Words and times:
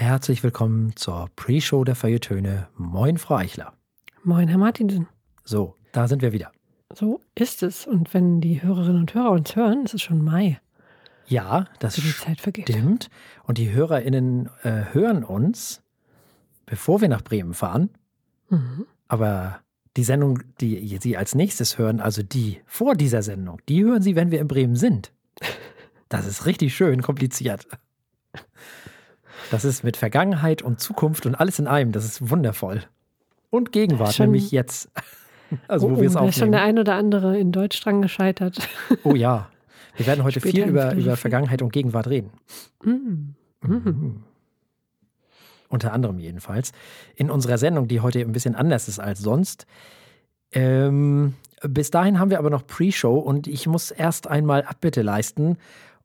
Herzlich 0.00 0.42
willkommen 0.42 0.96
zur 0.96 1.28
Pre-Show 1.36 1.84
der 1.84 1.94
Feuilletöne. 1.94 2.68
Moin, 2.78 3.18
Frau 3.18 3.34
Eichler. 3.36 3.74
Moin, 4.24 4.48
Herr 4.48 4.56
Martinsen. 4.56 5.08
So, 5.44 5.76
da 5.92 6.08
sind 6.08 6.22
wir 6.22 6.32
wieder. 6.32 6.52
So 6.94 7.20
ist 7.34 7.62
es. 7.62 7.86
Und 7.86 8.14
wenn 8.14 8.40
die 8.40 8.62
Hörerinnen 8.62 9.02
und 9.02 9.12
Hörer 9.12 9.32
uns 9.32 9.54
hören, 9.54 9.84
ist 9.84 9.92
es 9.92 10.00
schon 10.00 10.24
Mai. 10.24 10.58
Ja, 11.26 11.66
das 11.80 11.96
die 11.96 12.14
Zeit 12.16 12.40
vergeht. 12.40 12.70
stimmt. 12.70 13.10
Und 13.44 13.58
die 13.58 13.72
HörerInnen 13.72 14.48
äh, 14.62 14.84
hören 14.94 15.22
uns, 15.22 15.82
bevor 16.64 17.02
wir 17.02 17.10
nach 17.10 17.22
Bremen 17.22 17.52
fahren. 17.52 17.90
Mhm. 18.48 18.86
Aber 19.06 19.60
die 19.98 20.04
Sendung, 20.04 20.42
die 20.62 20.96
Sie 20.98 21.18
als 21.18 21.34
nächstes 21.34 21.76
hören, 21.76 22.00
also 22.00 22.22
die 22.22 22.62
vor 22.64 22.94
dieser 22.94 23.20
Sendung, 23.20 23.60
die 23.68 23.84
hören 23.84 24.00
Sie, 24.00 24.16
wenn 24.16 24.30
wir 24.30 24.40
in 24.40 24.48
Bremen 24.48 24.76
sind. 24.76 25.12
Das 26.08 26.26
ist 26.26 26.44
richtig 26.44 26.74
schön 26.74 27.02
kompliziert. 27.02 27.68
Das 29.50 29.64
ist 29.64 29.82
mit 29.84 29.96
Vergangenheit 29.96 30.62
und 30.62 30.80
Zukunft 30.80 31.26
und 31.26 31.34
alles 31.34 31.58
in 31.58 31.66
einem. 31.66 31.92
Das 31.92 32.04
ist 32.04 32.30
wundervoll. 32.30 32.82
Und 33.50 33.72
Gegenwart, 33.72 34.14
Schon- 34.14 34.26
nämlich 34.26 34.50
jetzt. 34.50 34.90
Also, 35.66 35.88
oh, 35.88 35.90
wo 35.96 36.00
wir 36.00 36.06
es 36.06 36.14
oh, 36.14 36.20
da 36.20 36.26
ist 36.28 36.36
schon 36.36 36.42
aufnehmen. 36.44 36.52
der 36.52 36.62
ein 36.62 36.78
oder 36.78 36.94
andere 36.94 37.36
in 37.36 37.50
Deutsch 37.50 37.82
dran 37.82 38.02
gescheitert. 38.02 38.68
Oh 39.02 39.16
ja. 39.16 39.48
Wir 39.96 40.06
werden 40.06 40.22
heute 40.22 40.38
Später 40.38 40.54
viel 40.58 40.68
über, 40.68 40.94
über 40.94 41.16
Vergangenheit 41.16 41.60
und 41.60 41.72
Gegenwart 41.72 42.06
reden. 42.06 42.30
Mhm. 42.84 43.34
Mhm. 43.60 44.22
Unter 45.68 45.92
anderem 45.92 46.20
jedenfalls. 46.20 46.70
In 47.16 47.32
unserer 47.32 47.58
Sendung, 47.58 47.88
die 47.88 47.98
heute 47.98 48.20
ein 48.20 48.30
bisschen 48.30 48.54
anders 48.54 48.86
ist 48.86 49.00
als 49.00 49.18
sonst. 49.18 49.66
Ähm, 50.52 51.34
bis 51.62 51.90
dahin 51.90 52.20
haben 52.20 52.30
wir 52.30 52.38
aber 52.38 52.50
noch 52.50 52.64
Pre-Show 52.64 53.18
und 53.18 53.48
ich 53.48 53.66
muss 53.66 53.90
erst 53.90 54.28
einmal 54.28 54.62
Abbitte 54.62 55.02
leisten. 55.02 55.58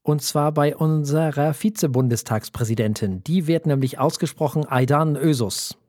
Und 0.06 0.22
zwar 0.22 0.52
bei 0.52 0.76
unserer 0.76 1.56
Vize-Bundestagspräsidentin. 1.56 3.24
Die 3.24 3.48
wird 3.48 3.66
nämlich 3.66 3.98
ausgesprochen 3.98 4.64
Aidan 4.70 5.16
Ösus. 5.16 5.80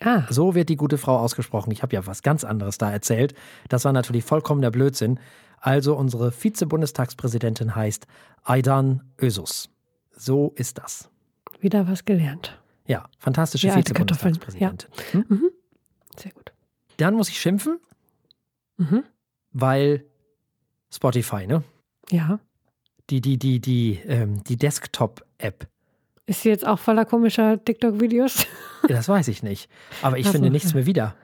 Ah, 0.00 0.24
So 0.30 0.54
wird 0.54 0.70
die 0.70 0.76
gute 0.76 0.96
Frau 0.96 1.18
ausgesprochen. 1.18 1.70
Ich 1.70 1.82
habe 1.82 1.94
ja 1.94 2.06
was 2.06 2.22
ganz 2.22 2.44
anderes 2.44 2.78
da 2.78 2.90
erzählt. 2.90 3.34
Das 3.68 3.84
war 3.84 3.92
natürlich 3.92 4.24
vollkommener 4.24 4.70
Blödsinn. 4.70 5.20
Also 5.60 5.94
unsere 5.94 6.32
Vize-Bundestagspräsidentin 6.32 7.76
heißt 7.76 8.06
Aidan 8.42 9.02
Ösus. 9.20 9.68
So 10.16 10.52
ist 10.56 10.78
das. 10.78 11.10
wieder 11.60 11.86
was 11.86 12.06
gelernt. 12.06 12.58
Ja, 12.86 13.04
fantastische 13.18 13.66
Ja. 13.68 13.74
Vize-Bundestagspräsidentin. 13.74 14.88
Hm? 15.12 15.24
Mhm. 15.28 15.50
Sehr 16.18 16.32
gut. 16.32 16.52
Dann 16.96 17.14
muss 17.14 17.28
ich 17.28 17.38
schimpfen, 17.38 17.78
Mhm. 18.78 19.04
weil 19.52 20.06
Spotify, 20.90 21.46
ne? 21.46 21.62
Ja. 22.10 22.40
Die, 23.10 23.20
die, 23.20 23.36
die, 23.38 23.60
die, 23.60 24.00
ähm, 24.06 24.42
die 24.44 24.56
Desktop-App. 24.56 25.66
Ist 26.26 26.42
sie 26.42 26.48
jetzt 26.50 26.66
auch 26.66 26.78
voller 26.78 27.04
komischer 27.04 27.62
TikTok-Videos? 27.64 28.46
Das 28.88 29.08
weiß 29.08 29.28
ich 29.28 29.42
nicht. 29.44 29.70
Aber 30.02 30.18
ich 30.18 30.26
Ach 30.26 30.30
so, 30.32 30.38
finde 30.38 30.50
nichts 30.50 30.74
mehr 30.74 30.86
wieder. 30.86 31.14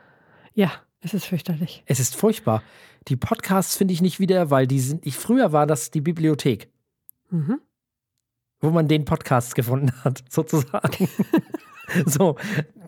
ja, 0.55 0.71
es 1.01 1.13
ist 1.15 1.25
fürchterlich. 1.27 1.83
Es 1.87 1.99
ist 1.99 2.15
furchtbar. 2.15 2.63
Die 3.09 3.17
Podcasts 3.17 3.77
finde 3.77 3.95
ich 3.95 4.01
nicht 4.01 4.21
wieder, 4.21 4.51
weil 4.51 4.67
die 4.69 4.79
sind. 4.81 5.05
Ich, 5.07 5.17
früher 5.17 5.53
war 5.53 5.67
das 5.67 5.91
die 5.91 6.01
Bibliothek. 6.01 6.69
Mhm. 7.31 7.61
wo 8.61 8.71
man 8.71 8.89
den 8.89 9.05
Podcast 9.05 9.55
gefunden 9.55 9.93
hat, 10.05 10.25
sozusagen. 10.31 11.09
so, 12.07 12.37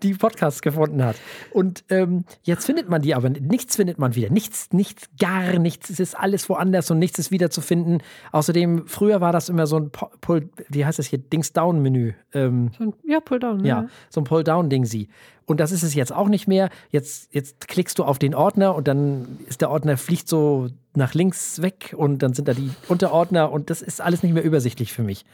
die 0.03 0.13
Podcasts 0.13 0.61
gefunden 0.61 1.03
hat. 1.03 1.15
Und 1.51 1.83
ähm, 1.89 2.25
jetzt 2.43 2.65
findet 2.65 2.89
man 2.89 3.01
die 3.01 3.15
aber, 3.15 3.29
nichts 3.29 3.75
findet 3.75 3.99
man 3.99 4.15
wieder. 4.15 4.29
Nichts, 4.29 4.69
nichts, 4.71 5.09
gar 5.19 5.59
nichts. 5.59 5.89
Es 5.89 5.99
ist 5.99 6.17
alles 6.17 6.49
woanders 6.49 6.89
und 6.91 6.99
nichts 6.99 7.19
ist 7.19 7.31
wieder 7.31 7.49
zu 7.49 7.61
finden. 7.61 7.99
Außerdem, 8.31 8.87
früher 8.87 9.21
war 9.21 9.31
das 9.31 9.49
immer 9.49 9.67
so 9.67 9.77
ein, 9.77 9.91
Pull, 9.91 10.49
wie 10.69 10.85
heißt 10.85 10.99
das 10.99 11.07
hier, 11.07 11.19
Dings-Down-Menü. 11.19 12.13
Ähm, 12.33 12.71
So 12.77 12.85
ein, 12.85 12.93
ja, 13.03 13.19
Pulldown. 13.19 13.65
ja, 13.65 13.87
so 14.09 14.21
ein 14.21 14.23
Pull-Down-Ding 14.23 14.85
sie. 14.85 15.09
Und 15.45 15.59
das 15.59 15.71
ist 15.71 15.83
es 15.83 15.95
jetzt 15.95 16.13
auch 16.13 16.29
nicht 16.29 16.47
mehr. 16.47 16.69
Jetzt, 16.91 17.33
jetzt 17.33 17.67
klickst 17.67 17.99
du 17.99 18.03
auf 18.03 18.19
den 18.19 18.33
Ordner 18.35 18.73
und 18.75 18.87
dann 18.87 19.39
ist 19.47 19.61
der 19.61 19.69
Ordner 19.69 19.97
fliegt 19.97 20.29
so 20.29 20.69
nach 20.95 21.13
links 21.13 21.61
weg 21.61 21.93
und 21.97 22.19
dann 22.19 22.33
sind 22.33 22.47
da 22.47 22.53
die 22.53 22.71
Unterordner 22.87 23.51
und 23.51 23.69
das 23.69 23.81
ist 23.81 24.01
alles 24.01 24.23
nicht 24.23 24.33
mehr 24.33 24.43
übersichtlich 24.43 24.93
für 24.93 25.03
mich. 25.03 25.25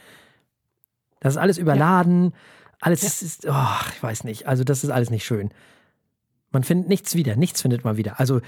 Das 1.20 1.34
ist 1.34 1.38
alles 1.38 1.58
überladen. 1.58 2.32
Alles 2.80 3.02
ist, 3.02 3.22
ist 3.22 3.46
oh, 3.48 3.80
ich 3.94 4.02
weiß 4.02 4.24
nicht. 4.24 4.46
Also 4.46 4.64
das 4.64 4.84
ist 4.84 4.90
alles 4.90 5.10
nicht 5.10 5.24
schön. 5.24 5.50
Man 6.50 6.62
findet 6.64 6.88
nichts 6.88 7.14
wieder. 7.14 7.36
Nichts 7.36 7.62
findet 7.62 7.84
man 7.84 7.96
wieder. 7.96 8.18
Also 8.20 8.40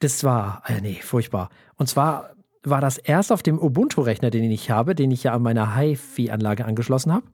das 0.00 0.22
war, 0.24 0.62
äh, 0.66 0.80
nee, 0.80 1.00
furchtbar. 1.02 1.48
Und 1.76 1.88
zwar 1.88 2.30
war 2.62 2.80
das 2.80 2.98
erst 2.98 3.32
auf 3.32 3.42
dem 3.42 3.58
Ubuntu-Rechner, 3.58 4.30
den 4.30 4.50
ich 4.50 4.70
habe, 4.70 4.94
den 4.94 5.10
ich 5.10 5.24
ja 5.24 5.32
an 5.32 5.42
meiner 5.42 5.76
HiFi-Anlage 5.76 6.64
angeschlossen 6.64 7.12
habe 7.12 7.26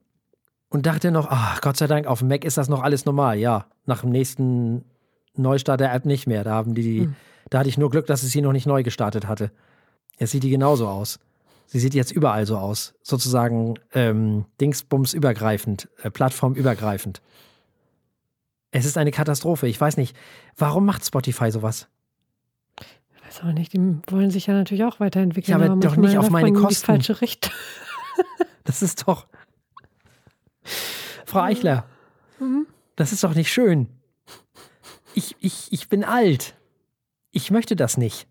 und 0.68 0.86
dachte 0.86 1.10
noch, 1.10 1.28
ach, 1.30 1.60
Gott 1.60 1.76
sei 1.76 1.86
Dank, 1.86 2.06
auf 2.06 2.20
dem 2.20 2.28
Mac 2.28 2.44
ist 2.44 2.56
das 2.56 2.68
noch 2.68 2.82
alles 2.82 3.04
normal. 3.04 3.38
Ja, 3.38 3.66
nach 3.86 4.00
dem 4.02 4.10
nächsten 4.10 4.84
Neustart 5.36 5.80
der 5.80 5.92
App 5.92 6.04
nicht 6.04 6.26
mehr. 6.26 6.44
Da 6.44 6.52
haben 6.52 6.74
die, 6.74 7.00
Hm. 7.02 7.16
da 7.50 7.58
hatte 7.58 7.68
ich 7.68 7.78
nur 7.78 7.90
Glück, 7.90 8.06
dass 8.06 8.22
ich 8.22 8.30
sie 8.30 8.40
noch 8.42 8.52
nicht 8.52 8.66
neu 8.66 8.82
gestartet 8.82 9.26
hatte. 9.26 9.50
Jetzt 10.18 10.30
sieht 10.30 10.42
die 10.44 10.50
genauso 10.50 10.86
aus. 10.88 11.18
Sie 11.66 11.78
sieht 11.80 11.94
jetzt 11.94 12.12
überall 12.12 12.46
so 12.46 12.56
aus. 12.58 12.94
Sozusagen 13.02 13.74
ähm, 13.92 14.44
Dingsbums 14.60 15.12
übergreifend, 15.14 15.88
äh, 16.02 16.10
plattformübergreifend. 16.10 17.20
Es 18.70 18.84
ist 18.84 18.98
eine 18.98 19.10
Katastrophe. 19.10 19.66
Ich 19.68 19.80
weiß 19.80 19.96
nicht, 19.96 20.16
warum 20.56 20.84
macht 20.84 21.04
Spotify 21.04 21.50
sowas? 21.50 21.88
Ich 22.80 23.24
weiß 23.26 23.40
auch 23.48 23.52
nicht, 23.52 23.72
die 23.72 23.78
wollen 24.08 24.30
sich 24.30 24.46
ja 24.46 24.54
natürlich 24.54 24.84
auch 24.84 25.00
weiterentwickeln. 25.00 25.58
Ja, 25.58 25.64
aber 25.64 25.74
doch 25.76 25.96
manchmal 25.96 26.08
nicht 26.08 26.18
auf 26.18 26.30
meine 26.30 26.52
Kosten. 26.52 26.80
Die 26.82 26.86
falsche 26.86 27.20
Richtung. 27.20 27.52
Das 28.66 28.80
ist 28.80 29.06
doch. 29.06 29.26
Frau 31.26 31.40
Eichler, 31.40 31.84
Mhm. 32.40 32.66
das 32.96 33.12
ist 33.12 33.22
doch 33.24 33.34
nicht 33.34 33.52
schön. 33.52 33.88
Ich, 35.14 35.36
ich, 35.40 35.70
ich 35.72 35.88
bin 35.88 36.02
alt. 36.02 36.54
Ich 37.30 37.50
möchte 37.50 37.76
das 37.76 37.96
nicht. 37.98 38.26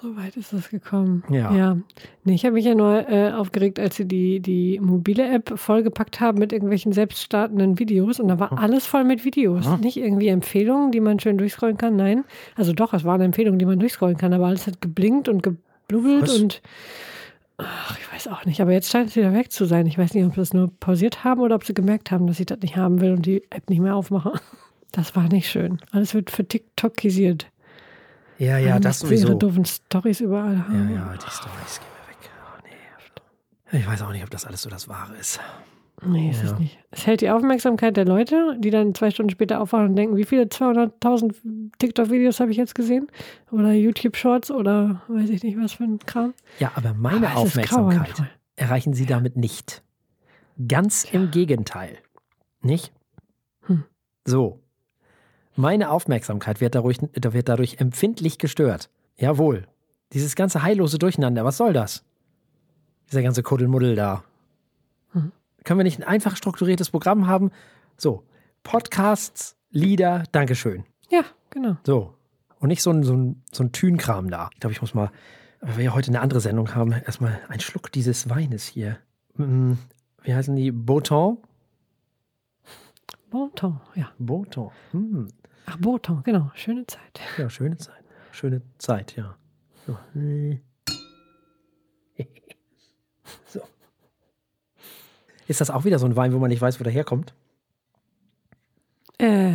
So 0.00 0.16
weit 0.16 0.36
ist 0.36 0.52
es 0.52 0.70
gekommen. 0.70 1.22
Ja. 1.30 1.54
ja. 1.54 1.76
Nee, 2.24 2.34
ich 2.34 2.44
habe 2.44 2.54
mich 2.54 2.64
ja 2.64 2.74
nur 2.74 3.08
äh, 3.08 3.30
aufgeregt, 3.30 3.78
als 3.78 3.94
sie 3.94 4.06
die, 4.06 4.40
die 4.40 4.80
mobile 4.80 5.24
App 5.28 5.52
vollgepackt 5.56 6.20
haben 6.20 6.38
mit 6.38 6.52
irgendwelchen 6.52 6.92
selbststartenden 6.92 7.78
Videos 7.78 8.18
und 8.18 8.26
da 8.26 8.40
war 8.40 8.58
alles 8.58 8.86
voll 8.86 9.04
mit 9.04 9.24
Videos. 9.24 9.66
Hm. 9.66 9.80
Nicht 9.80 9.96
irgendwie 9.96 10.28
Empfehlungen, 10.28 10.90
die 10.90 11.00
man 11.00 11.20
schön 11.20 11.38
durchscrollen 11.38 11.76
kann. 11.76 11.94
Nein. 11.94 12.24
Also 12.56 12.72
doch, 12.72 12.92
es 12.92 13.04
waren 13.04 13.20
Empfehlungen, 13.20 13.58
die 13.58 13.66
man 13.66 13.78
durchscrollen 13.78 14.16
kann, 14.16 14.32
aber 14.32 14.46
alles 14.46 14.66
hat 14.66 14.80
geblinkt 14.80 15.28
und 15.28 15.44
geblubbelt 15.44 16.22
Was? 16.22 16.40
und 16.40 16.62
ach, 17.58 17.96
ich 17.96 18.12
weiß 18.12 18.28
auch 18.28 18.44
nicht. 18.46 18.60
Aber 18.60 18.72
jetzt 18.72 18.90
scheint 18.90 19.10
es 19.10 19.16
wieder 19.16 19.32
weg 19.32 19.52
zu 19.52 19.64
sein. 19.64 19.86
Ich 19.86 19.96
weiß 19.96 20.12
nicht, 20.14 20.24
ob 20.24 20.34
sie 20.34 20.40
es 20.40 20.52
nur 20.52 20.72
pausiert 20.80 21.22
haben 21.22 21.40
oder 21.40 21.54
ob 21.54 21.64
sie 21.64 21.74
gemerkt 21.74 22.10
haben, 22.10 22.26
dass 22.26 22.40
ich 22.40 22.46
das 22.46 22.58
nicht 22.60 22.76
haben 22.76 23.00
will 23.00 23.12
und 23.12 23.26
die 23.26 23.44
App 23.50 23.70
nicht 23.70 23.80
mehr 23.80 23.94
aufmache. 23.94 24.32
Das 24.96 25.16
war 25.16 25.24
nicht 25.24 25.50
schön. 25.50 25.80
Alles 25.90 26.14
wird 26.14 26.30
für 26.30 26.46
TikTokisiert. 26.46 27.48
Ja, 28.38 28.58
ja, 28.58 28.78
das 28.80 29.00
sie 29.00 29.06
ihre 29.06 29.16
sowieso. 29.18 29.34
doofen 29.38 29.64
Stories 29.64 30.20
überall 30.20 30.54
Ja, 30.54 30.64
haben. 30.68 30.94
ja, 30.94 31.12
die 31.14 31.30
Storys 31.30 31.80
gehen 31.80 31.88
wir 31.94 32.08
weg. 32.08 32.30
Oh, 32.42 32.68
nee. 33.72 33.78
Ich 33.78 33.86
weiß 33.86 34.02
auch 34.02 34.12
nicht, 34.12 34.24
ob 34.24 34.30
das 34.30 34.44
alles 34.44 34.62
so 34.62 34.70
das 34.70 34.88
Wahre 34.88 35.14
ist. 35.16 35.40
Nee, 36.04 36.30
ist 36.30 36.42
Ja. 36.42 36.52
es 36.52 36.58
nicht. 36.58 36.78
Es 36.90 37.06
hält 37.06 37.20
die 37.20 37.30
Aufmerksamkeit 37.30 37.96
der 37.96 38.04
Leute, 38.04 38.56
die 38.58 38.70
dann 38.70 38.94
zwei 38.94 39.10
Stunden 39.10 39.30
später 39.30 39.60
aufwachen 39.60 39.90
und 39.90 39.96
denken, 39.96 40.16
wie 40.16 40.24
viele 40.24 40.44
200.000 40.44 41.34
TikTok-Videos 41.78 42.40
habe 42.40 42.50
ich 42.50 42.56
jetzt 42.56 42.74
gesehen? 42.74 43.06
Oder 43.52 43.72
YouTube-Shorts 43.72 44.50
oder 44.50 45.02
weiß 45.08 45.30
ich 45.30 45.42
nicht, 45.44 45.56
was 45.58 45.74
für 45.74 45.84
ein 45.84 45.98
Kram. 46.00 46.34
Ja, 46.58 46.72
aber 46.74 46.92
meine 46.94 47.28
Aber 47.28 47.36
Aufmerksamkeit 47.38 48.22
erreichen 48.56 48.92
Sie 48.92 49.06
damit 49.06 49.36
nicht. 49.36 49.82
Ganz 50.68 51.04
im 51.04 51.30
Gegenteil. 51.30 51.98
Nicht? 52.60 52.92
Hm. 53.66 53.84
So. 54.26 54.60
Meine 55.56 55.90
Aufmerksamkeit 55.90 56.60
wird 56.60 56.74
dadurch, 56.74 56.98
wird 57.00 57.48
dadurch 57.48 57.80
empfindlich 57.80 58.38
gestört. 58.38 58.90
Jawohl. 59.16 59.66
Dieses 60.12 60.34
ganze 60.34 60.62
heillose 60.62 60.98
Durcheinander, 60.98 61.44
was 61.44 61.56
soll 61.56 61.72
das? 61.72 62.04
Dieser 63.10 63.22
ganze 63.22 63.42
Kuddelmuddel 63.42 63.94
da. 63.94 64.24
Hm. 65.12 65.32
Können 65.64 65.78
wir 65.78 65.84
nicht 65.84 66.00
ein 66.00 66.08
einfach 66.08 66.36
strukturiertes 66.36 66.90
Programm 66.90 67.26
haben? 67.26 67.50
So. 67.96 68.24
Podcasts, 68.62 69.56
Lieder, 69.70 70.24
Dankeschön. 70.32 70.84
Ja, 71.10 71.22
genau. 71.50 71.76
So. 71.84 72.14
Und 72.58 72.68
nicht 72.68 72.82
so 72.82 72.90
ein, 72.90 73.02
so 73.02 73.14
ein, 73.14 73.42
so 73.52 73.62
ein 73.62 73.72
Tünkram 73.72 74.30
da. 74.30 74.48
Ich 74.54 74.60
glaube, 74.60 74.72
ich 74.72 74.80
muss 74.80 74.94
mal, 74.94 75.10
weil 75.60 75.76
wir 75.76 75.84
ja 75.84 75.94
heute 75.94 76.08
eine 76.08 76.20
andere 76.20 76.40
Sendung 76.40 76.74
haben, 76.74 76.92
erstmal 76.92 77.40
einen 77.48 77.60
Schluck 77.60 77.92
dieses 77.92 78.30
Weines 78.30 78.66
hier. 78.66 78.98
Mm, 79.36 79.74
Wie 80.22 80.34
heißen 80.34 80.56
die? 80.56 80.70
Boton? 80.70 81.38
Bonton, 83.30 83.80
ja. 83.94 84.12
Boton. 84.18 84.70
Hm. 84.92 85.28
Ach, 85.66 85.76
Bonton, 85.78 86.22
genau. 86.24 86.50
Schöne 86.54 86.86
Zeit. 86.86 87.20
Ja, 87.38 87.48
schöne 87.48 87.76
Zeit. 87.76 88.02
Schöne 88.32 88.62
Zeit, 88.78 89.16
ja. 89.16 89.36
So. 89.86 89.96
so. 93.46 93.60
Ist 95.46 95.60
das 95.60 95.70
auch 95.70 95.84
wieder 95.84 95.98
so 95.98 96.06
ein 96.06 96.16
Wein, 96.16 96.32
wo 96.32 96.38
man 96.38 96.48
nicht 96.50 96.60
weiß, 96.60 96.80
wo 96.80 96.84
der 96.84 96.92
herkommt? 96.92 97.34
Äh, 99.18 99.52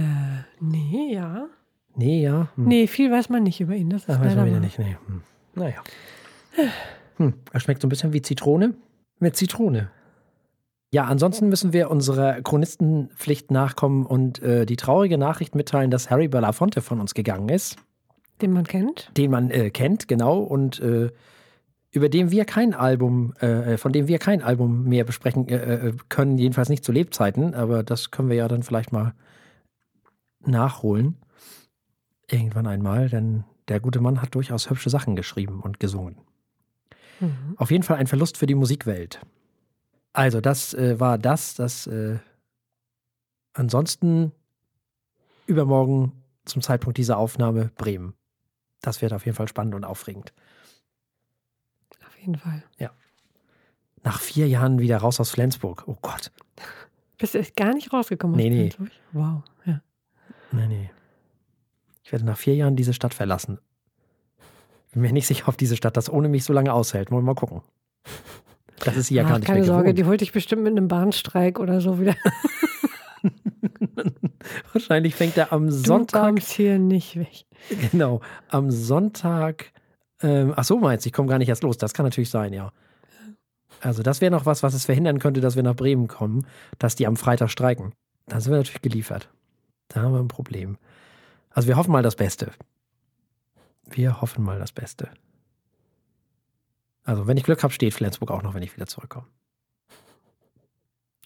nee, 0.60 1.14
ja. 1.14 1.48
Nee, 1.96 2.24
ja. 2.24 2.48
Hm. 2.56 2.66
Nee, 2.66 2.88
viel 2.88 3.12
weiß 3.12 3.30
man 3.30 3.44
nicht 3.44 3.60
über 3.60 3.76
ihn. 3.76 3.90
Das 3.90 4.02
ist 4.02 4.10
Das 4.10 4.20
weiß 4.20 4.36
man 4.36 4.46
wieder 4.46 4.56
wahr. 4.56 4.62
nicht. 4.62 4.80
Nee. 4.80 4.98
Hm. 5.08 5.22
Naja. 5.56 5.84
Hm. 7.18 7.34
Er 7.52 7.60
schmeckt 7.60 7.82
so 7.82 7.88
ein 7.88 7.90
bisschen 7.90 8.14
wie 8.14 8.22
Zitrone 8.22 8.74
mit 9.20 9.36
Zitrone. 9.36 9.92
Ja, 10.92 11.06
ansonsten 11.06 11.50
müssen 11.50 11.72
wir 11.72 11.92
unserer 11.92 12.42
Chronistenpflicht 12.42 13.52
nachkommen 13.52 14.06
und 14.06 14.42
äh, 14.42 14.66
die 14.66 14.76
traurige 14.76 15.20
Nachricht 15.20 15.54
mitteilen, 15.54 15.92
dass 15.92 16.10
Harry 16.10 16.28
Belafonte 16.28 16.82
von 16.82 17.00
uns 17.00 17.14
gegangen 17.14 17.50
ist. 17.50 17.78
Den 18.42 18.54
man 18.54 18.66
kennt. 18.66 19.12
Den 19.16 19.30
man 19.30 19.52
äh, 19.52 19.70
kennt, 19.70 20.08
genau. 20.08 20.40
Und 20.40 20.80
äh, 20.80 21.12
über 21.92 22.10
dem 22.10 22.32
wir 22.32 22.46
kein 22.46 22.74
Album, 22.74 23.34
äh, 23.36 23.78
von 23.78 23.92
dem 23.92 24.08
wir 24.08 24.18
kein 24.18 24.42
Album 24.42 24.86
mehr 24.86 25.04
besprechen 25.04 25.48
äh, 25.48 25.90
äh, 25.90 25.94
können, 26.10 26.38
jedenfalls 26.38 26.70
nicht 26.70 26.84
zu 26.84 26.92
Lebzeiten, 26.92 27.54
aber 27.54 27.84
das 27.84 28.10
können 28.10 28.30
wir 28.30 28.36
ja 28.36 28.48
dann 28.48 28.64
vielleicht 28.64 28.92
mal 28.92 29.14
nachholen. 30.46 31.18
Irgendwann 32.32 32.68
einmal, 32.68 33.10
denn 33.10 33.44
der 33.68 33.80
gute 33.80 34.02
Mann 34.02 34.22
hat 34.22 34.34
durchaus 34.34 34.70
hübsche 34.70 34.90
Sachen 34.90 35.16
geschrieben 35.16 35.62
und 35.62 35.80
gesungen. 35.80 36.18
Mhm. 37.20 37.56
Auf 37.58 37.70
jeden 37.70 37.84
Fall 37.84 37.98
ein 37.98 38.08
Verlust 38.08 38.38
für 38.38 38.48
die 38.48 38.56
Musikwelt. 38.56 39.20
Also, 40.20 40.42
das 40.42 40.74
äh, 40.74 41.00
war 41.00 41.18
das, 41.18 41.54
das 41.54 41.88
äh, 41.88 42.18
ansonsten 43.54 44.34
übermorgen 45.46 46.12
zum 46.44 46.62
Zeitpunkt 46.62 46.98
dieser 46.98 47.18
Aufnahme 47.18 47.72
Bremen. 47.78 48.14
Das 48.82 49.02
wird 49.02 49.14
auf 49.14 49.26
jeden 49.26 49.38
Fall 49.38 49.48
spannend 49.48 49.76
und 49.76 49.86
aufregend. 49.86 50.34
Auf 52.06 52.18
jeden 52.20 52.36
Fall. 52.36 52.66
Ja. 52.78 52.92
Nach 54.04 54.20
vier 54.20 54.50
Jahren 54.50 54.80
wieder 54.80 54.98
raus 54.98 55.22
aus 55.22 55.32
Flensburg. 55.32 55.86
Oh 55.88 55.96
Gott. 56.02 56.34
Bist 57.18 57.36
du 57.36 57.42
gar 57.56 57.74
nicht 57.74 57.94
rausgekommen 57.94 58.36
nee, 58.36 58.50
nee. 58.50 58.72
Flensburg? 58.72 58.92
Wow, 59.14 59.44
ja. 59.64 59.82
Nee, 60.52 60.68
nee. 60.68 60.92
Ich 62.04 62.12
werde 62.12 62.26
nach 62.26 62.38
vier 62.38 62.56
Jahren 62.56 62.76
diese 62.76 62.94
Stadt 62.94 63.14
verlassen. 63.14 63.58
Bin 64.92 65.02
mir 65.02 65.14
nicht 65.14 65.28
sicher, 65.28 65.48
ob 65.48 65.58
diese 65.58 65.78
Stadt 65.78 65.96
das 65.96 66.10
ohne 66.10 66.28
mich 66.28 66.44
so 66.44 66.52
lange 66.52 66.74
aushält. 66.74 67.10
Wollen 67.10 67.24
wir 67.24 67.28
mal 67.28 67.40
gucken. 67.40 67.62
Das 68.86 68.96
ist 68.98 69.08
sie 69.08 69.16
ja 69.16 69.24
Ach, 69.26 69.30
gar 69.30 69.40
nicht 69.40 69.48
keine 69.48 69.64
Sorge, 69.64 69.84
gewohnt. 69.84 69.98
die 70.00 70.06
holt 70.06 70.22
dich 70.22 70.32
bestimmt 70.32 70.64
mit 70.64 70.72
einem 70.72 70.88
Bahnstreik 70.88 71.60
oder 71.60 71.82
so 71.82 72.00
wieder. 72.00 72.16
Wahrscheinlich 74.74 75.16
fängt 75.16 75.38
er 75.38 75.52
am 75.54 75.68
Du 75.68 75.72
Sonntag. 75.74 76.24
kommst 76.26 76.52
hier 76.52 76.80
nicht 76.80 77.18
weg. 77.18 77.46
Genau, 77.92 78.22
am 78.50 78.72
Sonntag. 78.72 79.72
Ähm, 80.22 80.54
ach 80.56 80.64
so, 80.64 80.78
meinst 80.80 81.06
du, 81.06 81.10
ich 81.10 81.14
komme 81.14 81.28
gar 81.30 81.38
nicht 81.38 81.50
erst 81.50 81.64
los. 81.64 81.78
Das 81.78 81.94
kann 81.94 82.06
natürlich 82.06 82.30
sein, 82.30 82.54
ja. 82.54 82.72
Also, 83.82 84.04
das 84.04 84.22
wäre 84.22 84.32
noch 84.32 84.46
was, 84.46 84.64
was 84.64 84.74
es 84.74 84.86
verhindern 84.86 85.20
könnte, 85.20 85.40
dass 85.42 85.56
wir 85.56 85.64
nach 85.64 85.76
Bremen 85.76 86.08
kommen, 86.08 86.46
dass 86.80 86.96
die 86.96 87.08
am 87.08 87.16
Freitag 87.16 87.50
streiken. 87.50 87.94
Dann 88.28 88.42
sind 88.42 88.52
wir 88.52 88.58
natürlich 88.58 88.82
geliefert. 88.82 89.30
Da 89.90 90.02
haben 90.02 90.14
wir 90.14 90.20
ein 90.20 90.28
Problem. 90.28 90.78
Also, 91.50 91.68
wir 91.68 91.78
hoffen 91.78 91.92
mal 91.92 92.04
das 92.04 92.16
Beste. 92.16 92.52
Wir 93.90 94.22
hoffen 94.22 94.44
mal 94.44 94.60
das 94.60 94.72
Beste. 94.72 95.10
Also, 97.10 97.26
wenn 97.26 97.38
ich 97.38 97.44
Glück 97.44 97.64
habe, 97.64 97.74
steht 97.74 97.96
Flensburg 97.96 98.30
auch 98.30 98.44
noch, 98.44 98.54
wenn 98.54 98.62
ich 98.62 98.76
wieder 98.76 98.86
zurückkomme. 98.86 99.26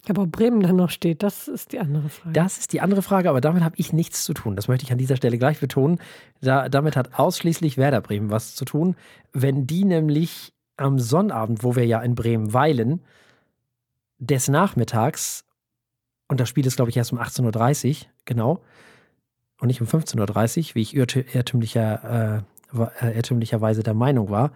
Aber 0.07 0.21
ob 0.21 0.31
Bremen 0.31 0.61
dann 0.61 0.77
noch 0.77 0.89
steht, 0.89 1.23
das 1.23 1.49
ist 1.49 1.73
die 1.73 1.79
andere 1.79 2.07
Frage. 2.07 2.31
Das 2.31 2.57
ist 2.57 2.71
die 2.71 2.79
andere 2.79 3.01
Frage, 3.01 3.29
aber 3.29 3.41
damit 3.41 3.63
habe 3.63 3.75
ich 3.77 3.91
nichts 3.91 4.23
zu 4.23 4.33
tun. 4.33 4.55
Das 4.55 4.69
möchte 4.69 4.85
ich 4.85 4.93
an 4.93 4.97
dieser 4.97 5.17
Stelle 5.17 5.37
gleich 5.37 5.59
betonen. 5.59 5.99
Da, 6.39 6.69
damit 6.69 6.95
hat 6.95 7.19
ausschließlich 7.19 7.75
Werder 7.75 7.99
Bremen 7.99 8.29
was 8.29 8.55
zu 8.55 8.63
tun. 8.63 8.95
Wenn 9.33 9.67
die 9.67 9.83
nämlich 9.83 10.53
am 10.77 10.99
Sonnabend, 10.99 11.63
wo 11.63 11.75
wir 11.75 11.85
ja 11.85 12.01
in 12.01 12.15
Bremen 12.15 12.53
weilen, 12.53 13.01
des 14.19 14.47
Nachmittags, 14.47 15.43
und 16.29 16.39
das 16.39 16.47
Spiel 16.47 16.65
ist, 16.65 16.77
glaube 16.77 16.91
ich, 16.91 16.97
erst 16.97 17.11
um 17.11 17.19
18.30 17.19 17.89
Uhr, 17.89 18.07
genau, 18.23 18.63
und 19.59 19.67
nicht 19.67 19.81
um 19.81 19.87
15.30 19.87 20.69
Uhr, 20.69 20.75
wie 20.75 20.81
ich 20.81 20.95
irrtü- 20.95 21.25
irrtümlicher, 21.35 22.45
äh, 22.71 23.05
äh, 23.05 23.15
irrtümlicherweise 23.17 23.83
der 23.83 23.93
Meinung 23.93 24.29
war. 24.29 24.53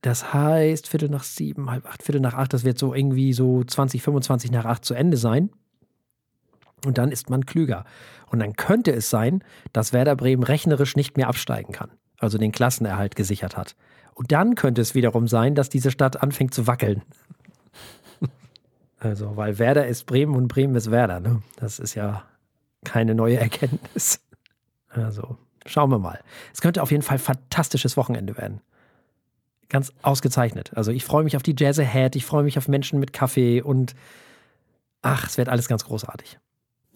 Das 0.00 0.32
heißt, 0.32 0.88
Viertel 0.88 1.08
nach 1.08 1.24
sieben, 1.24 1.70
halb 1.70 1.86
acht, 1.86 2.02
Viertel 2.02 2.20
nach 2.20 2.34
acht, 2.34 2.52
das 2.52 2.64
wird 2.64 2.78
so 2.78 2.94
irgendwie 2.94 3.32
so 3.32 3.64
20, 3.64 4.02
25 4.02 4.50
nach 4.50 4.64
acht 4.64 4.84
zu 4.84 4.94
Ende 4.94 5.16
sein. 5.16 5.50
Und 6.84 6.98
dann 6.98 7.10
ist 7.10 7.28
man 7.30 7.46
klüger. 7.46 7.84
Und 8.30 8.38
dann 8.38 8.54
könnte 8.54 8.92
es 8.92 9.10
sein, 9.10 9.42
dass 9.72 9.92
Werder 9.92 10.14
Bremen 10.14 10.44
rechnerisch 10.44 10.94
nicht 10.94 11.16
mehr 11.16 11.28
absteigen 11.28 11.72
kann. 11.72 11.90
Also 12.18 12.38
den 12.38 12.52
Klassenerhalt 12.52 13.16
gesichert 13.16 13.56
hat. 13.56 13.74
Und 14.14 14.32
dann 14.32 14.54
könnte 14.54 14.80
es 14.80 14.94
wiederum 14.94 15.26
sein, 15.28 15.54
dass 15.54 15.68
diese 15.68 15.90
Stadt 15.90 16.22
anfängt 16.22 16.54
zu 16.54 16.66
wackeln. 16.66 17.02
Also, 19.00 19.36
weil 19.36 19.58
Werder 19.58 19.86
ist 19.86 20.06
Bremen 20.06 20.34
und 20.34 20.48
Bremen 20.48 20.74
ist 20.74 20.90
Werder. 20.90 21.20
Ne? 21.20 21.42
Das 21.56 21.78
ist 21.78 21.94
ja 21.94 22.24
keine 22.84 23.14
neue 23.14 23.38
Erkenntnis. 23.38 24.20
Also, 24.88 25.36
schauen 25.66 25.90
wir 25.90 25.98
mal. 25.98 26.20
Es 26.52 26.60
könnte 26.60 26.82
auf 26.82 26.90
jeden 26.90 27.02
Fall 27.02 27.18
fantastisches 27.18 27.96
Wochenende 27.96 28.36
werden. 28.36 28.60
Ganz 29.68 29.92
ausgezeichnet. 30.02 30.72
Also, 30.74 30.90
ich 30.90 31.04
freue 31.04 31.24
mich 31.24 31.36
auf 31.36 31.42
die 31.42 31.54
Jazz 31.56 31.78
Ahead, 31.78 32.16
ich 32.16 32.24
freue 32.24 32.42
mich 32.42 32.58
auf 32.58 32.68
Menschen 32.68 32.98
mit 33.00 33.12
Kaffee 33.12 33.60
und 33.62 33.94
ach, 35.02 35.26
es 35.26 35.38
wird 35.38 35.48
alles 35.48 35.68
ganz 35.68 35.84
großartig. 35.84 36.38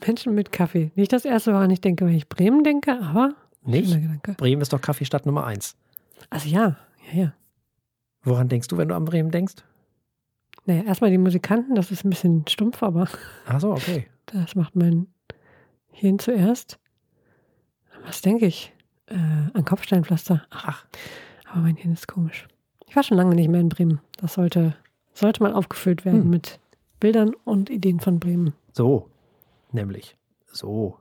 Menschen 0.06 0.34
mit 0.34 0.52
Kaffee. 0.52 0.90
Nicht 0.94 1.12
das 1.12 1.24
erste, 1.24 1.52
woran 1.52 1.70
ich 1.70 1.80
denke, 1.80 2.06
wenn 2.06 2.14
ich 2.14 2.28
Bremen 2.28 2.64
denke, 2.64 3.00
aber. 3.00 3.34
Nicht? 3.64 3.96
Bremen 4.36 4.62
ist 4.62 4.72
doch 4.72 4.80
Kaffeestadt 4.80 5.26
Nummer 5.26 5.46
eins. 5.46 5.76
Also 6.30 6.48
ja, 6.48 6.76
ja, 7.12 7.22
ja. 7.22 7.34
Woran 8.24 8.48
denkst 8.48 8.68
du, 8.68 8.76
wenn 8.76 8.88
du 8.88 8.94
an 8.94 9.04
Bremen 9.04 9.30
denkst? 9.30 9.54
Naja, 10.64 10.82
erstmal 10.84 11.10
die 11.10 11.18
Musikanten, 11.18 11.74
das 11.74 11.90
ist 11.90 12.04
ein 12.04 12.10
bisschen 12.10 12.44
stumpf, 12.48 12.82
aber 12.82 13.08
Ach 13.46 13.60
so, 13.60 13.72
okay. 13.72 14.06
das 14.26 14.54
macht 14.54 14.76
mein 14.76 15.08
Hirn 15.90 16.18
zuerst. 16.18 16.78
Was 18.04 18.20
denke 18.20 18.46
ich? 18.46 18.72
Äh, 19.06 19.16
an 19.16 19.64
Kopfsteinpflaster. 19.64 20.44
Ach, 20.50 20.86
aber 21.50 21.62
mein 21.62 21.76
Hirn 21.76 21.94
ist 21.94 22.06
komisch. 22.06 22.46
Ich 22.92 22.96
war 22.96 23.02
schon 23.02 23.16
lange 23.16 23.34
nicht 23.34 23.48
mehr 23.48 23.60
in 23.62 23.70
Bremen. 23.70 24.00
Das 24.18 24.34
sollte, 24.34 24.76
sollte 25.14 25.42
mal 25.42 25.54
aufgefüllt 25.54 26.04
werden 26.04 26.24
Hm. 26.24 26.28
mit 26.28 26.60
Bildern 27.00 27.32
und 27.44 27.70
Ideen 27.70 28.00
von 28.00 28.20
Bremen. 28.20 28.52
So, 28.74 29.08
nämlich. 29.70 30.14
So. 30.52 30.98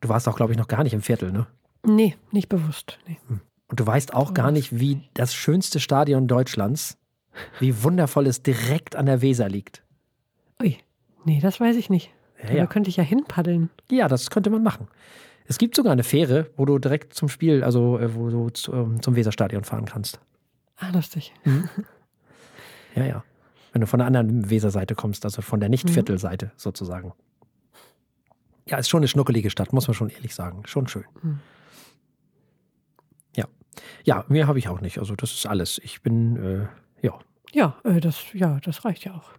Du 0.00 0.08
warst 0.08 0.28
auch, 0.28 0.36
glaube 0.36 0.52
ich, 0.52 0.58
noch 0.58 0.68
gar 0.68 0.84
nicht 0.84 0.92
im 0.94 1.02
Viertel, 1.02 1.32
ne? 1.32 1.48
Nee, 1.84 2.14
nicht 2.30 2.48
bewusst. 2.48 3.00
Nee. 3.08 3.18
Und 3.28 3.80
du 3.80 3.84
weißt 3.84 4.14
auch 4.14 4.30
Oh. 4.30 4.32
gar 4.32 4.52
nicht, 4.52 4.78
wie 4.78 5.08
das 5.14 5.34
schönste 5.34 5.80
Stadion 5.80 6.28
Deutschlands, 6.28 6.96
wie 7.58 7.82
wundervoll 7.82 8.28
es 8.28 8.44
direkt 8.44 8.94
an 8.94 9.06
der 9.06 9.20
Weser 9.20 9.48
liegt. 9.48 9.82
Ui, 10.62 10.78
nee, 11.24 11.40
das 11.40 11.58
weiß 11.58 11.74
ich 11.74 11.90
nicht. 11.90 12.12
Ja, 12.44 12.46
Da 12.50 12.54
ja. 12.54 12.66
könnte 12.68 12.90
ich 12.90 12.96
ja 12.96 13.02
hinpaddeln. 13.02 13.70
ja, 13.90 14.06
das 14.06 14.30
könnte 14.30 14.50
man 14.50 14.62
machen. 14.62 14.86
Es 15.46 15.58
gibt 15.58 15.74
sogar 15.74 15.90
eine 15.90 16.04
Fähre, 16.04 16.48
wo 16.56 16.64
du 16.64 16.78
direkt 16.78 17.12
zum 17.12 17.28
Spiel, 17.28 17.64
also 17.64 17.98
äh, 17.98 18.14
wo 18.14 18.30
du 18.30 18.50
ähm, 18.72 19.02
zum 19.02 19.16
Weserstadion 19.16 19.64
fahren 19.64 19.84
kannst. 19.86 20.20
Ah, 20.78 20.90
lustig. 20.90 21.32
Ja, 22.94 23.04
ja. 23.04 23.24
Wenn 23.72 23.80
du 23.80 23.86
von 23.86 23.98
der 23.98 24.06
anderen 24.06 24.50
Weserseite 24.50 24.94
kommst, 24.94 25.24
also 25.24 25.42
von 25.42 25.60
der 25.60 25.68
Nicht-Viertelseite 25.68 26.52
sozusagen. 26.56 27.12
Ja, 28.66 28.78
ist 28.78 28.88
schon 28.88 28.98
eine 28.98 29.08
schnuckelige 29.08 29.50
Stadt, 29.50 29.72
muss 29.72 29.88
man 29.88 29.94
schon 29.94 30.10
ehrlich 30.10 30.34
sagen. 30.34 30.62
Schon 30.66 30.88
schön. 30.88 31.04
Mhm. 31.22 31.40
Ja. 33.36 33.46
Ja, 34.04 34.24
mehr 34.28 34.46
habe 34.46 34.58
ich 34.58 34.68
auch 34.68 34.80
nicht. 34.80 34.98
Also, 34.98 35.16
das 35.16 35.32
ist 35.32 35.46
alles. 35.46 35.80
Ich 35.82 36.02
bin, 36.02 36.36
äh, 36.36 37.06
ja. 37.06 37.18
Ja, 37.52 37.76
äh, 37.84 38.00
das, 38.00 38.32
ja, 38.34 38.58
das 38.60 38.84
reicht 38.84 39.04
ja 39.04 39.14
auch. 39.14 39.30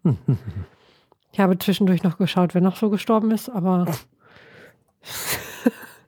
Ich 1.31 1.39
habe 1.39 1.57
zwischendurch 1.59 2.03
noch 2.03 2.17
geschaut, 2.17 2.53
wer 2.53 2.61
noch 2.61 2.75
so 2.75 2.89
gestorben 2.89 3.31
ist, 3.31 3.49
aber 3.49 3.85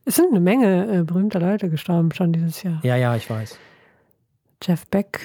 es 0.05 0.15
sind 0.15 0.32
eine 0.32 0.39
Menge 0.39 1.00
äh, 1.00 1.03
berühmter 1.03 1.39
Leute 1.39 1.70
gestorben 1.70 2.12
schon 2.12 2.34
dieses 2.34 2.63
Jahr. 2.63 2.79
Ja, 2.84 2.96
ja, 2.96 3.15
ich 3.15 3.29
weiß. 3.29 3.58
Jeff 4.62 4.86
Beck, 4.88 5.20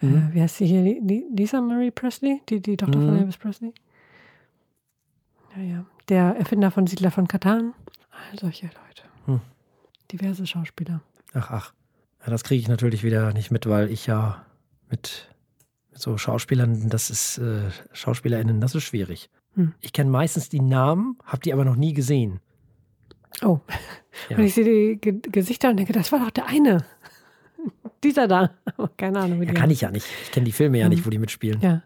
Mhm. 0.00 0.28
äh, 0.30 0.34
wie 0.34 0.42
heißt 0.42 0.56
sie 0.58 0.66
hier? 0.66 0.82
Li- 0.82 1.00
Li- 1.02 1.24
Lisa 1.34 1.60
Marie 1.60 1.90
Presley, 1.90 2.42
die, 2.48 2.60
die 2.60 2.76
Tochter 2.76 2.98
von 3.00 3.10
Mhm. 3.12 3.18
Elvis 3.18 3.36
Presley. 3.38 3.72
Ja, 5.56 5.62
ja. 5.62 5.86
Der 6.08 6.36
Erfinder 6.36 6.70
von 6.70 6.86
Siedler 6.86 7.10
von 7.10 7.26
Katan. 7.28 7.74
All 8.10 8.38
solche 8.38 8.66
Leute. 8.66 9.02
Hm. 9.26 9.40
Diverse 10.12 10.46
Schauspieler. 10.46 11.00
Ach, 11.34 11.50
ach. 11.50 11.72
Ja, 12.24 12.30
das 12.30 12.44
kriege 12.44 12.60
ich 12.60 12.68
natürlich 12.68 13.02
wieder 13.04 13.32
nicht 13.32 13.50
mit, 13.50 13.66
weil 13.66 13.90
ich 13.90 14.06
ja 14.06 14.44
mit, 14.90 15.28
mit 15.90 16.00
so 16.00 16.16
Schauspielern, 16.18 16.88
das 16.88 17.10
ist, 17.10 17.38
äh, 17.38 17.70
SchauspielerInnen, 17.92 18.60
das 18.60 18.74
ist 18.74 18.84
schwierig. 18.84 19.30
Hm. 19.54 19.74
Ich 19.80 19.92
kenne 19.92 20.10
meistens 20.10 20.48
die 20.48 20.60
Namen, 20.60 21.18
habe 21.24 21.40
die 21.42 21.52
aber 21.52 21.64
noch 21.64 21.76
nie 21.76 21.92
gesehen. 21.94 22.40
Oh. 23.42 23.60
Ja. 24.30 24.38
Und 24.38 24.44
ich 24.44 24.54
sehe 24.54 24.64
die 24.64 25.00
Ge 25.00 25.20
Gesichter 25.30 25.70
und 25.70 25.76
denke, 25.76 25.92
das 25.92 26.10
war 26.12 26.20
doch 26.20 26.30
der 26.30 26.46
eine. 26.46 26.84
Dieser 28.04 28.28
da. 28.28 28.50
Aber 28.76 28.88
keine 28.96 29.20
Ahnung, 29.20 29.40
wie 29.40 29.46
Ja, 29.46 29.52
kann 29.52 29.70
ich 29.70 29.80
ja 29.80 29.90
nicht. 29.90 30.06
Ich 30.24 30.30
kenne 30.32 30.44
die 30.44 30.52
Filme 30.52 30.78
ja 30.78 30.84
Mhm. 30.86 30.90
nicht, 30.90 31.06
wo 31.06 31.10
die 31.10 31.18
mitspielen. 31.18 31.60
Ja. 31.60 31.82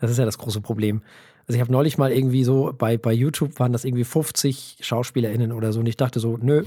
Das 0.00 0.10
ist 0.10 0.18
ja 0.18 0.24
das 0.24 0.38
große 0.38 0.60
Problem. 0.60 1.02
Also 1.46 1.56
ich 1.56 1.60
habe 1.60 1.70
neulich 1.70 1.98
mal 1.98 2.10
irgendwie 2.10 2.44
so, 2.44 2.72
bei, 2.76 2.96
bei 2.96 3.12
YouTube 3.12 3.58
waren 3.60 3.72
das 3.72 3.84
irgendwie 3.84 4.04
50 4.04 4.78
SchauspielerInnen 4.80 5.52
oder 5.52 5.72
so 5.72 5.80
und 5.80 5.86
ich 5.86 5.96
dachte 5.96 6.18
so, 6.18 6.38
nö, 6.40 6.64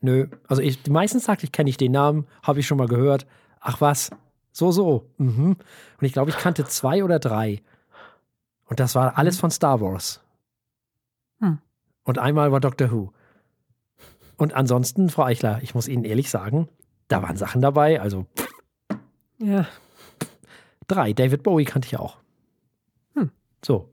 nö. 0.00 0.26
Also 0.48 0.60
ich, 0.60 0.86
meistens 0.88 1.24
sagte 1.24 1.44
ich, 1.44 1.52
kenne 1.52 1.70
ich 1.70 1.76
den 1.76 1.92
Namen, 1.92 2.26
habe 2.42 2.60
ich 2.60 2.66
schon 2.66 2.76
mal 2.78 2.88
gehört. 2.88 3.26
Ach 3.60 3.80
was, 3.80 4.10
so, 4.52 4.72
so. 4.72 5.06
Mhm. 5.18 5.56
Und 6.00 6.04
ich 6.06 6.12
glaube, 6.12 6.30
ich 6.30 6.36
kannte 6.36 6.64
zwei 6.64 7.04
oder 7.04 7.18
drei. 7.18 7.62
Und 8.66 8.80
das 8.80 8.94
war 8.94 9.16
alles 9.16 9.38
von 9.38 9.50
Star 9.50 9.80
Wars. 9.80 10.20
Hm. 11.40 11.58
Und 12.04 12.18
einmal 12.18 12.52
war 12.52 12.60
Doctor 12.60 12.90
Who. 12.90 13.12
Und 14.36 14.54
ansonsten, 14.54 15.08
Frau 15.08 15.24
Eichler, 15.24 15.60
ich 15.62 15.74
muss 15.74 15.88
Ihnen 15.88 16.04
ehrlich 16.04 16.30
sagen, 16.30 16.68
da 17.10 17.22
waren 17.22 17.36
Sachen 17.36 17.60
dabei. 17.60 18.00
Also 18.00 18.26
Ja. 19.38 19.66
drei. 20.86 21.12
David 21.12 21.42
Bowie 21.42 21.64
kannte 21.64 21.86
ich 21.86 21.96
auch. 21.98 22.18
So. 23.64 23.90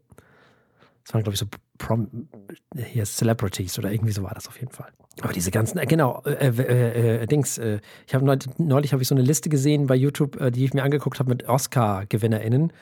Das 1.04 1.14
waren, 1.14 1.24
glaube 1.24 1.34
ich, 1.36 1.40
so 1.40 1.46
Prom 1.78 2.28
hier 2.76 3.06
Celebrities 3.06 3.78
oder 3.80 3.92
irgendwie 3.92 4.12
so 4.12 4.24
war 4.24 4.34
das 4.34 4.48
auf 4.48 4.60
jeden 4.60 4.72
Fall. 4.72 4.92
Aber 5.22 5.34
diese 5.34 5.52
ganzen, 5.52 5.78
äh, 5.78 5.86
genau, 5.86 6.22
äh, 6.26 6.50
äh, 6.50 7.22
äh, 7.24 7.26
Dings, 7.28 7.58
äh, 7.58 7.80
ich 8.06 8.14
habe 8.14 8.26
neulich, 8.26 8.48
neulich 8.58 8.94
habe 8.94 9.02
ich 9.02 9.08
so 9.08 9.16
eine 9.16 9.24
Liste 9.24 9.50
gesehen 9.50 9.88
bei 9.88 9.96
YouTube, 9.96 10.40
äh, 10.40 10.52
die 10.52 10.66
ich 10.66 10.74
mir 10.74 10.84
angeguckt 10.84 11.20
habe 11.20 11.30
mit 11.30 11.48
Oscar-GewinnerInnen. 11.48 12.74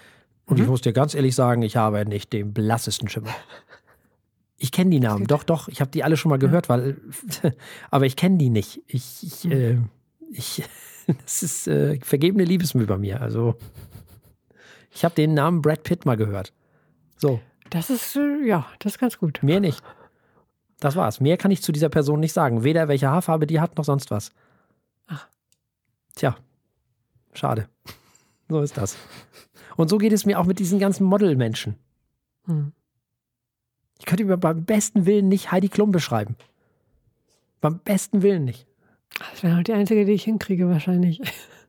Und 0.46 0.58
mhm. 0.58 0.64
ich 0.64 0.70
muss 0.70 0.82
dir 0.82 0.94
ganz 0.94 1.14
ehrlich 1.14 1.36
sagen, 1.36 1.62
ich 1.62 1.76
habe 1.76 2.06
nicht 2.06 2.34
den 2.34 2.54
blassesten 2.54 3.10
Schimmer. 3.10 3.34
Ich 4.58 4.72
kenne 4.72 4.90
die 4.90 5.00
Namen, 5.00 5.28
doch, 5.28 5.44
doch, 5.44 5.68
ich 5.68 5.82
habe 5.82 5.92
die 5.92 6.04
alle 6.04 6.18
schon 6.18 6.30
mal 6.30 6.40
gehört, 6.40 6.68
weil, 6.68 6.98
aber 7.92 8.06
ich 8.06 8.16
kenne 8.16 8.38
die 8.38 8.50
nicht. 8.50 8.82
Ich, 8.88 9.24
ich, 9.24 9.44
mhm. 9.44 9.90
Ich 10.38 10.64
das 11.24 11.44
ist 11.44 11.64
vergebene 12.04 12.44
Liebesmühe 12.44 12.88
bei 12.88 12.98
mir. 12.98 13.22
Also, 13.22 13.56
ich 14.92 15.04
habe 15.06 15.16
den 15.16 15.34
Namen 15.34 15.62
Brad 15.62 15.84
Pitt 15.84 16.06
mal 16.06 16.18
gehört. 16.18 16.54
So. 17.18 17.40
Das 17.70 17.90
ist, 17.90 18.16
ja, 18.46 18.66
das 18.80 18.94
ist 18.94 19.00
ganz 19.00 19.18
gut. 19.18 19.42
Mehr 19.44 19.60
nicht. 19.60 19.84
Das 20.80 20.96
war's. 20.96 21.20
Mehr 21.20 21.38
kann 21.38 21.52
ich 21.52 21.62
zu 21.62 21.72
dieser 21.72 21.90
Person 21.90 22.20
nicht 22.20 22.34
sagen. 22.34 22.64
Weder 22.64 22.88
welche 22.88 23.10
Haarfarbe 23.10 23.48
die 23.48 23.60
hat, 23.60 23.78
noch 23.78 23.86
sonst 23.86 24.12
was. 24.12 24.32
Ach. 25.08 25.28
Tja. 26.16 26.36
Schade. 27.34 27.68
So 28.50 28.62
ist 28.62 28.78
das. 28.78 28.98
Und 29.76 29.90
so 29.90 29.98
geht 29.98 30.14
es 30.14 30.26
mir 30.26 30.40
auch 30.40 30.46
mit 30.46 30.60
diesen 30.60 30.80
ganzen 30.80 31.06
Modelmenschen. 31.06 31.76
Hm. 32.46 32.72
Ich 34.00 34.06
könnte 34.06 34.26
mir 34.26 34.38
beim 34.38 34.66
besten 34.66 35.06
Willen 35.06 35.28
nicht 35.28 35.52
Heidi 35.52 35.70
Klum 35.70 35.92
beschreiben. 35.92 36.36
Beim 37.62 37.80
besten 37.80 38.22
Willen 38.22 38.46
nicht. 38.46 38.68
Das 39.20 39.44
wäre 39.44 39.56
halt 39.56 39.68
die 39.68 39.74
einzige, 39.74 40.06
die 40.06 40.14
ich 40.14 40.24
hinkriege, 40.24 40.70
wahrscheinlich. 40.70 41.22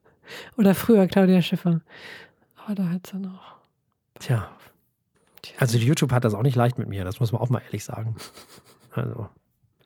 Oder 0.57 0.75
früher 0.75 1.07
Claudia 1.07 1.43
Schiffer. 1.43 1.81
Aber 2.57 2.75
da 2.75 2.89
hat 2.89 3.07
sie 3.07 3.19
noch. 3.19 3.57
Tja. 4.19 4.51
Also 5.59 5.79
YouTube 5.79 6.13
hat 6.13 6.25
das 6.25 6.35
auch 6.35 6.43
nicht 6.43 6.57
leicht 6.57 6.79
mit 6.79 6.89
mir, 6.89 7.05
das 7.05 7.21
muss 7.21 7.33
man 7.33 7.41
auch 7.41 7.51
mal 7.51 7.63
ehrlich 7.65 7.85
sagen. 7.85 8.17
Also. 8.93 9.29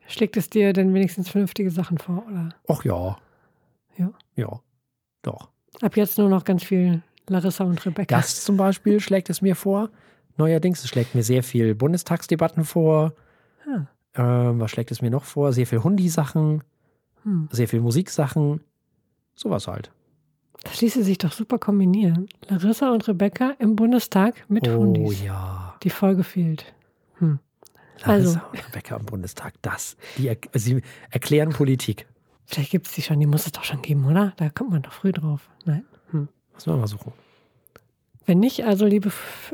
Schlägt 0.07 0.37
es 0.37 0.49
dir 0.49 0.73
denn 0.73 0.93
wenigstens 0.93 1.29
vernünftige 1.29 1.69
Sachen 1.69 1.97
vor, 1.97 2.25
oder? 2.27 2.49
Ach 2.67 2.83
ja. 2.83 3.17
Ja. 3.97 4.11
Ja, 4.35 4.59
doch. 5.21 5.49
Ab 5.81 5.95
jetzt 5.95 6.17
nur 6.17 6.29
noch 6.29 6.43
ganz 6.43 6.63
viel 6.63 7.01
Larissa 7.27 7.63
und 7.63 7.85
Rebecca. 7.85 8.15
Das 8.15 8.43
zum 8.43 8.57
Beispiel 8.57 8.99
schlägt 8.99 9.29
es 9.29 9.41
mir 9.41 9.55
vor. 9.55 9.89
Neuerdings, 10.37 10.83
es 10.83 10.89
schlägt 10.89 11.15
mir 11.15 11.23
sehr 11.23 11.43
viel 11.43 11.75
Bundestagsdebatten 11.75 12.65
vor. 12.65 13.13
Hm. 13.63 13.87
Ähm, 14.15 14.59
was 14.59 14.71
schlägt 14.71 14.91
es 14.91 15.01
mir 15.01 15.11
noch 15.11 15.23
vor? 15.23 15.53
Sehr 15.53 15.67
viel 15.67 15.83
Hundi-Sachen, 15.83 16.63
hm. 17.23 17.49
sehr 17.51 17.67
viel 17.67 17.81
Musiksachen. 17.81 18.61
Sowas 19.35 19.67
halt. 19.67 19.91
Das 20.63 20.81
ließe 20.81 21.03
sich 21.03 21.17
doch 21.17 21.31
super 21.31 21.57
kombinieren. 21.57 22.27
Larissa 22.47 22.91
und 22.91 23.07
Rebecca 23.07 23.55
im 23.59 23.75
Bundestag 23.75 24.45
mit 24.47 24.67
oh, 24.67 24.77
Hundis. 24.77 25.21
Oh 25.21 25.25
ja. 25.25 25.75
Die 25.81 25.89
Folge 25.89 26.23
fehlt. 26.23 26.73
Hm. 27.15 27.39
Larissa 28.05 28.39
also. 28.39 28.39
und 28.51 28.67
Rebecca 28.67 28.95
im 28.97 29.05
Bundestag, 29.05 29.53
das. 29.61 29.97
Die 30.17 30.27
er, 30.27 30.37
sie 30.53 30.81
erklären 31.09 31.49
Politik. 31.49 32.07
Vielleicht 32.45 32.71
gibt 32.71 32.87
es 32.87 32.93
die 32.93 33.01
schon, 33.01 33.19
die 33.19 33.25
muss 33.25 33.45
es 33.45 33.53
doch 33.53 33.63
schon 33.63 33.81
geben, 33.81 34.05
oder? 34.05 34.33
Da 34.37 34.49
kommt 34.49 34.71
man 34.71 34.81
doch 34.81 34.91
früh 34.91 35.11
drauf. 35.11 35.49
Nein? 35.65 35.85
Hm. 36.11 36.27
Müssen 36.53 36.73
wir 36.73 36.77
mal 36.77 36.87
suchen. 36.87 37.13
Wenn 38.25 38.39
nicht, 38.39 38.65
also 38.65 38.85
liebe 38.85 39.11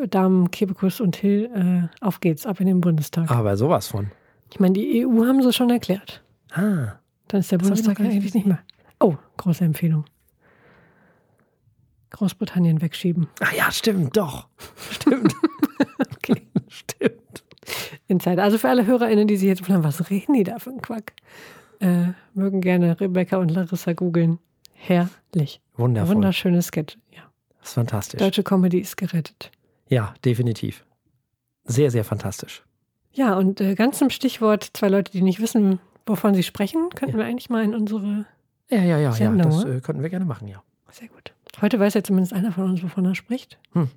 Damen 0.09 0.51
Kebekus 0.51 0.99
und 0.99 1.15
Hill, 1.15 1.49
äh, 1.53 2.05
auf 2.05 2.19
geht's, 2.19 2.45
ab 2.45 2.59
in 2.59 2.67
den 2.67 2.81
Bundestag. 2.81 3.31
Aber 3.31 3.55
sowas 3.55 3.87
von. 3.87 4.11
Ich 4.51 4.59
meine, 4.59 4.73
die 4.73 5.05
EU 5.05 5.25
haben 5.25 5.41
sie 5.41 5.53
schon 5.53 5.69
erklärt. 5.69 6.23
Ah. 6.51 6.99
Dann 7.27 7.41
ist 7.41 7.51
der 7.51 7.57
Bundestag 7.57 7.99
eigentlich 7.99 8.33
nicht 8.33 8.45
mehr. 8.45 8.59
Oh, 8.99 9.15
große 9.37 9.63
Empfehlung. 9.63 10.05
Großbritannien 12.11 12.81
wegschieben. 12.81 13.27
Ach 13.41 13.53
ja, 13.53 13.71
stimmt, 13.71 14.15
doch. 14.15 14.47
Stimmt. 14.91 15.33
okay, 16.15 16.41
stimmt. 16.69 17.43
Insider. 18.07 18.43
Also 18.43 18.57
für 18.57 18.69
alle 18.69 18.85
HörerInnen, 18.85 19.27
die 19.27 19.35
sich 19.35 19.47
jetzt 19.47 19.65
fragen, 19.65 19.83
was 19.83 20.09
reden 20.09 20.33
die 20.33 20.43
da 20.43 20.57
für 20.59 20.69
ein 20.69 20.81
Quack? 20.81 21.13
Äh, 21.79 22.13
mögen 22.33 22.61
gerne 22.61 22.99
Rebecca 22.99 23.37
und 23.37 23.49
Larissa 23.49 23.93
googeln. 23.93 24.39
Herrlich. 24.73 25.61
Wundervoll. 25.75 26.15
Wunderschönes 26.15 26.67
Sketch. 26.67 26.97
Ja. 27.11 27.23
Das 27.59 27.69
ist 27.69 27.73
fantastisch. 27.75 28.19
Deutsche 28.19 28.43
Comedy 28.43 28.79
ist 28.79 28.95
gerettet. 28.95 29.51
Ja, 29.89 30.13
definitiv. 30.23 30.85
Sehr, 31.65 31.91
sehr 31.91 32.03
fantastisch. 32.03 32.63
Ja, 33.11 33.35
und 33.35 33.59
äh, 33.61 33.75
ganz 33.75 33.97
zum 33.97 34.09
Stichwort, 34.09 34.69
zwei 34.73 34.89
Leute, 34.89 35.11
die 35.11 35.21
nicht 35.21 35.41
wissen, 35.41 35.79
wovon 36.07 36.33
sie 36.33 36.43
sprechen, 36.43 36.89
könnten 36.95 37.17
ja. 37.17 37.23
wir 37.23 37.25
eigentlich 37.25 37.49
mal 37.49 37.63
in 37.63 37.75
unsere. 37.75 38.25
Ja, 38.69 38.81
ja, 38.81 38.97
ja, 38.97 39.11
Sendung, 39.11 39.51
ja. 39.51 39.63
Das 39.63 39.65
äh, 39.65 39.81
könnten 39.81 40.01
wir 40.01 40.09
gerne 40.09 40.25
machen, 40.25 40.47
ja. 40.47 40.61
Sehr 40.91 41.07
gut. 41.07 41.33
Heute 41.61 41.79
weiß 41.79 41.93
ja 41.93 42.03
zumindest 42.03 42.33
einer 42.33 42.51
von 42.51 42.65
uns, 42.65 42.83
wovon 42.83 43.05
er 43.05 43.15
spricht. 43.15 43.57
Hm. 43.73 43.89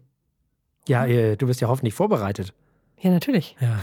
Ja, 0.88 1.06
äh, 1.06 1.36
du 1.36 1.46
bist 1.46 1.60
ja 1.60 1.68
hoffentlich 1.68 1.94
vorbereitet. 1.94 2.54
Ja, 2.98 3.10
natürlich. 3.10 3.56
Ja. 3.60 3.78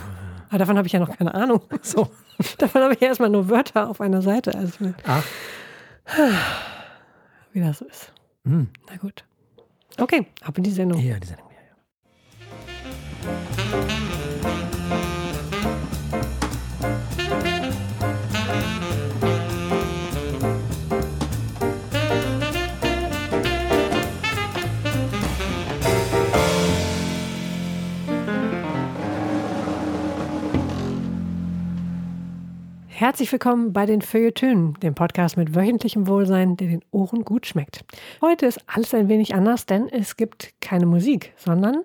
Aber 0.50 0.60
davon 0.60 0.78
habe 0.78 0.88
ich 0.88 0.94
ja 0.94 1.00
noch 1.00 1.16
keine 1.16 1.34
Ahnung. 1.34 1.62
So. 1.82 2.10
davon 2.58 2.82
habe 2.82 2.94
ich 2.94 3.02
ja 3.02 3.08
erstmal 3.08 3.30
nur 3.30 3.50
Wörter 3.50 3.90
auf 3.90 4.02
einer 4.02 4.22
Seite. 4.22 4.56
Also, 4.56 4.94
Ach. 5.06 5.24
Wie 7.52 7.60
das 7.60 7.80
so 7.80 7.86
ist. 7.86 8.14
Hm. 8.46 8.70
Na 8.90 8.98
gut. 8.98 9.26
Okay, 9.98 10.28
ab 10.42 10.58
in 10.58 10.64
die 10.64 10.72
Sendung. 10.72 11.00
Ja, 11.02 11.20
die 11.20 11.28
Sendung. 11.28 11.48
Ja, 11.52 11.62
ja. 13.88 13.97
Herzlich 33.00 33.32
willkommen 33.32 33.74
bei 33.74 33.86
den 33.86 34.02
Feuilletönen, 34.02 34.74
dem 34.82 34.96
Podcast 34.96 35.38
mit 35.38 35.54
wöchentlichem 35.54 36.08
Wohlsein, 36.08 36.58
der 36.58 36.68
den 36.68 36.84
Ohren 36.90 37.24
gut 37.24 37.46
schmeckt. 37.46 37.86
Heute 38.22 38.48
ist 38.48 38.60
alles 38.66 38.92
ein 38.96 39.08
wenig 39.08 39.36
anders, 39.36 39.68
denn 39.68 39.88
es 39.88 40.18
gibt 40.18 40.56
keine 40.62 40.88
Musik, 40.88 41.32
sondern 41.38 41.84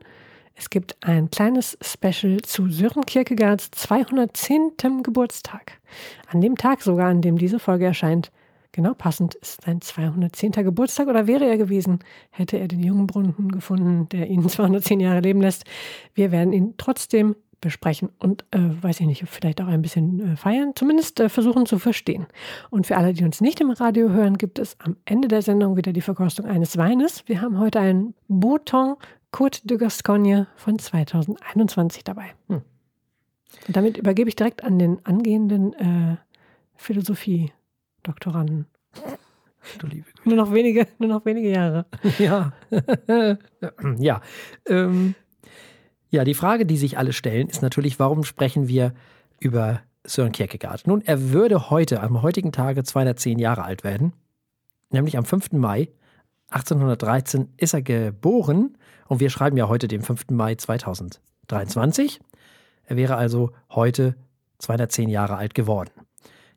es 0.55 0.71
gibt 0.71 0.97
ein 1.03 1.31
kleines 1.31 1.77
Special 1.83 2.41
zu 2.41 2.71
Sören 2.71 3.05
Kierkegaards 3.05 3.73
210. 3.73 5.03
Geburtstag. 5.03 5.83
An 6.29 6.41
dem 6.41 6.57
Tag 6.57 6.81
sogar, 6.81 7.11
an 7.11 7.21
dem 7.21 7.37
diese 7.37 7.59
Folge 7.59 7.85
erscheint, 7.85 8.33
genau 8.73 8.95
passend, 8.95 9.35
ist 9.35 9.61
sein 9.61 9.83
210. 9.83 10.53
Geburtstag 10.53 11.09
oder 11.09 11.27
wäre 11.27 11.45
er 11.45 11.59
gewesen, 11.59 11.99
hätte 12.31 12.57
er 12.57 12.69
den 12.69 12.83
jungen 12.83 13.07
Brunnen 13.07 13.53
gefunden, 13.53 14.09
der 14.09 14.29
ihn 14.29 14.49
210 14.49 15.01
Jahre 15.01 15.21
leben 15.21 15.43
lässt. 15.43 15.65
Wir 16.15 16.33
werden 16.33 16.55
ihn 16.55 16.73
trotzdem 16.79 17.37
besprechen 17.63 18.11
und, 18.19 18.45
äh, 18.51 18.59
weiß 18.59 19.01
ich 19.01 19.07
nicht, 19.07 19.25
vielleicht 19.27 19.63
auch 19.63 19.67
ein 19.67 19.81
bisschen 19.81 20.33
äh, 20.33 20.37
feiern, 20.37 20.73
zumindest 20.75 21.19
äh, 21.21 21.31
versuchen 21.31 21.65
zu 21.65 21.79
verstehen. 21.79 22.27
Und 22.69 22.87
für 22.87 22.99
alle, 22.99 23.15
die 23.15 23.25
uns 23.25 23.41
nicht 23.41 23.61
im 23.61 23.71
Radio 23.71 24.11
hören, 24.11 24.37
gibt 24.37 24.59
es 24.59 24.77
am 24.81 24.97
Ende 25.07 25.29
der 25.29 25.41
Sendung 25.41 25.77
wieder 25.77 25.95
die 25.95 26.03
Verkostung 26.03 26.45
eines 26.45 26.77
Weines. 26.77 27.27
Wir 27.27 27.41
haben 27.41 27.59
heute 27.59 27.81
einen 27.81 28.15
Bouton 28.29 28.97
Côte 29.33 29.67
de 29.67 29.79
Gascogne 29.79 30.47
von 30.57 30.79
2021 30.79 32.05
dabei. 32.05 32.35
Hm. 32.49 32.61
Und 33.67 33.77
damit 33.77 33.97
übergebe 33.97 34.29
ich 34.29 34.37
direkt 34.37 34.63
an 34.63 34.79
den 34.79 35.05
angehenden 35.07 35.73
äh, 35.75 36.17
Philosophie-Doktoranden. 36.77 38.67
Du 39.79 39.87
liebe 39.87 40.11
Güte. 40.11 40.29
Nur 40.29 40.37
noch 40.37 40.53
wenige, 40.53 40.87
nur 40.99 41.09
noch 41.09 41.25
wenige 41.25 41.51
Jahre. 41.51 41.87
Ja. 42.19 42.53
ja. 43.99 44.21
Ähm, 44.67 45.15
ja, 46.13 46.25
die 46.25 46.35
Frage, 46.35 46.67
die 46.67 46.77
sich 46.77 46.99
alle 46.99 47.15
stellen, 47.15 47.49
ist 47.49 47.63
natürlich, 47.63 47.99
warum 47.99 48.23
sprechen 48.23 48.69
wir 48.69 48.93
über 49.41 49.81
Søren 50.05 50.33
Kierkegaard? 50.33 50.87
Nun, 50.87 51.01
er 51.01 51.31
würde 51.31 51.71
heute, 51.71 52.03
am 52.03 52.21
heutigen 52.21 52.53
Tage 52.53 52.85
210 52.85 53.39
Jahre 53.39 53.65
alt 53.65 53.83
werden, 53.83 54.13
nämlich 54.91 55.17
am 55.17 55.25
5. 55.25 55.53
Mai 55.53 55.89
1813 56.49 57.49
ist 57.57 57.73
er 57.73 57.81
geboren 57.81 58.77
und 59.09 59.21
wir 59.21 59.31
schreiben 59.31 59.57
ja 59.57 59.69
heute 59.69 59.89
den 59.89 60.03
5. 60.03 60.27
Mai 60.33 60.55
2023. 60.55 62.21
Er 62.85 62.97
wäre 62.97 63.17
also 63.17 63.53
heute 63.71 64.15
210 64.59 65.09
Jahre 65.09 65.37
alt 65.37 65.55
geworden. 65.55 65.91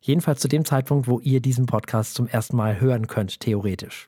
Jedenfalls 0.01 0.41
zu 0.41 0.49
dem 0.49 0.65
Zeitpunkt, 0.65 1.07
wo 1.07 1.21
ihr 1.21 1.39
diesen 1.39 1.65
Podcast 1.65 2.15
zum 2.15 2.27
ersten 2.27 2.57
Mal 2.57 2.81
hören 2.81 3.07
könnt, 3.07 3.39
theoretisch. 3.39 4.05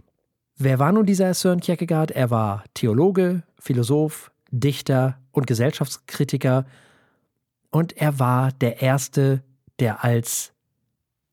Wer 0.58 0.78
war 0.78 0.92
nun 0.92 1.06
dieser 1.06 1.34
Søren 1.34 1.62
Kierkegaard? 1.62 2.12
Er 2.12 2.32
war 2.32 2.66
Theologe, 2.74 3.44
Philosoph, 3.58 4.30
Dichter 4.52 5.20
und 5.32 5.48
Gesellschaftskritiker 5.48 6.66
und 7.70 7.98
er 7.98 8.20
war 8.20 8.52
der 8.52 8.82
Erste, 8.82 9.44
der 9.80 10.04
als 10.04 10.54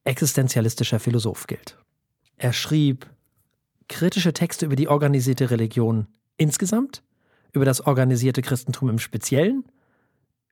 existenzialistischer 0.05 1.01
Philosoph 1.01 1.47
gilt. 1.47 1.79
Er 2.37 2.53
schrieb 2.53 3.09
kritische 3.89 4.33
Texte 4.33 4.67
über 4.67 4.77
die 4.77 4.89
organisierte 4.89 5.51
Religion 5.51 6.07
insgesamt, 6.37 7.03
über 7.53 7.65
das 7.65 7.81
organisierte 7.87 8.43
Christentum 8.43 8.91
im 8.91 8.99
Speziellen, 8.99 9.65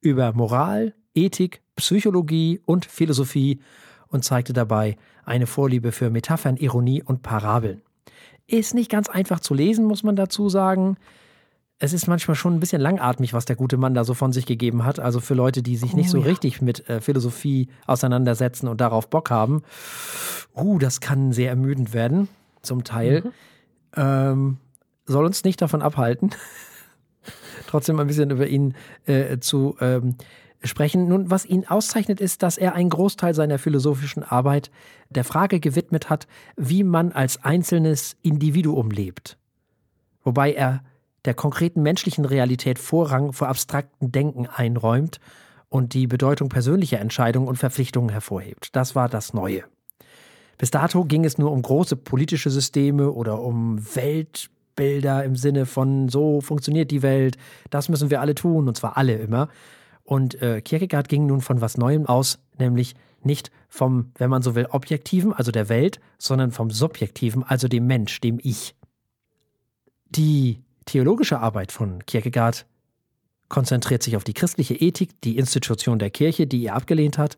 über 0.00 0.32
Moral, 0.32 0.94
Ethik, 1.14 1.62
Psychologie 1.76 2.60
und 2.64 2.86
Philosophie 2.86 3.60
und 4.08 4.24
zeigte 4.24 4.52
dabei 4.52 4.96
eine 5.24 5.46
Vorliebe 5.46 5.92
für 5.92 6.10
Metaphern, 6.10 6.56
Ironie 6.56 7.02
und 7.02 7.22
Parabeln. 7.22 7.82
Ist 8.46 8.74
nicht 8.74 8.90
ganz 8.90 9.08
einfach 9.08 9.40
zu 9.40 9.54
lesen, 9.54 9.84
muss 9.84 10.02
man 10.02 10.16
dazu 10.16 10.48
sagen. 10.48 10.96
Es 11.78 11.92
ist 11.92 12.06
manchmal 12.06 12.36
schon 12.36 12.54
ein 12.54 12.60
bisschen 12.60 12.80
langatmig, 12.80 13.34
was 13.34 13.44
der 13.44 13.56
gute 13.56 13.76
Mann 13.76 13.94
da 13.94 14.04
so 14.04 14.14
von 14.14 14.32
sich 14.32 14.46
gegeben 14.46 14.84
hat. 14.84 15.00
Also 15.00 15.18
für 15.20 15.34
Leute, 15.34 15.62
die 15.62 15.76
sich 15.76 15.94
nicht 15.94 16.10
Oh 16.10 16.12
so 16.12 16.18
ja. 16.18 16.26
richtig 16.26 16.62
mit 16.62 16.88
äh, 16.88 17.00
Philosophie 17.00 17.68
auseinandersetzen 17.86 18.68
und 18.68 18.80
darauf 18.80 19.10
Bock 19.10 19.30
haben. 19.30 19.62
Uh, 20.54 20.78
das 20.78 21.00
kann 21.00 21.32
sehr 21.32 21.50
ermüdend 21.50 21.92
werden, 21.92 22.28
zum 22.62 22.84
Teil. 22.84 23.32
Ähm, 23.96 24.58
soll 25.06 25.24
uns 25.24 25.44
nicht 25.44 25.60
davon 25.60 25.82
abhalten, 25.82 26.30
trotzdem 27.66 27.98
ein 27.98 28.06
bisschen 28.06 28.30
über 28.30 28.46
ihn 28.46 28.74
äh, 29.06 29.38
zu 29.38 29.76
ähm, 29.80 30.16
sprechen. 30.62 31.08
Nun, 31.08 31.30
was 31.30 31.44
ihn 31.44 31.66
auszeichnet, 31.66 32.20
ist, 32.20 32.42
dass 32.42 32.58
er 32.58 32.74
einen 32.74 32.90
Großteil 32.90 33.34
seiner 33.34 33.58
philosophischen 33.58 34.22
Arbeit 34.22 34.70
der 35.10 35.24
Frage 35.24 35.60
gewidmet 35.60 36.10
hat, 36.10 36.26
wie 36.56 36.84
man 36.84 37.12
als 37.12 37.42
einzelnes 37.44 38.16
Individuum 38.22 38.90
lebt. 38.90 39.36
Wobei 40.22 40.52
er 40.52 40.82
der 41.24 41.34
konkreten 41.34 41.82
menschlichen 41.82 42.24
Realität 42.24 42.78
Vorrang 42.78 43.32
vor 43.32 43.48
abstrakten 43.48 44.12
Denken 44.12 44.46
einräumt 44.46 45.20
und 45.68 45.94
die 45.94 46.06
Bedeutung 46.06 46.48
persönlicher 46.48 47.00
Entscheidungen 47.00 47.48
und 47.48 47.56
Verpflichtungen 47.56 48.10
hervorhebt. 48.10 48.74
Das 48.76 48.94
war 48.94 49.08
das 49.08 49.32
Neue. 49.32 49.64
Bis 50.58 50.70
dato 50.70 51.04
ging 51.04 51.24
es 51.24 51.38
nur 51.38 51.50
um 51.50 51.62
große 51.62 51.96
politische 51.96 52.50
Systeme 52.50 53.10
oder 53.10 53.40
um 53.40 53.78
Weltbilder 53.94 55.24
im 55.24 55.34
Sinne 55.34 55.66
von 55.66 56.08
so 56.08 56.40
funktioniert 56.40 56.90
die 56.90 57.02
Welt, 57.02 57.36
das 57.70 57.88
müssen 57.88 58.10
wir 58.10 58.20
alle 58.20 58.34
tun, 58.34 58.68
und 58.68 58.76
zwar 58.76 58.96
alle 58.96 59.14
immer. 59.14 59.48
Und 60.04 60.40
äh, 60.42 60.60
Kierkegaard 60.60 61.08
ging 61.08 61.26
nun 61.26 61.40
von 61.40 61.60
was 61.60 61.78
Neuem 61.78 62.06
aus, 62.06 62.38
nämlich 62.58 62.94
nicht 63.22 63.50
vom, 63.68 64.12
wenn 64.18 64.30
man 64.30 64.42
so 64.42 64.54
will, 64.54 64.66
objektiven, 64.66 65.32
also 65.32 65.52
der 65.52 65.68
Welt, 65.68 66.00
sondern 66.18 66.50
vom 66.50 66.70
subjektiven, 66.70 67.42
also 67.42 67.68
dem 67.68 67.86
Mensch, 67.86 68.20
dem 68.20 68.38
Ich. 68.42 68.74
Die 70.10 70.62
theologische 70.84 71.40
Arbeit 71.40 71.72
von 71.72 72.04
Kierkegaard 72.06 72.66
konzentriert 73.48 74.02
sich 74.02 74.16
auf 74.16 74.24
die 74.24 74.34
christliche 74.34 74.74
Ethik, 74.74 75.20
die 75.22 75.36
Institution 75.36 75.98
der 75.98 76.10
Kirche, 76.10 76.46
die 76.46 76.64
er 76.64 76.74
abgelehnt 76.74 77.18
hat, 77.18 77.36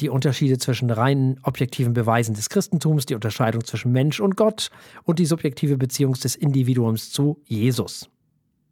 die 0.00 0.10
Unterschiede 0.10 0.58
zwischen 0.58 0.90
reinen 0.90 1.40
objektiven 1.42 1.94
Beweisen 1.94 2.34
des 2.34 2.50
Christentums, 2.50 3.06
die 3.06 3.14
Unterscheidung 3.14 3.64
zwischen 3.64 3.92
Mensch 3.92 4.20
und 4.20 4.36
Gott 4.36 4.70
und 5.04 5.18
die 5.18 5.26
subjektive 5.26 5.78
Beziehung 5.78 6.12
des 6.12 6.36
Individuums 6.36 7.10
zu 7.10 7.40
Jesus. 7.46 8.10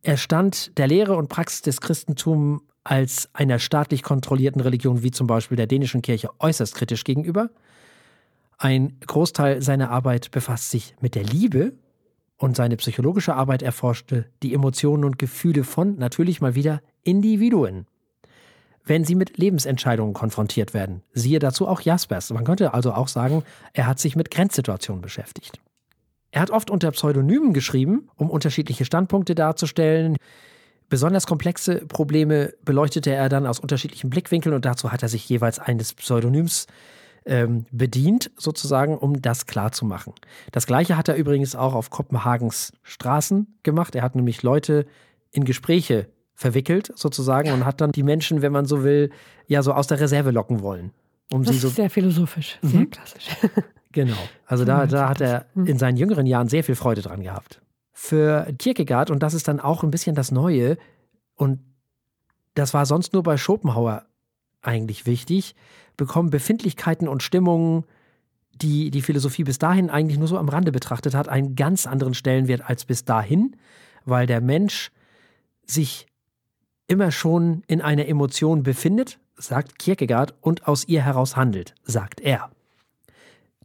Er 0.02 0.18
stand 0.18 0.76
der 0.76 0.87
Lehre 0.87 1.16
und 1.16 1.28
Praxis 1.28 1.62
des 1.62 1.80
Christentums 1.80 2.61
als 2.85 3.30
einer 3.33 3.59
staatlich 3.59 4.02
kontrollierten 4.02 4.61
Religion 4.61 5.02
wie 5.02 5.11
zum 5.11 5.26
Beispiel 5.26 5.56
der 5.56 5.66
dänischen 5.66 6.02
Kirche 6.02 6.28
äußerst 6.38 6.75
kritisch 6.75 7.04
gegenüber. 7.04 7.49
Ein 8.59 8.99
Großteil 9.06 9.62
seiner 9.62 9.90
Arbeit 9.90 10.30
befasst 10.30 10.71
sich 10.71 10.94
mit 11.00 11.14
der 11.14 11.25
Liebe 11.25 11.73
und 12.37 12.57
seine 12.57 12.76
psychologische 12.76 13.35
Arbeit 13.35 13.62
erforschte 13.62 14.26
die 14.43 14.55
Emotionen 14.55 15.05
und 15.05 15.19
Gefühle 15.19 15.64
von, 15.64 15.97
natürlich 15.97 16.41
mal 16.41 16.55
wieder, 16.55 16.81
Individuen. 17.03 17.87
Wenn 18.85 19.05
sie 19.05 19.14
mit 19.14 19.38
Lebensentscheidungen 19.38 20.12
konfrontiert 20.12 20.75
werden. 20.75 21.03
Siehe 21.12 21.38
dazu 21.38 21.67
auch 21.67 21.81
Jaspers. 21.81 22.31
Man 22.31 22.45
könnte 22.45 22.75
also 22.75 22.93
auch 22.93 23.09
sagen, 23.09 23.43
er 23.73 23.87
hat 23.87 23.99
sich 23.99 24.14
mit 24.14 24.31
Grenzsituationen 24.31 25.00
beschäftigt. 25.00 25.61
Er 26.33 26.43
hat 26.43 26.50
oft 26.50 26.71
unter 26.71 26.91
Pseudonymen 26.91 27.55
geschrieben, 27.55 28.09
um 28.17 28.29
unterschiedliche 28.29 28.85
Standpunkte 28.85 29.35
darzustellen. 29.35 30.17
Besonders 30.88 31.26
komplexe 31.26 31.87
Probleme 31.87 32.53
beleuchtete 32.64 33.12
er 33.12 33.29
dann 33.29 33.47
aus 33.47 33.61
unterschiedlichen 33.61 34.11
Blickwinkeln 34.11 34.55
und 34.55 34.64
dazu 34.64 34.93
hat 34.93 35.03
er 35.03 35.09
sich 35.09 35.29
jeweils 35.29 35.59
eines 35.59 35.95
Pseudonyms 35.95 36.67
ähm, 37.26 37.64
bedient, 37.71 38.31
sozusagen, 38.37 38.97
um 38.99 39.23
das 39.23 39.47
klarzumachen. 39.47 40.12
Das 40.52 40.66
gleiche 40.66 40.97
hat 40.97 41.09
er 41.09 41.16
übrigens 41.16 41.57
auch 41.57 41.75
auf 41.75 41.90
Kopenhagens 41.90 42.73
Straßen 42.83 43.59
gemacht. 43.62 43.95
Er 43.95 44.02
hat 44.02 44.14
nämlich 44.14 44.43
Leute 44.43 44.87
in 45.31 45.45
Gespräche 45.45 46.09
verwickelt, 46.35 46.93
sozusagen, 46.97 47.52
und 47.52 47.64
hat 47.64 47.81
dann 47.81 47.93
die 47.93 48.02
Menschen, 48.02 48.43
wenn 48.43 48.52
man 48.52 48.66
so 48.66 48.85
will, 48.85 49.11
ja 49.47 49.62
so 49.62 49.73
aus 49.73 49.87
der 49.87 50.00
Reserve 50.00 50.31
locken 50.31 50.62
wollen. 50.62 50.90
Um 51.33 51.45
Das 51.45 51.61
so 51.61 51.69
ist 51.69 51.76
sehr 51.76 51.90
philosophisch, 51.90 52.59
sehr 52.62 52.87
klassisch. 52.87 53.29
Genau. 53.94 54.16
Also 54.44 54.64
da, 54.64 54.87
da 54.87 55.09
hat 55.09 55.20
er 55.20 55.46
in 55.55 55.79
seinen 55.79 55.96
jüngeren 55.96 56.27
Jahren 56.27 56.49
sehr 56.49 56.64
viel 56.64 56.75
Freude 56.75 57.01
dran 57.01 57.22
gehabt. 57.22 57.62
Für 57.92 58.53
Kierkegaard, 58.59 59.09
und 59.09 59.22
das 59.22 59.35
ist 59.35 59.46
dann 59.46 59.61
auch 59.61 59.85
ein 59.85 59.92
bisschen 59.92 60.16
das 60.16 60.33
Neue, 60.33 60.79
und 61.37 61.61
das 62.55 62.75
war 62.75 62.87
sonst 62.87 63.12
nur 63.12 63.22
bei 63.22 63.37
Schopenhauer 63.37 64.05
eigentlich 64.66 65.07
wichtig, 65.07 65.55
bekommen 65.96 66.31
Befindlichkeiten 66.31 67.09
und 67.09 67.22
Stimmungen, 67.22 67.85
die 68.55 68.90
die 68.90 69.03
Philosophie 69.03 69.44
bis 69.44 69.59
dahin 69.59 69.90
eigentlich 69.90 70.18
nur 70.18 70.29
so 70.29 70.38
am 70.38 70.48
Rande 70.48 70.72
betrachtet 70.72 71.14
hat, 71.14 71.29
einen 71.29 71.57
ganz 71.57 71.87
anderen 71.87 72.14
Stellenwert 72.14 72.62
als 72.68 72.85
bis 72.85 73.05
dahin, 73.05 73.57
weil 74.05 74.27
der 74.27 74.40
Mensch 74.40 74.90
sich 75.66 76.07
immer 76.87 77.11
schon 77.11 77.62
in 77.66 77.81
einer 77.81 78.07
Emotion 78.07 78.62
befindet, 78.62 79.18
sagt 79.37 79.79
Kierkegaard, 79.79 80.35
und 80.40 80.68
aus 80.68 80.87
ihr 80.87 81.03
heraus 81.03 81.37
handelt, 81.37 81.74
sagt 81.85 82.20
er. 82.20 82.50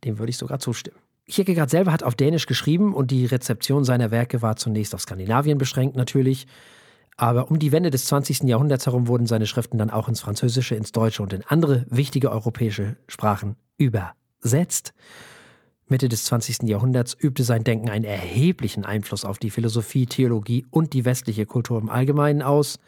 Dem 0.04 0.18
würde 0.18 0.30
ich 0.30 0.38
sogar 0.38 0.60
zustimmen. 0.60 0.98
Kierkegaard 1.28 1.70
selber 1.70 1.92
hat 1.92 2.02
auf 2.02 2.16
Dänisch 2.16 2.48
geschrieben 2.48 2.94
und 2.94 3.12
die 3.12 3.26
Rezeption 3.26 3.84
seiner 3.84 4.10
Werke 4.10 4.42
war 4.42 4.56
zunächst 4.56 4.96
auf 4.96 5.02
Skandinavien 5.02 5.58
beschränkt 5.58 5.96
natürlich. 5.96 6.48
Aber 7.20 7.52
um 7.52 7.60
die 7.60 7.74
Wende 7.74 7.90
des 7.90 8.06
20. 8.06 8.44
Jahrhunderts 8.44 8.86
herum 8.86 9.10
wurden 9.10 9.28
seine 9.28 9.46
Schriften 9.46 9.78
dann 9.78 9.90
auch 9.90 10.08
ins 10.08 10.22
Französische, 10.22 10.76
ins 10.76 10.94
Deutsche 10.94 11.22
und 11.22 11.34
in 11.34 11.44
andere 11.46 11.86
wichtige 11.90 12.32
europäische 12.32 12.96
Sprachen 13.10 13.58
übersetzt. 13.78 14.94
Mitte 15.90 16.08
des 16.08 16.24
20. 16.24 16.64
Jahrhunderts 16.64 17.18
übte 17.20 17.44
sein 17.44 17.66
Denken 17.66 17.90
einen 17.90 18.06
erheblichen 18.06 18.86
Einfluss 18.86 19.26
auf 19.26 19.38
die 19.38 19.50
Philosophie, 19.50 20.06
Theologie 20.06 20.66
und 20.72 20.94
die 20.94 21.04
westliche 21.04 21.46
Kultur 21.46 21.78
im 21.82 21.90
Allgemeinen 21.90 22.42
aus. 22.42 22.80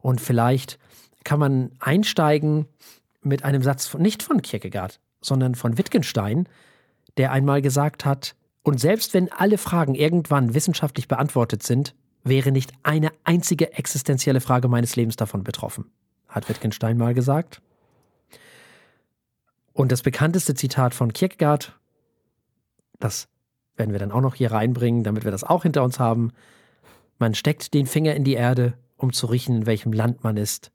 Und 0.00 0.20
vielleicht 0.20 0.80
kann 1.22 1.38
man 1.38 1.70
einsteigen 1.78 2.66
mit 3.20 3.44
einem 3.44 3.62
Satz 3.62 3.86
von, 3.86 4.02
nicht 4.02 4.24
von 4.24 4.42
Kierkegaard, 4.42 4.98
sondern 5.20 5.54
von 5.54 5.78
Wittgenstein, 5.78 6.48
der 7.16 7.30
einmal 7.30 7.62
gesagt 7.62 8.04
hat, 8.04 8.34
und 8.64 8.80
selbst 8.80 9.14
wenn 9.14 9.30
alle 9.30 9.56
Fragen 9.56 9.94
irgendwann 9.94 10.52
wissenschaftlich 10.52 11.06
beantwortet 11.06 11.62
sind, 11.62 11.94
wäre 12.24 12.52
nicht 12.52 12.72
eine 12.82 13.12
einzige 13.24 13.72
existenzielle 13.74 14.40
Frage 14.40 14.68
meines 14.68 14.96
Lebens 14.96 15.16
davon 15.16 15.44
betroffen, 15.44 15.90
hat 16.28 16.48
Wittgenstein 16.48 16.96
mal 16.96 17.14
gesagt. 17.14 17.60
Und 19.72 19.90
das 19.90 20.02
bekannteste 20.02 20.54
Zitat 20.54 20.94
von 20.94 21.12
Kierkegaard, 21.12 21.78
das 22.98 23.28
werden 23.76 23.92
wir 23.92 23.98
dann 23.98 24.12
auch 24.12 24.20
noch 24.20 24.34
hier 24.34 24.52
reinbringen, 24.52 25.02
damit 25.02 25.24
wir 25.24 25.30
das 25.30 25.44
auch 25.44 25.62
hinter 25.62 25.82
uns 25.82 25.98
haben. 25.98 26.32
Man 27.18 27.34
steckt 27.34 27.74
den 27.74 27.86
Finger 27.86 28.14
in 28.14 28.24
die 28.24 28.34
Erde, 28.34 28.74
um 28.96 29.12
zu 29.12 29.26
riechen, 29.26 29.56
in 29.56 29.66
welchem 29.66 29.92
Land 29.92 30.22
man 30.22 30.36
ist. 30.36 30.70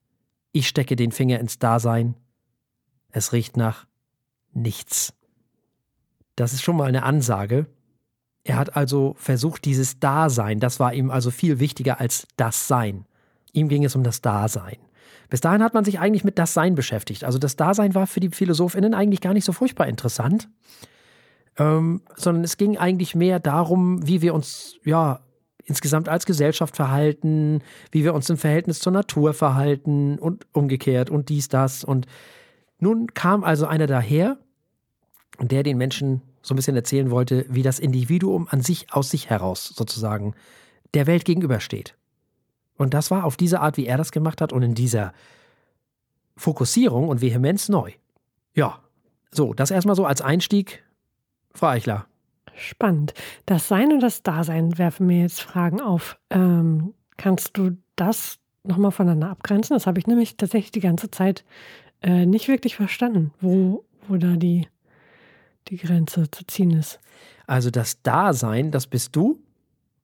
Ich 0.52 0.68
stecke 0.68 0.96
den 0.96 1.12
Finger 1.12 1.40
ins 1.40 1.60
Dasein. 1.60 2.16
Es 3.12 3.34
riecht 3.34 3.56
nach 3.56 3.86
nichts. 4.54 5.14
Das 6.36 6.54
ist 6.54 6.64
schon 6.64 6.78
mal 6.78 6.88
eine 6.88 7.04
Ansage. 7.04 7.68
Er 8.48 8.56
hat 8.56 8.78
also 8.78 9.14
versucht, 9.20 9.66
dieses 9.66 10.00
Dasein, 10.00 10.62
das 10.62 10.80
war 10.80 10.94
ihm 10.94 11.12
also 11.12 11.32
viel 11.32 11.60
wichtiger 11.60 12.00
als 12.00 12.26
das 12.38 12.70
Sein. 12.70 13.06
Ihm 13.52 13.68
ging 13.68 13.84
es 13.84 13.94
um 13.94 14.04
das 14.04 14.22
Dasein. 14.22 14.78
Bis 15.30 15.42
dahin 15.42 15.62
hat 15.62 15.74
man 15.74 15.84
sich 15.84 16.00
eigentlich 16.00 16.24
mit 16.24 16.40
das 16.40 16.54
Sein 16.54 16.74
beschäftigt. 16.74 17.26
Also 17.26 17.40
das 17.40 17.58
Dasein 17.58 17.94
war 17.94 18.08
für 18.08 18.22
die 18.22 18.30
PhilosophInnen 18.30 18.94
eigentlich 18.94 19.20
gar 19.20 19.34
nicht 19.34 19.44
so 19.44 19.52
furchtbar 19.52 19.88
interessant, 19.88 20.48
ähm, 21.58 22.02
sondern 22.16 22.46
es 22.46 22.56
ging 22.56 22.78
eigentlich 22.78 23.16
mehr 23.16 23.42
darum, 23.42 24.08
wie 24.08 24.22
wir 24.22 24.34
uns 24.34 24.78
ja 24.86 25.20
insgesamt 25.66 26.08
als 26.08 26.26
Gesellschaft 26.26 26.78
verhalten, 26.78 27.62
wie 27.92 28.06
wir 28.06 28.14
uns 28.14 28.30
im 28.30 28.38
Verhältnis 28.38 28.80
zur 28.80 28.94
Natur 28.94 29.34
verhalten 29.34 30.20
und 30.20 30.48
umgekehrt 30.54 31.10
und 31.10 31.28
dies, 31.28 31.50
das. 31.50 31.84
Und 31.84 32.06
nun 32.80 33.14
kam 33.14 33.44
also 33.44 33.66
einer 33.68 33.88
daher, 33.88 34.38
der 35.42 35.64
den 35.64 35.78
Menschen 35.78 36.22
so 36.48 36.54
ein 36.54 36.56
bisschen 36.56 36.76
erzählen 36.76 37.12
wollte, 37.12 37.46
wie 37.50 37.62
das 37.62 37.80
Individuum 37.80 38.48
an 38.50 38.62
sich 38.62 38.94
aus 38.94 39.10
sich 39.10 39.30
heraus 39.30 39.68
sozusagen 39.76 40.34
der 40.94 41.06
Welt 41.06 41.26
gegenübersteht. 41.26 41.96
Und 42.78 42.94
das 42.94 43.12
war 43.12 43.26
auf 43.26 43.38
diese 43.38 43.60
Art, 43.60 43.78
wie 43.78 43.86
er 43.86 43.98
das 43.98 44.12
gemacht 44.12 44.40
hat 44.40 44.54
und 44.54 44.64
in 44.64 44.76
dieser 44.76 45.14
Fokussierung 46.38 47.10
und 47.10 47.22
Vehemenz 47.22 47.68
neu. 47.68 47.92
Ja, 48.54 48.80
so, 49.32 49.54
das 49.54 49.72
erstmal 49.72 49.96
so 49.96 50.06
als 50.06 50.22
Einstieg. 50.22 50.84
Frau 51.54 51.68
Eichler. 51.68 52.06
Spannend. 52.56 53.14
Das 53.46 53.68
Sein 53.68 53.92
und 53.92 54.00
das 54.00 54.24
Dasein 54.24 54.78
werfen 54.78 55.08
mir 55.08 55.22
jetzt 55.22 55.42
Fragen 55.42 55.82
auf. 55.82 56.18
Ähm, 56.30 56.94
kannst 57.18 57.58
du 57.58 57.78
das 57.96 58.40
nochmal 58.64 58.92
voneinander 58.92 59.30
abgrenzen? 59.30 59.76
Das 59.76 59.86
habe 59.86 60.00
ich 60.00 60.08
nämlich 60.08 60.38
tatsächlich 60.38 60.72
die 60.72 60.80
ganze 60.80 61.12
Zeit 61.12 61.44
äh, 62.02 62.26
nicht 62.26 62.48
wirklich 62.48 62.76
verstanden, 62.76 63.32
wo, 63.42 63.84
wo 64.08 64.18
da 64.18 64.36
die, 64.38 64.68
die 65.70 65.78
Grenze 65.78 66.30
zu 66.32 66.46
ziehen 66.46 66.72
ist. 66.72 67.00
Also 67.46 67.72
das 67.72 68.02
Dasein, 68.02 68.72
das 68.72 68.88
bist 68.88 69.16
du. 69.16 69.40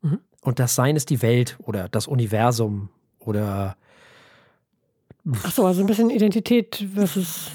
Mhm. 0.02 0.19
Und 0.41 0.60
das 0.60 0.76
Sein 0.76 0.95
ist 0.95 1.10
die 1.10 1.21
Welt 1.21 1.58
oder 1.63 1.89
das 1.89 2.08
Universum 2.08 2.89
oder 3.19 3.76
Ach 5.43 5.52
so, 5.52 5.65
also 5.65 5.82
ein 5.82 5.88
bisschen 5.88 6.10
Identität 6.10 6.86
versus. 6.93 7.49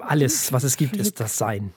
alles, 0.00 0.52
was 0.52 0.64
es 0.64 0.76
gibt, 0.76 0.96
ist 0.96 1.18
das 1.18 1.38
Sein. 1.38 1.72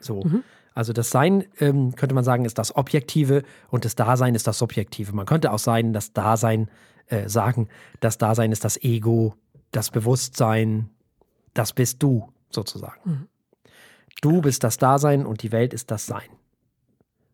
So. 0.00 0.22
Mhm. 0.22 0.44
Also 0.74 0.92
das 0.92 1.08
Sein, 1.08 1.46
ähm, 1.58 1.94
könnte 1.94 2.14
man 2.14 2.24
sagen, 2.24 2.44
ist 2.44 2.58
das 2.58 2.76
Objektive 2.76 3.42
und 3.70 3.86
das 3.86 3.94
Dasein 3.94 4.34
ist 4.34 4.46
das 4.46 4.58
Subjektive. 4.58 5.14
Man 5.14 5.24
könnte 5.24 5.50
auch 5.50 5.58
sein, 5.58 5.94
das 5.94 6.12
Dasein 6.12 6.70
äh, 7.06 7.30
sagen, 7.30 7.68
das 8.00 8.18
Dasein 8.18 8.52
ist 8.52 8.64
das 8.64 8.76
Ego, 8.82 9.34
das 9.70 9.90
Bewusstsein, 9.90 10.90
das 11.54 11.72
bist 11.72 12.02
du 12.02 12.30
sozusagen. 12.50 13.00
Mhm. 13.04 13.28
Du 14.20 14.40
bist 14.40 14.64
das 14.64 14.78
Dasein 14.78 15.26
und 15.26 15.42
die 15.42 15.52
Welt 15.52 15.74
ist 15.74 15.90
das 15.90 16.06
Sein. 16.06 16.28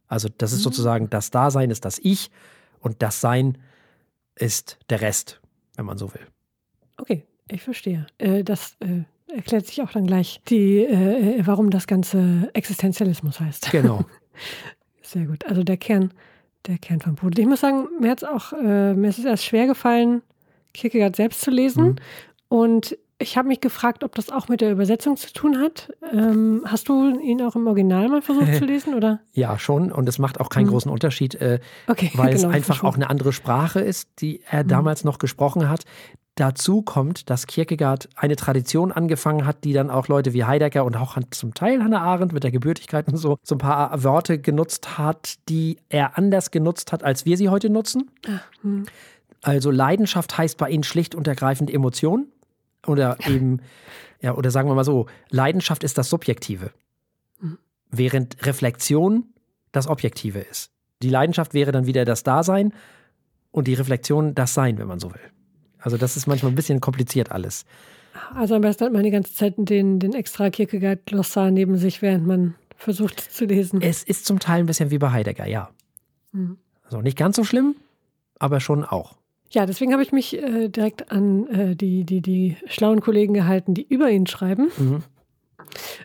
Also 0.09 0.29
das 0.37 0.53
ist 0.53 0.59
mhm. 0.59 0.65
sozusagen 0.65 1.11
das 1.11 1.31
Dasein 1.31 1.71
ist 1.71 1.85
das 1.85 1.99
Ich 1.99 2.31
und 2.81 3.03
das 3.03 3.21
Sein 3.21 3.59
ist 4.35 4.79
der 4.91 5.01
Rest, 5.01 5.41
wenn 5.77 5.87
man 5.87 5.99
so 5.99 6.13
will. 6.13 6.27
Okay, 6.99 7.25
ich 7.49 7.63
verstehe. 7.63 8.07
Äh, 8.19 8.45
das 8.45 8.77
äh, 8.81 9.05
erklärt 9.35 9.67
sich 9.67 9.81
auch 9.83 9.91
dann 9.91 10.07
gleich, 10.07 10.41
die, 10.49 10.79
äh, 10.85 11.41
warum 11.47 11.71
das 11.71 11.87
Ganze 11.87 12.51
Existenzialismus 12.53 13.41
heißt. 13.41 13.71
Genau. 13.71 14.05
Sehr 15.03 15.27
gut. 15.27 15.47
Also 15.47 15.63
der 15.63 15.77
Kern, 15.77 16.13
der 16.67 16.79
Kern 16.79 17.01
von 17.01 17.15
Pudel. 17.15 17.41
Ich 17.41 17.47
muss 17.47 17.61
sagen, 17.61 17.89
mir 18.01 18.11
hat 18.11 18.23
es 18.23 18.29
auch, 18.29 18.53
mir 18.53 19.09
ist 19.09 19.19
es 19.19 19.25
erst 19.25 19.45
schwer 19.45 19.67
gefallen, 19.67 20.23
Kierkegaard 20.73 21.17
selbst 21.17 21.43
zu 21.43 21.51
lesen. 21.51 21.85
Mhm. 21.85 21.97
Und 22.49 22.99
ich 23.23 23.37
habe 23.37 23.49
mich 23.49 23.61
gefragt, 23.61 24.05
ob 24.05 24.15
das 24.15 24.31
auch 24.31 24.49
mit 24.49 24.61
der 24.61 24.73
Übersetzung 24.73 25.17
zu 25.17 25.33
tun 25.33 25.59
hat. 25.59 25.93
Ähm, 26.13 26.63
hast 26.67 26.89
du 26.89 27.19
ihn 27.19 27.41
auch 27.43 27.57
im 27.57 27.67
Original 27.67 28.09
mal 28.09 28.23
versucht 28.23 28.55
zu 28.57 28.65
lesen, 28.67 28.95
oder? 28.95 29.21
Ja, 29.33 29.59
schon. 29.59 29.91
Und 29.91 30.09
es 30.09 30.19
macht 30.19 30.41
auch 30.41 30.49
keinen 30.49 30.67
mhm. 30.67 30.71
großen 30.71 30.91
Unterschied, 30.91 31.35
äh, 31.37 31.61
okay, 31.89 32.11
weil 32.15 32.35
genau, 32.35 32.49
es 32.49 32.55
einfach 32.55 32.85
auch 32.85 32.97
eine 32.97 33.09
andere 33.09 33.33
Sprache 33.33 33.81
ist, 33.81 34.21
die 34.21 34.43
er 34.51 34.65
mhm. 34.65 34.69
damals 34.69 35.05
noch 35.05 35.19
gesprochen 35.19 35.69
hat. 35.69 35.85
Dazu 36.35 36.81
kommt, 36.81 37.29
dass 37.29 37.47
Kierkegaard 37.47 38.09
eine 38.17 38.37
Tradition 38.37 38.91
angefangen 38.91 39.47
hat, 39.47 39.65
die 39.65 39.75
dann 39.75 39.91
auch 39.91 40.09
Leute 40.09 40.33
wie 40.33 40.45
Heidegger 40.45 40.85
und 40.85 40.97
auch 40.97 41.19
zum 41.31 41.53
Teil 41.53 41.85
Hannah 41.85 42.01
Arendt 42.01 42.33
mit 42.33 42.43
der 42.43 42.51
Gebürtigkeit 42.51 43.07
und 43.09 43.19
so, 43.19 43.37
so 43.43 43.55
ein 43.55 43.59
paar 43.59 44.03
Wörter 44.03 44.39
genutzt 44.39 44.97
hat, 44.97 45.35
die 45.51 45.77
er 45.91 46.17
anders 46.17 46.51
genutzt 46.51 46.91
hat, 46.91 47.05
als 47.05 47.27
wir 47.27 47.37
sie 47.37 47.51
heute 47.51 47.69
nutzen. 47.69 48.11
Ach, 48.27 48.41
hm. 48.63 48.87
also 49.43 49.71
Leidenschaft 49.71 50.39
heißt 50.39 50.57
bei 50.57 50.71
ihnen 50.71 50.85
schlicht 50.85 51.15
und 51.15 51.29
ergreifend 51.29 51.73
Emotion. 51.73 52.29
Oder 52.87 53.19
eben, 53.27 53.61
ja, 54.21 54.35
oder 54.35 54.51
sagen 54.51 54.69
wir 54.69 54.75
mal 54.75 54.85
so, 54.85 55.07
Leidenschaft 55.31 55.85
ist 55.85 55.99
das 55.99 56.11
Subjektive. 56.11 56.73
Mhm. 57.41 57.59
Während 57.91 58.45
Reflexion 58.45 59.25
das 59.73 59.87
Objektive 59.87 60.41
ist. 60.41 60.71
Die 61.03 61.11
Leidenschaft 61.11 61.55
wäre 61.55 61.73
dann 61.73 61.87
wieder 61.87 62.05
das 62.05 62.23
Dasein 62.23 62.73
und 63.51 63.69
die 63.69 63.75
Reflexion 63.75 64.35
das 64.35 64.55
Sein, 64.55 64.79
wenn 64.79 64.87
man 64.87 65.01
so 65.01 65.13
will. 65.13 65.21
Also 65.79 65.97
das 65.97 66.17
ist 66.17 66.27
manchmal 66.27 66.53
ein 66.53 66.55
bisschen 66.55 66.81
kompliziert 66.81 67.33
alles. 67.33 67.65
Also 68.35 68.55
am 68.55 68.61
besten 68.61 68.85
hat 68.85 68.93
man 68.93 69.03
die 69.03 69.11
ganze 69.11 69.35
Zeit 69.35 69.55
den, 69.57 69.99
den 69.99 70.13
extra 70.15 70.51
Kierkegaard-Glossar 70.51 71.51
neben 71.51 71.77
sich, 71.77 72.03
während 72.03 72.27
man 72.27 72.55
versucht 72.77 73.21
zu 73.21 73.47
lesen. 73.47 73.81
Es 73.81 74.03
ist 74.03 74.27
zum 74.27 74.39
Teil 74.39 74.61
ein 74.61 74.67
bisschen 74.67 74.91
wie 74.91 74.99
bei 74.99 75.11
Heidegger, 75.11 75.47
ja. 75.47 75.71
Mhm. 76.33 76.59
Also 76.85 77.01
nicht 77.01 77.17
ganz 77.17 77.37
so 77.37 77.45
schlimm, 77.45 77.75
aber 78.39 78.61
schon 78.61 78.85
auch. 78.85 79.17
Ja, 79.53 79.67
deswegen 79.67 79.93
habe 79.93 80.03
ich 80.03 80.13
mich 80.13 80.37
äh, 80.37 80.69
direkt 80.69 81.13
an 81.13 81.47
äh, 81.49 81.77
die, 81.77 82.05
die, 82.05 82.23
die 82.23 82.57
schlauen 82.67 83.01
Kollegen 83.01 83.35
gehalten, 83.35 83.75
die 83.75 83.87
über 83.87 84.11
ihn 84.11 84.27
schreiben. 84.27 84.71
Mhm. 84.79 85.03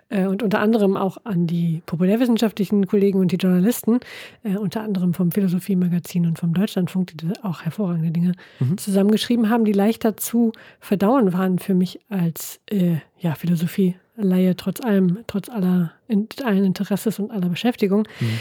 Äh, 0.10 0.28
und 0.28 0.44
unter 0.44 0.60
anderem 0.60 0.98
auch 0.98 1.18
an 1.24 1.48
die 1.48 1.82
populärwissenschaftlichen 1.86 2.88
Kollegen 2.88 3.20
und 3.20 3.32
die 3.32 3.38
Journalisten, 3.38 4.00
äh, 4.44 4.58
unter 4.58 4.82
anderem 4.82 5.14
vom 5.14 5.32
Philosophie-Magazin 5.32 6.26
und 6.26 6.40
vom 6.40 6.54
Deutschlandfunk, 6.54 7.18
die 7.18 7.28
auch 7.44 7.62
hervorragende 7.64 8.12
Dinge 8.12 8.34
mhm. 8.60 8.78
zusammengeschrieben 8.78 9.50
haben, 9.50 9.66
die 9.66 9.74
leichter 9.74 10.18
zu 10.18 10.52
verdauen 10.80 11.34
waren 11.34 11.60
für 11.60 11.74
mich 11.74 12.00
als 12.10 12.60
äh, 12.70 12.98
ja, 13.20 13.36
Philosophie-Laie, 13.36 14.56
trotz 14.56 14.82
allem, 14.82 15.20
trotz 15.28 15.50
aller 15.50 15.92
in, 16.08 16.28
allen 16.44 16.64
Interesses 16.64 17.20
und 17.20 17.32
aller 17.32 17.50
Beschäftigung. 17.50 18.08
Mhm. 18.20 18.40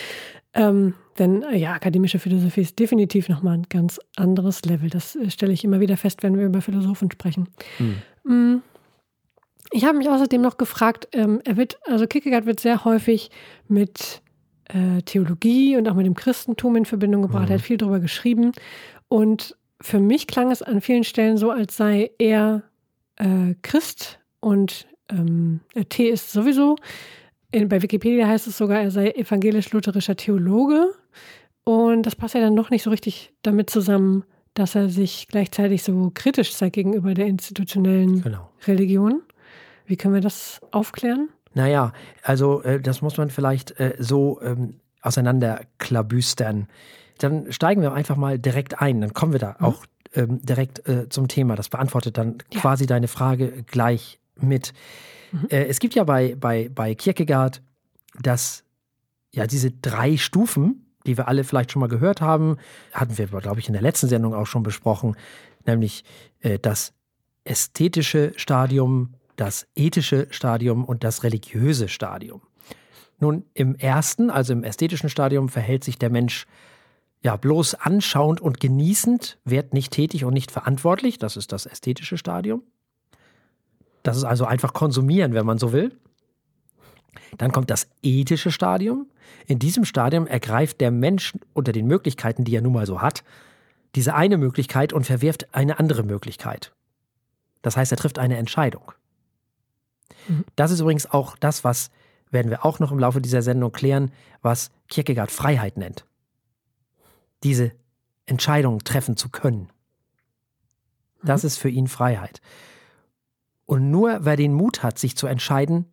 Ähm, 0.54 0.94
denn 1.18 1.42
äh, 1.42 1.56
ja, 1.56 1.72
akademische 1.72 2.18
Philosophie 2.18 2.62
ist 2.62 2.78
definitiv 2.78 3.28
nochmal 3.28 3.54
ein 3.58 3.66
ganz 3.68 4.00
anderes 4.16 4.64
Level. 4.64 4.90
Das 4.90 5.16
äh, 5.16 5.30
stelle 5.30 5.52
ich 5.52 5.64
immer 5.64 5.80
wieder 5.80 5.96
fest, 5.96 6.22
wenn 6.22 6.38
wir 6.38 6.46
über 6.46 6.60
Philosophen 6.60 7.10
sprechen. 7.10 7.48
Mhm. 8.24 8.62
Ich 9.72 9.84
habe 9.84 9.98
mich 9.98 10.08
außerdem 10.08 10.40
noch 10.40 10.58
gefragt, 10.58 11.08
ähm, 11.12 11.40
er 11.44 11.56
wird, 11.56 11.78
also 11.86 12.06
Kierkegaard 12.06 12.46
wird 12.46 12.60
sehr 12.60 12.84
häufig 12.84 13.30
mit 13.68 14.22
äh, 14.64 15.02
Theologie 15.02 15.76
und 15.76 15.88
auch 15.88 15.94
mit 15.94 16.06
dem 16.06 16.14
Christentum 16.14 16.76
in 16.76 16.84
Verbindung 16.84 17.22
gebracht. 17.22 17.46
Mhm. 17.46 17.50
Er 17.50 17.54
hat 17.58 17.64
viel 17.64 17.76
darüber 17.76 18.00
geschrieben. 18.00 18.52
Und 19.08 19.56
für 19.80 20.00
mich 20.00 20.26
klang 20.26 20.50
es 20.50 20.62
an 20.62 20.80
vielen 20.80 21.04
Stellen 21.04 21.36
so, 21.36 21.50
als 21.50 21.76
sei 21.76 22.10
er 22.18 22.62
äh, 23.16 23.54
Christ 23.62 24.18
und 24.40 24.86
ähm, 25.10 25.60
T 25.88 26.08
ist 26.08 26.32
sowieso 26.32 26.76
in, 27.50 27.68
bei 27.68 27.82
Wikipedia 27.82 28.26
heißt 28.26 28.46
es 28.46 28.58
sogar, 28.58 28.80
er 28.80 28.90
sei 28.90 29.10
evangelisch-lutherischer 29.10 30.16
Theologe. 30.16 30.92
Und 31.64 32.04
das 32.04 32.14
passt 32.16 32.34
ja 32.34 32.40
dann 32.40 32.54
noch 32.54 32.70
nicht 32.70 32.82
so 32.82 32.90
richtig 32.90 33.32
damit 33.42 33.70
zusammen, 33.70 34.24
dass 34.54 34.74
er 34.74 34.88
sich 34.88 35.28
gleichzeitig 35.28 35.82
so 35.82 36.10
kritisch 36.14 36.54
zeigt 36.54 36.74
gegenüber 36.74 37.14
der 37.14 37.26
institutionellen 37.26 38.22
genau. 38.22 38.50
Religion. 38.66 39.22
Wie 39.84 39.96
können 39.96 40.14
wir 40.14 40.20
das 40.20 40.60
aufklären? 40.70 41.28
Naja, 41.54 41.92
also 42.22 42.62
äh, 42.62 42.80
das 42.80 43.02
muss 43.02 43.16
man 43.16 43.30
vielleicht 43.30 43.78
äh, 43.80 43.94
so 43.98 44.40
ähm, 44.42 44.80
auseinanderklabüstern. 45.02 46.68
Dann 47.18 47.52
steigen 47.52 47.82
wir 47.82 47.92
einfach 47.92 48.16
mal 48.16 48.38
direkt 48.38 48.80
ein. 48.80 49.00
Dann 49.00 49.14
kommen 49.14 49.32
wir 49.32 49.40
da 49.40 49.56
mhm. 49.58 49.66
auch 49.66 49.86
ähm, 50.14 50.40
direkt 50.42 50.88
äh, 50.88 51.08
zum 51.08 51.28
Thema. 51.28 51.56
Das 51.56 51.68
beantwortet 51.68 52.18
dann 52.18 52.38
ja. 52.52 52.60
quasi 52.60 52.86
deine 52.86 53.08
Frage 53.08 53.64
gleich 53.66 54.18
mit. 54.40 54.72
Mhm. 55.32 55.46
Äh, 55.50 55.64
es 55.66 55.78
gibt 55.78 55.94
ja 55.94 56.04
bei, 56.04 56.34
bei, 56.34 56.68
bei 56.74 56.94
Kierkegaard 56.94 57.62
dass 58.20 58.64
ja 59.32 59.46
diese 59.46 59.70
drei 59.70 60.16
Stufen, 60.16 60.86
die 61.06 61.16
wir 61.16 61.28
alle 61.28 61.44
vielleicht 61.44 61.72
schon 61.72 61.80
mal 61.80 61.88
gehört 61.88 62.20
haben, 62.20 62.56
hatten 62.92 63.16
wir, 63.18 63.26
glaube 63.26 63.60
ich, 63.60 63.68
in 63.68 63.72
der 63.72 63.82
letzten 63.82 64.08
Sendung 64.08 64.34
auch 64.34 64.46
schon 64.46 64.62
besprochen, 64.62 65.16
nämlich 65.66 66.04
äh, 66.40 66.58
das 66.58 66.92
ästhetische 67.44 68.32
Stadium, 68.36 69.14
das 69.36 69.66
ethische 69.76 70.26
Stadium 70.30 70.84
und 70.84 71.04
das 71.04 71.22
religiöse 71.22 71.88
Stadium. 71.88 72.40
Nun, 73.18 73.44
im 73.54 73.74
ersten, 73.76 74.30
also 74.30 74.52
im 74.52 74.64
ästhetischen 74.64 75.08
Stadium, 75.08 75.48
verhält 75.48 75.84
sich 75.84 75.98
der 75.98 76.10
Mensch 76.10 76.46
ja 77.22 77.36
bloß 77.36 77.74
anschauend 77.74 78.40
und 78.40 78.60
genießend, 78.60 79.38
wird 79.44 79.72
nicht 79.72 79.92
tätig 79.92 80.24
und 80.24 80.34
nicht 80.34 80.50
verantwortlich. 80.50 81.18
Das 81.18 81.36
ist 81.36 81.52
das 81.52 81.66
ästhetische 81.66 82.18
Stadium. 82.18 82.62
Das 84.06 84.16
ist 84.16 84.22
also 84.22 84.44
einfach 84.44 84.72
konsumieren, 84.72 85.34
wenn 85.34 85.44
man 85.44 85.58
so 85.58 85.72
will. 85.72 85.92
Dann 87.38 87.50
kommt 87.50 87.70
das 87.70 87.88
ethische 88.02 88.52
Stadium. 88.52 89.10
In 89.48 89.58
diesem 89.58 89.84
Stadium 89.84 90.28
ergreift 90.28 90.80
der 90.80 90.92
Mensch 90.92 91.34
unter 91.54 91.72
den 91.72 91.88
Möglichkeiten, 91.88 92.44
die 92.44 92.54
er 92.54 92.62
nun 92.62 92.72
mal 92.72 92.86
so 92.86 93.02
hat, 93.02 93.24
diese 93.96 94.14
eine 94.14 94.36
Möglichkeit 94.36 94.92
und 94.92 95.06
verwirft 95.06 95.52
eine 95.52 95.80
andere 95.80 96.04
Möglichkeit. 96.04 96.72
Das 97.62 97.76
heißt, 97.76 97.90
er 97.90 97.98
trifft 97.98 98.20
eine 98.20 98.36
Entscheidung. 98.36 98.92
Mhm. 100.28 100.44
Das 100.54 100.70
ist 100.70 100.78
übrigens 100.78 101.10
auch 101.10 101.36
das, 101.36 101.64
was 101.64 101.90
werden 102.30 102.50
wir 102.50 102.64
auch 102.64 102.78
noch 102.78 102.92
im 102.92 103.00
Laufe 103.00 103.20
dieser 103.20 103.42
Sendung 103.42 103.72
klären, 103.72 104.12
was 104.40 104.70
Kierkegaard 104.88 105.32
Freiheit 105.32 105.78
nennt. 105.78 106.06
Diese 107.42 107.72
Entscheidung 108.24 108.84
treffen 108.84 109.16
zu 109.16 109.30
können. 109.30 109.68
Das 111.24 111.42
mhm. 111.42 111.46
ist 111.48 111.58
für 111.58 111.70
ihn 111.70 111.88
Freiheit. 111.88 112.40
Und 113.66 113.90
nur 113.90 114.24
wer 114.24 114.36
den 114.36 114.54
Mut 114.54 114.82
hat, 114.82 114.98
sich 114.98 115.16
zu 115.16 115.26
entscheiden, 115.26 115.86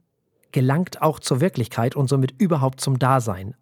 gelangt 0.52 1.02
auch 1.02 1.20
zur 1.20 1.42
Wirklichkeit 1.42 1.96
und 1.96 2.08
somit 2.08 2.40
überhaupt 2.40 2.80
zum 2.80 3.00
Dasein. 3.00 3.56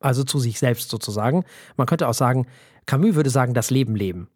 Also 0.00 0.24
zu 0.24 0.38
sich 0.38 0.58
selbst 0.58 0.88
sozusagen. 0.88 1.44
Man 1.76 1.86
könnte 1.86 2.08
auch 2.08 2.14
sagen, 2.14 2.46
Camus 2.86 3.14
würde 3.14 3.30
sagen, 3.30 3.52
das 3.52 3.70
Leben 3.70 3.94
leben. 3.94 4.28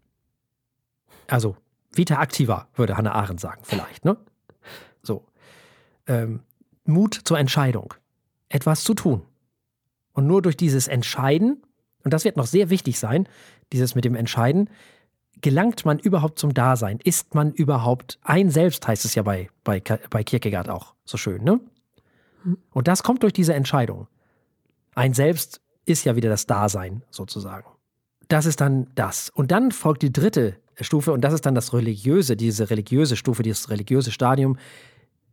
Also 1.26 1.56
Vita 1.90 2.20
activa, 2.20 2.68
würde 2.74 2.96
Hannah 2.96 3.14
Arendt 3.14 3.40
sagen, 3.40 3.62
vielleicht, 3.64 4.04
ne? 4.04 4.18
So. 5.02 5.24
Ähm, 6.06 6.40
Mut 6.84 7.18
zur 7.24 7.38
Entscheidung. 7.38 7.94
Etwas 8.50 8.84
zu 8.84 8.92
tun. 8.92 9.22
Und 10.12 10.26
nur 10.26 10.42
durch 10.42 10.56
dieses 10.56 10.86
Entscheiden, 10.86 11.62
und 12.04 12.12
das 12.12 12.24
wird 12.24 12.36
noch 12.36 12.46
sehr 12.46 12.68
wichtig 12.68 12.98
sein, 12.98 13.26
dieses 13.72 13.94
mit 13.94 14.04
dem 14.04 14.14
Entscheiden, 14.14 14.68
gelangt 15.44 15.85
man 15.85 15.98
überhaupt 15.98 16.38
zum 16.38 16.54
Dasein? 16.54 17.00
Ist 17.04 17.35
man 17.35 17.52
überhaupt 17.52 18.18
ein 18.22 18.48
Selbst, 18.48 18.88
heißt 18.88 19.04
es 19.04 19.14
ja 19.14 19.22
bei, 19.22 19.50
bei, 19.62 19.83
bei 20.09 20.24
Kierkegaard 20.24 20.70
auch 20.70 20.94
so 21.04 21.18
schön, 21.18 21.44
ne? 21.44 21.61
Und 22.70 22.88
das 22.88 23.02
kommt 23.02 23.22
durch 23.22 23.35
diese 23.35 23.52
Entscheidung. 23.52 24.09
Ein 24.94 25.12
Selbst 25.12 25.61
ist 25.85 26.04
ja 26.04 26.16
wieder 26.16 26.30
das 26.30 26.46
Dasein 26.46 27.02
sozusagen. 27.11 27.66
Das 28.28 28.46
ist 28.46 28.62
dann 28.62 28.87
das. 28.94 29.28
Und 29.28 29.50
dann 29.50 29.70
folgt 29.70 30.00
die 30.00 30.12
dritte 30.12 30.57
Stufe 30.80 31.12
und 31.12 31.20
das 31.20 31.35
ist 31.35 31.44
dann 31.44 31.54
das 31.54 31.74
religiöse, 31.74 32.37
diese 32.37 32.70
religiöse 32.70 33.14
Stufe, 33.14 33.42
dieses 33.42 33.68
religiöse 33.68 34.12
Stadium. 34.12 34.57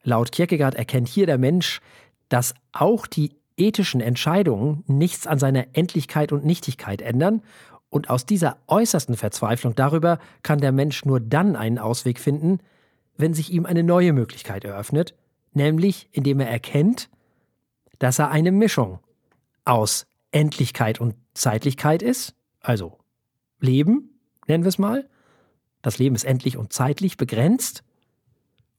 Laut 0.03 0.33
Kierkegaard 0.33 0.75
erkennt 0.75 1.07
hier 1.07 1.25
der 1.25 1.37
Mensch, 1.37 1.79
dass 2.27 2.53
auch 2.73 3.07
die 3.07 3.37
ethischen 3.55 4.01
Entscheidungen 4.01 4.83
nichts 4.87 5.25
an 5.25 5.39
seiner 5.39 5.67
Endlichkeit 5.71 6.33
und 6.33 6.43
Nichtigkeit 6.43 7.01
ändern 7.01 7.43
und 7.91 8.09
aus 8.09 8.25
dieser 8.25 8.57
äußersten 8.67 9.17
Verzweiflung 9.17 9.75
darüber 9.75 10.17
kann 10.41 10.59
der 10.59 10.71
Mensch 10.71 11.05
nur 11.05 11.19
dann 11.19 11.55
einen 11.55 11.77
Ausweg 11.77 12.19
finden, 12.19 12.59
wenn 13.17 13.33
sich 13.33 13.51
ihm 13.51 13.65
eine 13.65 13.83
neue 13.83 14.13
Möglichkeit 14.13 14.63
eröffnet, 14.63 15.13
nämlich 15.53 16.07
indem 16.13 16.39
er 16.39 16.49
erkennt, 16.49 17.09
dass 17.99 18.17
er 18.17 18.31
eine 18.31 18.51
Mischung 18.51 18.99
aus 19.65 20.07
Endlichkeit 20.31 21.01
und 21.01 21.15
Zeitlichkeit 21.33 22.01
ist, 22.01 22.33
also 22.61 22.97
Leben, 23.59 24.17
nennen 24.47 24.63
wir 24.63 24.69
es 24.69 24.79
mal. 24.79 25.07
Das 25.81 25.99
Leben 25.99 26.15
ist 26.15 26.23
endlich 26.23 26.55
und 26.55 26.71
zeitlich 26.71 27.17
begrenzt 27.17 27.83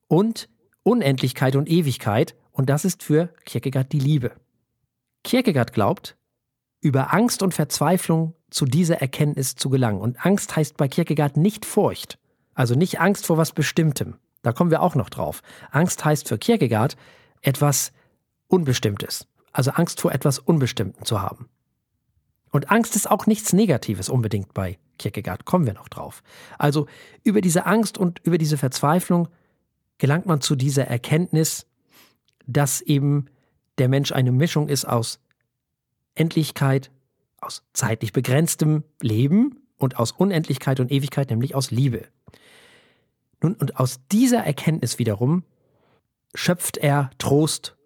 und 0.09 0.48
Unendlichkeit 0.83 1.55
und 1.55 1.68
Ewigkeit, 1.68 2.35
und 2.51 2.70
das 2.70 2.85
ist 2.87 3.03
für 3.03 3.29
Kierkegaard 3.44 3.92
die 3.92 3.98
Liebe. 3.98 4.33
Kierkegaard 5.22 5.75
glaubt, 5.75 6.16
über 6.81 7.12
Angst 7.12 7.42
und 7.42 7.53
Verzweiflung 7.53 8.35
zu 8.53 8.67
dieser 8.67 9.01
Erkenntnis 9.01 9.57
zu 9.57 9.71
gelangen. 9.71 10.01
Und 10.01 10.25
Angst 10.25 10.55
heißt 10.57 10.77
bei 10.77 10.88
Kierkegaard 10.88 11.37
nicht 11.37 11.65
Furcht, 11.65 12.19
also 12.55 12.75
nicht 12.75 13.01
Angst 13.01 13.27
vor 13.27 13.38
was 13.38 13.53
Bestimmtem. 13.53 14.17
Da 14.43 14.53
kommen 14.53 14.71
wir 14.71 14.83
auch 14.83 14.95
noch 14.95 15.11
drauf. 15.11 15.43
Angst 15.71 16.05
heißt 16.05 16.29
für 16.29 16.38
Kierkegaard 16.38 16.97
etwas 17.41 17.93
Unbestimmtes, 18.49 19.27
also 19.53 19.71
Angst 19.73 20.01
vor 20.01 20.12
etwas 20.12 20.38
Unbestimmten 20.38 21.05
zu 21.05 21.21
haben. 21.21 21.49
Und 22.51 22.71
Angst 22.71 22.97
ist 22.97 23.11
auch 23.11 23.27
nichts 23.27 23.53
Negatives 23.53 24.09
unbedingt 24.11 24.53
bei 24.53 24.79
Kierkegaard, 24.99 25.47
kommen 25.47 25.67
wir 25.67 25.73
noch 25.73 25.88
drauf. 25.88 26.23
Also 26.59 26.87
über 27.25 27.41
diese 27.41 27.65
Angst 27.65 27.97
und 27.97 28.21
über 28.25 28.37
diese 28.37 28.59
Verzweiflung 28.59 29.29
gelangt 29.97 30.27
man 30.27 30.41
zu 30.41 30.55
dieser 30.55 30.87
Erkenntnis, 30.87 31.67
dass 32.47 32.81
eben 32.83 33.27
der 33.79 33.88
Mensch 33.88 34.12
eine 34.12 34.33
Mischung 34.33 34.69
ist 34.69 34.85
aus 34.85 35.19
Endlichkeit, 36.15 36.91
aus 37.42 37.62
zeitlich 37.72 38.12
begrenztem 38.12 38.85
Leben 39.00 39.61
und 39.76 39.98
aus 39.98 40.12
Unendlichkeit 40.12 40.81
und 40.81 40.90
Ewigkeit, 40.90 41.31
nämlich 41.31 41.55
aus 41.55 41.70
Liebe. 41.70 42.07
Nun, 43.42 43.55
und 43.55 43.78
aus 43.78 44.00
dieser 44.11 44.44
Erkenntnis 44.44 44.98
wiederum 44.98 45.44
schöpft 46.35 46.76
er 46.76 47.11
Trost 47.18 47.76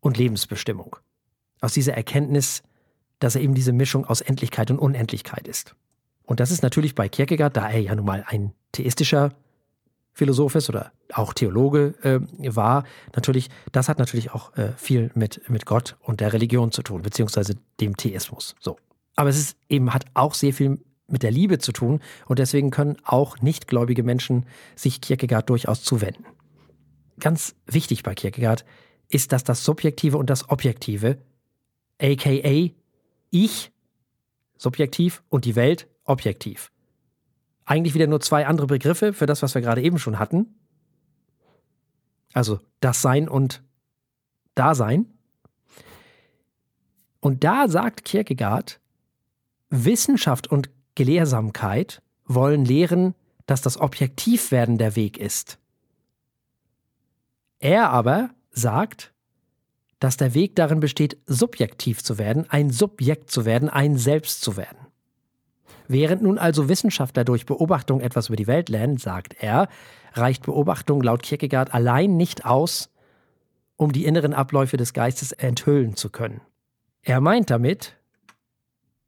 und 0.00 0.16
Lebensbestimmung. 0.16 0.96
Aus 1.60 1.74
dieser 1.74 1.94
Erkenntnis, 1.94 2.62
dass 3.18 3.36
er 3.36 3.42
eben 3.42 3.54
diese 3.54 3.72
Mischung 3.72 4.06
aus 4.06 4.20
Endlichkeit 4.20 4.70
und 4.70 4.78
Unendlichkeit 4.78 5.46
ist. 5.46 5.76
Und 6.24 6.40
das 6.40 6.50
ist 6.50 6.62
natürlich 6.62 6.94
bei 6.94 7.08
Kierkegaard, 7.08 7.56
da 7.56 7.68
er 7.68 7.80
ja 7.80 7.94
nun 7.94 8.06
mal 8.06 8.24
ein 8.26 8.52
theistischer 8.72 9.32
Philosoph 10.14 10.54
ist 10.54 10.68
oder 10.68 10.92
auch 11.12 11.32
Theologe 11.32 11.94
äh, 12.02 12.20
war, 12.54 12.84
natürlich, 13.14 13.48
das 13.70 13.88
hat 13.88 13.98
natürlich 13.98 14.32
auch 14.32 14.54
äh, 14.56 14.72
viel 14.76 15.10
mit, 15.14 15.48
mit 15.48 15.66
Gott 15.66 15.96
und 16.00 16.20
der 16.20 16.32
Religion 16.32 16.72
zu 16.72 16.82
tun, 16.82 17.02
beziehungsweise 17.02 17.56
dem 17.80 17.96
Theismus. 17.96 18.54
So. 18.60 18.76
Aber 19.14 19.28
es 19.28 19.38
ist 19.38 19.56
eben, 19.68 19.92
hat 19.92 20.06
auch 20.14 20.34
sehr 20.34 20.52
viel 20.52 20.78
mit 21.08 21.22
der 21.22 21.30
Liebe 21.30 21.58
zu 21.58 21.72
tun 21.72 22.00
und 22.26 22.38
deswegen 22.38 22.70
können 22.70 22.96
auch 23.04 23.38
nichtgläubige 23.40 24.02
Menschen 24.02 24.46
sich 24.74 25.00
Kierkegaard 25.00 25.50
durchaus 25.50 25.82
zuwenden. 25.82 26.24
Ganz 27.20 27.54
wichtig 27.66 28.02
bei 28.02 28.14
Kierkegaard 28.14 28.64
ist, 29.08 29.32
dass 29.32 29.44
das 29.44 29.64
Subjektive 29.64 30.16
und 30.16 30.30
das 30.30 30.48
Objektive, 30.48 31.18
aka 32.00 32.70
ich, 33.30 33.72
subjektiv 34.56 35.22
und 35.28 35.44
die 35.44 35.56
Welt, 35.56 35.88
objektiv, 36.04 36.72
eigentlich 37.64 37.94
wieder 37.94 38.06
nur 38.06 38.20
zwei 38.20 38.46
andere 38.46 38.66
Begriffe 38.66 39.12
für 39.12 39.26
das, 39.26 39.42
was 39.42 39.54
wir 39.54 39.62
gerade 39.62 39.82
eben 39.82 39.98
schon 39.98 40.18
hatten. 40.18 40.54
Also 42.32 42.60
das 42.80 43.02
Sein 43.02 43.28
und 43.28 43.62
Dasein. 44.54 45.06
Und 47.20 47.44
da 47.44 47.68
sagt 47.68 48.04
Kierkegaard, 48.04 48.80
Wissenschaft 49.72 50.46
und 50.48 50.70
Gelehrsamkeit 50.94 52.02
wollen 52.26 52.64
lehren, 52.64 53.14
dass 53.46 53.62
das 53.62 53.80
Objektivwerden 53.80 54.76
der 54.76 54.96
Weg 54.96 55.16
ist. 55.16 55.58
Er 57.58 57.90
aber 57.90 58.30
sagt, 58.50 59.12
dass 59.98 60.18
der 60.18 60.34
Weg 60.34 60.56
darin 60.56 60.80
besteht, 60.80 61.16
subjektiv 61.26 62.02
zu 62.04 62.18
werden, 62.18 62.44
ein 62.50 62.70
Subjekt 62.70 63.30
zu 63.30 63.44
werden, 63.44 63.70
ein 63.70 63.96
Selbst 63.96 64.42
zu 64.42 64.56
werden. 64.56 64.78
Während 65.88 66.22
nun 66.22 66.38
also 66.38 66.68
Wissenschaftler 66.68 67.24
durch 67.24 67.46
Beobachtung 67.46 68.00
etwas 68.00 68.28
über 68.28 68.36
die 68.36 68.46
Welt 68.46 68.68
lernen, 68.68 68.98
sagt 68.98 69.34
er, 69.42 69.68
reicht 70.12 70.44
Beobachtung 70.44 71.02
laut 71.02 71.22
Kierkegaard 71.22 71.72
allein 71.72 72.16
nicht 72.16 72.44
aus, 72.44 72.90
um 73.76 73.92
die 73.92 74.04
inneren 74.04 74.34
Abläufe 74.34 74.76
des 74.76 74.92
Geistes 74.92 75.32
enthüllen 75.32 75.96
zu 75.96 76.10
können. 76.10 76.42
Er 77.02 77.20
meint 77.20 77.50
damit, 77.50 77.96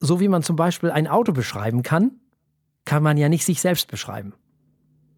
so 0.04 0.20
wie 0.20 0.28
man 0.28 0.42
zum 0.42 0.56
Beispiel 0.56 0.90
ein 0.90 1.08
Auto 1.08 1.32
beschreiben 1.32 1.82
kann, 1.82 2.12
kann 2.84 3.02
man 3.02 3.16
ja 3.16 3.28
nicht 3.28 3.44
sich 3.44 3.60
selbst 3.60 3.90
beschreiben. 3.90 4.34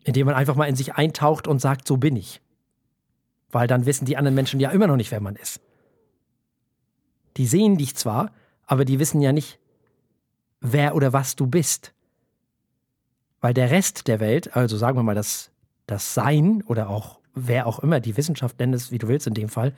Indem 0.04 0.26
man 0.26 0.36
einfach 0.36 0.54
mal 0.54 0.68
in 0.68 0.76
sich 0.76 0.94
eintaucht 0.94 1.48
und 1.48 1.60
sagt, 1.60 1.88
so 1.88 1.96
bin 1.96 2.16
ich. 2.16 2.40
Weil 3.50 3.66
dann 3.66 3.86
wissen 3.86 4.04
die 4.04 4.16
anderen 4.16 4.34
Menschen 4.34 4.60
ja 4.60 4.70
immer 4.70 4.86
noch 4.86 4.96
nicht, 4.96 5.10
wer 5.10 5.20
man 5.20 5.36
ist. 5.36 5.60
Die 7.36 7.46
sehen 7.46 7.76
dich 7.76 7.96
zwar, 7.96 8.32
aber 8.64 8.84
die 8.84 8.98
wissen 8.98 9.20
ja 9.20 9.32
nicht, 9.32 9.58
wer 10.60 10.94
oder 10.94 11.12
was 11.12 11.36
du 11.36 11.46
bist. 11.46 11.92
Weil 13.40 13.54
der 13.54 13.70
Rest 13.70 14.08
der 14.08 14.20
Welt, 14.20 14.56
also 14.56 14.76
sagen 14.76 14.98
wir 14.98 15.02
mal 15.02 15.14
das, 15.14 15.50
das 15.86 16.14
Sein 16.14 16.62
oder 16.66 16.88
auch 16.88 17.20
wer 17.34 17.66
auch 17.66 17.80
immer, 17.80 18.00
die 18.00 18.16
Wissenschaft 18.16 18.58
nennt 18.58 18.74
es, 18.74 18.90
wie 18.90 18.98
du 18.98 19.08
willst 19.08 19.26
in 19.26 19.34
dem 19.34 19.48
Fall, 19.48 19.74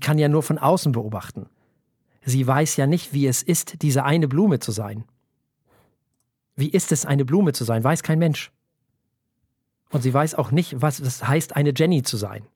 kann 0.00 0.18
ja 0.18 0.28
nur 0.28 0.42
von 0.42 0.58
außen 0.58 0.92
beobachten. 0.92 1.46
Sie 2.24 2.46
weiß 2.46 2.76
ja 2.76 2.86
nicht, 2.86 3.12
wie 3.12 3.26
es 3.26 3.42
ist, 3.42 3.82
diese 3.82 4.04
eine 4.04 4.28
Blume 4.28 4.60
zu 4.60 4.72
sein. 4.72 5.04
Wie 6.54 6.68
ist 6.68 6.92
es, 6.92 7.06
eine 7.06 7.24
Blume 7.24 7.52
zu 7.52 7.64
sein? 7.64 7.82
Weiß 7.82 8.02
kein 8.02 8.18
Mensch. 8.18 8.52
Und 9.90 10.02
sie 10.02 10.14
weiß 10.14 10.36
auch 10.36 10.50
nicht, 10.50 10.80
was 10.80 11.00
es 11.00 11.26
heißt, 11.26 11.56
eine 11.56 11.72
Jenny 11.74 12.02
zu 12.02 12.16
sein. 12.16 12.46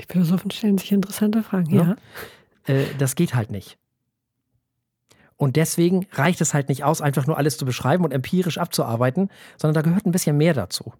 Die 0.00 0.06
Philosophen 0.08 0.50
stellen 0.50 0.78
sich 0.78 0.92
interessante 0.92 1.42
Fragen, 1.42 1.74
ja. 1.74 1.96
ja. 2.66 2.74
Äh, 2.74 2.86
das 2.98 3.14
geht 3.14 3.34
halt 3.34 3.50
nicht. 3.50 3.78
Und 5.36 5.56
deswegen 5.56 6.06
reicht 6.12 6.40
es 6.42 6.52
halt 6.52 6.68
nicht 6.68 6.84
aus, 6.84 7.00
einfach 7.00 7.26
nur 7.26 7.38
alles 7.38 7.56
zu 7.56 7.64
beschreiben 7.64 8.04
und 8.04 8.12
empirisch 8.12 8.58
abzuarbeiten, 8.58 9.30
sondern 9.56 9.74
da 9.74 9.88
gehört 9.88 10.04
ein 10.04 10.12
bisschen 10.12 10.36
mehr 10.36 10.52
dazu. 10.52 10.92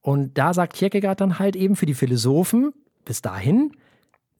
Und 0.00 0.38
da 0.38 0.54
sagt 0.54 0.74
Kierkegaard 0.74 1.20
dann 1.20 1.40
halt 1.40 1.56
eben 1.56 1.74
für 1.74 1.86
die 1.86 1.94
Philosophen, 1.94 2.72
bis 3.04 3.20
dahin 3.20 3.72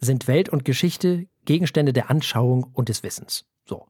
sind 0.00 0.28
Welt 0.28 0.48
und 0.48 0.64
Geschichte 0.64 1.26
Gegenstände 1.44 1.92
der 1.92 2.10
Anschauung 2.10 2.70
und 2.74 2.88
des 2.88 3.02
Wissens. 3.02 3.44
So. 3.64 3.86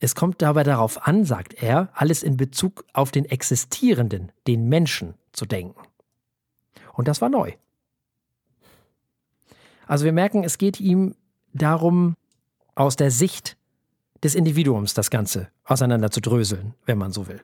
Es 0.00 0.14
kommt 0.14 0.42
dabei 0.42 0.62
darauf 0.62 1.06
an, 1.06 1.24
sagt 1.24 1.54
er, 1.62 1.90
alles 1.94 2.22
in 2.22 2.36
Bezug 2.36 2.84
auf 2.92 3.10
den 3.10 3.24
Existierenden, 3.24 4.32
den 4.46 4.68
Menschen 4.68 5.14
zu 5.32 5.46
denken. 5.46 5.80
Und 6.94 7.08
das 7.08 7.20
war 7.20 7.28
neu. 7.28 7.52
Also 9.86 10.04
wir 10.04 10.12
merken, 10.12 10.44
es 10.44 10.58
geht 10.58 10.80
ihm 10.80 11.14
darum, 11.52 12.16
aus 12.74 12.96
der 12.96 13.10
Sicht 13.10 13.56
des 14.22 14.34
Individuums 14.34 14.94
das 14.94 15.10
Ganze 15.10 15.48
auseinander 15.64 16.10
zu 16.10 16.20
dröseln, 16.20 16.74
wenn 16.86 16.98
man 16.98 17.12
so 17.12 17.28
will. 17.28 17.42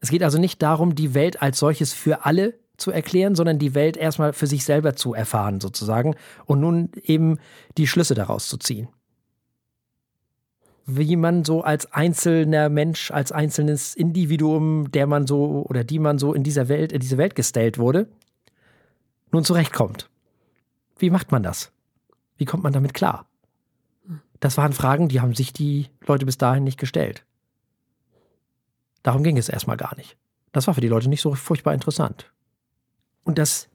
Es 0.00 0.08
geht 0.10 0.22
also 0.22 0.38
nicht 0.38 0.62
darum, 0.62 0.94
die 0.94 1.14
Welt 1.14 1.42
als 1.42 1.58
solches 1.58 1.92
für 1.92 2.24
alle 2.24 2.58
zu 2.80 2.90
erklären, 2.90 3.34
sondern 3.34 3.58
die 3.58 3.74
Welt 3.74 3.96
erstmal 3.96 4.32
für 4.32 4.46
sich 4.46 4.64
selber 4.64 4.96
zu 4.96 5.14
erfahren, 5.14 5.60
sozusagen, 5.60 6.14
und 6.46 6.60
nun 6.60 6.90
eben 7.02 7.38
die 7.78 7.86
Schlüsse 7.86 8.14
daraus 8.14 8.48
zu 8.48 8.56
ziehen. 8.56 8.88
Wie 10.86 11.16
man 11.16 11.44
so 11.44 11.62
als 11.62 11.92
einzelner 11.92 12.68
Mensch, 12.68 13.10
als 13.10 13.30
einzelnes 13.30 13.94
Individuum, 13.94 14.90
der 14.90 15.06
man 15.06 15.26
so 15.26 15.64
oder 15.68 15.84
die 15.84 15.98
man 15.98 16.18
so 16.18 16.34
in 16.34 16.42
dieser 16.42 16.68
Welt, 16.68 16.90
in 16.90 17.00
diese 17.00 17.18
Welt 17.18 17.34
gestellt 17.34 17.78
wurde, 17.78 18.08
nun 19.30 19.44
zurechtkommt. 19.44 20.10
Wie 20.98 21.10
macht 21.10 21.30
man 21.30 21.42
das? 21.42 21.70
Wie 22.36 22.44
kommt 22.44 22.64
man 22.64 22.72
damit 22.72 22.94
klar? 22.94 23.26
Das 24.40 24.56
waren 24.56 24.72
Fragen, 24.72 25.08
die 25.08 25.20
haben 25.20 25.34
sich 25.34 25.52
die 25.52 25.88
Leute 26.06 26.26
bis 26.26 26.38
dahin 26.38 26.64
nicht 26.64 26.78
gestellt. 26.78 27.24
Darum 29.02 29.22
ging 29.22 29.36
es 29.36 29.48
erstmal 29.48 29.76
gar 29.76 29.94
nicht. 29.96 30.16
Das 30.52 30.66
war 30.66 30.74
für 30.74 30.80
die 30.80 30.88
Leute 30.88 31.08
nicht 31.08 31.20
so 31.20 31.34
furchtbar 31.34 31.74
interessant. 31.74 32.32
Und 33.24 33.38
das 33.38 33.68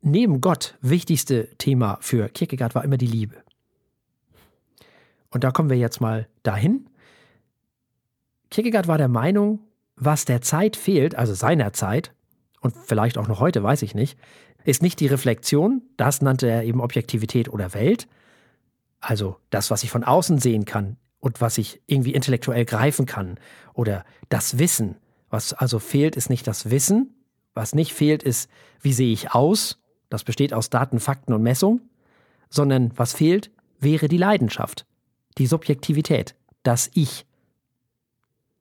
neben 0.00 0.40
Gott 0.40 0.76
wichtigste 0.80 1.48
Thema 1.58 1.98
für 2.00 2.28
Kierkegaard 2.28 2.74
war 2.74 2.84
immer 2.84 2.96
die 2.96 3.06
Liebe. 3.06 3.36
Und 5.30 5.44
da 5.44 5.50
kommen 5.50 5.70
wir 5.70 5.76
jetzt 5.76 6.00
mal 6.00 6.28
dahin. 6.42 6.88
Kierkegaard 8.50 8.88
war 8.88 8.98
der 8.98 9.08
Meinung, 9.08 9.60
was 9.96 10.24
der 10.24 10.40
Zeit 10.40 10.76
fehlt, 10.76 11.14
also 11.14 11.34
seiner 11.34 11.72
Zeit, 11.72 12.12
und 12.60 12.76
vielleicht 12.76 13.18
auch 13.18 13.28
noch 13.28 13.40
heute, 13.40 13.62
weiß 13.62 13.82
ich 13.82 13.94
nicht, 13.94 14.18
ist 14.64 14.82
nicht 14.82 14.98
die 15.00 15.06
Reflexion, 15.06 15.82
das 15.96 16.22
nannte 16.22 16.48
er 16.48 16.64
eben 16.64 16.80
Objektivität 16.80 17.48
oder 17.48 17.74
Welt, 17.74 18.08
also 19.00 19.36
das, 19.50 19.70
was 19.70 19.84
ich 19.84 19.90
von 19.90 20.04
außen 20.04 20.38
sehen 20.38 20.64
kann 20.64 20.96
und 21.20 21.40
was 21.40 21.58
ich 21.58 21.80
irgendwie 21.86 22.14
intellektuell 22.14 22.64
greifen 22.64 23.06
kann. 23.06 23.38
Oder 23.74 24.04
das 24.28 24.58
Wissen. 24.58 24.96
Was 25.28 25.52
also 25.52 25.78
fehlt, 25.78 26.16
ist 26.16 26.30
nicht 26.30 26.46
das 26.46 26.70
Wissen. 26.70 27.14
Was 27.56 27.74
nicht 27.74 27.94
fehlt, 27.94 28.22
ist, 28.22 28.50
wie 28.82 28.92
sehe 28.92 29.14
ich 29.14 29.32
aus? 29.32 29.78
Das 30.10 30.24
besteht 30.24 30.52
aus 30.52 30.68
Daten, 30.68 31.00
Fakten 31.00 31.32
und 31.32 31.42
Messung. 31.42 31.80
Sondern 32.50 32.92
was 32.96 33.14
fehlt, 33.14 33.50
wäre 33.80 34.08
die 34.08 34.18
Leidenschaft, 34.18 34.84
die 35.38 35.46
Subjektivität, 35.46 36.36
das 36.62 36.90
Ich. 36.92 37.24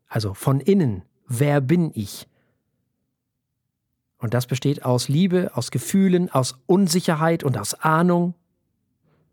Also 0.07 0.33
von 0.33 0.61
innen, 0.61 1.03
wer 1.27 1.59
bin 1.59 1.91
ich? 1.93 2.25
Und 4.17 4.33
das 4.33 4.47
besteht 4.47 4.85
aus 4.85 5.09
Liebe, 5.09 5.51
aus 5.55 5.71
Gefühlen, 5.71 6.31
aus 6.31 6.57
Unsicherheit 6.65 7.43
und 7.43 7.57
aus 7.57 7.73
Ahnung. 7.73 8.33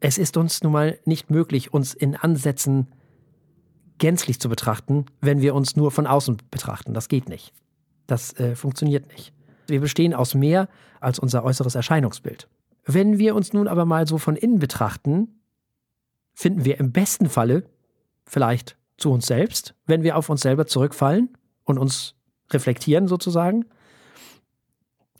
Es 0.00 0.18
ist 0.18 0.36
uns 0.36 0.64
nun 0.64 0.72
mal 0.72 0.98
nicht 1.04 1.30
möglich, 1.30 1.72
uns 1.72 1.94
in 1.94 2.16
Ansätzen 2.16 2.88
gänzlich 3.98 4.40
zu 4.40 4.48
betrachten, 4.48 5.06
wenn 5.20 5.40
wir 5.40 5.54
uns 5.54 5.76
nur 5.76 5.92
von 5.92 6.08
außen 6.08 6.38
betrachten. 6.50 6.94
Das 6.94 7.06
geht 7.06 7.28
nicht. 7.28 7.52
Das 8.08 8.36
äh, 8.40 8.56
funktioniert 8.56 9.06
nicht. 9.06 9.32
Wir 9.66 9.80
bestehen 9.80 10.14
aus 10.14 10.34
mehr 10.34 10.68
als 11.00 11.18
unser 11.18 11.44
äußeres 11.44 11.74
Erscheinungsbild. 11.74 12.48
Wenn 12.84 13.18
wir 13.18 13.34
uns 13.34 13.52
nun 13.52 13.68
aber 13.68 13.84
mal 13.84 14.06
so 14.06 14.18
von 14.18 14.36
innen 14.36 14.58
betrachten, 14.58 15.40
finden 16.34 16.64
wir 16.64 16.80
im 16.80 16.92
besten 16.92 17.28
Falle 17.28 17.64
vielleicht 18.26 18.76
zu 18.96 19.12
uns 19.12 19.26
selbst, 19.26 19.74
wenn 19.86 20.02
wir 20.02 20.16
auf 20.16 20.28
uns 20.28 20.40
selber 20.40 20.66
zurückfallen 20.66 21.36
und 21.64 21.78
uns 21.78 22.14
reflektieren 22.50 23.08
sozusagen. 23.08 23.64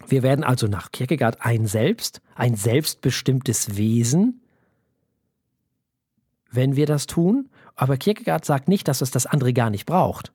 Wir 0.06 0.22
werden 0.22 0.44
also 0.44 0.66
nach 0.66 0.90
Kierkegaard 0.90 1.44
ein 1.44 1.66
Selbst, 1.66 2.20
ein 2.34 2.56
selbstbestimmtes 2.56 3.76
Wesen, 3.76 4.42
wenn 6.50 6.76
wir 6.76 6.86
das 6.86 7.06
tun. 7.06 7.50
Aber 7.74 7.96
Kierkegaard 7.96 8.44
sagt 8.44 8.68
nicht, 8.68 8.88
dass 8.88 9.00
es 9.00 9.10
das 9.10 9.26
andere 9.26 9.52
gar 9.52 9.70
nicht 9.70 9.86
braucht. 9.86 10.32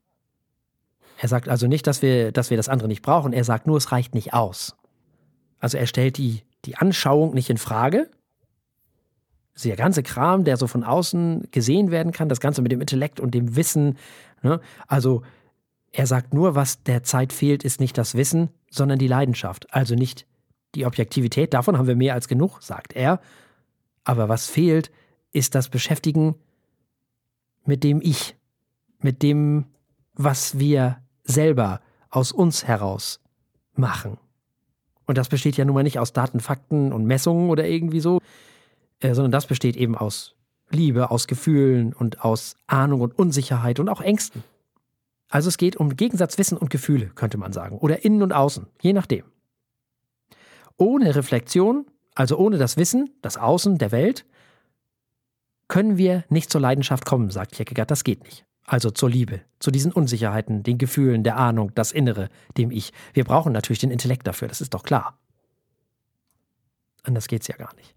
Er 1.20 1.28
sagt 1.28 1.50
also 1.50 1.68
nicht, 1.68 1.88
dass 1.88 2.02
wir, 2.02 2.32
dass 2.32 2.50
wir 2.50 2.58
das 2.58 2.70
andere 2.70 2.88
nicht 2.88 3.02
brauchen. 3.02 3.34
Er 3.34 3.44
sagt 3.44 3.66
nur, 3.68 3.78
es 3.78 3.92
reicht 3.92 4.14
nicht 4.14 4.34
aus. 4.34 4.76
Also 5.60 5.78
er 5.78 5.88
stellt 5.88 6.18
die, 6.18 6.44
die 6.66 6.76
Anschauung 6.76 7.34
nicht 7.34 7.50
in 7.50 7.58
Frage. 7.58 8.10
Der 9.64 9.76
ganze 9.76 10.04
Kram, 10.04 10.44
der 10.44 10.58
so 10.58 10.68
von 10.68 10.84
außen 10.84 11.48
gesehen 11.50 11.90
werden 11.90 12.12
kann, 12.12 12.30
das 12.30 12.40
Ganze 12.40 12.62
mit 12.62 12.72
dem 12.72 12.82
Intellekt 12.82 13.20
und 13.20 13.34
dem 13.34 13.56
Wissen. 13.56 13.98
Ne? 14.44 14.62
Also 14.88 15.24
er 15.92 16.06
sagt 16.06 16.36
nur, 16.36 16.54
was 16.54 16.84
der 16.84 17.02
Zeit 17.02 17.34
fehlt, 17.34 17.64
ist 17.64 17.80
nicht 17.80 17.98
das 17.98 18.14
Wissen, 18.14 18.50
sondern 18.70 19.00
die 19.00 19.08
Leidenschaft. 19.08 19.74
Also 19.74 19.96
nicht 19.96 20.28
die 20.76 20.86
Objektivität, 20.86 21.56
davon 21.56 21.78
haben 21.78 21.88
wir 21.88 21.96
mehr 21.96 22.14
als 22.14 22.28
genug, 22.28 22.62
sagt 22.62 22.94
er. 22.94 23.20
Aber 24.04 24.30
was 24.30 24.46
fehlt, 24.46 24.92
ist 25.32 25.56
das 25.56 25.70
Beschäftigen 25.70 26.36
mit 27.66 27.84
dem 27.84 28.00
Ich, 28.02 28.36
mit 29.00 29.24
dem, 29.24 29.66
was 30.14 30.60
wir 30.60 30.98
selber 31.28 31.82
aus 32.10 32.32
uns 32.32 32.66
heraus 32.66 33.20
machen. 33.76 34.18
Und 35.06 35.18
das 35.18 35.30
besteht 35.30 35.58
ja 35.58 35.66
nun 35.66 35.76
mal 35.76 35.84
nicht 35.84 36.00
aus 36.00 36.14
Daten, 36.14 36.40
Fakten 36.40 36.92
und 36.92 37.06
Messungen 37.06 37.50
oder 37.50 37.66
irgendwie 37.66 38.00
so, 38.00 38.20
äh, 39.00 39.14
sondern 39.14 39.32
das 39.32 39.46
besteht 39.46 39.76
eben 39.76 39.96
aus 39.96 40.36
Liebe, 40.70 41.12
aus 41.12 41.28
Gefühlen 41.28 41.94
und 41.94 42.26
aus 42.26 42.56
Ahnung 42.68 43.02
und 43.02 43.18
Unsicherheit 43.18 43.80
und 43.80 43.88
auch 43.90 44.02
Ängsten. 44.02 44.44
Also 45.30 45.50
es 45.50 45.58
geht 45.58 45.76
um 45.76 45.96
Gegensatz 45.96 46.38
Wissen 46.38 46.58
und 46.58 46.70
Gefühle, 46.70 47.08
könnte 47.08 47.38
man 47.38 47.54
sagen, 47.54 47.78
oder 47.78 48.04
innen 48.04 48.24
und 48.24 48.34
außen, 48.34 48.68
je 48.82 48.94
nachdem. 48.94 49.26
Ohne 50.78 51.16
Reflexion, 51.16 51.86
also 52.16 52.38
ohne 52.38 52.58
das 52.58 52.78
Wissen, 52.78 53.10
das 53.22 53.38
Außen 53.38 53.78
der 53.78 53.92
Welt, 53.92 54.26
können 55.68 55.98
wir 55.98 56.24
nicht 56.30 56.50
zur 56.50 56.62
Leidenschaft 56.62 57.06
kommen, 57.06 57.30
sagt 57.30 57.54
Kierkegaard, 57.54 57.92
das 57.92 58.04
geht 58.04 58.24
nicht. 58.24 58.47
Also 58.68 58.92
zur 58.92 59.10
Liebe, 59.10 59.42
zu 59.60 59.72
diesen 59.72 59.94
Unsicherheiten, 59.94 60.62
den 60.62 60.78
Gefühlen, 60.78 61.24
der 61.24 61.38
Ahnung, 61.38 61.72
das 61.74 61.94
Innere, 61.94 62.28
dem 62.58 62.70
Ich. 62.70 62.92
Wir 63.14 63.24
brauchen 63.24 63.54
natürlich 63.54 63.80
den 63.80 63.92
Intellekt 63.92 64.28
dafür, 64.28 64.50
das 64.50 64.60
ist 64.60 64.74
doch 64.74 64.84
klar. 64.84 65.18
Anders 67.04 67.28
geht's 67.28 67.48
ja 67.48 67.56
gar 67.56 67.74
nicht. 67.76 67.96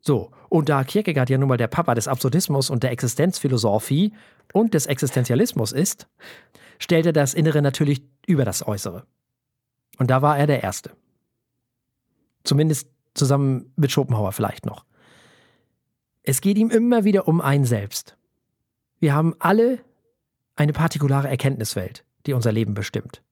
So, 0.00 0.30
und 0.48 0.70
da 0.70 0.82
Kierkegaard 0.82 1.28
ja 1.28 1.36
nun 1.36 1.48
mal 1.50 1.58
der 1.58 1.68
Papa 1.68 1.94
des 1.94 2.08
Absurdismus 2.08 2.70
und 2.70 2.82
der 2.82 2.90
Existenzphilosophie 2.90 4.14
und 4.54 4.72
des 4.72 4.86
Existenzialismus 4.86 5.72
ist, 5.72 6.08
stellt 6.78 7.04
er 7.04 7.12
das 7.12 7.34
Innere 7.34 7.60
natürlich 7.60 8.02
über 8.26 8.46
das 8.46 8.66
Äußere. 8.66 9.04
Und 9.98 10.10
da 10.10 10.22
war 10.22 10.38
er 10.38 10.46
der 10.46 10.62
Erste. 10.62 10.92
Zumindest 12.44 12.88
zusammen 13.12 13.72
mit 13.76 13.92
Schopenhauer 13.92 14.32
vielleicht 14.32 14.64
noch. 14.64 14.86
Es 16.22 16.40
geht 16.40 16.56
ihm 16.56 16.70
immer 16.70 17.04
wieder 17.04 17.28
um 17.28 17.42
ein 17.42 17.64
Selbst. 17.64 18.16
Wir 19.00 19.14
haben 19.14 19.34
alle 19.38 19.80
eine 20.56 20.72
partikulare 20.72 21.28
Erkenntniswelt, 21.28 22.04
die 22.26 22.32
unser 22.32 22.52
Leben 22.52 22.74
bestimmt. 22.74 23.22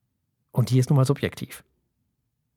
Und 0.51 0.70
die 0.70 0.79
ist 0.79 0.90
nun 0.90 0.96
mal 0.96 1.07
subjektiv. 1.07 1.64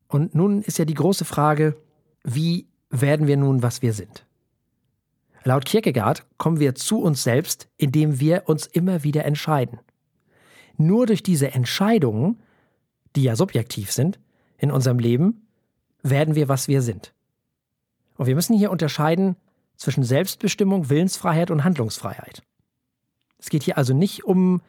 Und 0.08 0.36
nun 0.36 0.62
ist 0.62 0.78
ja 0.78 0.86
die 0.86 0.94
große 0.94 1.26
Frage, 1.26 1.76
wie 2.24 2.68
werden 2.90 3.28
wir 3.28 3.38
nun, 3.38 3.64
was 3.64 3.82
wir 3.82 3.94
sind? 3.94 4.26
Laut 5.44 5.66
Kierkegaard 5.66 6.26
kommen 6.38 6.60
wir 6.60 6.76
zu 6.76 7.02
uns 7.02 7.24
selbst, 7.24 7.68
indem 7.78 8.20
wir 8.20 8.44
uns 8.48 8.66
immer 8.66 9.04
wieder 9.04 9.26
entscheiden. 9.26 9.80
Nur 10.78 11.06
durch 11.06 11.24
diese 11.24 11.52
Entscheidungen, 11.52 12.42
die 13.16 13.24
ja 13.24 13.36
subjektiv 13.36 13.92
sind, 13.92 14.20
in 14.58 14.72
unserem 14.72 15.00
Leben, 15.00 15.48
werden 16.02 16.36
wir, 16.36 16.50
was 16.50 16.68
wir 16.68 16.82
sind. 16.82 17.14
Und 18.18 18.26
wir 18.26 18.36
müssen 18.36 18.58
hier 18.58 18.72
unterscheiden 18.72 19.36
zwischen 19.76 20.04
Selbstbestimmung, 20.04 20.90
Willensfreiheit 20.90 21.52
und 21.52 21.64
Handlungsfreiheit. 21.64 22.42
Es 23.38 23.50
geht 23.50 23.64
hier 23.64 23.78
also 23.78 23.94
nicht 23.94 24.24
um, 24.24 24.62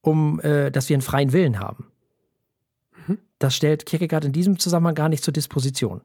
um 0.00 0.40
äh, 0.40 0.70
dass 0.70 0.88
wir 0.88 0.94
einen 0.94 1.02
freien 1.02 1.32
Willen 1.32 1.58
haben. 1.58 1.90
Mhm. 3.06 3.18
Das 3.38 3.54
stellt 3.54 3.86
Kierkegaard 3.86 4.24
in 4.24 4.32
diesem 4.32 4.58
Zusammenhang 4.58 4.94
gar 4.94 5.08
nicht 5.08 5.24
zur 5.24 5.32
Disposition. 5.32 6.02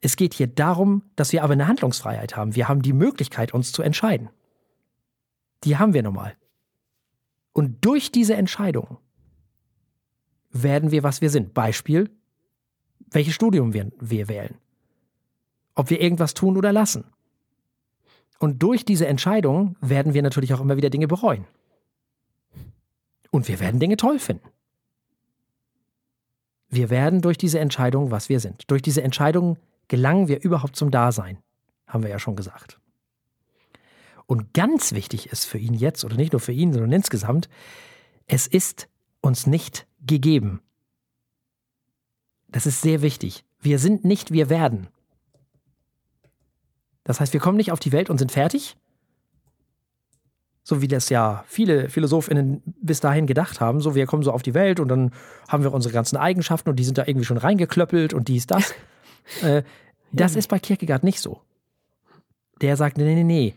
Es 0.00 0.16
geht 0.16 0.34
hier 0.34 0.46
darum, 0.46 1.02
dass 1.16 1.32
wir 1.32 1.42
aber 1.42 1.54
eine 1.54 1.68
Handlungsfreiheit 1.68 2.36
haben. 2.36 2.54
Wir 2.54 2.68
haben 2.68 2.82
die 2.82 2.92
Möglichkeit, 2.92 3.54
uns 3.54 3.72
zu 3.72 3.82
entscheiden. 3.82 4.30
Die 5.64 5.78
haben 5.78 5.94
wir 5.94 6.02
nun 6.02 6.14
mal. 6.14 6.34
Und 7.52 7.84
durch 7.84 8.12
diese 8.12 8.34
Entscheidung 8.34 8.98
werden 10.50 10.90
wir, 10.90 11.02
was 11.02 11.20
wir 11.20 11.30
sind. 11.30 11.54
Beispiel, 11.54 12.10
welches 13.10 13.34
Studium 13.34 13.72
wir, 13.72 13.90
wir 13.98 14.28
wählen. 14.28 14.56
Ob 15.74 15.90
wir 15.90 16.00
irgendwas 16.00 16.34
tun 16.34 16.56
oder 16.56 16.72
lassen. 16.72 17.04
Und 18.38 18.62
durch 18.62 18.84
diese 18.84 19.06
Entscheidung 19.06 19.76
werden 19.80 20.14
wir 20.14 20.22
natürlich 20.22 20.52
auch 20.54 20.60
immer 20.60 20.76
wieder 20.76 20.90
Dinge 20.90 21.08
bereuen. 21.08 21.46
Und 23.30 23.48
wir 23.48 23.60
werden 23.60 23.80
Dinge 23.80 23.96
toll 23.96 24.18
finden. 24.18 24.48
Wir 26.68 26.90
werden 26.90 27.20
durch 27.22 27.38
diese 27.38 27.58
Entscheidung, 27.58 28.10
was 28.10 28.28
wir 28.28 28.40
sind. 28.40 28.70
Durch 28.70 28.82
diese 28.82 29.02
Entscheidung 29.02 29.56
gelangen 29.88 30.28
wir 30.28 30.42
überhaupt 30.42 30.76
zum 30.76 30.90
Dasein, 30.90 31.38
haben 31.86 32.02
wir 32.02 32.10
ja 32.10 32.18
schon 32.18 32.36
gesagt. 32.36 32.80
Und 34.26 34.52
ganz 34.52 34.92
wichtig 34.92 35.30
ist 35.30 35.44
für 35.44 35.58
ihn 35.58 35.74
jetzt, 35.74 36.04
oder 36.04 36.16
nicht 36.16 36.32
nur 36.32 36.40
für 36.40 36.52
ihn, 36.52 36.72
sondern 36.72 36.92
insgesamt, 36.92 37.48
es 38.26 38.46
ist 38.46 38.88
uns 39.20 39.46
nicht 39.46 39.86
gegeben. 40.04 40.60
Das 42.48 42.66
ist 42.66 42.80
sehr 42.80 43.02
wichtig. 43.02 43.44
Wir 43.60 43.78
sind 43.78 44.04
nicht, 44.04 44.32
wir 44.32 44.50
werden. 44.50 44.88
Das 47.06 47.20
heißt, 47.20 47.32
wir 47.32 47.40
kommen 47.40 47.56
nicht 47.56 47.70
auf 47.70 47.78
die 47.78 47.92
Welt 47.92 48.10
und 48.10 48.18
sind 48.18 48.32
fertig, 48.32 48.76
so 50.64 50.82
wie 50.82 50.88
das 50.88 51.08
ja 51.08 51.44
viele 51.46 51.88
PhilosophInnen 51.88 52.60
bis 52.82 52.98
dahin 52.98 53.28
gedacht 53.28 53.60
haben. 53.60 53.80
So, 53.80 53.94
wir 53.94 54.06
kommen 54.06 54.24
so 54.24 54.32
auf 54.32 54.42
die 54.42 54.54
Welt 54.54 54.80
und 54.80 54.88
dann 54.88 55.12
haben 55.46 55.62
wir 55.62 55.72
unsere 55.72 55.94
ganzen 55.94 56.16
Eigenschaften 56.16 56.68
und 56.68 56.76
die 56.76 56.84
sind 56.84 56.98
da 56.98 57.04
irgendwie 57.06 57.24
schon 57.24 57.36
reingeklöppelt 57.36 58.12
und 58.12 58.26
dies, 58.26 58.48
das. 58.48 58.74
äh, 59.42 59.62
das 60.10 60.34
ja. 60.34 60.40
ist 60.40 60.48
bei 60.48 60.58
Kierkegaard 60.58 61.04
nicht 61.04 61.20
so. 61.20 61.40
Der 62.60 62.76
sagt, 62.76 62.98
nee, 62.98 63.14
nee, 63.14 63.22
nee. 63.22 63.54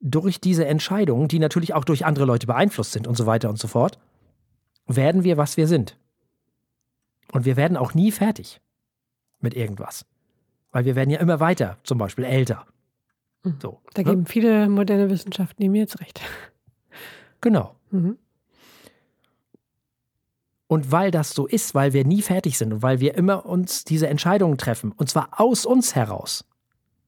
Durch 0.00 0.40
diese 0.40 0.66
Entscheidungen, 0.66 1.26
die 1.26 1.40
natürlich 1.40 1.74
auch 1.74 1.84
durch 1.84 2.06
andere 2.06 2.26
Leute 2.26 2.46
beeinflusst 2.46 2.92
sind 2.92 3.08
und 3.08 3.16
so 3.16 3.26
weiter 3.26 3.48
und 3.48 3.58
so 3.58 3.66
fort, 3.66 3.98
werden 4.86 5.24
wir, 5.24 5.36
was 5.36 5.56
wir 5.56 5.66
sind. 5.66 5.98
Und 7.32 7.44
wir 7.44 7.56
werden 7.56 7.76
auch 7.76 7.94
nie 7.94 8.12
fertig 8.12 8.60
mit 9.40 9.54
irgendwas. 9.54 10.06
Weil 10.76 10.84
wir 10.84 10.94
werden 10.94 11.08
ja 11.08 11.20
immer 11.20 11.40
weiter, 11.40 11.78
zum 11.84 11.96
Beispiel 11.96 12.24
älter. 12.24 12.66
Mhm. 13.44 13.56
So, 13.62 13.80
da 13.94 14.02
ne? 14.02 14.10
geben 14.10 14.26
viele 14.26 14.68
moderne 14.68 15.08
Wissenschaften 15.08 15.70
mir 15.70 15.78
jetzt 15.78 16.00
recht. 16.00 16.20
Genau. 17.40 17.74
Mhm. 17.90 18.18
Und 20.66 20.92
weil 20.92 21.10
das 21.10 21.30
so 21.30 21.46
ist, 21.46 21.74
weil 21.74 21.94
wir 21.94 22.04
nie 22.04 22.20
fertig 22.20 22.58
sind 22.58 22.74
und 22.74 22.82
weil 22.82 23.00
wir 23.00 23.14
immer 23.14 23.46
uns 23.46 23.84
diese 23.84 24.08
Entscheidungen 24.08 24.58
treffen, 24.58 24.92
und 24.92 25.08
zwar 25.08 25.40
aus 25.40 25.64
uns 25.64 25.94
heraus. 25.94 26.44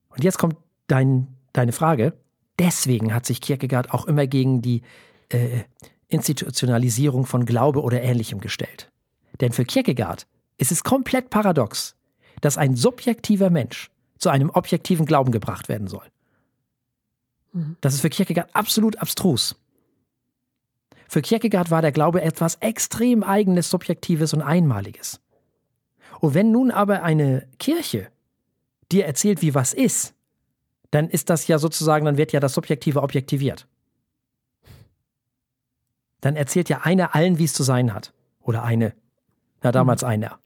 Und 0.09 0.23
jetzt 0.23 0.39
kommt 0.39 0.55
dein, 0.87 1.27
deine 1.53 1.71
Frage. 1.71 2.13
Deswegen 2.57 3.13
hat 3.13 3.27
sich 3.27 3.39
Kierkegaard 3.39 3.93
auch 3.93 4.07
immer 4.07 4.25
gegen 4.25 4.63
die 4.63 4.81
äh, 5.31 5.59
Institutionalisierung 6.07 7.27
von 7.27 7.45
Glaube 7.45 7.83
oder 7.83 8.01
Ähnlichem 8.01 8.39
gestellt. 8.39 8.91
Denn 9.41 9.51
für 9.51 9.63
Kierkegaard 9.63 10.25
ist 10.57 10.71
es 10.71 10.83
komplett 10.83 11.29
paradox, 11.29 11.95
dass 12.41 12.57
ein 12.57 12.75
subjektiver 12.75 13.49
Mensch 13.49 13.89
zu 14.17 14.29
einem 14.29 14.49
objektiven 14.49 15.05
Glauben 15.05 15.31
gebracht 15.31 15.69
werden 15.69 15.87
soll. 15.87 16.05
Mhm. 17.53 17.77
Das 17.81 17.93
ist 17.93 18.01
für 18.01 18.09
Kierkegaard 18.09 18.55
absolut 18.55 18.97
abstrus. 18.97 19.55
Für 21.07 21.21
Kierkegaard 21.21 21.71
war 21.71 21.81
der 21.81 21.91
Glaube 21.91 22.21
etwas 22.21 22.55
extrem 22.55 23.23
eigenes, 23.23 23.69
subjektives 23.69 24.33
und 24.33 24.41
einmaliges. 24.41 25.19
Und 26.19 26.33
wenn 26.33 26.51
nun 26.51 26.69
aber 26.71 27.01
eine 27.01 27.47
Kirche 27.57 28.09
dir 28.91 29.05
erzählt, 29.05 29.41
wie 29.41 29.55
was 29.55 29.73
ist, 29.73 30.13
dann 30.91 31.09
ist 31.09 31.29
das 31.29 31.47
ja 31.47 31.59
sozusagen, 31.59 32.05
dann 32.05 32.17
wird 32.17 32.31
ja 32.31 32.39
das 32.39 32.53
Subjektive 32.53 33.01
objektiviert. 33.01 33.67
Dann 36.21 36.35
erzählt 36.35 36.69
ja 36.69 36.81
einer 36.81 37.15
allen, 37.15 37.37
wie 37.37 37.45
es 37.45 37.53
zu 37.53 37.63
sein 37.63 37.93
hat. 37.93 38.13
Oder 38.41 38.63
eine. 38.63 38.93
Na, 39.61 39.71
damals 39.71 40.01
mhm. 40.01 40.09
einer. 40.09 40.39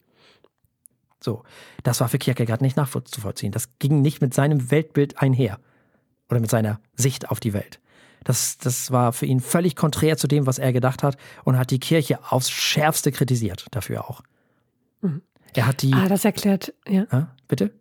So, 1.24 1.44
das 1.84 2.02
war 2.02 2.10
für 2.10 2.18
Kierkegaard 2.18 2.62
nicht 2.62 2.76
nachzuvollziehen. 2.76 3.52
Das 3.52 3.70
ging 3.80 4.02
nicht 4.02 4.22
mit 4.22 4.34
seinem 4.34 4.72
Weltbild 4.72 5.22
einher 5.22 5.60
oder 6.30 6.40
mit 6.42 6.50
seiner 6.50 6.80
Sicht 6.96 7.32
auf 7.32 7.40
die 7.40 7.54
Welt. 7.54 7.80
Das, 8.26 8.58
das 8.58 8.92
war 8.92 9.14
für 9.14 9.26
ihn 9.26 9.40
völlig 9.40 9.76
konträr 9.76 10.18
zu 10.18 10.28
dem, 10.28 10.46
was 10.48 10.58
er 10.60 10.74
gedacht 10.74 11.04
hat 11.04 11.18
und 11.44 11.58
hat 11.58 11.72
die 11.72 11.80
Kirche 11.80 12.20
aufs 12.30 12.50
Schärfste 12.50 13.12
kritisiert 13.12 13.68
dafür 13.72 14.10
auch. 14.10 14.22
Mhm. 15.02 15.22
Er 15.56 15.68
hat 15.68 15.82
die. 15.82 15.94
Ah, 15.94 16.08
das 16.08 16.26
erklärt, 16.26 16.74
ja. 16.88 17.06
Ah, 17.10 17.28
bitte? 17.48 17.72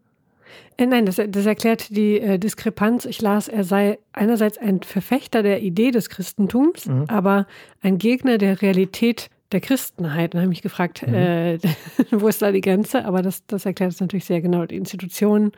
Äh, 0.76 0.86
nein, 0.86 1.06
das, 1.06 1.16
das 1.16 1.46
erklärt 1.46 1.90
die 1.96 2.20
äh, 2.20 2.38
Diskrepanz. 2.38 3.04
Ich 3.06 3.20
las, 3.22 3.48
er 3.48 3.64
sei 3.64 3.98
einerseits 4.12 4.58
ein 4.58 4.82
Verfechter 4.82 5.42
der 5.42 5.62
Idee 5.62 5.90
des 5.90 6.08
Christentums, 6.08 6.86
Mhm. 6.86 7.04
aber 7.08 7.46
ein 7.80 7.98
Gegner 7.98 8.38
der 8.38 8.62
Realität 8.62 9.30
der 9.52 9.60
Christenheit. 9.60 10.34
Und 10.34 10.40
habe 10.40 10.48
mich 10.48 10.62
gefragt, 10.62 11.02
Mhm. 11.06 11.14
äh, 11.14 11.58
wo 12.10 12.28
ist 12.28 12.42
da 12.42 12.50
die 12.52 12.60
Grenze? 12.60 13.04
Aber 13.04 13.22
das, 13.22 13.46
das 13.46 13.64
erklärt 13.66 13.92
es 13.92 14.00
natürlich 14.00 14.24
sehr 14.24 14.40
genau. 14.40 14.66
Die 14.66 14.76
Institutionen 14.76 15.52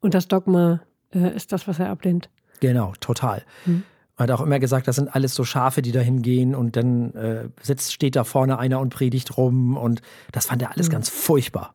und 0.00 0.14
das 0.14 0.28
Dogma 0.28 0.80
äh, 1.14 1.34
ist 1.34 1.52
das, 1.52 1.66
was 1.68 1.78
er 1.78 1.90
ablehnt. 1.90 2.28
Genau, 2.60 2.92
total. 3.00 3.42
Mhm. 3.66 3.82
Er 4.16 4.22
hat 4.24 4.30
auch 4.30 4.40
immer 4.40 4.60
gesagt, 4.60 4.86
das 4.86 4.94
sind 4.96 5.12
alles 5.12 5.34
so 5.34 5.44
Schafe, 5.44 5.82
die 5.82 5.90
da 5.90 5.98
hingehen 6.00 6.54
und 6.54 6.76
dann 6.76 7.12
äh, 7.14 7.48
sitzt, 7.60 7.92
steht 7.92 8.14
da 8.14 8.22
vorne 8.22 8.58
einer 8.60 8.78
und 8.78 8.90
predigt 8.90 9.36
rum 9.36 9.76
und 9.76 10.02
das 10.30 10.46
fand 10.46 10.62
er 10.62 10.70
alles 10.70 10.88
Mhm. 10.88 10.92
ganz 10.92 11.08
furchtbar. 11.08 11.74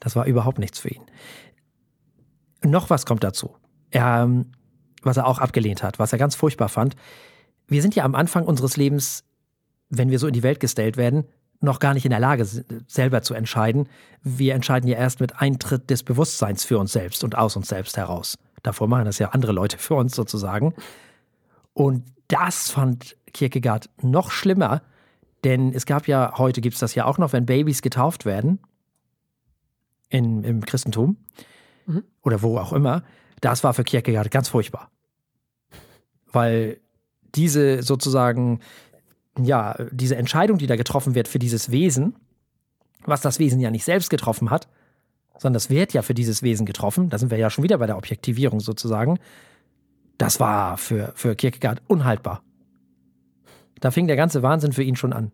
Das 0.00 0.16
war 0.16 0.26
überhaupt 0.26 0.58
nichts 0.58 0.78
für 0.78 0.88
ihn. 0.90 1.02
Noch 2.64 2.90
was 2.90 3.06
kommt 3.06 3.22
dazu. 3.24 3.54
Er, 3.90 4.22
ähm, 4.24 4.46
was 5.02 5.16
er 5.16 5.26
auch 5.26 5.38
abgelehnt 5.38 5.82
hat, 5.82 5.98
was 5.98 6.12
er 6.12 6.18
ganz 6.18 6.34
furchtbar 6.34 6.68
fand. 6.68 6.96
Wir 7.68 7.80
sind 7.80 7.94
ja 7.94 8.04
am 8.04 8.14
Anfang 8.14 8.44
unseres 8.44 8.76
Lebens, 8.76 9.22
wenn 9.88 10.10
wir 10.10 10.18
so 10.18 10.26
in 10.26 10.32
die 10.32 10.42
Welt 10.42 10.60
gestellt 10.60 10.96
werden, 10.96 11.24
noch 11.60 11.78
gar 11.78 11.94
nicht 11.94 12.04
in 12.04 12.10
der 12.10 12.20
Lage, 12.20 12.44
selber 12.86 13.22
zu 13.22 13.34
entscheiden. 13.34 13.88
Wir 14.22 14.54
entscheiden 14.54 14.88
ja 14.88 14.98
erst 14.98 15.20
mit 15.20 15.40
Eintritt 15.40 15.88
des 15.88 16.02
Bewusstseins 16.02 16.64
für 16.64 16.78
uns 16.78 16.92
selbst 16.92 17.24
und 17.24 17.36
aus 17.36 17.56
uns 17.56 17.68
selbst 17.68 17.96
heraus. 17.96 18.36
Davor 18.62 18.88
machen 18.88 19.06
das 19.06 19.18
ja 19.18 19.30
andere 19.30 19.52
Leute 19.52 19.78
für 19.78 19.94
uns 19.94 20.14
sozusagen. 20.14 20.74
Und 21.72 22.04
das 22.28 22.70
fand 22.70 23.16
Kierkegaard 23.32 23.88
noch 24.02 24.30
schlimmer, 24.30 24.82
denn 25.44 25.72
es 25.72 25.86
gab 25.86 26.08
ja, 26.08 26.34
heute 26.36 26.60
gibt 26.60 26.74
es 26.74 26.80
das 26.80 26.94
ja 26.94 27.04
auch 27.04 27.18
noch, 27.18 27.32
wenn 27.32 27.46
Babys 27.46 27.82
getauft 27.82 28.24
werden, 28.24 28.58
in, 30.08 30.44
im 30.44 30.64
Christentum 30.64 31.16
Mhm. 31.86 32.04
oder 32.22 32.42
wo 32.42 32.58
auch 32.58 32.72
immer, 32.72 33.02
das 33.40 33.64
war 33.64 33.74
für 33.74 33.84
Kierkegaard 33.84 34.30
ganz 34.30 34.48
furchtbar. 34.48 34.90
Weil 36.30 36.80
diese 37.34 37.82
sozusagen, 37.82 38.60
ja, 39.38 39.76
diese 39.90 40.16
Entscheidung, 40.16 40.58
die 40.58 40.66
da 40.66 40.76
getroffen 40.76 41.14
wird 41.14 41.28
für 41.28 41.38
dieses 41.38 41.70
Wesen, 41.70 42.16
was 43.04 43.20
das 43.20 43.38
Wesen 43.38 43.60
ja 43.60 43.70
nicht 43.70 43.84
selbst 43.84 44.10
getroffen 44.10 44.50
hat, 44.50 44.68
sondern 45.38 45.54
das 45.54 45.70
wird 45.70 45.92
ja 45.92 46.02
für 46.02 46.14
dieses 46.14 46.42
Wesen 46.42 46.66
getroffen, 46.66 47.08
da 47.10 47.18
sind 47.18 47.30
wir 47.30 47.38
ja 47.38 47.50
schon 47.50 47.64
wieder 47.64 47.78
bei 47.78 47.86
der 47.86 47.98
Objektivierung 47.98 48.60
sozusagen, 48.60 49.18
das 50.18 50.40
war 50.40 50.78
für, 50.78 51.12
für 51.14 51.36
Kierkegaard 51.36 51.82
unhaltbar. 51.86 52.42
Da 53.80 53.90
fing 53.90 54.06
der 54.06 54.16
ganze 54.16 54.42
Wahnsinn 54.42 54.72
für 54.72 54.82
ihn 54.82 54.96
schon 54.96 55.12
an. 55.12 55.32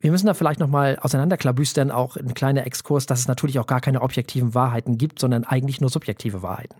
Wir 0.00 0.10
müssen 0.10 0.26
da 0.26 0.34
vielleicht 0.34 0.58
nochmal 0.58 0.98
auseinanderklabüstern, 1.00 1.92
auch 1.92 2.16
ein 2.16 2.34
kleiner 2.34 2.66
Exkurs, 2.66 3.06
dass 3.06 3.20
es 3.20 3.28
natürlich 3.28 3.60
auch 3.60 3.68
gar 3.68 3.80
keine 3.80 4.02
objektiven 4.02 4.52
Wahrheiten 4.52 4.98
gibt, 4.98 5.20
sondern 5.20 5.44
eigentlich 5.44 5.80
nur 5.80 5.90
subjektive 5.90 6.42
Wahrheiten. 6.42 6.74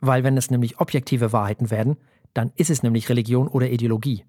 Weil 0.00 0.24
wenn 0.24 0.36
es 0.36 0.50
nämlich 0.50 0.80
objektive 0.80 1.32
Wahrheiten 1.32 1.70
werden, 1.70 1.96
dann 2.34 2.52
ist 2.56 2.70
es 2.70 2.82
nämlich 2.82 3.08
Religion 3.08 3.48
oder 3.48 3.70
Ideologie. 3.70 4.24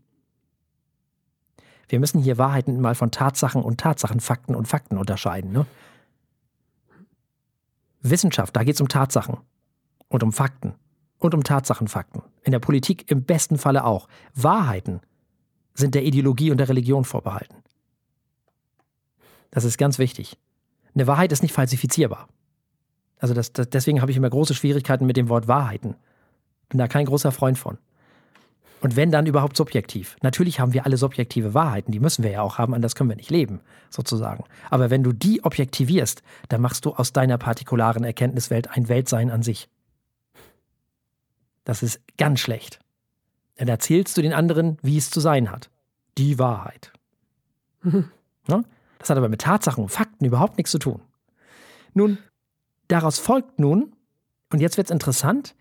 Wir 1.88 2.00
müssen 2.00 2.22
hier 2.22 2.38
Wahrheiten 2.38 2.80
mal 2.82 2.96
von 2.96 3.12
Tatsachen 3.12 3.62
und 3.62 3.80
Tatsachen, 3.80 4.20
Fakten 4.20 4.56
und 4.56 4.68
Fakten 4.68 4.98
unterscheiden. 4.98 5.52
Ne? 5.52 5.66
Wissenschaft, 8.02 8.56
da 8.56 8.64
geht 8.64 8.76
es 8.76 8.82
um 8.82 8.88
Tatsachen 8.88 9.38
und 10.08 10.24
um 10.24 10.32
Fakten 10.32 10.74
und 11.20 11.34
um 11.34 11.44
Tatsachenfakten. 11.44 12.22
In 12.44 12.52
der 12.52 12.60
Politik 12.60 13.10
im 13.10 13.24
besten 13.24 13.58
Falle 13.58 13.86
auch. 13.86 14.08
Wahrheiten 14.34 15.02
sind 15.74 15.96
der 15.96 16.04
Ideologie 16.04 16.52
und 16.52 16.58
der 16.58 16.70
Religion 16.70 17.06
vorbehalten. 17.06 17.56
Das 19.52 19.64
ist 19.64 19.78
ganz 19.78 20.00
wichtig. 20.00 20.38
Eine 20.94 21.08
Wahrheit 21.08 21.32
ist 21.32 21.42
nicht 21.42 21.54
falsifizierbar. 21.54 22.28
Also 23.20 23.34
das, 23.34 23.54
das, 23.54 23.70
deswegen 23.70 24.02
habe 24.02 24.12
ich 24.12 24.18
immer 24.18 24.30
große 24.30 24.54
Schwierigkeiten 24.54 25.06
mit 25.06 25.16
dem 25.16 25.30
Wort 25.30 25.48
Wahrheiten. 25.48 25.96
Bin 26.70 26.78
da 26.78 26.88
kein 26.88 27.06
großer 27.06 27.32
Freund 27.32 27.58
von. 27.58 27.78
Und 28.84 28.98
wenn 28.98 29.12
dann 29.12 29.26
überhaupt 29.26 29.56
subjektiv. 29.56 30.18
Natürlich 30.24 30.60
haben 30.60 30.74
wir 30.74 30.86
alle 30.86 30.98
subjektive 30.98 31.54
Wahrheiten, 31.54 31.94
die 31.94 32.02
müssen 32.02 32.22
wir 32.22 32.32
ja 32.32 32.42
auch 32.42 32.58
haben, 32.58 32.74
anders 32.74 32.96
können 32.96 33.10
wir 33.10 33.16
nicht 33.16 33.32
leben, 33.32 33.62
sozusagen. 33.90 34.44
Aber 34.70 34.90
wenn 34.90 35.04
du 35.04 35.14
die 35.14 35.42
objektivierst, 35.42 36.22
dann 36.50 36.60
machst 36.60 36.84
du 36.84 36.92
aus 36.92 37.14
deiner 37.14 37.38
partikularen 37.38 38.04
Erkenntniswelt 38.04 38.72
ein 38.72 38.90
Weltsein 38.90 39.32
an 39.32 39.42
sich. 39.42 39.70
Das 41.64 41.82
ist 41.82 42.02
ganz 42.18 42.42
schlecht. 42.42 42.80
Dann 43.56 43.70
erzählst 43.70 44.18
du 44.18 44.22
den 44.22 44.34
anderen, 44.34 44.78
wie 44.82 44.98
es 44.98 45.10
zu 45.10 45.22
sein 45.22 45.50
hat. 45.50 45.70
Die 46.18 46.38
Wahrheit. 46.38 46.92
Mhm. 47.82 48.12
Ne? 48.46 48.66
Das 49.00 49.10
hat 49.10 49.16
aber 49.18 49.30
mit 49.30 49.40
Tatsachen 49.40 49.86
und 49.86 49.90
Fakten 49.90 50.26
überhaupt 50.26 50.58
nichts 50.58 50.72
zu 50.72 50.78
tun. 50.80 51.00
Nun, 51.94 52.18
daraus 52.90 53.18
folgt 53.18 53.58
nun, 53.58 53.96
und 54.52 54.60
jetzt 54.60 54.76
wird 54.76 54.88
es 54.88 54.92
interessant, 54.92 55.56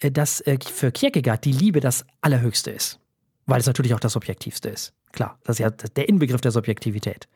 dass 0.00 0.40
äh, 0.42 0.58
für 0.64 0.92
Kierkegaard 0.92 1.44
die 1.44 1.52
Liebe 1.52 1.80
das 1.80 2.04
Allerhöchste 2.20 2.70
ist. 2.70 3.00
Weil 3.46 3.60
es 3.60 3.66
natürlich 3.66 3.94
auch 3.94 4.00
das 4.00 4.12
Subjektivste 4.12 4.68
ist. 4.68 4.92
Klar, 5.12 5.38
das 5.44 5.56
ist 5.56 5.60
ja 5.60 5.70
der 5.70 6.08
Inbegriff 6.08 6.40
der 6.40 6.52
Subjektivität. 6.52 7.28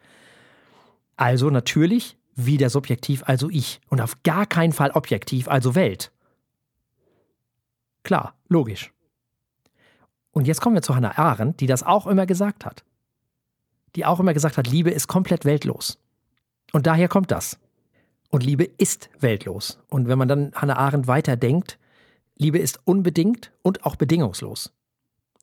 Also 1.17 1.51
natürlich 1.51 2.17
wieder 2.35 2.71
subjektiv, 2.71 3.23
also 3.27 3.51
ich. 3.51 3.81
Und 3.89 4.01
auf 4.01 4.23
gar 4.23 4.47
keinen 4.47 4.73
Fall 4.73 4.91
objektiv, 4.93 5.49
also 5.49 5.75
Welt. 5.75 6.13
Klar, 8.03 8.35
logisch. 8.49 8.93
Und 10.33 10.47
jetzt 10.47 10.61
kommen 10.61 10.75
wir 10.75 10.83
zu 10.83 10.95
Hannah 10.95 11.19
Arendt, 11.19 11.61
die 11.61 11.67
das 11.67 11.83
auch 11.83 12.07
immer 12.07 12.27
gesagt 12.27 12.65
hat. 12.65 12.85
Die 13.97 14.07
auch 14.07 14.21
immer 14.21 14.33
gesagt 14.33 14.57
hat, 14.57 14.67
Liebe 14.67 14.91
ist 14.91 15.07
komplett 15.07 15.45
weltlos. 15.45 15.99
Und 16.73 16.87
daher 16.87 17.09
kommt 17.09 17.31
das. 17.31 17.59
Und 18.31 18.43
Liebe 18.43 18.65
ist 18.65 19.11
weltlos. 19.21 19.79
Und 19.89 20.09
wenn 20.09 20.19
man 20.19 20.29
dann 20.29 20.53
Hannah 20.55 20.79
Arendt 20.79 21.07
weiterdenkt, 21.07 21.79
Liebe 22.37 22.59
ist 22.59 22.81
unbedingt 22.85 23.53
und 23.63 23.85
auch 23.85 23.97
bedingungslos. 23.97 24.73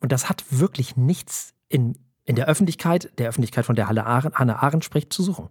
Und 0.01 0.11
das 0.11 0.29
hat 0.29 0.43
wirklich 0.49 0.95
nichts 0.95 1.53
in, 1.67 1.97
in 2.25 2.35
der 2.35 2.47
Öffentlichkeit, 2.47 3.11
der 3.19 3.29
Öffentlichkeit, 3.29 3.65
von 3.65 3.75
der 3.75 3.87
Hannah 3.87 4.05
Arendt, 4.05 4.35
Hannah 4.35 4.61
Arendt 4.61 4.85
spricht, 4.85 5.13
zu 5.13 5.23
suchen. 5.23 5.49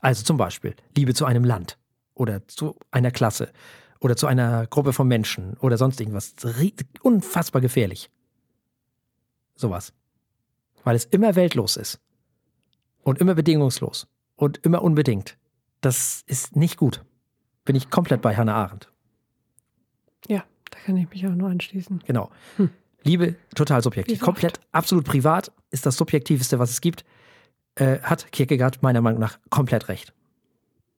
Also 0.00 0.24
zum 0.24 0.36
Beispiel 0.36 0.74
Liebe 0.96 1.14
zu 1.14 1.24
einem 1.24 1.44
Land 1.44 1.78
oder 2.14 2.46
zu 2.48 2.76
einer 2.90 3.10
Klasse 3.10 3.52
oder 4.00 4.16
zu 4.16 4.26
einer 4.26 4.66
Gruppe 4.66 4.92
von 4.92 5.08
Menschen 5.08 5.56
oder 5.58 5.76
sonst 5.76 6.00
irgendwas. 6.00 6.34
Unfassbar 7.02 7.60
gefährlich. 7.60 8.10
Sowas. 9.54 9.92
Weil 10.84 10.96
es 10.96 11.04
immer 11.04 11.34
weltlos 11.34 11.76
ist. 11.76 12.00
Und 13.02 13.18
immer 13.18 13.34
bedingungslos. 13.34 14.06
Und 14.36 14.58
immer 14.58 14.82
unbedingt. 14.82 15.36
Das 15.80 16.22
ist 16.26 16.54
nicht 16.54 16.76
gut. 16.76 17.04
Bin 17.64 17.74
ich 17.74 17.90
komplett 17.90 18.22
bei 18.22 18.36
Hannah 18.36 18.54
Arendt. 18.54 18.92
Da 20.78 20.84
kann 20.86 20.96
ich 20.96 21.10
mich 21.10 21.26
auch 21.26 21.34
nur 21.34 21.50
anschließen. 21.50 22.02
Genau. 22.06 22.30
Hm. 22.56 22.70
Liebe 23.02 23.36
total 23.54 23.82
subjektiv. 23.82 24.20
Komplett 24.20 24.60
absolut 24.72 25.04
privat 25.04 25.52
ist 25.70 25.86
das 25.86 25.96
subjektivste, 25.96 26.58
was 26.58 26.70
es 26.70 26.80
gibt. 26.80 27.04
Äh, 27.74 28.00
hat 28.00 28.32
Kierkegaard 28.32 28.82
meiner 28.82 29.00
Meinung 29.00 29.20
nach 29.20 29.38
komplett 29.50 29.88
recht. 29.88 30.12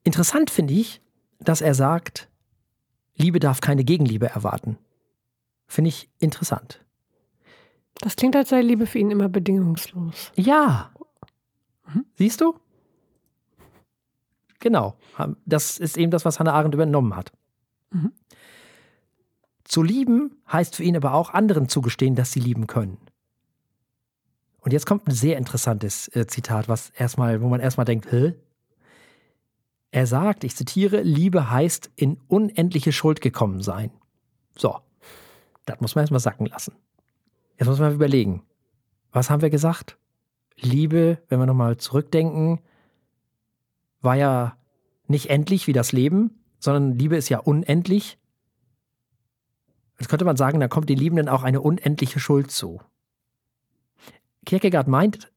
Interessant 0.05 0.51
finde 0.51 0.74
ich, 0.74 1.01
dass 1.39 1.61
er 1.61 1.74
sagt, 1.74 2.28
Liebe 3.16 3.39
darf 3.39 3.61
keine 3.61 3.85
Gegenliebe 3.85 4.26
erwarten. 4.26 4.78
Finde 5.66 5.89
ich 5.89 6.09
interessant. 6.18 6.85
Das 8.01 8.16
klingt, 8.16 8.35
als 8.35 8.49
sei 8.49 8.62
Liebe 8.62 8.87
für 8.87 8.99
ihn 8.99 9.11
immer 9.11 9.28
bedingungslos. 9.28 10.33
Ja. 10.35 10.91
Mhm. 11.87 12.07
Siehst 12.14 12.41
du? 12.41 12.59
Genau. 14.59 14.97
Das 15.45 15.78
ist 15.78 15.97
eben 15.97 16.11
das, 16.11 16.24
was 16.24 16.39
Hannah 16.39 16.53
Arendt 16.53 16.74
übernommen 16.74 17.14
hat. 17.14 17.33
Mhm. 17.91 18.12
Zu 19.71 19.85
lieben 19.85 20.37
heißt 20.51 20.75
für 20.75 20.83
ihn 20.83 20.97
aber 20.97 21.14
auch 21.14 21.31
anderen 21.31 21.68
zugestehen, 21.68 22.16
dass 22.16 22.33
sie 22.33 22.41
lieben 22.41 22.66
können. 22.66 22.99
Und 24.59 24.73
jetzt 24.73 24.85
kommt 24.85 25.07
ein 25.07 25.14
sehr 25.14 25.39
interessantes 25.39 26.09
äh, 26.09 26.27
Zitat, 26.27 26.68
was 26.68 26.91
erstmal, 26.91 27.41
wo 27.41 27.49
man 27.49 27.61
erstmal 27.61 27.85
denkt, 27.85 28.11
hä? 28.11 28.35
Er 29.93 30.09
sagt, 30.09 30.43
ich 30.43 30.57
zitiere, 30.57 31.03
Liebe 31.03 31.53
heißt 31.53 31.89
in 31.95 32.18
unendliche 32.27 32.91
Schuld 32.91 33.21
gekommen 33.21 33.62
sein. 33.62 33.93
So. 34.57 34.77
Das 35.66 35.81
muss 35.81 35.95
man 35.95 36.03
erstmal 36.03 36.18
sacken 36.18 36.47
lassen. 36.47 36.75
Jetzt 37.57 37.68
muss 37.68 37.79
man 37.79 37.95
überlegen. 37.95 38.43
Was 39.12 39.31
haben 39.31 39.41
wir 39.41 39.51
gesagt? 39.51 39.99
Liebe, 40.57 41.23
wenn 41.29 41.39
wir 41.39 41.47
nochmal 41.47 41.77
zurückdenken, 41.77 42.59
war 44.01 44.16
ja 44.16 44.57
nicht 45.07 45.31
endlich 45.31 45.68
wie 45.68 45.73
das 45.73 45.93
Leben, 45.93 46.43
sondern 46.59 46.99
Liebe 46.99 47.16
ist 47.16 47.29
ja 47.29 47.39
unendlich. 47.39 48.18
Jetzt 50.01 50.09
könnte 50.09 50.24
man 50.24 50.36
sagen, 50.36 50.59
da 50.61 50.66
kommt 50.66 50.88
den 50.88 50.98
Liebenden 50.98 51.28
auch 51.28 51.42
eine 51.42 51.61
unendliche 51.61 52.18
Schuld 52.18 52.51
zu. 52.51 52.80
Kierkegaard 54.46 54.88
meint, 54.88 55.30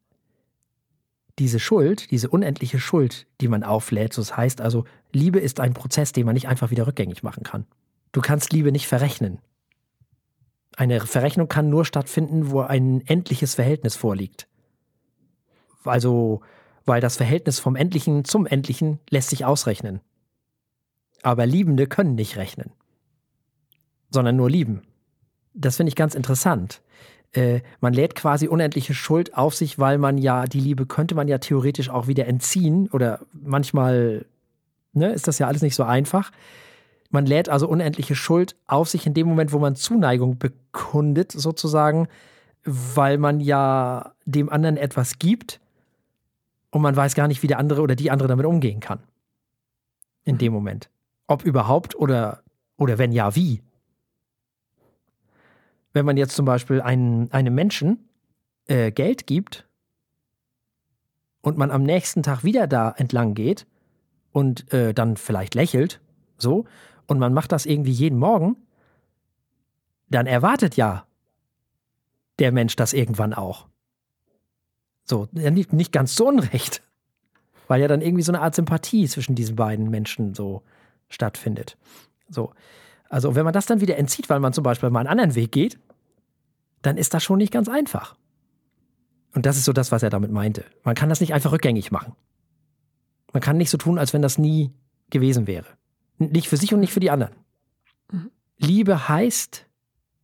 diese 1.38 1.59
Schuld, 1.59 2.11
diese 2.11 2.30
unendliche 2.30 2.80
Schuld, 2.80 3.28
die 3.41 3.49
man 3.49 3.64
auflädt, 3.64 4.18
das 4.18 4.38
heißt 4.38 4.61
also, 4.61 4.86
Liebe 5.11 5.39
ist 5.39 5.59
ein 5.59 5.74
Prozess, 5.74 6.14
den 6.14 6.26
man 6.26 6.34
nicht 6.34 6.47
einfach 6.47 6.72
wieder 6.72 6.88
rückgängig 6.88 7.24
machen 7.24 7.43
kann. 7.43 7.66
Du 8.14 8.22
kannst 8.22 8.53
Liebe 8.53 8.72
nicht 8.72 8.88
verrechnen. 8.88 9.39
Eine 10.78 11.01
Verrechnung 11.01 11.49
kann 11.49 11.70
nur 11.70 11.84
stattfinden, 11.84 12.49
wo 12.49 12.61
ein 12.61 13.01
endliches 13.05 13.55
Verhältnis 13.55 13.97
vorliegt. 13.97 14.47
Also, 15.84 16.41
weil 16.86 17.01
das 17.01 17.18
Verhältnis 17.18 17.59
vom 17.59 17.76
Endlichen 17.76 18.24
zum 18.24 18.45
Endlichen 18.45 18.99
lässt 19.09 19.30
sich 19.30 19.43
ausrechnen. 19.43 19.99
Aber 21.22 21.45
Liebende 21.45 21.88
können 21.88 22.16
nicht 22.16 22.38
rechnen, 22.38 22.72
sondern 24.14 24.36
nur 24.36 24.49
lieben. 24.49 24.82
Das 25.53 25.78
finde 25.78 25.89
ich 25.89 25.95
ganz 25.95 26.16
interessant. 26.16 26.82
Äh, 27.34 27.61
man 27.82 27.93
lädt 27.93 28.16
quasi 28.16 28.47
unendliche 28.47 28.93
Schuld 28.93 29.36
auf 29.36 29.55
sich, 29.55 29.80
weil 29.80 29.97
man 29.97 30.18
ja 30.18 30.45
die 30.45 30.59
Liebe 30.59 30.86
könnte 30.86 31.16
man 31.16 31.28
ja 31.28 31.39
theoretisch 31.39 31.89
auch 31.89 32.07
wieder 32.07 32.28
entziehen 32.28 32.89
oder 32.91 33.20
manchmal 33.34 34.26
ne, 34.93 35.11
ist 35.11 35.28
das 35.28 35.39
ja 35.39 35.47
alles 35.47 35.61
nicht 35.61 35.76
so 35.76 35.84
einfach. 35.84 36.32
Man 37.09 37.26
lädt 37.26 37.49
also 37.49 37.68
unendliche 37.68 38.16
Schuld 38.16 38.55
auf 38.66 38.89
sich 38.89 39.05
in 39.05 39.14
dem 39.14 39.28
Moment, 39.28 39.51
wo 39.51 39.59
man 39.59 39.76
Zuneigung 39.76 40.38
bekundet, 40.38 41.32
sozusagen, 41.32 42.07
weil 42.64 43.18
man 43.18 43.39
ja 43.39 44.14
dem 44.26 44.49
anderen 44.49 44.78
etwas 44.78 45.20
gibt 45.20 45.59
und 46.72 46.82
man 46.82 46.95
weiß 46.95 47.14
gar 47.14 47.28
nicht, 47.28 47.43
wie 47.43 47.47
der 47.47 47.59
andere 47.59 47.82
oder 47.82 47.95
die 47.95 48.09
andere 48.09 48.28
damit 48.28 48.45
umgehen 48.45 48.80
kann. 48.80 48.99
In 50.24 50.38
dem 50.38 50.53
Moment. 50.53 50.89
Ob 51.28 51.43
überhaupt 51.43 51.95
oder, 51.95 52.41
oder 52.78 52.97
wenn 52.97 53.11
ja, 53.11 53.36
wie 53.36 53.61
wenn 55.94 56.06
man 56.06 56.18
jetzt 56.18 56.36
zum 56.36 56.46
Beispiel 56.46 56.82
einen, 56.82 57.32
einem 57.32 57.56
Menschen 57.56 58.10
äh, 58.68 58.91
Geld 58.91 59.28
gibt 59.28 59.68
und 61.41 61.58
man 61.58 61.72
am 61.72 61.84
nächsten 61.84 62.24
Tag 62.24 62.44
wieder 62.44 62.68
da 62.68 62.91
entlang 62.98 63.36
geht 63.36 63.66
und 64.32 64.72
äh, 64.74 64.94
dann 64.94 65.18
vielleicht 65.18 65.56
lächelt, 65.56 66.02
so, 66.38 66.66
und 67.08 67.20
man 67.20 67.34
macht 67.34 67.52
das 67.52 67.66
irgendwie 67.66 67.91
jeden 67.91 68.18
Morgen, 68.18 68.56
dann 70.10 70.26
erwartet 70.26 70.76
ja 70.76 71.06
der 72.39 72.52
Mensch 72.52 72.76
das 72.76 72.94
irgendwann 72.94 73.34
auch. 73.34 73.68
So, 75.04 75.28
nicht, 75.32 75.74
nicht 75.74 75.91
ganz 75.91 76.16
so 76.16 76.28
unrecht. 76.28 76.82
Weil 77.68 77.82
ja 77.82 77.88
dann 77.88 78.02
irgendwie 78.02 78.24
so 78.24 78.32
eine 78.32 78.41
Art 78.41 78.56
Sympathie 78.56 79.08
zwischen 79.08 79.36
diesen 79.36 79.56
beiden 79.56 79.89
Menschen 79.89 80.34
so 80.34 80.64
stattfindet. 81.10 81.78
So. 82.30 82.54
Also, 83.14 83.36
wenn 83.36 83.45
man 83.45 83.53
das 83.53 83.68
dann 83.68 83.80
wieder 83.80 83.97
entzieht, 83.97 84.28
weil 84.32 84.39
man 84.39 84.53
zum 84.53 84.64
Beispiel 84.64 84.89
mal 84.89 85.01
einen 85.01 85.07
anderen 85.07 85.36
Weg 85.36 85.51
geht, 85.51 85.78
dann 86.82 86.97
ist 86.97 87.14
das 87.14 87.24
schon 87.24 87.38
nicht 87.38 87.53
ganz 87.53 87.70
einfach. 87.70 88.16
Und 89.36 89.45
das 89.45 89.55
ist 89.55 89.66
so 89.66 89.72
das, 89.72 89.91
was 89.91 90.01
er 90.01 90.09
damit 90.09 90.32
meinte. 90.32 90.66
Man 90.84 90.95
kann 90.95 91.09
das 91.09 91.22
nicht 91.22 91.32
einfach 91.32 91.51
rückgängig 91.51 91.91
machen. 91.91 92.16
Man 93.32 93.39
kann 93.39 93.57
nicht 93.57 93.70
so 93.70 93.78
tun, 93.78 93.99
als 93.99 94.14
wenn 94.14 94.24
das 94.24 94.39
nie 94.39 94.72
gewesen 95.11 95.45
wäre. 95.45 95.68
Nicht 96.18 96.49
für 96.49 96.57
sich 96.57 96.74
und 96.74 96.80
nicht 96.80 96.91
für 96.91 97.01
die 97.01 97.11
anderen. 97.11 97.36
Mhm. 98.11 98.32
Liebe 98.57 99.07
heißt, 99.07 99.68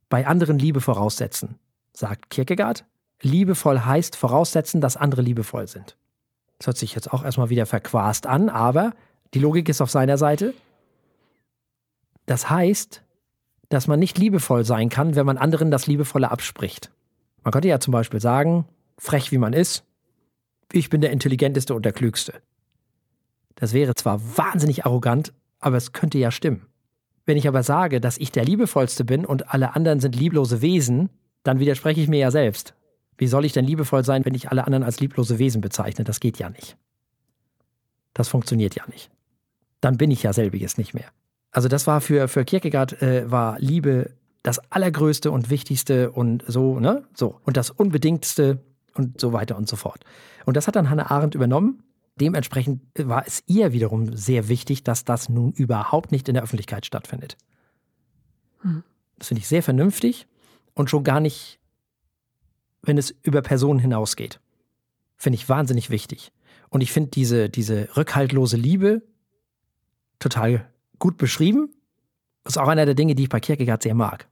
bei 0.10 0.26
anderen 0.26 0.58
Liebe 0.58 0.82
voraussetzen, 0.82 1.60
sagt 1.94 2.32
Kierkegaard. 2.32 2.86
Liebevoll 3.22 3.82
heißt 3.82 4.16
voraussetzen, 4.16 4.82
dass 4.82 4.98
andere 4.98 5.22
liebevoll 5.22 5.68
sind. 5.68 5.96
Das 6.58 6.66
hört 6.66 6.78
sich 6.78 6.96
jetzt 6.96 7.14
auch 7.14 7.24
erstmal 7.24 7.52
wieder 7.52 7.68
verquast 7.68 8.26
an, 8.26 8.50
aber 8.50 8.94
die 9.36 9.40
Logik 9.40 9.70
ist 9.70 9.80
auf 9.80 9.92
seiner 9.92 10.18
Seite. 10.18 10.56
Das 12.30 12.48
heißt, 12.48 13.02
dass 13.70 13.88
man 13.88 13.98
nicht 13.98 14.20
liebevoll 14.20 14.64
sein 14.64 14.90
kann, 14.90 15.16
wenn 15.16 15.26
man 15.26 15.40
anderen 15.40 15.72
das 15.72 15.88
Liebevolle 15.88 16.30
abspricht. 16.30 16.92
Man 17.44 17.52
könnte 17.52 17.70
ja 17.70 17.80
zum 17.80 17.92
Beispiel 17.92 18.20
sagen, 18.20 18.66
frech 19.00 19.32
wie 19.32 19.40
man 19.40 19.52
ist, 19.52 19.84
ich 20.72 20.92
bin 20.92 21.02
der 21.02 21.10
Intelligenteste 21.10 21.74
und 21.74 21.86
der 21.86 21.92
Klügste. 21.92 22.36
Das 23.56 23.74
wäre 23.74 23.96
zwar 23.96 24.22
wahnsinnig 24.38 24.86
arrogant, 24.86 25.34
aber 25.58 25.78
es 25.78 25.92
könnte 25.92 26.20
ja 26.20 26.30
stimmen. 26.30 26.68
Wenn 27.26 27.36
ich 27.36 27.48
aber 27.48 27.64
sage, 27.64 28.00
dass 28.00 28.20
ich 28.20 28.32
der 28.32 28.46
Liebevollste 28.46 29.06
bin 29.06 29.26
und 29.26 29.52
alle 29.52 29.76
anderen 29.76 30.00
sind 30.00 30.16
lieblose 30.16 30.62
Wesen, 30.62 31.10
dann 31.42 31.58
widerspreche 31.58 32.00
ich 32.00 32.10
mir 32.10 32.20
ja 32.20 32.30
selbst. 32.30 32.76
Wie 33.18 33.26
soll 33.26 33.44
ich 33.44 33.54
denn 33.54 33.66
liebevoll 33.66 34.06
sein, 34.06 34.24
wenn 34.24 34.36
ich 34.36 34.52
alle 34.52 34.68
anderen 34.68 34.84
als 34.84 35.00
lieblose 35.00 35.40
Wesen 35.40 35.62
bezeichne? 35.62 36.04
Das 36.04 36.20
geht 36.20 36.38
ja 36.38 36.52
nicht. 36.52 36.78
Das 38.14 38.28
funktioniert 38.28 38.76
ja 38.76 38.84
nicht. 38.86 39.10
Dann 39.82 39.98
bin 39.98 40.12
ich 40.12 40.22
ja 40.22 40.32
selbiges 40.32 40.78
nicht 40.78 40.94
mehr. 40.94 41.12
Also 41.52 41.68
das 41.68 41.88
war 41.88 42.02
für, 42.02 42.28
für 42.28 42.46
Kierkegaard 42.46 43.02
äh, 43.02 43.30
war 43.30 43.60
Liebe 43.60 44.12
das 44.44 44.60
Allergrößte 44.72 45.32
und 45.32 45.50
Wichtigste 45.50 46.12
und 46.12 46.44
so, 46.48 46.80
ne? 46.80 47.04
So. 47.14 47.40
Und 47.44 47.58
das 47.58 47.70
Unbedingtste 47.70 48.60
und 48.94 49.20
so 49.20 49.34
weiter 49.34 49.58
und 49.58 49.68
so 49.68 49.76
fort. 49.76 50.04
Und 50.46 50.58
das 50.58 50.68
hat 50.68 50.76
dann 50.76 50.90
Hannah 50.90 51.12
Arendt 51.12 51.36
übernommen. 51.36 51.84
Dementsprechend 52.16 52.82
war 52.98 53.26
es 53.26 53.44
ihr 53.48 53.74
wiederum 53.74 54.16
sehr 54.16 54.48
wichtig, 54.48 54.84
dass 54.84 55.06
das 55.06 55.30
nun 55.30 55.52
überhaupt 55.54 56.12
nicht 56.12 56.28
in 56.28 56.34
der 56.34 56.44
Öffentlichkeit 56.44 56.86
stattfindet. 56.86 57.38
Hm. 58.62 58.84
Das 59.18 59.30
finde 59.30 59.40
ich 59.42 59.48
sehr 59.48 59.64
vernünftig 59.64 60.28
und 60.74 60.90
schon 60.90 61.04
gar 61.04 61.20
nicht, 61.20 61.60
wenn 62.82 62.98
es 62.98 63.14
über 63.24 63.42
Personen 63.42 63.80
hinausgeht. 63.80 64.40
Finde 65.18 65.36
ich 65.36 65.50
wahnsinnig 65.50 65.90
wichtig. 65.90 66.32
Und 66.70 66.82
ich 66.82 66.92
finde 66.92 67.10
diese, 67.10 67.50
diese 67.50 67.90
rückhaltlose 67.98 68.56
Liebe 68.56 69.02
total 70.20 70.70
gut 71.00 71.18
beschrieben. 71.18 71.70
Das 72.44 72.56
ist 72.56 72.58
auch 72.58 72.68
einer 72.68 72.86
der 72.86 72.96
Dinge, 72.96 73.16
die 73.16 73.24
ich 73.24 73.30
bei 73.30 73.40
Kierkegaard 73.40 73.84
sehr 73.84 73.96
mag. 73.96 74.28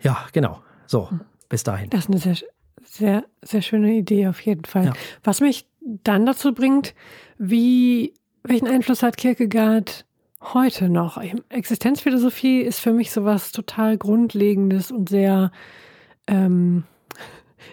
Ja, 0.00 0.26
genau. 0.32 0.60
So, 0.86 1.08
bis 1.48 1.62
dahin. 1.62 1.90
Das 1.90 2.00
ist 2.00 2.10
eine 2.10 2.18
sehr, 2.18 2.36
sehr, 2.84 3.24
sehr 3.42 3.62
schöne 3.62 3.92
Idee 3.94 4.28
auf 4.28 4.40
jeden 4.40 4.64
Fall. 4.64 4.86
Ja. 4.86 4.92
Was 5.22 5.40
mich 5.40 5.66
dann 5.80 6.26
dazu 6.26 6.54
bringt, 6.54 6.94
wie, 7.38 8.14
welchen 8.42 8.68
Einfluss 8.68 9.02
hat 9.02 9.16
Kierkegaard 9.16 10.06
heute 10.40 10.88
noch? 10.88 11.18
Existenzphilosophie 11.48 12.60
ist 12.60 12.80
für 12.80 12.92
mich 12.92 13.10
sowas 13.10 13.52
total 13.52 13.98
Grundlegendes 13.98 14.90
und 14.90 15.08
sehr 15.08 15.50
ähm, 16.26 16.84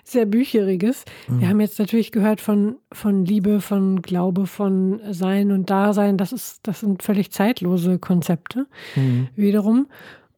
sehr 0.04 0.26
Bücheriges. 0.26 1.06
Mhm. 1.28 1.39
Wir 1.39 1.50
haben 1.50 1.60
jetzt 1.60 1.80
natürlich 1.80 2.12
gehört 2.12 2.42
von, 2.42 2.78
von 2.92 3.26
Liebe, 3.26 3.62
von 3.62 4.02
Glaube, 4.02 4.48
von 4.48 5.00
Sein 5.12 5.52
und 5.52 5.70
Dasein. 5.70 6.18
Das, 6.18 6.32
ist, 6.32 6.60
das 6.64 6.82
sind 6.82 7.04
völlig 7.04 7.32
zeitlose 7.32 8.00
Konzepte 8.00 8.68
mhm. 8.96 9.30
wiederum. 9.36 9.88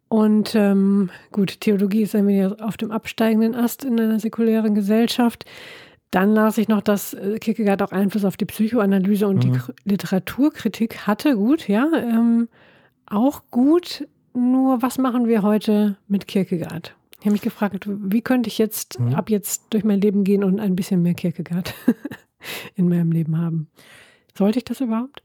Und 0.10 0.54
ähm, 0.54 1.10
gut, 1.32 1.62
Theologie 1.62 2.04
ist 2.04 2.14
ein 2.16 2.28
wenig 2.28 2.62
auf 2.62 2.78
dem 2.78 2.92
absteigenden 2.92 3.56
Ast 3.56 3.84
in 3.84 4.00
einer 4.00 4.20
säkulären 4.20 4.76
Gesellschaft. 4.76 5.46
Dann 6.12 6.36
las 6.36 6.60
ich 6.60 6.68
noch, 6.68 6.82
dass 6.82 7.16
äh, 7.16 7.40
Kierkegaard 7.40 7.82
auch 7.82 7.92
Einfluss 7.92 8.24
auf 8.24 8.38
die 8.38 8.46
Psychoanalyse 8.46 9.28
und 9.28 9.44
mhm. 9.44 9.54
die 9.54 9.90
Literaturkritik 9.90 11.08
hatte. 11.08 11.36
Gut, 11.36 11.68
ja, 11.68 11.88
ähm, 11.96 12.48
auch 13.08 13.42
gut. 13.50 14.08
Nur 14.36 14.84
was 14.84 15.00
machen 15.00 15.28
wir 15.28 15.42
heute 15.42 15.98
mit 16.08 16.28
Kierkegaard? 16.28 16.96
Ich 17.24 17.26
habe 17.26 17.36
mich 17.36 17.42
gefragt, 17.42 17.88
wie 17.88 18.22
könnte 18.22 18.50
ich 18.50 18.58
jetzt 18.58 19.00
mhm. 19.00 19.16
ab 19.16 19.30
jetzt 19.30 19.68
durch 19.70 19.86
mein 19.86 20.02
Leben 20.02 20.26
gehen 20.26 20.44
und 20.44 20.60
ein 20.60 20.76
bisschen 20.76 21.02
mehr 21.02 21.14
Kierkegaard 21.14 21.74
in 22.76 22.90
meinem 22.90 23.14
Leben 23.14 23.38
haben? 23.38 23.70
Sollte 24.38 24.60
ich 24.60 24.66
das 24.66 24.82
überhaupt? 24.82 25.24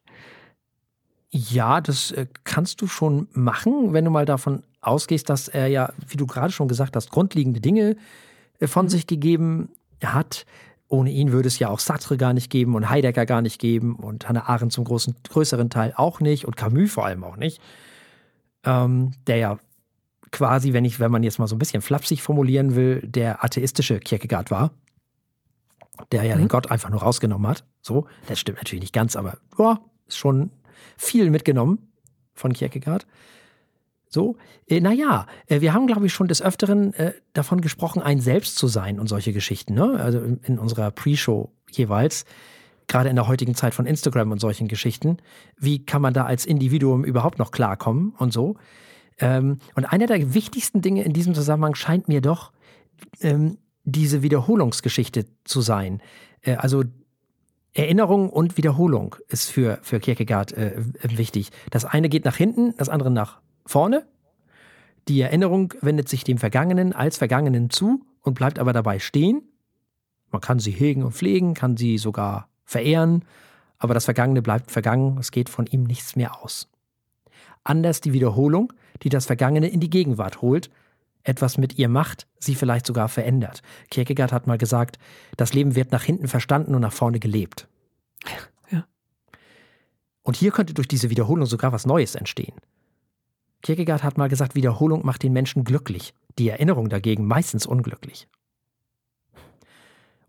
Ja, 1.31 1.81
das 1.81 2.13
äh, 2.13 2.29
kannst 2.45 2.83
du 2.83 2.87
schon 2.87 3.27
machen, 3.33 3.95
wenn 3.95 4.05
du 4.05 4.13
mal 4.13 4.27
davon 4.27 4.63
ausgehst, 4.81 5.29
dass 5.29 5.49
er 5.49 5.67
ja, 5.67 5.93
wie 6.07 6.17
du 6.17 6.29
gerade 6.29 6.53
schon 6.53 6.69
gesagt 6.69 6.95
hast, 6.95 7.11
grundlegende 7.11 7.61
Dinge 7.61 7.97
äh, 8.61 8.69
von 8.69 8.85
mhm. 8.85 8.91
sich 8.91 9.09
gegeben 9.09 9.71
hat. 10.01 10.47
Ohne 10.87 11.11
ihn 11.11 11.33
würde 11.33 11.49
es 11.49 11.59
ja 11.59 11.69
auch 11.69 11.81
Sartre 11.81 12.17
gar 12.17 12.33
nicht 12.33 12.49
geben 12.49 12.77
und 12.77 12.89
Heidegger 12.89 13.27
gar 13.27 13.43
nicht 13.43 13.61
geben 13.61 13.97
und 13.97 14.29
Hannah 14.29 14.49
Arendt 14.49 14.73
zum 14.73 14.85
großen, 14.85 15.17
größeren 15.29 15.69
Teil 15.69 15.95
auch 15.97 16.21
nicht 16.21 16.45
und 16.45 16.57
Camus 16.57 16.93
vor 16.93 17.07
allem 17.07 17.25
auch 17.25 17.37
nicht. 17.37 17.61
Ähm, 18.63 19.11
der 19.27 19.39
ja 19.39 19.59
quasi, 20.31 20.73
wenn 20.73 20.85
ich, 20.85 21.01
wenn 21.01 21.11
man 21.11 21.23
jetzt 21.23 21.39
mal 21.39 21.47
so 21.47 21.57
ein 21.57 21.59
bisschen 21.59 21.83
flapsig 21.83 22.23
formulieren 22.23 22.75
will, 22.75 23.03
der 23.03 23.45
atheistische 23.45 24.01
Kierkegaard 24.01 24.51
war, 24.51 24.73
der 26.13 26.25
ja 26.25 26.37
mhm. 26.37 26.41
den 26.41 26.49
Gott 26.49 26.71
einfach 26.71 26.91
nur 26.91 27.03
rausgenommen 27.03 27.49
hat. 27.49 27.65
So, 27.83 28.07
das 28.27 28.39
stimmt 28.39 28.59
natürlich 28.59 28.83
nicht 28.83 28.95
ganz, 28.95 29.17
aber 29.17 29.39
boah, 29.57 29.81
ist 30.07 30.19
schon 30.19 30.51
viel 30.97 31.31
mitgenommen 31.31 31.91
von 32.35 32.53
Kierkegaard. 32.53 33.07
So, 34.11 34.37
äh, 34.67 34.81
naja, 34.81 35.27
äh, 35.47 35.61
wir 35.61 35.75
haben, 35.75 35.87
glaube 35.87 36.07
ich, 36.07 36.13
schon 36.13 36.29
des 36.29 36.41
Öfteren 36.41 36.95
äh, 36.95 37.13
davon 37.35 37.61
gesprochen, 37.61 38.01
ein 38.01 38.21
Selbst 38.21 38.57
zu 38.57 38.67
sein 38.67 38.99
und 38.99 39.07
solche 39.07 39.33
Geschichten. 39.33 39.75
Ne? 39.75 40.01
Also 40.01 40.21
in, 40.21 40.39
in 40.45 40.59
unserer 40.59 40.91
Pre-Show 40.91 41.53
jeweils, 41.71 42.25
gerade 42.87 43.11
in 43.11 43.17
der 43.17 43.29
heutigen 43.29 43.55
Zeit 43.55 43.75
von 43.75 43.85
Instagram 43.85 44.33
und 44.33 44.41
solchen 44.41 44.67
Geschichten. 44.67 45.19
Wie 45.59 45.85
kann 45.85 46.01
man 46.01 46.15
da 46.15 46.25
als 46.25 46.47
Individuum 46.47 47.05
überhaupt 47.05 47.39
noch 47.39 47.51
klarkommen 47.51 48.15
und 48.17 48.33
so? 48.33 48.57
Ähm, 49.21 49.59
und 49.75 49.85
einer 49.85 50.07
der 50.07 50.35
wichtigsten 50.35 50.81
Dinge 50.81 51.03
in 51.03 51.13
diesem 51.13 51.35
Zusammenhang 51.35 51.75
scheint 51.75 52.09
mir 52.09 52.21
doch 52.21 52.53
ähm, 53.21 53.59
diese 53.85 54.23
Wiederholungsgeschichte 54.23 55.27
zu 55.45 55.61
sein. 55.61 56.01
Äh, 56.43 56.57
also 56.57 56.85
Erinnerung 57.73 58.31
und 58.31 58.57
Wiederholung 58.57 59.17
ist 59.29 59.51
für, 59.51 59.79
für 59.83 60.01
Kierkegaard 60.01 60.53
äh, 60.53 60.83
wichtig. 61.03 61.51
Das 61.71 61.85
eine 61.85 62.09
geht 62.09 62.25
nach 62.25 62.37
hinten, 62.37 62.75
das 62.77 62.89
andere 62.89 63.11
nach 63.11 63.41
vorne. 63.67 64.07
Die 65.07 65.21
Erinnerung 65.21 65.75
wendet 65.81 66.09
sich 66.09 66.25
dem 66.25 66.39
Vergangenen 66.39 66.93
als 66.93 67.17
Vergangenen 67.17 67.71
zu 67.71 68.05
und 68.21 68.35
bleibt 68.35 68.59
aber 68.59 68.73
dabei 68.73 68.99
stehen. 68.99 69.43
Man 70.31 70.41
kann 70.41 70.59
sie 70.59 70.71
hegen 70.71 71.03
und 71.03 71.13
pflegen, 71.13 71.55
kann 71.55 71.77
sie 71.77 71.99
sogar 71.99 72.49
verehren, 72.65 73.25
aber 73.79 73.95
das 73.95 74.05
Vergangene 74.05 74.43
bleibt 74.43 74.71
vergangen, 74.71 75.17
es 75.19 75.31
geht 75.31 75.49
von 75.49 75.67
ihm 75.67 75.85
nichts 75.85 76.17
mehr 76.17 76.43
aus. 76.43 76.69
Anders 77.69 78.01
die 78.01 78.15
Wiederholung, 78.15 78.73
die 79.03 79.11
das 79.11 79.27
Vergangene 79.27 79.69
in 79.69 79.79
die 79.79 79.91
Gegenwart 79.91 80.41
holt, 80.41 80.71
etwas 81.23 81.59
mit 81.59 81.79
ihr 81.79 81.91
macht, 81.91 82.27
sie 82.39 82.55
vielleicht 82.55 82.87
sogar 82.87 83.11
verändert. 83.11 83.61
Kierkegaard 83.91 84.33
hat 84.33 84.47
mal 84.47 84.57
gesagt, 84.57 84.99
das 85.37 85.53
Leben 85.53 85.75
wird 85.75 85.93
nach 85.93 86.03
hinten 86.03 86.29
verstanden 86.29 86.75
und 86.75 86.81
nach 86.81 86.95
vorne 86.95 87.21
gelebt. 87.21 87.69
Ja. 88.71 88.87
Und 90.23 90.37
hier 90.37 90.51
könnte 90.51 90.73
durch 90.73 90.89
diese 90.89 91.11
Wiederholung 91.11 91.45
sogar 91.45 91.71
was 91.71 91.85
Neues 91.85 92.15
entstehen. 92.15 92.55
Kierkegaard 93.61 94.03
hat 94.03 94.17
mal 94.17 94.31
gesagt, 94.31 94.55
Wiederholung 94.55 95.05
macht 95.05 95.23
den 95.23 95.35
Menschen 95.35 95.65
glücklich, 95.65 96.15
die 96.39 96.49
Erinnerung 96.49 96.89
dagegen 96.89 97.27
meistens 97.27 97.67
unglücklich. 97.67 98.29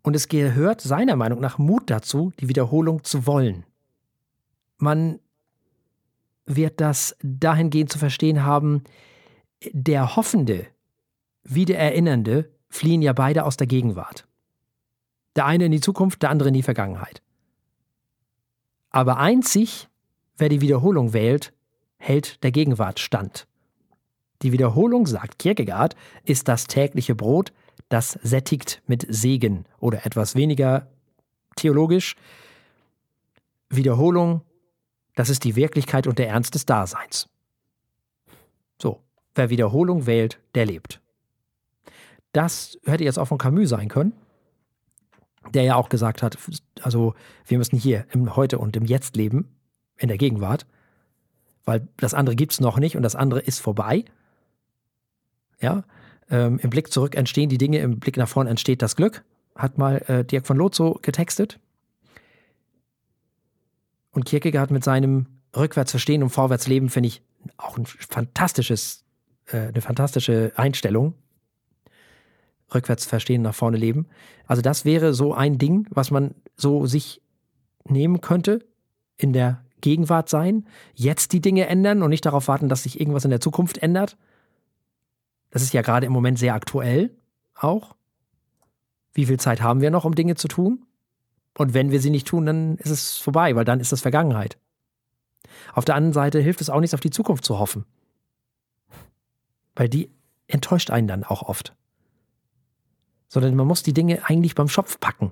Und 0.02 0.14
es 0.14 0.28
gehört 0.28 0.82
seiner 0.82 1.16
Meinung 1.16 1.40
nach 1.40 1.58
Mut 1.58 1.90
dazu, 1.90 2.34
die 2.42 2.50
Wiederholung 2.50 3.06
zu 3.06 3.26
wollen. 3.26 3.64
Man 4.78 5.20
wird 6.50 6.82
das 6.82 7.16
dahingehend 7.22 7.92
zu 7.92 8.00
verstehen 8.00 8.44
haben, 8.44 8.84
der 9.72 10.16
Hoffende 10.16 10.68
wie 11.44 11.66
der 11.66 11.80
Erinnernde 11.80 12.50
fliehen 12.70 13.02
ja 13.02 13.14
beide 13.14 13.46
aus 13.46 13.58
der 13.58 13.68
Gegenwart. 13.68 14.28
Der 15.36 15.46
eine 15.46 15.66
in 15.66 15.72
die 15.72 15.82
Zukunft, 15.82 16.22
der 16.22 16.30
andere 16.30 16.50
in 16.50 16.54
die 16.54 16.64
Vergangenheit. 16.64 17.22
Aber 18.90 19.18
einzig, 19.18 19.88
wer 20.38 20.50
die 20.50 20.62
Wiederholung 20.62 21.14
wählt, 21.14 21.54
hält 21.98 22.44
der 22.44 22.52
Gegenwart 22.52 23.00
stand. 23.00 23.48
Die 24.42 24.52
Wiederholung, 24.52 25.06
sagt 25.06 25.38
Kierkegaard, 25.38 25.96
ist 26.24 26.48
das 26.48 26.66
tägliche 26.66 27.14
Brot, 27.14 27.52
das 27.90 28.14
sättigt 28.24 28.82
mit 28.88 29.06
Segen 29.10 29.66
oder 29.80 30.06
etwas 30.06 30.36
weniger 30.36 30.88
theologisch. 31.56 32.16
Wiederholung, 33.70 34.42
das 35.20 35.30
ist 35.30 35.44
die 35.44 35.58
Wirklichkeit 35.58 36.08
und 36.08 36.18
der 36.18 36.30
Ernst 36.30 36.56
des 36.56 36.66
Daseins. 36.66 37.28
So, 38.82 39.02
wer 39.36 39.50
Wiederholung 39.50 40.06
wählt, 40.06 40.40
der 40.56 40.66
lebt. 40.66 41.02
Das 42.32 42.80
hätte 42.86 43.04
jetzt 43.04 43.20
auch 43.20 43.26
von 43.26 43.38
Camus 43.38 43.68
sein 43.68 43.90
können, 43.90 44.14
der 45.54 45.64
ja 45.64 45.76
auch 45.76 45.90
gesagt 45.90 46.24
hat, 46.24 46.38
also 46.84 47.16
wir 47.46 47.58
müssen 47.58 47.78
hier 47.78 48.06
im 48.14 48.38
Heute 48.38 48.60
und 48.60 48.78
im 48.78 48.86
Jetzt 48.86 49.18
leben, 49.18 49.54
in 49.98 50.08
der 50.08 50.18
Gegenwart, 50.18 50.66
weil 51.66 51.86
das 51.98 52.14
andere 52.14 52.38
gibt 52.38 52.54
es 52.54 52.62
noch 52.62 52.80
nicht 52.80 52.96
und 52.96 53.04
das 53.04 53.18
andere 53.18 53.42
ist 53.42 53.60
vorbei. 53.60 54.06
Ja, 55.60 55.84
ähm, 56.30 56.60
im 56.60 56.70
Blick 56.70 56.94
zurück 56.94 57.16
entstehen 57.16 57.50
die 57.50 57.58
Dinge, 57.58 57.80
im 57.80 58.00
Blick 58.00 58.16
nach 58.16 58.30
vorn 58.30 58.48
entsteht 58.48 58.82
das 58.82 58.96
Glück, 58.96 59.26
hat 59.54 59.78
mal 59.78 59.98
äh, 60.08 60.24
Dirk 60.24 60.48
von 60.48 60.56
Lotzo 60.56 60.98
getextet. 61.02 61.60
Und 64.12 64.26
Kierkegaard 64.26 64.72
mit 64.72 64.84
seinem 64.84 65.28
Rückwärts 65.56 65.92
verstehen 65.92 66.24
und 66.24 66.30
vorwärts 66.30 66.68
leben 66.68 66.90
finde 66.90 67.08
ich 67.08 67.22
auch 67.58 67.78
ein 67.78 67.86
fantastisches, 67.86 69.04
äh, 69.48 69.68
eine 69.68 69.82
fantastische 69.82 70.52
Einstellung 70.56 71.14
rückwärts 72.74 73.06
verstehen, 73.06 73.42
nach 73.42 73.56
vorne 73.56 73.78
leben. 73.78 74.08
Also 74.46 74.62
das 74.62 74.86
wäre 74.86 75.14
so 75.14 75.34
ein 75.34 75.58
Ding, 75.58 75.88
was 75.90 76.12
man 76.12 76.36
so 76.56 76.86
sich 76.86 77.22
nehmen 77.86 78.22
könnte, 78.22 78.66
in 79.18 79.34
der 79.34 79.64
Gegenwart 79.82 80.30
sein, 80.30 80.68
jetzt 80.94 81.34
die 81.34 81.42
Dinge 81.42 81.68
ändern 81.68 82.04
und 82.04 82.10
nicht 82.10 82.26
darauf 82.26 82.48
warten, 82.48 82.70
dass 82.70 82.84
sich 82.84 83.00
irgendwas 83.00 83.26
in 83.26 83.32
der 83.32 83.42
Zukunft 83.42 83.78
ändert. 83.78 84.18
Das 85.52 85.62
ist 85.62 85.74
ja 85.74 85.82
gerade 85.82 86.06
im 86.06 86.12
Moment 86.12 86.38
sehr 86.38 86.54
aktuell 86.54 87.12
auch. 87.56 87.96
Wie 89.14 89.26
viel 89.26 89.40
Zeit 89.40 89.62
haben 89.62 89.82
wir 89.82 89.90
noch, 89.90 90.06
um 90.06 90.16
Dinge 90.16 90.36
zu 90.36 90.48
tun? 90.48 90.86
Und 91.60 91.74
wenn 91.74 91.92
wir 91.92 92.02
sie 92.02 92.10
nicht 92.10 92.28
tun, 92.28 92.46
dann 92.46 92.78
ist 92.78 92.90
es 92.90 93.18
vorbei, 93.18 93.56
weil 93.56 93.66
dann 93.66 93.80
ist 93.80 93.92
das 93.92 94.02
Vergangenheit. 94.02 94.58
Auf 95.74 95.86
der 95.86 95.96
anderen 95.96 96.14
Seite 96.14 96.40
hilft 96.40 96.62
es 96.62 96.70
auch 96.70 96.80
nichts, 96.80 96.94
auf 96.94 97.00
die 97.02 97.12
Zukunft 97.12 97.46
zu 97.46 97.60
hoffen. 97.60 97.86
Weil 99.76 99.90
die 99.90 100.10
enttäuscht 100.48 100.90
einen 100.90 101.08
dann 101.08 101.24
auch 101.24 101.44
oft 101.44 101.76
sondern 103.30 103.56
man 103.56 103.68
muss 103.68 103.84
die 103.84 103.94
Dinge 103.94 104.28
eigentlich 104.28 104.56
beim 104.56 104.68
Schopf 104.68 105.00
packen. 105.00 105.32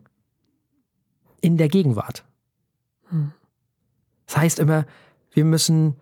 In 1.42 1.58
der 1.58 1.68
Gegenwart. 1.68 2.24
Hm. 3.10 3.34
Das 4.28 4.38
heißt 4.38 4.60
immer, 4.60 4.86
wir 5.32 5.44
müssen 5.44 5.96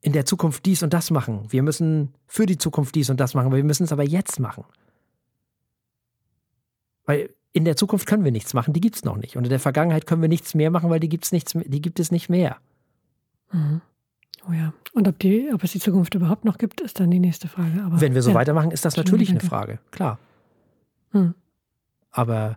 in 0.00 0.12
der 0.12 0.24
Zukunft 0.24 0.64
dies 0.66 0.82
und 0.82 0.92
das 0.92 1.10
machen. 1.10 1.52
Wir 1.52 1.62
müssen 1.62 2.14
für 2.26 2.46
die 2.46 2.58
Zukunft 2.58 2.94
dies 2.94 3.10
und 3.10 3.20
das 3.20 3.34
machen, 3.34 3.46
aber 3.46 3.56
wir 3.56 3.64
müssen 3.64 3.84
es 3.84 3.92
aber 3.92 4.04
jetzt 4.04 4.40
machen. 4.40 4.64
Weil 7.04 7.34
in 7.52 7.64
der 7.64 7.76
Zukunft 7.76 8.06
können 8.06 8.24
wir 8.24 8.32
nichts 8.32 8.54
machen, 8.54 8.72
die 8.72 8.80
gibt 8.80 8.96
es 8.96 9.04
noch 9.04 9.16
nicht. 9.16 9.36
Und 9.36 9.44
in 9.44 9.50
der 9.50 9.60
Vergangenheit 9.60 10.06
können 10.06 10.22
wir 10.22 10.28
nichts 10.28 10.54
mehr 10.54 10.70
machen, 10.70 10.90
weil 10.90 11.00
die, 11.00 11.08
gibt's 11.08 11.32
nichts, 11.32 11.52
die 11.54 11.82
gibt 11.82 11.98
es 11.98 12.12
nicht 12.12 12.28
mehr. 12.28 12.56
Mhm. 13.52 13.80
Oh 14.48 14.52
ja. 14.52 14.72
Und 14.92 15.06
ob, 15.06 15.18
die, 15.18 15.50
ob 15.52 15.62
es 15.64 15.72
die 15.72 15.80
Zukunft 15.80 16.14
überhaupt 16.14 16.44
noch 16.44 16.58
gibt, 16.58 16.80
ist 16.80 17.00
dann 17.00 17.10
die 17.10 17.18
nächste 17.18 17.48
Frage. 17.48 17.82
Aber, 17.84 18.00
Wenn 18.00 18.14
wir 18.14 18.22
so 18.22 18.30
ja. 18.30 18.36
weitermachen, 18.36 18.70
ist 18.70 18.84
das 18.84 18.96
natürlich 18.96 19.30
eine 19.30 19.40
Frage, 19.40 19.78
klar. 19.90 20.18
Hm. 21.10 21.34
Aber 22.10 22.56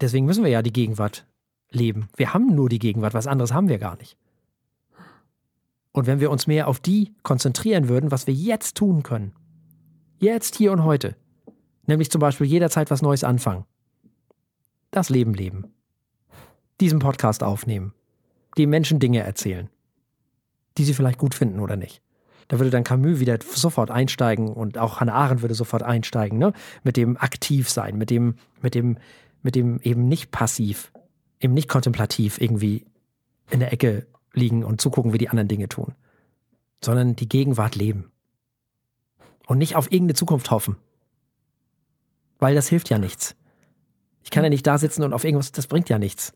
deswegen 0.00 0.26
müssen 0.26 0.44
wir 0.44 0.50
ja 0.50 0.62
die 0.62 0.72
Gegenwart 0.72 1.26
leben. 1.70 2.08
Wir 2.16 2.34
haben 2.34 2.54
nur 2.54 2.68
die 2.68 2.78
Gegenwart, 2.78 3.14
was 3.14 3.26
anderes 3.26 3.52
haben 3.52 3.68
wir 3.68 3.78
gar 3.78 3.96
nicht. 3.96 4.16
Und 5.92 6.06
wenn 6.06 6.20
wir 6.20 6.30
uns 6.30 6.46
mehr 6.46 6.68
auf 6.68 6.80
die 6.80 7.14
konzentrieren 7.22 7.88
würden, 7.88 8.10
was 8.10 8.26
wir 8.26 8.34
jetzt 8.34 8.76
tun 8.76 9.02
können, 9.02 9.32
jetzt, 10.18 10.56
hier 10.56 10.72
und 10.72 10.84
heute, 10.84 11.16
nämlich 11.86 12.10
zum 12.10 12.20
Beispiel 12.20 12.46
jederzeit 12.46 12.90
was 12.90 13.02
Neues 13.02 13.24
anfangen, 13.24 13.64
das 14.92 15.10
Leben 15.10 15.34
leben, 15.34 15.72
diesen 16.80 17.00
Podcast 17.00 17.42
aufnehmen, 17.42 17.92
die 18.56 18.66
Menschen 18.66 19.00
Dinge 19.00 19.20
erzählen, 19.20 19.68
die 20.78 20.84
sie 20.84 20.94
vielleicht 20.94 21.18
gut 21.18 21.34
finden 21.34 21.58
oder 21.58 21.76
nicht. 21.76 22.00
Da 22.48 22.58
würde 22.58 22.70
dann 22.70 22.84
Camus 22.84 23.18
wieder 23.18 23.38
sofort 23.42 23.90
einsteigen 23.90 24.48
und 24.48 24.76
auch 24.76 25.00
Hannah 25.00 25.14
Arendt 25.14 25.42
würde 25.42 25.54
sofort 25.54 25.82
einsteigen, 25.82 26.38
ne? 26.38 26.52
Mit 26.84 26.98
dem 26.98 27.16
aktiv 27.16 27.70
sein, 27.70 27.96
mit 27.96 28.10
dem, 28.10 28.34
mit 28.60 28.74
dem, 28.74 28.98
mit 29.42 29.54
dem 29.54 29.80
eben 29.80 30.06
nicht 30.06 30.30
passiv, 30.30 30.92
eben 31.40 31.54
nicht 31.54 31.68
kontemplativ 31.68 32.38
irgendwie 32.40 32.84
in 33.50 33.60
der 33.60 33.72
Ecke 33.72 34.06
liegen 34.34 34.64
und 34.64 34.80
zugucken, 34.80 35.14
wie 35.14 35.18
die 35.18 35.30
anderen 35.30 35.48
Dinge 35.48 35.68
tun, 35.68 35.94
sondern 36.84 37.16
die 37.16 37.28
Gegenwart 37.28 37.74
leben. 37.74 38.10
Und 39.46 39.58
nicht 39.58 39.74
auf 39.74 39.86
irgendeine 39.90 40.14
Zukunft 40.14 40.50
hoffen. 40.50 40.76
Weil 42.38 42.54
das 42.54 42.68
hilft 42.68 42.90
ja 42.90 42.98
nichts. 42.98 43.34
Ich 44.24 44.30
kann 44.30 44.44
ja 44.44 44.50
nicht 44.50 44.66
da 44.66 44.78
sitzen 44.78 45.02
und 45.02 45.12
auf 45.12 45.24
irgendwas, 45.24 45.52
das 45.52 45.66
bringt 45.66 45.88
ja 45.88 45.98
nichts. 45.98 46.32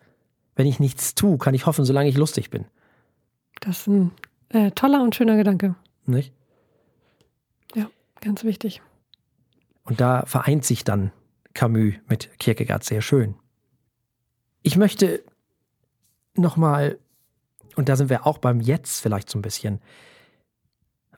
Wenn 0.55 0.66
ich 0.66 0.80
nichts 0.80 1.14
tue, 1.14 1.39
kann 1.39 1.55
ich 1.55 1.66
hoffen, 1.66 1.84
solange 1.84 2.09
ich 2.09 2.16
lustig 2.16 2.51
bin. 2.51 2.64
Das 3.61 3.80
ist 3.80 3.87
ein 3.89 4.12
äh, 4.51 4.70
toller 4.72 5.03
und 5.03 5.14
schöner 5.14 5.37
Gedanke. 5.37 5.74
Nicht? 6.07 6.32
Ja, 7.74 7.91
ganz 8.20 8.45
wichtig. 8.45 8.82
Und 9.84 10.01
da 10.01 10.24
vereint 10.26 10.64
sich 10.64 10.84
dann 10.84 11.12
Camus 11.55 11.95
mit 12.09 12.39
Kierkegaard 12.39 12.84
sehr 12.84 13.03
schön. 13.03 13.34
Ich 14.62 14.76
möchte 14.76 15.22
nochmal, 16.34 16.99
und 17.76 17.89
da 17.89 17.97
sind 17.97 18.11
wir 18.11 18.26
auch 18.26 18.39
beim 18.39 18.61
Jetzt 18.61 19.01
vielleicht 19.01 19.30
so 19.30 19.39
ein 19.39 19.43
bisschen, 19.43 19.80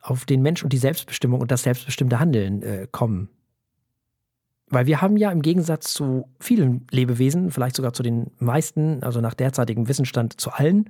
auf 0.01 0.25
den 0.25 0.41
Mensch 0.41 0.63
und 0.63 0.71
die 0.71 0.77
Selbstbestimmung 0.77 1.41
und 1.41 1.51
das 1.51 1.63
selbstbestimmte 1.63 2.19
Handeln 2.19 2.61
äh, 2.61 2.87
kommen. 2.91 3.29
Weil 4.69 4.85
wir 4.85 5.01
haben 5.01 5.17
ja 5.17 5.31
im 5.31 5.41
Gegensatz 5.41 5.93
zu 5.93 6.27
vielen 6.39 6.85
Lebewesen, 6.91 7.51
vielleicht 7.51 7.75
sogar 7.75 7.93
zu 7.93 8.03
den 8.03 8.31
meisten, 8.37 9.03
also 9.03 9.19
nach 9.19 9.33
derzeitigem 9.33 9.87
Wissensstand 9.87 10.39
zu 10.39 10.51
allen, 10.51 10.89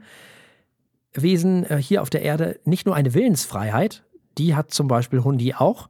Wesen 1.14 1.66
äh, 1.66 1.82
hier 1.82 2.02
auf 2.02 2.10
der 2.10 2.22
Erde 2.22 2.60
nicht 2.66 2.86
nur 2.86 2.96
eine 2.96 3.14
Willensfreiheit, 3.14 4.04
die 4.38 4.56
hat 4.56 4.72
zum 4.72 4.88
Beispiel 4.88 5.24
Hundi 5.24 5.54
auch. 5.56 5.90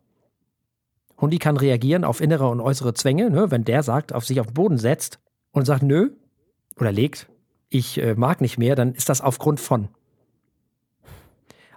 Hundi 1.19 1.39
kann 1.39 1.57
reagieren 1.57 2.05
auf 2.05 2.21
innere 2.21 2.47
und 2.47 2.61
äußere 2.61 2.93
Zwänge, 2.93 3.29
ne? 3.29 3.51
wenn 3.51 3.65
der 3.65 3.83
sagt, 3.83 4.13
auf 4.13 4.25
sich 4.25 4.39
auf 4.39 4.47
den 4.47 4.53
Boden 4.53 4.77
setzt 4.77 5.19
und 5.51 5.65
sagt, 5.65 5.83
nö, 5.83 6.11
oder 6.77 6.91
legt, 6.91 7.27
ich 7.69 8.01
äh, 8.01 8.15
mag 8.15 8.39
nicht 8.39 8.57
mehr, 8.57 8.75
dann 8.75 8.93
ist 8.93 9.09
das 9.09 9.21
aufgrund 9.21 9.59
von. 9.59 9.89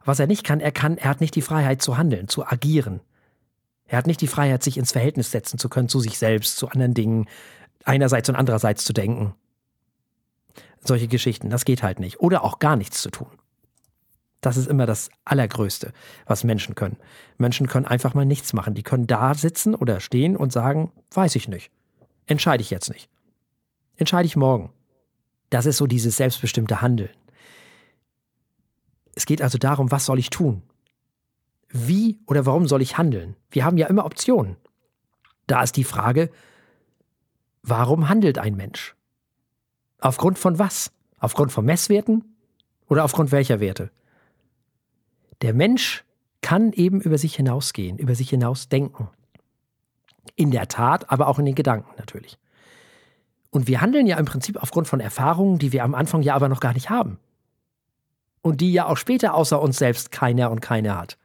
Was 0.05 0.21
er 0.21 0.27
nicht 0.27 0.45
kann, 0.45 0.61
er 0.61 0.73
kann, 0.73 0.99
er 0.99 1.11
hat 1.11 1.21
nicht 1.21 1.35
die 1.35 1.43
Freiheit 1.43 1.83
zu 1.83 1.99
handeln, 1.99 2.29
zu 2.29 2.47
agieren. 2.47 3.01
Er 3.93 3.99
hat 3.99 4.07
nicht 4.07 4.23
die 4.23 4.27
Freiheit, 4.27 4.63
sich 4.63 4.79
ins 4.79 4.93
Verhältnis 4.93 5.31
setzen 5.31 5.59
zu 5.59 5.69
können 5.69 5.89
zu 5.89 6.01
sich 6.01 6.17
selbst, 6.19 6.57
zu 6.57 6.69
anderen 6.69 6.95
Dingen, 6.95 7.29
einerseits 7.85 8.29
und 8.29 8.37
andererseits 8.37 8.85
zu 8.85 8.93
denken 8.93 9.35
solche 10.85 11.09
Geschichten. 11.09 11.51
Das 11.51 11.65
geht 11.65 11.83
halt 11.83 12.01
nicht. 12.01 12.21
Oder 12.21 12.45
auch 12.45 12.59
gar 12.59 12.77
nichts 12.77 13.03
zu 13.03 13.11
tun. 13.11 13.31
Das 14.41 14.57
ist 14.57 14.67
immer 14.67 14.87
das 14.87 15.11
Allergrößte, 15.25 15.93
was 16.27 16.43
Menschen 16.43 16.75
können. 16.75 16.97
Menschen 17.39 17.69
können 17.69 17.87
einfach 17.87 18.15
mal 18.15 18.27
nichts 18.27 18.53
machen. 18.53 18.75
Die 18.75 18.83
können 18.83 19.07
da 19.07 19.35
sitzen 19.35 19.75
oder 19.75 20.01
stehen 20.01 20.37
und 20.37 20.53
sagen, 20.53 20.91
weiß 21.13 21.37
ich 21.37 21.49
nicht. 21.49 21.71
Entscheide 22.27 22.63
ich 22.63 22.71
jetzt 22.71 22.91
nicht. 22.91 23.09
Entscheide 23.97 24.27
ich 24.27 24.37
morgen. 24.37 24.73
Das 25.51 25.67
ist 25.67 25.77
so 25.77 25.87
dieses 25.87 26.17
selbstbestimmte 26.17 26.81
Handeln. 26.81 27.11
Es 29.15 29.27
geht 29.27 29.43
also 29.43 29.59
darum, 29.59 29.91
was 29.91 30.07
soll 30.07 30.19
ich 30.19 30.31
tun? 30.31 30.63
Wie 31.73 32.21
oder 32.27 32.45
warum 32.45 32.69
soll 32.69 32.83
ich 32.83 32.99
handeln? 32.99 33.35
Wir 33.51 33.65
haben 33.65 33.79
ja 33.79 33.87
immer 33.87 34.05
Optionen. 34.05 34.57
Da 35.47 35.63
ist 35.63 35.77
die 35.77 35.85
Frage, 35.85 36.31
warum 37.63 38.09
handelt 38.09 38.39
ein 38.39 38.57
Mensch? 38.57 38.95
Aufgrund 39.99 40.39
von 40.39 40.59
was? 40.59 40.93
Aufgrund 41.19 41.51
von 41.51 41.65
Messwerten 41.65 42.37
oder 42.89 43.05
aufgrund 43.05 43.33
welcher 43.33 43.59
Werte? 43.61 43.91
Der 45.41 45.55
Mensch 45.55 46.05
kann 46.43 46.73
eben 46.73 47.01
über 47.01 47.17
sich 47.17 47.37
hinausgehen, 47.37 47.99
über 47.99 48.15
sich 48.15 48.29
hinaus 48.29 48.69
denken. 48.69 49.09
In 50.37 50.51
der 50.51 50.69
Tat, 50.69 51.11
aber 51.11 51.29
auch 51.29 51.39
in 51.39 51.47
den 51.47 51.55
Gedanken 51.55 51.91
natürlich. 51.97 52.39
Und 53.51 53.67
wir 53.67 53.81
handeln 53.81 54.07
ja 54.07 54.19
im 54.19 54.25
Prinzip 54.25 54.61
aufgrund 54.63 54.89
von 54.89 55.01
Erfahrungen, 55.01 55.59
die 55.59 55.73
wir 55.73 55.85
am 55.85 55.95
Anfang 55.95 56.23
ja 56.23 56.35
aber 56.35 56.49
noch 56.49 56.61
gar 56.61 56.75
nicht 56.75 56.91
haben. 56.91 57.19
Und 58.41 58.61
die 58.61 58.73
ja 58.73 58.87
auch 58.87 58.97
später 58.97 59.35
außer 59.35 59.61
uns 59.61 59.79
selbst 59.79 60.11
keiner 60.11 60.51
und 60.51 60.61
keine 60.61 60.97
hat. 60.99 61.17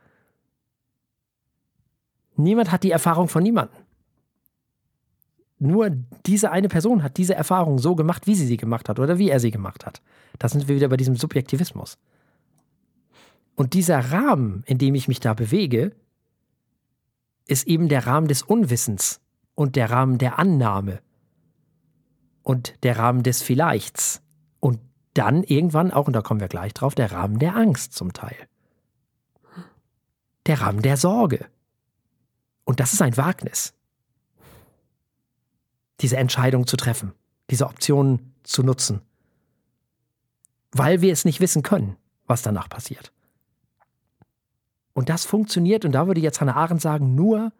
Niemand 2.38 2.72
hat 2.72 2.84
die 2.84 2.92
Erfahrung 2.92 3.28
von 3.28 3.44
niemandem. 3.44 3.78
Nur 5.60 5.90
diese 6.26 6.52
eine 6.52 6.70
Person 6.70 7.02
hat 7.02 7.18
diese 7.18 7.34
Erfahrung 7.34 7.80
so 7.80 7.96
gemacht, 7.96 8.28
wie 8.28 8.36
sie 8.36 8.46
sie 8.46 8.58
gemacht 8.58 8.90
hat 8.90 9.00
oder 9.00 9.18
wie 9.18 9.30
er 9.30 9.40
sie 9.40 9.52
gemacht 9.52 9.86
hat. 9.86 10.02
Da 10.38 10.48
sind 10.48 10.68
wir 10.68 10.76
wieder 10.76 10.88
bei 10.88 10.98
diesem 10.98 11.16
Subjektivismus. 11.16 11.98
Und 13.56 13.74
dieser 13.74 14.12
Rahmen, 14.12 14.64
in 14.68 14.78
dem 14.78 14.94
ich 14.94 15.08
mich 15.08 15.20
da 15.20 15.34
bewege, 15.34 15.96
ist 17.48 17.66
eben 17.66 17.90
der 17.90 18.06
Rahmen 18.06 18.28
des 18.28 18.44
Unwissens 18.44 19.20
und 19.56 19.76
der 19.76 19.90
Rahmen 19.90 20.20
der 20.20 20.38
Annahme 20.38 21.00
und 22.44 22.76
der 22.84 23.00
Rahmen 23.00 23.24
des 23.24 23.42
Vielleichts 23.42 24.22
und 24.60 24.80
dann 25.16 25.42
irgendwann 25.42 25.92
auch, 25.92 26.06
und 26.06 26.14
da 26.14 26.22
kommen 26.22 26.40
wir 26.40 26.50
gleich 26.50 26.76
drauf, 26.76 26.94
der 26.94 27.12
Rahmen 27.12 27.40
der 27.40 27.56
Angst 27.56 27.94
zum 27.94 28.14
Teil. 28.14 28.36
Der 30.46 30.62
Rahmen 30.62 30.84
der 30.84 30.98
Sorge. 30.98 31.48
Und 32.68 32.82
das 32.82 32.92
ist 32.92 33.02
ein 33.02 33.16
Wagnis 33.16 33.74
diese 36.02 36.18
Entscheidung 36.18 36.68
zu 36.68 36.76
treffen, 36.78 37.14
diese 37.50 37.66
Option 37.66 38.34
zu 38.44 38.62
nutzen. 38.62 39.02
Weil 40.72 41.02
wir 41.02 41.12
es 41.12 41.26
nicht 41.26 41.40
wissen 41.40 41.64
können, 41.64 41.96
was 42.28 42.42
danach 42.42 42.70
passiert. 42.70 43.12
Und 44.94 45.08
das 45.10 45.26
funktioniert, 45.26 45.86
und 45.86 45.94
da 45.94 46.08
würde 46.08 46.22
jetzt 46.22 46.42
Hannah 46.42 46.56
Arendt 46.56 46.82
sagen, 46.82 47.16
nur 47.16 47.54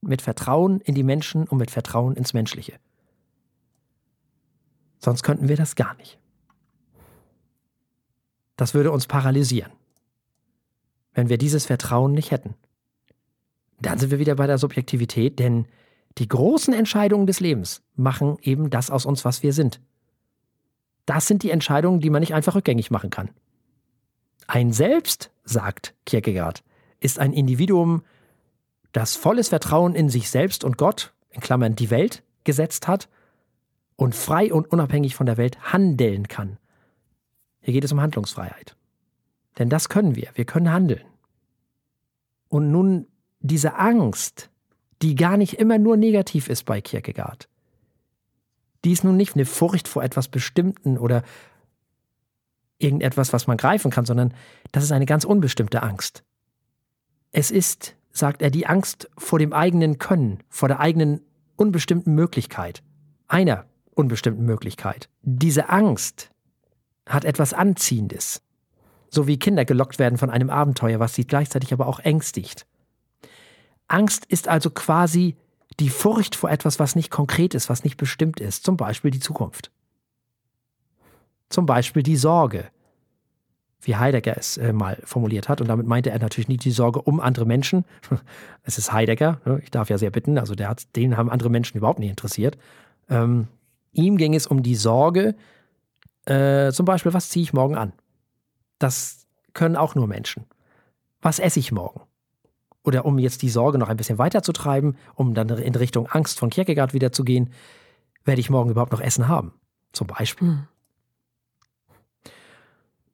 mit 0.00 0.20
Vertrauen 0.20 0.80
in 0.80 0.94
die 0.94 1.04
Menschen 1.04 1.46
und 1.46 1.58
mit 1.58 1.70
Vertrauen 1.70 2.16
ins 2.16 2.34
Menschliche. 2.34 2.78
Sonst 4.98 5.22
könnten 5.22 5.48
wir 5.48 5.56
das 5.56 5.76
gar 5.76 5.94
nicht. 5.94 6.18
Das 8.56 8.74
würde 8.74 8.90
uns 8.90 9.06
paralysieren, 9.06 9.72
wenn 11.14 11.28
wir 11.28 11.38
dieses 11.38 11.66
Vertrauen 11.66 12.12
nicht 12.12 12.30
hätten. 12.30 12.56
Dann 13.80 13.98
sind 13.98 14.10
wir 14.10 14.18
wieder 14.18 14.34
bei 14.34 14.46
der 14.46 14.58
Subjektivität, 14.58 15.38
denn 15.38 15.66
die 16.18 16.28
großen 16.28 16.74
Entscheidungen 16.74 17.26
des 17.26 17.40
Lebens 17.40 17.82
machen 17.94 18.36
eben 18.42 18.70
das 18.70 18.90
aus 18.90 19.06
uns, 19.06 19.24
was 19.24 19.42
wir 19.42 19.52
sind. 19.52 19.80
Das 21.06 21.26
sind 21.26 21.42
die 21.42 21.50
Entscheidungen, 21.50 22.00
die 22.00 22.10
man 22.10 22.20
nicht 22.20 22.34
einfach 22.34 22.54
rückgängig 22.54 22.90
machen 22.90 23.10
kann. 23.10 23.30
Ein 24.46 24.72
Selbst, 24.72 25.30
sagt 25.44 25.94
Kierkegaard, 26.06 26.62
ist 27.00 27.18
ein 27.18 27.32
Individuum, 27.32 28.02
das 28.92 29.16
volles 29.16 29.48
Vertrauen 29.48 29.94
in 29.94 30.08
sich 30.08 30.30
selbst 30.30 30.64
und 30.64 30.76
Gott, 30.76 31.14
in 31.30 31.40
Klammern 31.40 31.76
die 31.76 31.90
Welt, 31.90 32.22
gesetzt 32.44 32.88
hat 32.88 33.08
und 33.96 34.14
frei 34.14 34.52
und 34.52 34.70
unabhängig 34.70 35.14
von 35.14 35.26
der 35.26 35.36
Welt 35.36 35.72
handeln 35.72 36.28
kann. 36.28 36.58
Hier 37.60 37.74
geht 37.74 37.84
es 37.84 37.92
um 37.92 38.00
Handlungsfreiheit. 38.00 38.76
Denn 39.58 39.68
das 39.68 39.88
können 39.88 40.16
wir, 40.16 40.30
wir 40.34 40.44
können 40.44 40.72
handeln. 40.72 41.04
Und 42.48 42.70
nun 42.70 43.06
diese 43.40 43.76
Angst, 43.76 44.50
die 45.02 45.14
gar 45.14 45.36
nicht 45.36 45.54
immer 45.54 45.78
nur 45.78 45.96
negativ 45.96 46.48
ist 46.48 46.64
bei 46.64 46.80
Kierkegaard. 46.80 47.48
Die 48.84 48.92
ist 48.92 49.04
nun 49.04 49.16
nicht 49.16 49.34
eine 49.34 49.46
Furcht 49.46 49.88
vor 49.88 50.02
etwas 50.02 50.28
Bestimmten 50.28 50.98
oder 50.98 51.22
irgendetwas, 52.78 53.32
was 53.32 53.46
man 53.46 53.56
greifen 53.56 53.90
kann, 53.90 54.06
sondern 54.06 54.34
das 54.72 54.84
ist 54.84 54.92
eine 54.92 55.06
ganz 55.06 55.24
unbestimmte 55.24 55.82
Angst. 55.82 56.24
Es 57.32 57.50
ist, 57.50 57.96
sagt 58.10 58.42
er, 58.42 58.50
die 58.50 58.66
Angst 58.66 59.08
vor 59.18 59.38
dem 59.38 59.52
eigenen 59.52 59.98
Können, 59.98 60.42
vor 60.48 60.68
der 60.68 60.80
eigenen 60.80 61.20
unbestimmten 61.56 62.14
Möglichkeit, 62.14 62.82
einer 63.28 63.66
unbestimmten 63.94 64.44
Möglichkeit. 64.44 65.08
Diese 65.22 65.68
Angst 65.68 66.30
hat 67.06 67.24
etwas 67.24 67.52
Anziehendes, 67.52 68.42
so 69.10 69.26
wie 69.26 69.38
Kinder 69.38 69.64
gelockt 69.64 69.98
werden 69.98 70.18
von 70.18 70.30
einem 70.30 70.48
Abenteuer, 70.48 71.00
was 71.00 71.14
sie 71.14 71.26
gleichzeitig 71.26 71.72
aber 71.72 71.86
auch 71.86 72.00
ängstigt. 72.00 72.66
Angst 73.90 74.24
ist 74.26 74.48
also 74.48 74.70
quasi 74.70 75.36
die 75.80 75.90
Furcht 75.90 76.36
vor 76.36 76.50
etwas, 76.50 76.78
was 76.78 76.94
nicht 76.94 77.10
konkret 77.10 77.54
ist, 77.54 77.68
was 77.68 77.84
nicht 77.84 77.96
bestimmt 77.96 78.40
ist, 78.40 78.64
zum 78.64 78.76
Beispiel 78.76 79.10
die 79.10 79.20
Zukunft. 79.20 79.70
Zum 81.48 81.66
Beispiel 81.66 82.02
die 82.02 82.16
Sorge, 82.16 82.70
wie 83.80 83.96
Heidegger 83.96 84.36
es 84.36 84.56
äh, 84.58 84.72
mal 84.72 85.00
formuliert 85.04 85.48
hat. 85.48 85.60
Und 85.60 85.68
damit 85.68 85.86
meinte 85.86 86.10
er 86.10 86.18
natürlich 86.18 86.48
nicht 86.48 86.64
die 86.64 86.70
Sorge 86.70 87.02
um 87.02 87.18
andere 87.20 87.46
Menschen. 87.46 87.84
Es 88.62 88.78
ist 88.78 88.92
Heidegger, 88.92 89.40
ne? 89.44 89.60
ich 89.62 89.70
darf 89.70 89.88
ja 89.88 89.98
sehr 89.98 90.10
bitten, 90.10 90.38
also 90.38 90.54
der 90.54 90.68
hat, 90.68 90.94
den 90.94 91.16
haben 91.16 91.30
andere 91.30 91.48
Menschen 91.48 91.78
überhaupt 91.78 91.98
nicht 91.98 92.10
interessiert. 92.10 92.58
Ähm, 93.08 93.48
ihm 93.92 94.18
ging 94.18 94.34
es 94.34 94.46
um 94.46 94.62
die 94.62 94.76
Sorge, 94.76 95.34
äh, 96.26 96.70
zum 96.72 96.84
Beispiel, 96.84 97.14
was 97.14 97.30
ziehe 97.30 97.42
ich 97.42 97.52
morgen 97.52 97.76
an? 97.76 97.92
Das 98.78 99.26
können 99.54 99.76
auch 99.76 99.94
nur 99.94 100.06
Menschen. 100.06 100.44
Was 101.22 101.38
esse 101.38 101.58
ich 101.58 101.72
morgen? 101.72 102.02
Oder 102.84 103.04
um 103.04 103.18
jetzt 103.18 103.42
die 103.42 103.50
Sorge 103.50 103.78
noch 103.78 103.88
ein 103.88 103.96
bisschen 103.96 104.18
weiterzutreiben, 104.18 104.96
um 105.14 105.34
dann 105.34 105.48
in 105.48 105.74
Richtung 105.74 106.06
Angst 106.06 106.38
von 106.38 106.50
Kierkegaard 106.50 106.94
wieder 106.94 107.12
zu 107.12 107.24
gehen, 107.24 107.52
werde 108.24 108.40
ich 108.40 108.50
morgen 108.50 108.70
überhaupt 108.70 108.92
noch 108.92 109.00
Essen 109.00 109.28
haben? 109.28 109.52
Zum 109.92 110.06
Beispiel. 110.06 110.48
Hm. 110.48 110.68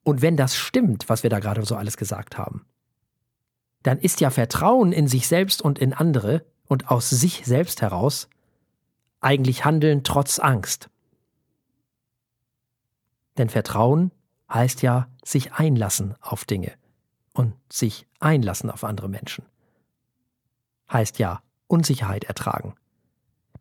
Und 0.03 0.21
wenn 0.21 0.37
das 0.37 0.55
stimmt, 0.55 1.09
was 1.09 1.23
wir 1.23 1.29
da 1.29 1.39
gerade 1.39 1.65
so 1.65 1.75
alles 1.75 1.97
gesagt 1.97 2.37
haben, 2.37 2.65
dann 3.83 3.99
ist 3.99 4.21
ja 4.21 4.29
Vertrauen 4.29 4.93
in 4.93 5.07
sich 5.07 5.27
selbst 5.27 5.61
und 5.61 5.79
in 5.79 5.93
andere 5.93 6.45
und 6.67 6.89
aus 6.89 7.09
sich 7.09 7.45
selbst 7.45 7.81
heraus 7.81 8.29
eigentlich 9.19 9.65
Handeln 9.65 10.03
trotz 10.03 10.39
Angst. 10.39 10.89
Denn 13.37 13.49
Vertrauen 13.49 14.11
heißt 14.49 14.81
ja 14.81 15.09
sich 15.25 15.53
einlassen 15.53 16.15
auf 16.21 16.45
Dinge 16.45 16.73
und 17.33 17.53
sich 17.71 18.07
einlassen 18.19 18.71
auf 18.71 18.83
andere 18.83 19.09
Menschen 19.09 19.45
heißt 20.91 21.19
ja 21.19 21.41
Unsicherheit 21.67 22.23
ertragen. 22.23 22.75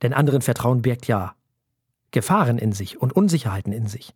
Denn 0.02 0.12
anderen 0.12 0.42
Vertrauen 0.42 0.82
birgt 0.82 1.06
ja 1.06 1.34
Gefahren 2.10 2.58
in 2.58 2.72
sich 2.72 3.00
und 3.00 3.12
Unsicherheiten 3.12 3.72
in 3.72 3.86
sich. 3.86 4.14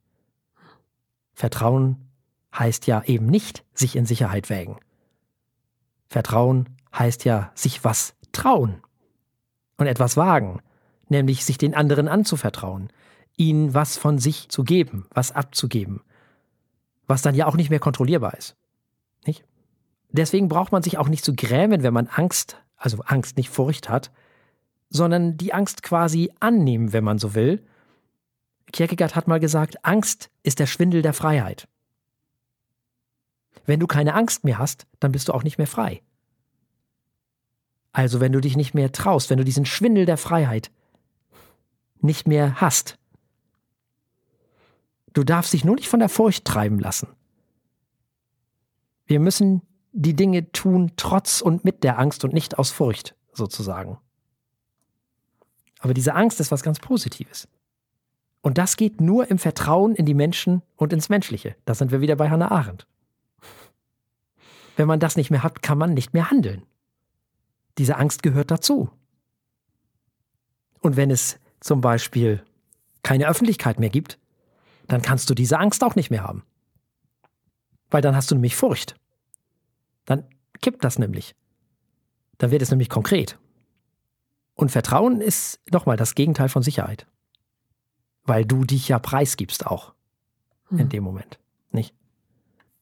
Vertrauen 1.34 2.08
heißt 2.54 2.86
ja 2.86 3.02
eben 3.04 3.26
nicht 3.26 3.64
sich 3.74 3.96
in 3.96 4.06
Sicherheit 4.06 4.50
wägen. 4.50 4.78
Vertrauen 6.08 6.68
heißt 6.96 7.24
ja 7.24 7.52
sich 7.54 7.84
was 7.84 8.14
trauen 8.32 8.82
und 9.76 9.86
etwas 9.86 10.16
wagen, 10.16 10.60
nämlich 11.08 11.44
sich 11.44 11.58
den 11.58 11.74
anderen 11.74 12.08
anzuvertrauen, 12.08 12.92
ihnen 13.36 13.74
was 13.74 13.96
von 13.96 14.18
sich 14.18 14.48
zu 14.48 14.64
geben, 14.64 15.06
was 15.12 15.32
abzugeben, 15.32 16.02
was 17.06 17.22
dann 17.22 17.34
ja 17.34 17.46
auch 17.46 17.56
nicht 17.56 17.70
mehr 17.70 17.80
kontrollierbar 17.80 18.34
ist. 18.36 18.56
Nicht? 19.24 19.44
Deswegen 20.10 20.48
braucht 20.48 20.72
man 20.72 20.82
sich 20.82 20.98
auch 20.98 21.08
nicht 21.08 21.24
zu 21.24 21.34
grämen, 21.34 21.82
wenn 21.82 21.94
man 21.94 22.08
Angst 22.08 22.60
also 22.80 22.98
Angst, 23.04 23.36
nicht 23.36 23.50
Furcht 23.50 23.88
hat, 23.88 24.10
sondern 24.88 25.36
die 25.36 25.52
Angst 25.52 25.82
quasi 25.82 26.32
annehmen, 26.40 26.92
wenn 26.92 27.04
man 27.04 27.18
so 27.18 27.34
will. 27.34 27.64
Kierkegaard 28.72 29.14
hat 29.14 29.28
mal 29.28 29.38
gesagt, 29.38 29.84
Angst 29.84 30.30
ist 30.42 30.58
der 30.58 30.66
Schwindel 30.66 31.02
der 31.02 31.12
Freiheit. 31.12 31.68
Wenn 33.66 33.80
du 33.80 33.86
keine 33.86 34.14
Angst 34.14 34.44
mehr 34.44 34.58
hast, 34.58 34.86
dann 34.98 35.12
bist 35.12 35.28
du 35.28 35.34
auch 35.34 35.44
nicht 35.44 35.58
mehr 35.58 35.66
frei. 35.66 36.02
Also 37.92 38.20
wenn 38.20 38.32
du 38.32 38.40
dich 38.40 38.56
nicht 38.56 38.74
mehr 38.74 38.92
traust, 38.92 39.30
wenn 39.30 39.38
du 39.38 39.44
diesen 39.44 39.66
Schwindel 39.66 40.06
der 40.06 40.16
Freiheit 40.16 40.70
nicht 42.00 42.26
mehr 42.26 42.60
hast, 42.60 42.98
du 45.12 45.22
darfst 45.22 45.52
dich 45.52 45.64
nur 45.64 45.74
nicht 45.74 45.88
von 45.88 46.00
der 46.00 46.08
Furcht 46.08 46.44
treiben 46.44 46.78
lassen. 46.78 47.08
Wir 49.06 49.20
müssen 49.20 49.62
die 49.92 50.14
Dinge 50.14 50.52
tun 50.52 50.92
trotz 50.96 51.40
und 51.40 51.64
mit 51.64 51.82
der 51.84 51.98
Angst 51.98 52.24
und 52.24 52.32
nicht 52.32 52.58
aus 52.58 52.70
Furcht, 52.70 53.14
sozusagen. 53.32 53.98
Aber 55.80 55.94
diese 55.94 56.14
Angst 56.14 56.40
ist 56.40 56.50
was 56.50 56.62
ganz 56.62 56.78
Positives. 56.78 57.48
Und 58.42 58.58
das 58.58 58.76
geht 58.76 59.00
nur 59.00 59.30
im 59.30 59.38
Vertrauen 59.38 59.94
in 59.94 60.06
die 60.06 60.14
Menschen 60.14 60.62
und 60.76 60.92
ins 60.92 61.08
Menschliche. 61.08 61.56
Da 61.64 61.74
sind 61.74 61.90
wir 61.90 62.00
wieder 62.00 62.16
bei 62.16 62.30
Hannah 62.30 62.50
Arendt. 62.50 62.86
Wenn 64.76 64.88
man 64.88 65.00
das 65.00 65.16
nicht 65.16 65.30
mehr 65.30 65.42
hat, 65.42 65.62
kann 65.62 65.76
man 65.76 65.92
nicht 65.92 66.14
mehr 66.14 66.30
handeln. 66.30 66.62
Diese 67.78 67.96
Angst 67.96 68.22
gehört 68.22 68.50
dazu. 68.50 68.90
Und 70.80 70.96
wenn 70.96 71.10
es 71.10 71.38
zum 71.60 71.80
Beispiel 71.80 72.42
keine 73.02 73.28
Öffentlichkeit 73.28 73.78
mehr 73.78 73.90
gibt, 73.90 74.18
dann 74.86 75.02
kannst 75.02 75.28
du 75.28 75.34
diese 75.34 75.58
Angst 75.58 75.84
auch 75.84 75.94
nicht 75.94 76.10
mehr 76.10 76.22
haben. 76.22 76.44
Weil 77.90 78.02
dann 78.02 78.16
hast 78.16 78.30
du 78.30 78.34
nämlich 78.34 78.56
Furcht. 78.56 78.99
Dann 80.04 80.24
kippt 80.60 80.84
das 80.84 80.98
nämlich. 80.98 81.34
Dann 82.38 82.50
wird 82.50 82.62
es 82.62 82.70
nämlich 82.70 82.88
konkret. 82.88 83.38
Und 84.54 84.70
Vertrauen 84.70 85.20
ist 85.20 85.60
nochmal 85.70 85.96
das 85.96 86.14
Gegenteil 86.14 86.48
von 86.48 86.62
Sicherheit. 86.62 87.06
weil 88.24 88.44
du 88.44 88.64
dich 88.64 88.86
ja 88.88 88.98
preisgibst 88.98 89.66
auch 89.66 89.94
in 90.70 90.78
Hm. 90.80 90.88
dem 90.90 91.02
Moment, 91.04 91.40
nicht? 91.72 91.94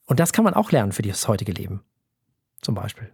Und 0.04 0.20
das 0.20 0.32
kann 0.32 0.44
man 0.44 0.52
auch 0.54 0.72
lernen 0.72 0.92
für 0.92 1.00
das 1.02 1.26
heutige 1.28 1.52
Leben, 1.52 1.82
zum 2.60 2.74
Beispiel. 2.74 3.10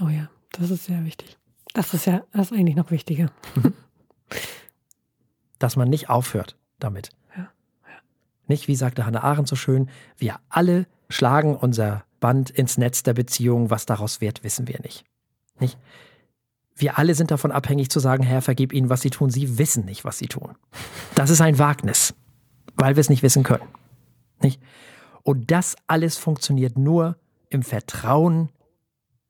Oh 0.00 0.08
ja, 0.08 0.30
das 0.52 0.70
ist 0.70 0.84
sehr 0.84 1.04
wichtig. 1.04 1.36
Das 1.74 1.92
ist 1.92 2.06
ja, 2.06 2.24
das 2.32 2.50
ist 2.50 2.56
eigentlich 2.56 2.76
noch 2.76 2.90
wichtiger. 2.90 3.30
dass 5.58 5.76
man 5.76 5.88
nicht 5.90 6.08
aufhört 6.08 6.56
damit. 6.78 7.10
Ja, 7.36 7.50
Nicht, 8.46 8.68
wie 8.68 8.76
sagte 8.76 9.04
Hannah 9.04 9.22
Arendt 9.22 9.48
so 9.48 9.56
schön, 9.56 9.90
wir 10.16 10.40
alle 10.48 10.86
schlagen 11.10 11.56
unser 11.56 12.04
Band 12.20 12.50
ins 12.50 12.78
Netz 12.78 13.02
der 13.02 13.14
Beziehung, 13.14 13.70
was 13.70 13.86
daraus 13.86 14.20
wird, 14.20 14.44
wissen 14.44 14.68
wir 14.68 14.78
nicht. 14.82 15.04
Nicht? 15.58 15.78
Wir 16.76 16.98
alle 16.98 17.14
sind 17.14 17.30
davon 17.30 17.52
abhängig 17.52 17.90
zu 17.90 18.00
sagen, 18.00 18.22
Herr, 18.22 18.42
vergib 18.42 18.72
ihnen, 18.72 18.88
was 18.88 19.02
sie 19.02 19.10
tun. 19.10 19.30
Sie 19.30 19.58
wissen 19.58 19.84
nicht, 19.84 20.04
was 20.04 20.18
sie 20.18 20.28
tun. 20.28 20.54
Das 21.14 21.30
ist 21.30 21.40
ein 21.40 21.58
Wagnis, 21.58 22.14
weil 22.76 22.96
wir 22.96 23.00
es 23.00 23.10
nicht 23.10 23.22
wissen 23.22 23.42
können. 23.42 23.68
Nicht? 24.40 24.60
Und 25.22 25.50
das 25.50 25.76
alles 25.86 26.16
funktioniert 26.16 26.78
nur 26.78 27.16
im 27.50 27.62
Vertrauen 27.62 28.50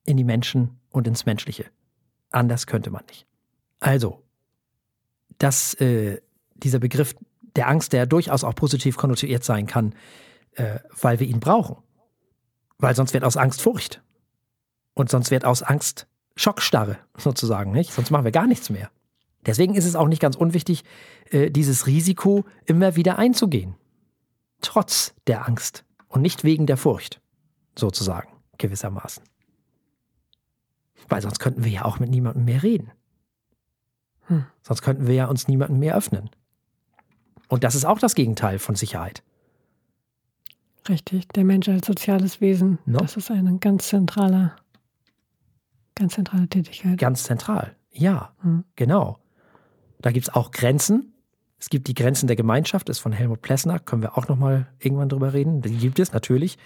in 0.04 0.16
die 0.16 0.24
Menschen 0.24 0.78
und 0.90 1.08
ins 1.08 1.26
Menschliche. 1.26 1.66
Anders 2.30 2.66
könnte 2.66 2.90
man 2.90 3.04
nicht. 3.08 3.26
Also, 3.80 4.22
dass 5.38 5.74
äh, 5.74 6.20
dieser 6.54 6.78
Begriff 6.78 7.16
der 7.56 7.68
Angst, 7.68 7.92
der 7.92 8.06
durchaus 8.06 8.44
auch 8.44 8.54
positiv 8.54 8.96
konnotiert 8.96 9.42
sein 9.42 9.66
kann, 9.66 9.94
äh, 10.52 10.78
weil 11.00 11.18
wir 11.18 11.26
ihn 11.26 11.40
brauchen. 11.40 11.76
Weil 12.80 12.94
sonst 12.94 13.12
wird 13.14 13.24
aus 13.24 13.36
Angst 13.36 13.62
Furcht. 13.62 14.02
Und 14.94 15.10
sonst 15.10 15.30
wird 15.30 15.44
aus 15.44 15.62
Angst 15.62 16.06
Schockstarre, 16.36 16.98
sozusagen, 17.16 17.70
nicht? 17.70 17.92
Sonst 17.92 18.10
machen 18.10 18.24
wir 18.24 18.32
gar 18.32 18.46
nichts 18.46 18.70
mehr. 18.70 18.90
Deswegen 19.46 19.74
ist 19.74 19.86
es 19.86 19.96
auch 19.96 20.08
nicht 20.08 20.20
ganz 20.20 20.36
unwichtig, 20.36 20.84
äh, 21.30 21.50
dieses 21.50 21.86
Risiko 21.86 22.44
immer 22.66 22.96
wieder 22.96 23.18
einzugehen. 23.18 23.74
Trotz 24.60 25.14
der 25.26 25.48
Angst 25.48 25.84
und 26.08 26.20
nicht 26.20 26.44
wegen 26.44 26.66
der 26.66 26.76
Furcht, 26.76 27.20
sozusagen, 27.78 28.28
gewissermaßen. 28.58 29.22
Weil 31.08 31.22
sonst 31.22 31.38
könnten 31.38 31.64
wir 31.64 31.70
ja 31.70 31.84
auch 31.86 31.98
mit 31.98 32.10
niemandem 32.10 32.44
mehr 32.44 32.62
reden. 32.62 32.92
Hm. 34.26 34.44
Sonst 34.62 34.82
könnten 34.82 35.06
wir 35.06 35.14
ja 35.14 35.26
uns 35.26 35.48
niemandem 35.48 35.78
mehr 35.78 35.96
öffnen. 35.96 36.30
Und 37.48 37.64
das 37.64 37.74
ist 37.74 37.86
auch 37.86 37.98
das 37.98 38.14
Gegenteil 38.14 38.58
von 38.58 38.74
Sicherheit. 38.74 39.22
Richtig, 40.90 41.28
der 41.28 41.44
Mensch 41.44 41.68
als 41.68 41.86
soziales 41.86 42.40
Wesen, 42.40 42.78
No. 42.84 42.98
das 42.98 43.16
ist 43.16 43.30
eine 43.30 43.56
ganz 43.58 43.88
zentrale, 43.88 44.52
ganz 45.94 46.14
zentrale 46.14 46.48
Tätigkeit. 46.48 46.98
Ganz 46.98 47.22
zentral. 47.24 47.76
Ja, 47.92 48.32
Hm. 48.42 48.64
genau. 48.76 49.18
Da 50.00 50.10
gibt 50.10 50.28
es 50.28 50.34
auch 50.34 50.50
Grenzen. 50.50 51.14
Es 51.58 51.68
gibt 51.70 51.86
die 51.88 51.94
Grenzen 51.94 52.26
der 52.26 52.36
Gemeinschaft, 52.36 52.88
das 52.88 52.96
ist 52.96 53.02
von 53.02 53.12
Helmut 53.12 53.40
Plessner, 53.42 53.78
können 53.78 54.02
wir 54.02 54.18
auch 54.18 54.26
nochmal 54.28 54.66
irgendwann 54.80 55.08
drüber 55.08 55.32
reden. 55.32 55.60
Die 55.62 55.76
gibt 55.76 55.98
es 55.98 56.12
natürlich. 56.12 56.58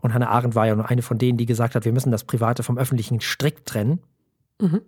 Und 0.00 0.14
Hannah 0.14 0.28
Arendt 0.30 0.54
war 0.54 0.66
ja 0.66 0.74
nur 0.74 0.88
eine 0.88 1.02
von 1.02 1.18
denen, 1.18 1.38
die 1.38 1.46
gesagt 1.46 1.74
hat, 1.74 1.84
wir 1.84 1.92
müssen 1.92 2.10
das 2.10 2.24
Private 2.24 2.62
vom 2.62 2.78
Öffentlichen 2.78 3.20
strikt 3.20 3.66
trennen. 3.68 4.00
Mhm. 4.60 4.80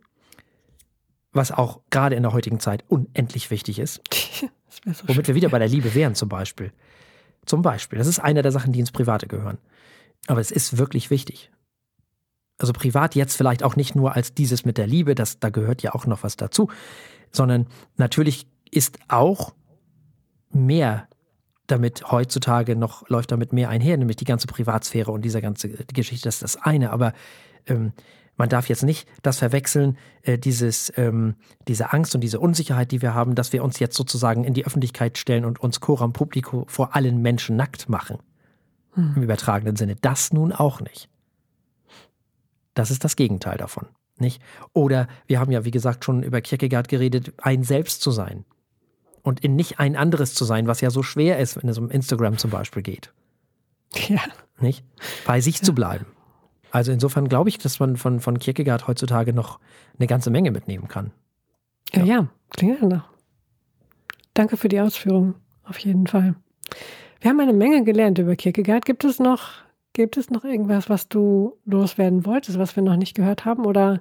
Was 1.33 1.53
auch 1.53 1.81
gerade 1.91 2.17
in 2.17 2.23
der 2.25 2.33
heutigen 2.33 2.59
Zeit 2.59 2.85
unendlich 2.89 3.51
wichtig 3.51 3.79
ist. 3.79 4.01
So 4.87 5.09
Womit 5.09 5.27
wir 5.27 5.35
wieder 5.35 5.49
bei 5.49 5.59
der 5.59 5.67
Liebe 5.69 5.95
wären 5.95 6.15
zum 6.15 6.29
Beispiel. 6.29 6.73
Zum 7.47 7.63
Beispiel. 7.63 7.99
Das 7.99 8.07
ist 8.07 8.19
eine 8.19 8.43
der 8.43 8.53
Sachen, 8.53 8.73
die 8.73 8.81
ins 8.81 8.93
Private 8.93 9.27
gehören. 9.27 9.59
Aber 10.27 10.41
es 10.41 10.51
ist 10.51 10.79
wirklich 10.79 11.11
wichtig. 11.11 11.51
Also 12.59 12.73
privat 12.73 13.15
jetzt 13.15 13.37
vielleicht 13.37 13.63
auch 13.63 13.75
nicht 13.77 13.95
nur 13.95 14.15
als 14.15 14.35
dieses 14.35 14.65
mit 14.65 14.77
der 14.77 14.87
Liebe, 14.87 15.15
das, 15.15 15.41
da 15.41 15.49
gehört 15.49 15.83
ja 15.83 15.95
auch 15.95 16.07
noch 16.07 16.23
was 16.23 16.37
dazu, 16.37 16.69
sondern 17.33 17.67
natürlich 17.97 18.47
ist 18.71 18.99
auch 19.09 19.55
mehr 20.51 21.09
damit 21.67 22.11
heutzutage 22.11 22.77
noch, 22.77 23.09
läuft 23.09 23.33
damit 23.33 23.53
mehr 23.53 23.71
einher, 23.71 23.97
nämlich 23.97 24.17
die 24.17 24.25
ganze 24.25 24.47
Privatsphäre 24.47 25.11
und 25.11 25.23
dieser 25.23 25.41
ganze 25.41 25.71
Geschichte, 25.71 26.29
das 26.29 26.37
ist 26.37 26.43
das 26.43 26.57
eine. 26.57 26.91
Aber 26.91 27.15
ähm, 27.67 27.93
man 28.41 28.49
darf 28.49 28.71
jetzt 28.71 28.85
nicht 28.85 29.07
das 29.23 29.39
verwechseln, 29.39 29.99
äh, 30.23 30.39
dieses, 30.39 30.91
ähm, 30.97 31.35
diese 31.69 31.93
Angst 31.93 32.15
und 32.15 32.23
diese 32.23 32.41
Unsicherheit, 32.41 32.91
die 32.91 33.03
wir 33.03 33.13
haben, 33.13 33.35
dass 33.35 33.53
wir 33.53 33.63
uns 33.63 33.79
jetzt 33.79 33.95
sozusagen 33.95 34.45
in 34.45 34.55
die 34.55 34.65
Öffentlichkeit 34.65 35.19
stellen 35.19 35.45
und 35.45 35.61
uns 35.61 35.81
coram 35.81 36.15
publico 36.15 36.65
vor 36.67 36.97
allen 36.97 37.21
Menschen 37.21 37.57
nackt 37.57 37.91
machen. 37.91 38.17
Hm. 38.95 39.13
Im 39.15 39.23
übertragenen 39.25 39.77
Sinne. 39.77 39.95
Das 40.01 40.33
nun 40.33 40.53
auch 40.55 40.81
nicht. 40.81 41.11
Das 42.73 42.91
ist 42.91 43.05
das 43.05 43.15
Gegenteil 43.15 43.59
davon. 43.59 43.89
Nicht? 44.17 44.41
Oder 44.73 45.07
wir 45.27 45.39
haben 45.39 45.53
ja, 45.53 45.67
wie 45.67 45.71
gesagt, 45.71 46.07
schon 46.07 46.23
über 46.23 46.41
Kierkegaard 46.41 46.89
geredet, 46.89 47.35
ein 47.43 47.63
Selbst 47.63 48.01
zu 48.01 48.11
sein. 48.11 48.47
Und 49.21 49.41
in 49.41 49.55
nicht 49.55 49.79
ein 49.81 49.97
anderes 49.97 50.33
zu 50.33 50.47
sein, 50.47 50.67
was 50.67 50.81
ja 50.81 50.89
so 50.89 51.03
schwer 51.03 51.39
ist, 51.39 51.63
wenn 51.63 51.69
es 51.69 51.77
um 51.77 51.91
Instagram 51.91 52.39
zum 52.39 52.51
Beispiel 52.51 52.83
geht. 52.83 53.13
Ja, 54.09 54.23
Nicht? 54.61 54.83
Bei 55.27 55.43
sich 55.43 55.61
zu 55.61 55.75
bleiben. 55.75 56.07
Also 56.71 56.93
insofern 56.93 57.29
glaube 57.29 57.49
ich, 57.49 57.59
dass 57.59 57.81
man 57.81 57.97
von, 57.97 58.21
von 58.21 58.39
Kierkegaard 58.39 58.87
heutzutage 58.87 59.33
noch 59.33 59.59
eine 59.99 60.07
ganze 60.07 60.31
Menge 60.31 60.51
mitnehmen 60.51 60.89
kann. 60.89 61.11
ja, 61.93 62.05
ja, 62.05 62.29
klingt 62.57 62.81
danach. 62.81 63.09
Danke 64.35 64.57
für 64.57 64.69
die 64.69 64.81
Ausführung, 64.81 65.35
auf 65.65 65.79
jeden 65.79 66.07
Fall. 66.07 66.35
Wir 67.21 67.31
haben 67.31 67.41
eine 67.41 67.53
Menge 67.53 67.85
gelernt 67.85 68.19
über 68.19 68.37
Kierkegaard. 68.37 68.85
Gibt 68.85 69.05
es 69.05 69.19
noch, 69.19 69.51
gibt 69.93 70.17
es 70.17 70.31
noch 70.31 70.45
irgendwas, 70.45 70.89
was 70.89 71.09
du 71.09 71.57
loswerden 71.67 72.25
wolltest, 72.25 72.59
was 72.59 72.77
wir 72.77 72.83
noch 72.83 72.97
nicht 72.97 73.15
gehört 73.15 73.45
haben? 73.45 73.67
Oder 73.67 74.01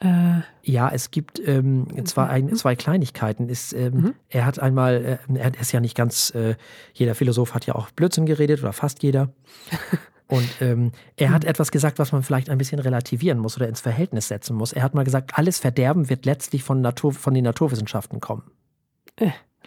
äh, 0.00 0.40
Ja, 0.62 0.90
es 0.92 1.10
gibt 1.12 1.40
ähm, 1.46 1.86
zwei, 2.04 2.26
ein, 2.26 2.54
zwei 2.56 2.74
Kleinigkeiten. 2.76 3.48
Ist, 3.48 3.72
ähm, 3.72 3.94
Mhm. 3.94 4.14
Er 4.28 4.44
hat 4.44 4.58
einmal, 4.58 5.18
äh, 5.32 5.38
er 5.38 5.58
ist 5.58 5.72
ja 5.72 5.80
nicht 5.80 5.96
ganz, 5.96 6.34
äh, 6.34 6.56
jeder 6.92 7.14
Philosoph 7.14 7.54
hat 7.54 7.64
ja 7.66 7.76
auch 7.76 7.90
Blödsinn 7.92 8.26
geredet 8.26 8.60
oder 8.60 8.72
fast 8.72 9.02
jeder. 9.02 9.30
Und 10.26 10.48
ähm, 10.60 10.92
er 11.16 11.30
hat 11.30 11.44
etwas 11.44 11.70
gesagt, 11.70 11.98
was 11.98 12.12
man 12.12 12.22
vielleicht 12.22 12.48
ein 12.48 12.56
bisschen 12.56 12.78
relativieren 12.78 13.38
muss 13.38 13.56
oder 13.56 13.68
ins 13.68 13.80
Verhältnis 13.80 14.28
setzen 14.28 14.56
muss. 14.56 14.72
Er 14.72 14.82
hat 14.82 14.94
mal 14.94 15.04
gesagt, 15.04 15.38
alles 15.38 15.58
Verderben 15.58 16.08
wird 16.08 16.24
letztlich 16.24 16.62
von, 16.62 16.80
Natur, 16.80 17.12
von 17.12 17.34
den 17.34 17.44
Naturwissenschaften 17.44 18.20
kommen. 18.20 18.50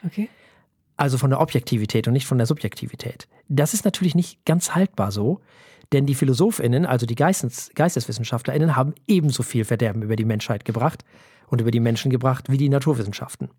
okay. 0.05 0.30
Also 0.95 1.20
von 1.20 1.30
der 1.30 1.39
Objektivität 1.39 2.08
und 2.08 2.14
nicht 2.14 2.26
von 2.26 2.39
der 2.39 2.47
Subjektivität. 2.47 3.28
Das 3.47 3.76
ist 3.76 3.86
natürlich 3.86 4.16
nicht 4.16 4.43
ganz 4.45 4.74
haltbar 4.74 5.12
so, 5.12 5.41
denn 5.93 6.08
die 6.08 6.16
PhilosophInnen, 6.16 6.86
also 6.86 7.05
die 7.05 7.16
Geistes, 7.16 7.70
GeisteswissenschaftlerInnen, 7.76 8.76
haben 8.76 8.95
ebenso 9.08 9.43
viel 9.43 9.64
Verderben 9.64 10.01
über 10.01 10.16
die 10.16 10.26
Menschheit 10.26 10.66
gebracht 10.66 11.05
und 11.47 11.62
über 11.62 11.72
die 11.72 11.80
Menschen 11.80 12.10
gebracht 12.10 12.49
wie 12.49 12.58
die 12.58 12.70
Naturwissenschaften. 12.70 13.49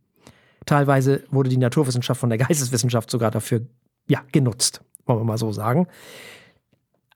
Teilweise 0.66 1.22
wurde 1.30 1.48
die 1.48 1.56
Naturwissenschaft 1.56 2.20
von 2.20 2.28
der 2.28 2.38
Geisteswissenschaft 2.38 3.10
sogar 3.10 3.30
dafür 3.30 3.62
ja, 4.08 4.22
genutzt, 4.32 4.82
wollen 5.06 5.20
wir 5.20 5.24
mal 5.24 5.38
so 5.38 5.52
sagen. 5.52 5.86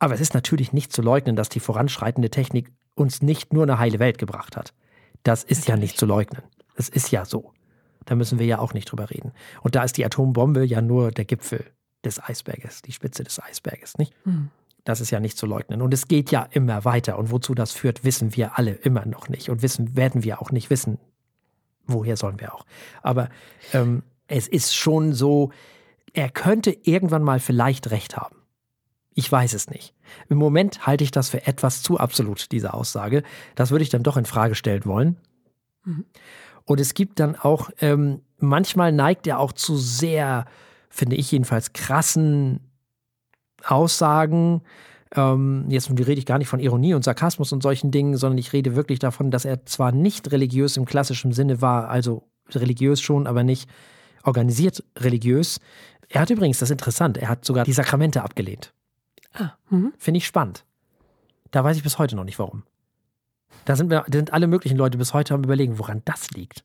Aber 0.03 0.15
es 0.15 0.21
ist 0.21 0.35
natürlich 0.35 0.73
nicht 0.73 0.93
zu 0.93 1.01
leugnen, 1.01 1.37
dass 1.37 1.49
die 1.49 1.61
voranschreitende 1.61 2.29
Technik 2.29 2.73
uns 2.97 3.23
nicht 3.23 3.53
nur 3.53 3.63
eine 3.63 3.79
heile 3.79 4.01
Welt 4.01 4.19
gebracht 4.19 4.57
hat. 4.57 4.75
Das 5.23 5.45
ist 5.45 5.69
ja 5.69 5.77
nicht 5.77 5.97
zu 5.97 6.07
leugnen. 6.07 6.43
Es 6.75 6.89
ist 6.89 7.13
ja 7.13 7.25
so. 7.25 7.53
Da 8.05 8.17
müssen 8.17 8.41
wir 8.41 8.47
ja 8.47 8.59
auch 8.59 8.75
nicht 8.75 8.87
drüber 8.87 9.11
reden. 9.11 9.31
Und 9.61 9.77
da 9.77 9.85
ist 9.85 9.97
die 9.97 10.05
Atombombe 10.05 10.65
ja 10.65 10.83
nur 10.83 11.13
der 11.13 11.25
Gipfel 11.25 11.65
des 12.05 12.21
Eisberges, 12.21 12.83
die 12.83 12.91
Spitze 12.91 13.23
des 13.23 13.41
Eisberges, 13.41 13.97
nicht? 13.97 14.13
Hm. 14.25 14.49
Das 14.83 15.01
ist 15.01 15.13
ja 15.13 15.21
nicht 15.21 15.39
zu 15.39 15.47
leugnen. 15.47 15.81
Und 15.81 15.95
es 15.95 16.09
geht 16.09 16.33
ja 16.33 16.49
immer 16.51 16.85
weiter. 16.85 17.17
Und 17.17 17.31
wozu 17.31 17.55
das 17.55 17.71
führt, 17.71 18.03
wissen 18.03 18.35
wir 18.35 18.59
alle 18.59 18.73
immer 18.73 19.07
noch 19.07 19.29
nicht. 19.29 19.51
Und 19.51 19.63
wissen 19.63 19.95
werden 19.95 20.25
wir 20.25 20.43
auch 20.43 20.51
nicht 20.51 20.69
wissen. 20.69 20.99
Woher 21.87 22.17
sollen 22.17 22.41
wir 22.41 22.57
auch? 22.57 22.67
Aber 23.03 23.29
ähm, 23.73 24.03
es 24.27 24.49
ist 24.49 24.75
schon 24.75 25.13
so, 25.13 25.53
er 26.13 26.29
könnte 26.29 26.77
irgendwann 26.83 27.23
mal 27.23 27.39
vielleicht 27.39 27.93
recht 27.93 28.17
haben. 28.17 28.42
Ich 29.15 29.31
weiß 29.31 29.53
es 29.55 29.69
nicht. 29.69 29.95
Im 30.29 30.39
Moment 30.39 30.87
halte 30.87 31.05
ich 31.05 31.11
das 31.11 31.29
für 31.31 31.47
etwas 31.47 31.83
zu 31.83 31.99
absolut, 31.99 32.51
diese 32.53 32.73
Aussage. 32.75 33.23
Das 33.55 33.71
würde 33.71 33.83
ich 33.83 33.91
dann 33.91 34.03
doch 34.03 34.17
in 34.17 34.25
Frage 34.25 34.55
stellen 34.55 34.85
wollen. 34.87 35.17
Mhm. 35.85 36.07
Und 36.65 36.81
es 36.81 36.95
gibt 36.95 37.21
dann 37.21 37.37
auch, 37.37 37.71
ähm, 37.81 38.23
manchmal 38.39 38.93
neigt 38.93 39.27
er 39.27 39.39
auch 39.39 39.53
zu 39.53 39.77
sehr, 39.77 40.47
finde 40.89 41.17
ich 41.17 41.31
jedenfalls, 41.31 41.73
krassen 41.73 42.61
Aussagen. 43.65 44.63
Ähm, 45.15 45.67
jetzt 45.69 45.91
rede 45.91 46.13
ich 46.13 46.27
gar 46.27 46.39
nicht 46.39 46.49
von 46.49 46.61
Ironie 46.61 46.95
und 46.95 47.05
Sarkasmus 47.05 47.53
und 47.53 47.63
solchen 47.63 47.91
Dingen, 47.91 48.17
sondern 48.17 48.39
ich 48.39 48.53
rede 48.53 48.77
wirklich 48.77 48.99
davon, 48.99 49.31
dass 49.31 49.45
er 49.45 49.67
zwar 49.67 49.93
nicht 49.93 50.31
religiös 50.33 50.77
im 50.77 50.85
klassischen 50.85 51.33
Sinne 51.33 51.61
war, 51.61 51.89
also 51.89 52.29
religiös 52.51 53.01
schon, 53.01 53.27
aber 53.27 53.43
nicht 53.43 53.69
organisiert 54.23 54.85
religiös. 54.99 55.59
Er 56.09 56.23
hat 56.23 56.31
übrigens, 56.31 56.59
das 56.59 56.69
ist 56.69 56.75
interessant, 56.75 57.19
er 57.19 57.29
hat 57.29 57.45
sogar 57.45 57.65
die 57.65 57.73
Sakramente 57.73 58.23
abgelehnt. 58.23 58.73
Ah, 59.35 59.53
mhm. 59.71 59.93
Finde 59.99 60.19
ich 60.19 60.27
spannend. 60.27 60.65
Da 61.51 61.63
weiß 61.65 61.77
ich 61.77 61.83
bis 61.83 61.99
heute 61.99 62.17
noch 62.17 62.25
nicht 62.25 62.39
warum. 62.39 62.65
Da 63.65 63.77
sind, 63.77 63.91
wir, 63.91 64.05
da 64.09 64.19
sind 64.19 64.33
alle 64.33 64.47
möglichen 64.47 64.77
Leute 64.77 64.99
bis 64.99 65.15
heute 65.15 65.35
am 65.35 65.45
überlegen, 65.45 65.79
woran 65.79 66.03
das 66.05 66.31
liegt. 66.31 66.65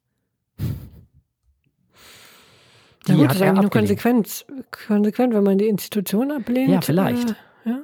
Na 3.08 3.16
gut, 3.16 3.26
das 3.28 3.36
ist 3.36 3.42
eigentlich 3.42 3.62
nur 3.62 3.70
konsequent, 3.70 4.46
konsequent, 4.88 5.34
wenn 5.34 5.44
man 5.44 5.58
die 5.58 5.68
Institution 5.68 6.32
ablehnt. 6.32 6.70
Ja, 6.70 6.82
vielleicht. 6.82 7.30
Äh, 7.30 7.70
ja. 7.70 7.80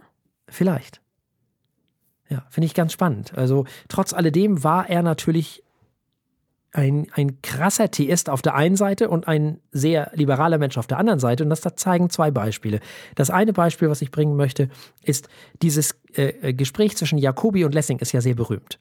Vielleicht. 0.47 1.01
Ja, 2.29 2.45
finde 2.49 2.65
ich 2.65 2.73
ganz 2.73 2.93
spannend. 2.93 3.37
Also 3.37 3.65
trotz 3.87 4.13
alledem 4.13 4.63
war 4.63 4.89
er 4.89 5.03
natürlich 5.03 5.62
ein, 6.73 7.07
ein 7.13 7.39
krasser 7.41 7.91
Theist 7.91 8.29
auf 8.29 8.41
der 8.41 8.55
einen 8.55 8.75
Seite 8.75 9.07
und 9.09 9.27
ein 9.27 9.59
sehr 9.71 10.11
liberaler 10.15 10.57
Mensch 10.57 10.77
auf 10.77 10.87
der 10.87 10.97
anderen 10.97 11.19
Seite. 11.19 11.43
Und 11.43 11.51
das 11.51 11.61
da 11.61 11.75
zeigen 11.75 12.09
zwei 12.09 12.31
Beispiele. 12.31 12.79
Das 13.15 13.29
eine 13.29 13.53
Beispiel, 13.53 13.89
was 13.89 14.01
ich 14.01 14.09
bringen 14.09 14.35
möchte, 14.35 14.69
ist 15.03 15.29
dieses 15.61 15.95
äh, 16.15 16.29
äh, 16.41 16.53
Gespräch 16.53 16.97
zwischen 16.97 17.19
Jacobi 17.19 17.63
und 17.63 17.75
Lessing 17.75 17.99
ist 17.99 18.11
ja 18.11 18.21
sehr 18.21 18.33
berühmt. 18.33 18.79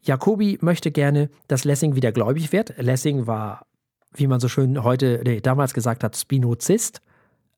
Jacobi 0.00 0.58
möchte 0.62 0.90
gerne, 0.90 1.28
dass 1.46 1.64
Lessing 1.64 1.94
wieder 1.94 2.12
gläubig 2.12 2.50
wird. 2.52 2.74
Lessing 2.78 3.26
war, 3.26 3.66
wie 4.14 4.26
man 4.26 4.40
so 4.40 4.48
schön 4.48 4.82
heute, 4.82 5.20
nee, 5.24 5.40
damals 5.40 5.74
gesagt 5.74 6.02
hat, 6.02 6.16
Spinozist. 6.16 7.02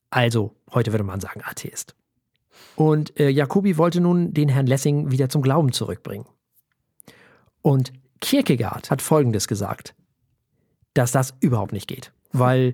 Also, 0.09 0.53
heute 0.73 0.91
würde 0.91 1.03
man 1.03 1.21
sagen 1.21 1.41
Atheist. 1.45 1.95
Und 2.75 3.17
äh, 3.19 3.29
Jacobi 3.29 3.77
wollte 3.77 4.01
nun 4.01 4.33
den 4.33 4.49
Herrn 4.49 4.67
Lessing 4.67 5.11
wieder 5.11 5.29
zum 5.29 5.41
Glauben 5.41 5.71
zurückbringen. 5.71 6.25
Und 7.61 7.93
Kierkegaard 8.21 8.89
hat 8.89 9.01
Folgendes 9.01 9.47
gesagt, 9.47 9.95
dass 10.93 11.11
das 11.11 11.35
überhaupt 11.39 11.73
nicht 11.73 11.87
geht, 11.87 12.11
weil 12.31 12.73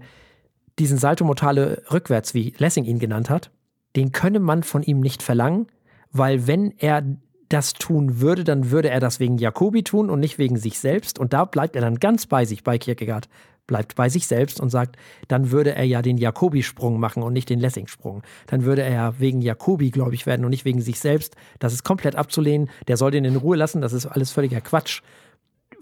diesen 0.79 0.97
Salto 0.97 1.23
Mortale 1.25 1.83
rückwärts, 1.91 2.33
wie 2.33 2.53
Lessing 2.57 2.85
ihn 2.85 2.99
genannt 2.99 3.29
hat, 3.29 3.51
den 3.95 4.11
könne 4.11 4.39
man 4.39 4.63
von 4.63 4.81
ihm 4.81 5.01
nicht 5.01 5.21
verlangen, 5.21 5.67
weil 6.11 6.47
wenn 6.47 6.71
er 6.77 7.03
das 7.49 7.73
tun 7.73 8.19
würde, 8.19 8.43
dann 8.43 8.71
würde 8.71 8.89
er 8.89 8.99
das 8.99 9.19
wegen 9.19 9.37
Jakobi 9.37 9.83
tun 9.83 10.09
und 10.09 10.19
nicht 10.19 10.39
wegen 10.39 10.57
sich 10.57 10.79
selbst. 10.79 11.19
Und 11.19 11.33
da 11.33 11.45
bleibt 11.45 11.75
er 11.75 11.83
dann 11.83 11.99
ganz 11.99 12.25
bei 12.25 12.45
sich, 12.45 12.63
bei 12.63 12.79
Kierkegaard, 12.79 13.29
bleibt 13.67 13.95
bei 13.95 14.09
sich 14.09 14.25
selbst 14.25 14.59
und 14.59 14.69
sagt, 14.69 14.97
dann 15.27 15.51
würde 15.51 15.75
er 15.75 15.83
ja 15.83 16.01
den 16.01 16.17
Jakobi-Sprung 16.17 16.99
machen 16.99 17.21
und 17.21 17.33
nicht 17.33 17.49
den 17.49 17.59
Lessing-Sprung. 17.59 18.23
Dann 18.47 18.65
würde 18.65 18.81
er 18.81 18.91
ja 18.91 19.19
wegen 19.19 19.41
Jakobi 19.41 19.91
gläubig 19.91 20.25
werden 20.25 20.45
und 20.45 20.49
nicht 20.49 20.65
wegen 20.65 20.81
sich 20.81 20.99
selbst. 20.99 21.35
Das 21.59 21.73
ist 21.73 21.83
komplett 21.83 22.15
abzulehnen. 22.15 22.69
Der 22.87 22.97
soll 22.97 23.11
den 23.11 23.25
in 23.25 23.35
Ruhe 23.35 23.55
lassen. 23.55 23.81
Das 23.81 23.93
ist 23.93 24.05
alles 24.05 24.31
völliger 24.31 24.61
Quatsch 24.61 25.01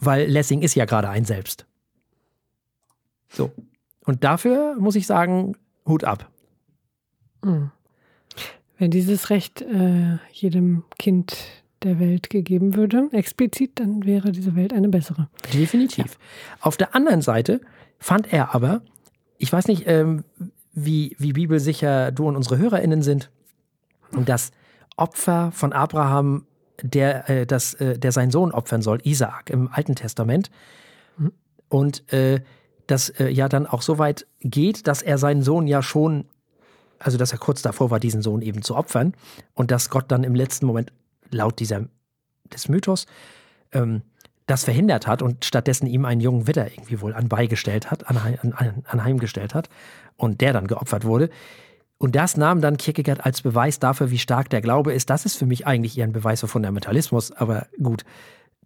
weil 0.02 0.28
Lessing 0.28 0.62
ist 0.62 0.76
ja 0.76 0.86
gerade 0.86 1.10
ein 1.10 1.24
Selbst. 1.24 1.66
So. 3.30 3.52
Und 4.04 4.24
dafür 4.24 4.76
muss 4.78 4.96
ich 4.96 5.08
sagen, 5.08 5.56
Hut 5.86 6.04
ab. 6.04 6.30
Hm. 7.44 7.72
Wenn 8.78 8.92
dieses 8.92 9.30
Recht 9.30 9.62
äh, 9.62 10.18
jedem 10.32 10.84
Kind 10.98 11.38
der 11.84 12.00
Welt 12.00 12.30
gegeben 12.30 12.76
würde, 12.76 13.10
explizit, 13.12 13.80
dann 13.80 14.06
wäre 14.06 14.32
diese 14.32 14.56
Welt 14.56 14.74
eine 14.74 14.90
bessere. 14.90 15.30
Definitiv. 15.54 16.06
Ja. 16.06 16.58
Auf 16.62 16.78
der 16.78 16.96
anderen 16.96 17.22
Seite 17.22 17.62
fand 18.00 18.34
er 18.34 18.54
aber, 18.54 18.82
ich 19.38 19.52
weiß 19.54 19.68
nicht, 19.68 19.84
ähm, 19.88 20.24
wie, 20.74 21.16
wie 21.20 21.34
bibelsicher 21.34 22.12
du 22.12 22.28
und 22.28 22.36
unsere 22.36 22.58
HörerInnen 22.58 23.02
sind, 23.02 23.30
dass 24.26 24.52
Opfer 24.98 25.52
von 25.52 25.74
Abraham 25.74 26.46
der, 26.82 27.30
äh, 27.30 27.46
das, 27.46 27.74
äh, 27.76 27.98
der 27.98 28.12
seinen 28.12 28.32
Sohn 28.32 28.52
opfern 28.52 28.82
soll, 28.82 29.00
Isaak, 29.04 29.50
im 29.50 29.70
Alten 29.72 29.96
Testament. 29.96 30.50
Und 31.70 32.12
äh, 32.14 32.42
das 32.88 33.10
äh, 33.10 33.30
ja 33.30 33.48
dann 33.48 33.66
auch 33.66 33.82
so 33.82 33.98
weit 33.98 34.28
geht, 34.42 34.88
dass 34.88 35.02
er 35.02 35.18
seinen 35.18 35.42
Sohn 35.42 35.68
ja 35.68 35.82
schon, 35.82 36.26
also 37.00 37.18
dass 37.18 37.32
er 37.32 37.38
kurz 37.38 37.62
davor 37.62 37.92
war, 37.92 38.00
diesen 38.00 38.22
Sohn 38.22 38.42
eben 38.42 38.62
zu 38.62 38.76
opfern. 38.76 39.14
Und 39.54 39.72
dass 39.72 39.90
Gott 39.90 40.12
dann 40.12 40.24
im 40.24 40.36
letzten 40.36 40.66
Moment, 40.66 40.92
laut 41.30 41.60
dieser, 41.60 41.86
des 42.52 42.68
Mythos, 42.68 43.06
ähm, 43.72 44.02
das 44.48 44.66
verhindert 44.66 45.08
hat 45.08 45.22
und 45.22 45.46
stattdessen 45.46 45.88
ihm 45.88 46.04
einen 46.04 46.20
jungen 46.20 46.46
Widder 46.48 46.70
irgendwie 46.70 47.00
wohl 47.00 47.14
anbeigestellt 47.14 47.90
hat, 47.90 48.08
anheim, 48.10 48.38
an, 48.42 48.84
anheimgestellt 48.86 49.54
hat 49.54 49.70
und 50.18 50.42
der 50.42 50.52
dann 50.52 50.68
geopfert 50.68 51.06
wurde. 51.06 51.30
Und 52.02 52.16
das 52.16 52.36
nahm 52.36 52.62
dann 52.62 52.78
Kierkegaard 52.78 53.24
als 53.28 53.44
Beweis 53.44 53.78
dafür, 53.78 54.10
wie 54.10 54.18
stark 54.18 54.50
der 54.50 54.62
Glaube 54.62 54.92
ist. 54.92 55.12
Das 55.12 55.24
ist 55.24 55.38
für 55.38 55.46
mich 55.46 55.68
eigentlich 55.68 56.00
eher 56.00 56.08
ein 56.08 56.14
Beweis 56.14 56.40
für 56.40 56.48
Fundamentalismus, 56.48 57.32
aber 57.32 57.68
gut, 57.78 58.06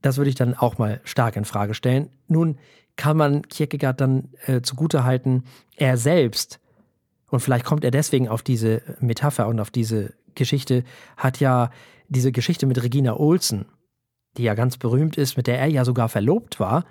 das 0.02 0.16
würde 0.16 0.30
ich 0.30 0.38
dann 0.38 0.54
auch 0.54 0.78
mal 0.78 1.02
stark 1.04 1.36
in 1.36 1.44
Frage 1.44 1.74
stellen. 1.74 2.10
Nun 2.30 2.58
kann 2.96 3.18
man 3.18 3.42
Kierkegaard 3.42 4.00
dann 4.00 4.30
äh, 4.46 4.62
zugutehalten, 4.62 5.44
er 5.76 5.98
selbst, 5.98 6.62
und 7.30 7.42
vielleicht 7.42 7.66
kommt 7.66 7.84
er 7.84 7.92
deswegen 7.92 8.30
auf 8.30 8.42
diese 8.42 8.82
Metapher 9.02 9.50
und 9.50 9.60
auf 9.60 9.70
diese 9.70 10.14
Geschichte, 10.36 10.86
hat 11.18 11.42
ja 11.42 11.72
diese 12.08 12.32
Geschichte 12.32 12.66
mit 12.66 12.82
Regina 12.82 13.18
Olsen, 13.18 13.66
die 14.38 14.44
ja 14.44 14.54
ganz 14.54 14.78
berühmt 14.78 15.18
ist, 15.18 15.36
mit 15.36 15.48
der 15.48 15.60
er 15.60 15.68
ja 15.68 15.84
sogar 15.84 16.08
verlobt 16.08 16.62
war. 16.62 16.86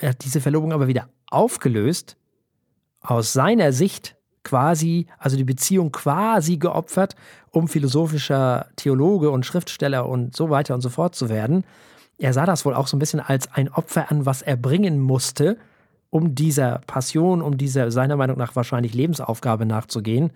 Er 0.00 0.10
hat 0.10 0.24
diese 0.24 0.40
Verlobung 0.40 0.72
aber 0.72 0.88
wieder 0.88 1.10
aufgelöst, 1.30 2.16
aus 3.00 3.32
seiner 3.32 3.70
Sicht 3.72 4.16
quasi, 4.44 5.06
also 5.18 5.36
die 5.36 5.44
Beziehung 5.44 5.92
quasi 5.92 6.56
geopfert, 6.56 7.14
um 7.50 7.68
philosophischer 7.68 8.66
Theologe 8.76 9.30
und 9.30 9.46
Schriftsteller 9.46 10.08
und 10.08 10.34
so 10.34 10.50
weiter 10.50 10.74
und 10.74 10.80
so 10.80 10.88
fort 10.88 11.14
zu 11.14 11.28
werden. 11.28 11.64
Er 12.18 12.32
sah 12.32 12.46
das 12.46 12.64
wohl 12.64 12.74
auch 12.74 12.86
so 12.86 12.96
ein 12.96 13.00
bisschen 13.00 13.20
als 13.20 13.52
ein 13.52 13.68
Opfer 13.68 14.10
an, 14.10 14.26
was 14.26 14.42
er 14.42 14.56
bringen 14.56 15.00
musste, 15.00 15.58
um 16.10 16.34
dieser 16.34 16.80
Passion, 16.86 17.40
um 17.40 17.56
dieser 17.56 17.90
seiner 17.90 18.16
Meinung 18.16 18.36
nach 18.36 18.54
wahrscheinlich 18.54 18.94
Lebensaufgabe 18.94 19.66
nachzugehen. 19.66 20.30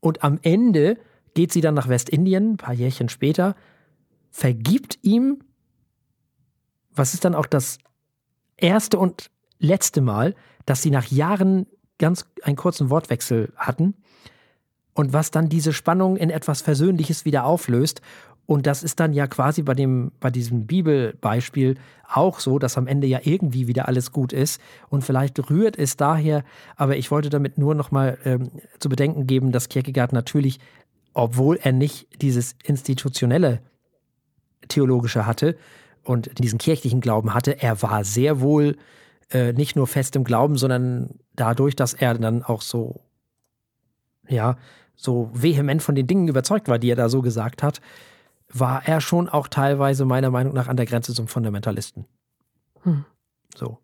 Und 0.00 0.24
am 0.24 0.38
Ende 0.42 0.96
geht 1.34 1.52
sie 1.52 1.60
dann 1.60 1.74
nach 1.74 1.88
Westindien, 1.88 2.52
ein 2.52 2.56
paar 2.56 2.74
Jährchen 2.74 3.08
später, 3.08 3.54
vergibt 4.30 4.98
ihm, 5.02 5.40
was 6.90 7.14
ist 7.14 7.24
dann 7.24 7.34
auch 7.34 7.46
das 7.46 7.78
erste 8.56 8.98
und 8.98 9.30
letzte 9.58 10.00
Mal, 10.00 10.34
dass 10.66 10.82
sie 10.82 10.90
nach 10.90 11.06
Jahren 11.06 11.66
ganz 11.98 12.26
einen 12.42 12.56
kurzen 12.56 12.90
Wortwechsel 12.90 13.52
hatten 13.56 13.94
und 14.98 15.12
was 15.12 15.30
dann 15.30 15.48
diese 15.48 15.72
Spannung 15.72 16.16
in 16.16 16.30
etwas 16.30 16.60
Versöhnliches 16.60 17.24
wieder 17.24 17.44
auflöst. 17.44 18.02
Und 18.46 18.66
das 18.66 18.82
ist 18.82 18.98
dann 18.98 19.12
ja 19.12 19.26
quasi 19.26 19.62
bei, 19.62 19.74
dem, 19.74 20.10
bei 20.20 20.30
diesem 20.30 20.66
Bibelbeispiel 20.66 21.76
auch 22.10 22.40
so, 22.40 22.58
dass 22.58 22.78
am 22.78 22.86
Ende 22.86 23.06
ja 23.06 23.20
irgendwie 23.22 23.68
wieder 23.68 23.86
alles 23.86 24.10
gut 24.10 24.32
ist. 24.32 24.60
Und 24.88 25.04
vielleicht 25.04 25.50
rührt 25.50 25.78
es 25.78 25.96
daher, 25.96 26.44
aber 26.74 26.96
ich 26.96 27.10
wollte 27.10 27.28
damit 27.28 27.58
nur 27.58 27.74
nochmal 27.74 28.18
ähm, 28.24 28.50
zu 28.80 28.88
bedenken 28.88 29.26
geben, 29.26 29.52
dass 29.52 29.68
Kierkegaard 29.68 30.12
natürlich, 30.12 30.58
obwohl 31.12 31.58
er 31.62 31.72
nicht 31.72 32.08
dieses 32.22 32.56
institutionelle 32.64 33.60
Theologische 34.68 35.26
hatte 35.26 35.56
und 36.02 36.38
diesen 36.38 36.58
kirchlichen 36.58 37.00
Glauben 37.00 37.34
hatte, 37.34 37.62
er 37.62 37.82
war 37.82 38.02
sehr 38.02 38.40
wohl 38.40 38.76
äh, 39.30 39.52
nicht 39.52 39.76
nur 39.76 39.86
fest 39.86 40.16
im 40.16 40.24
Glauben, 40.24 40.56
sondern 40.56 41.10
dadurch, 41.34 41.76
dass 41.76 41.94
er 41.94 42.14
dann 42.14 42.42
auch 42.42 42.62
so, 42.62 43.00
ja, 44.28 44.56
so 44.96 45.30
vehement 45.32 45.82
von 45.82 45.94
den 45.94 46.06
Dingen 46.06 46.28
überzeugt 46.28 46.68
war, 46.68 46.78
die 46.78 46.90
er 46.90 46.96
da 46.96 47.08
so 47.08 47.22
gesagt 47.22 47.62
hat, 47.62 47.80
war 48.52 48.86
er 48.86 49.00
schon 49.00 49.28
auch 49.28 49.48
teilweise 49.48 50.04
meiner 50.04 50.30
Meinung 50.30 50.54
nach 50.54 50.68
an 50.68 50.76
der 50.76 50.86
Grenze 50.86 51.14
zum 51.14 51.28
Fundamentalisten. 51.28 52.06
Hm. 52.82 53.04
So. 53.54 53.78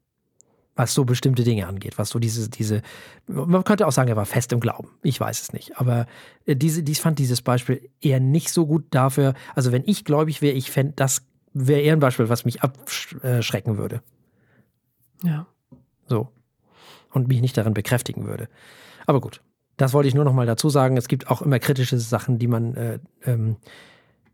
Was 0.77 0.93
so 0.93 1.05
bestimmte 1.05 1.45
Dinge 1.45 1.69
angeht, 1.69 1.99
was 1.99 2.09
so 2.09 2.19
diese, 2.19 2.51
diese, 2.51 2.83
man 3.29 3.63
könnte 3.63 3.87
auch 3.87 3.93
sagen, 3.93 4.09
er 4.09 4.17
war 4.17 4.27
fest 4.27 4.53
im 4.53 4.59
Glauben. 4.59 4.89
Ich 5.03 5.21
weiß 5.21 5.41
es 5.41 5.53
nicht. 5.53 5.79
Aber 5.79 6.07
äh, 6.47 6.57
diese, 6.57 6.81
ich 6.81 7.01
fand 7.01 7.21
dieses 7.21 7.43
Beispiel 7.43 7.91
eher 8.01 8.19
nicht 8.19 8.49
so 8.49 8.67
gut 8.67 8.87
dafür. 8.91 9.35
Also, 9.55 9.71
wenn 9.71 9.85
ich 9.87 10.05
gläubig 10.05 10.43
wäre, 10.43 10.57
ich 10.57 10.73
fände, 10.73 10.95
das 10.97 11.23
wäre 11.53 11.81
eher 11.81 11.93
ein 11.93 12.01
Beispiel, 12.01 12.29
was 12.29 12.45
mich 12.45 12.63
abschrecken 12.63 13.79
würde. 13.79 14.03
Ja. 15.25 15.47
So. 16.07 16.29
Und 17.13 17.29
mich 17.29 17.41
nicht 17.41 17.57
darin 17.57 17.75
bekräftigen 17.75 18.27
würde. 18.27 18.49
Aber 19.07 19.21
gut, 19.21 19.41
das 19.77 19.93
wollte 19.93 20.09
ich 20.09 20.15
nur 20.15 20.25
noch 20.25 20.33
mal 20.33 20.47
dazu 20.47 20.69
sagen. 20.69 20.97
Es 20.97 21.09
gibt 21.09 21.29
auch 21.29 21.43
immer 21.43 21.59
kritische 21.59 21.99
Sachen, 21.99 22.39
die 22.39 22.47
man 22.47 22.75
äh, 22.75 22.99
ähm, 23.25 23.57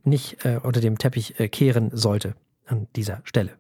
nicht 0.05 0.45
äh, 0.45 0.61
unter 0.63 0.81
dem 0.81 0.99
Teppich 0.99 1.39
äh, 1.41 1.49
kehren 1.49 1.91
sollte 1.93 2.35
an 2.67 2.89
dieser 2.97 3.21
Stelle. 3.25 3.53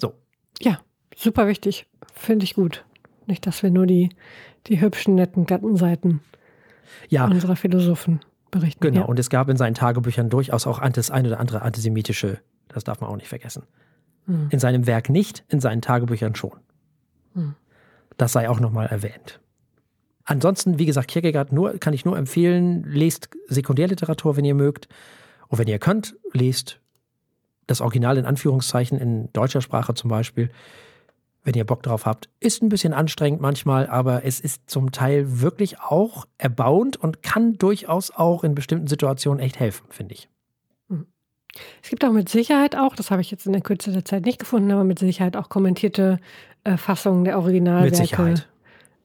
So. 0.00 0.14
Ja, 0.60 0.80
super 1.16 1.46
wichtig. 1.46 1.86
Finde 2.12 2.44
ich 2.44 2.54
gut. 2.54 2.84
Nicht, 3.26 3.46
dass 3.46 3.62
wir 3.62 3.70
nur 3.70 3.86
die, 3.86 4.10
die 4.66 4.80
hübschen, 4.80 5.14
netten 5.14 5.46
Gattenseiten 5.46 6.20
ja. 7.08 7.26
unserer 7.26 7.56
Philosophen 7.56 8.20
berichten. 8.50 8.80
Genau, 8.80 9.00
ja. 9.00 9.06
und 9.06 9.18
es 9.18 9.30
gab 9.30 9.48
in 9.48 9.56
seinen 9.56 9.74
Tagebüchern 9.74 10.28
durchaus 10.28 10.66
auch 10.66 10.80
das 10.90 11.10
ein 11.10 11.26
oder 11.26 11.38
andere 11.38 11.62
antisemitische, 11.62 12.38
das 12.68 12.84
darf 12.84 13.00
man 13.00 13.10
auch 13.10 13.16
nicht 13.16 13.28
vergessen. 13.28 13.64
Hm. 14.30 14.46
In 14.50 14.60
seinem 14.60 14.86
Werk 14.86 15.10
nicht, 15.10 15.44
in 15.48 15.58
seinen 15.60 15.82
Tagebüchern 15.82 16.36
schon. 16.36 16.56
Hm. 17.34 17.54
Das 18.16 18.32
sei 18.32 18.48
auch 18.48 18.60
nochmal 18.60 18.86
erwähnt. 18.86 19.40
Ansonsten, 20.24 20.78
wie 20.78 20.86
gesagt, 20.86 21.08
Kierkegaard 21.08 21.52
nur, 21.52 21.78
kann 21.78 21.94
ich 21.94 22.04
nur 22.04 22.16
empfehlen, 22.16 22.84
lest 22.84 23.30
Sekundärliteratur, 23.48 24.36
wenn 24.36 24.44
ihr 24.44 24.54
mögt. 24.54 24.88
Und 25.48 25.58
wenn 25.58 25.66
ihr 25.66 25.80
könnt, 25.80 26.14
lest 26.32 26.80
das 27.66 27.80
Original 27.80 28.16
in 28.18 28.26
Anführungszeichen 28.26 28.98
in 28.98 29.32
deutscher 29.32 29.62
Sprache 29.62 29.94
zum 29.94 30.08
Beispiel, 30.08 30.50
wenn 31.42 31.54
ihr 31.54 31.64
Bock 31.64 31.82
drauf 31.82 32.06
habt. 32.06 32.28
Ist 32.38 32.62
ein 32.62 32.68
bisschen 32.68 32.92
anstrengend 32.92 33.40
manchmal, 33.40 33.88
aber 33.88 34.24
es 34.24 34.38
ist 34.38 34.70
zum 34.70 34.92
Teil 34.92 35.40
wirklich 35.40 35.80
auch 35.80 36.26
erbauend 36.38 36.96
und 36.96 37.24
kann 37.24 37.54
durchaus 37.54 38.12
auch 38.12 38.44
in 38.44 38.54
bestimmten 38.54 38.86
Situationen 38.86 39.40
echt 39.40 39.58
helfen, 39.58 39.86
finde 39.90 40.14
ich. 40.14 40.28
Es 41.82 41.90
gibt 41.90 42.04
auch 42.04 42.12
mit 42.12 42.28
Sicherheit 42.28 42.76
auch, 42.76 42.94
das 42.94 43.10
habe 43.10 43.20
ich 43.22 43.30
jetzt 43.30 43.46
in 43.46 43.52
der 43.52 43.62
Kürze 43.62 43.92
der 43.92 44.04
Zeit 44.04 44.24
nicht 44.24 44.38
gefunden, 44.38 44.70
aber 44.70 44.84
mit 44.84 44.98
Sicherheit 44.98 45.36
auch 45.36 45.48
kommentierte 45.48 46.18
äh, 46.64 46.76
Fassungen 46.76 47.24
der 47.24 47.38
Originalwerke. 47.38 47.86
Mit 47.90 47.96
Sicherheit. 47.96 48.48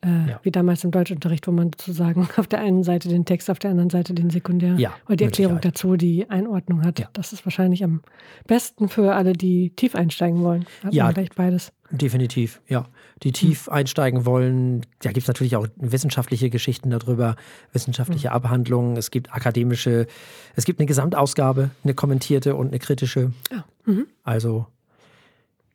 Äh, 0.03 0.29
Ja. 0.29 0.39
Wie 0.43 0.51
damals 0.51 0.83
im 0.83 0.91
Deutschunterricht, 0.91 1.47
wo 1.47 1.51
man 1.51 1.71
sozusagen 1.71 2.27
auf 2.37 2.45
der 2.47 2.59
einen 2.59 2.83
Seite 2.83 3.09
den 3.09 3.25
Text, 3.25 3.49
auf 3.49 3.57
der 3.57 3.71
anderen 3.71 3.89
Seite 3.89 4.13
den 4.13 4.29
Sekundär 4.29 4.75
Ja, 4.77 4.93
oder 5.07 5.15
die 5.15 5.23
Erklärung 5.23 5.55
Sicherheit. 5.57 5.75
dazu, 5.75 5.95
die 5.95 6.29
Einordnung 6.29 6.83
hat. 6.85 6.99
Ja. 6.99 7.09
Das 7.13 7.33
ist 7.33 7.43
wahrscheinlich 7.45 7.83
am 7.83 8.01
besten 8.45 8.87
für 8.89 9.15
alle, 9.15 9.33
die 9.33 9.71
tief 9.71 9.95
einsteigen 9.95 10.43
wollen. 10.43 10.65
Hat 10.83 10.93
Ja. 10.93 11.05
man 11.05 11.13
gleich 11.15 11.29
beides. 11.35 11.71
Definitiv, 11.89 12.61
ja. 12.67 12.85
Die 13.23 13.31
tief 13.31 13.69
einsteigen 13.69 14.25
wollen, 14.25 14.85
da 14.99 15.11
gibt 15.11 15.23
es 15.23 15.27
natürlich 15.27 15.55
auch 15.55 15.67
wissenschaftliche 15.77 16.49
Geschichten 16.49 16.89
darüber, 16.89 17.37
wissenschaftliche 17.71 18.31
Abhandlungen, 18.33 18.97
es 18.97 19.09
gibt 19.09 19.33
akademische, 19.33 20.07
es 20.55 20.65
gibt 20.65 20.79
eine 20.79 20.85
Gesamtausgabe, 20.85 21.69
eine 21.83 21.93
kommentierte 21.93 22.55
und 22.55 22.67
eine 22.67 22.79
kritische. 22.79 23.31
Ja. 23.51 23.63
Mhm. 23.85 24.07
Also, 24.23 24.67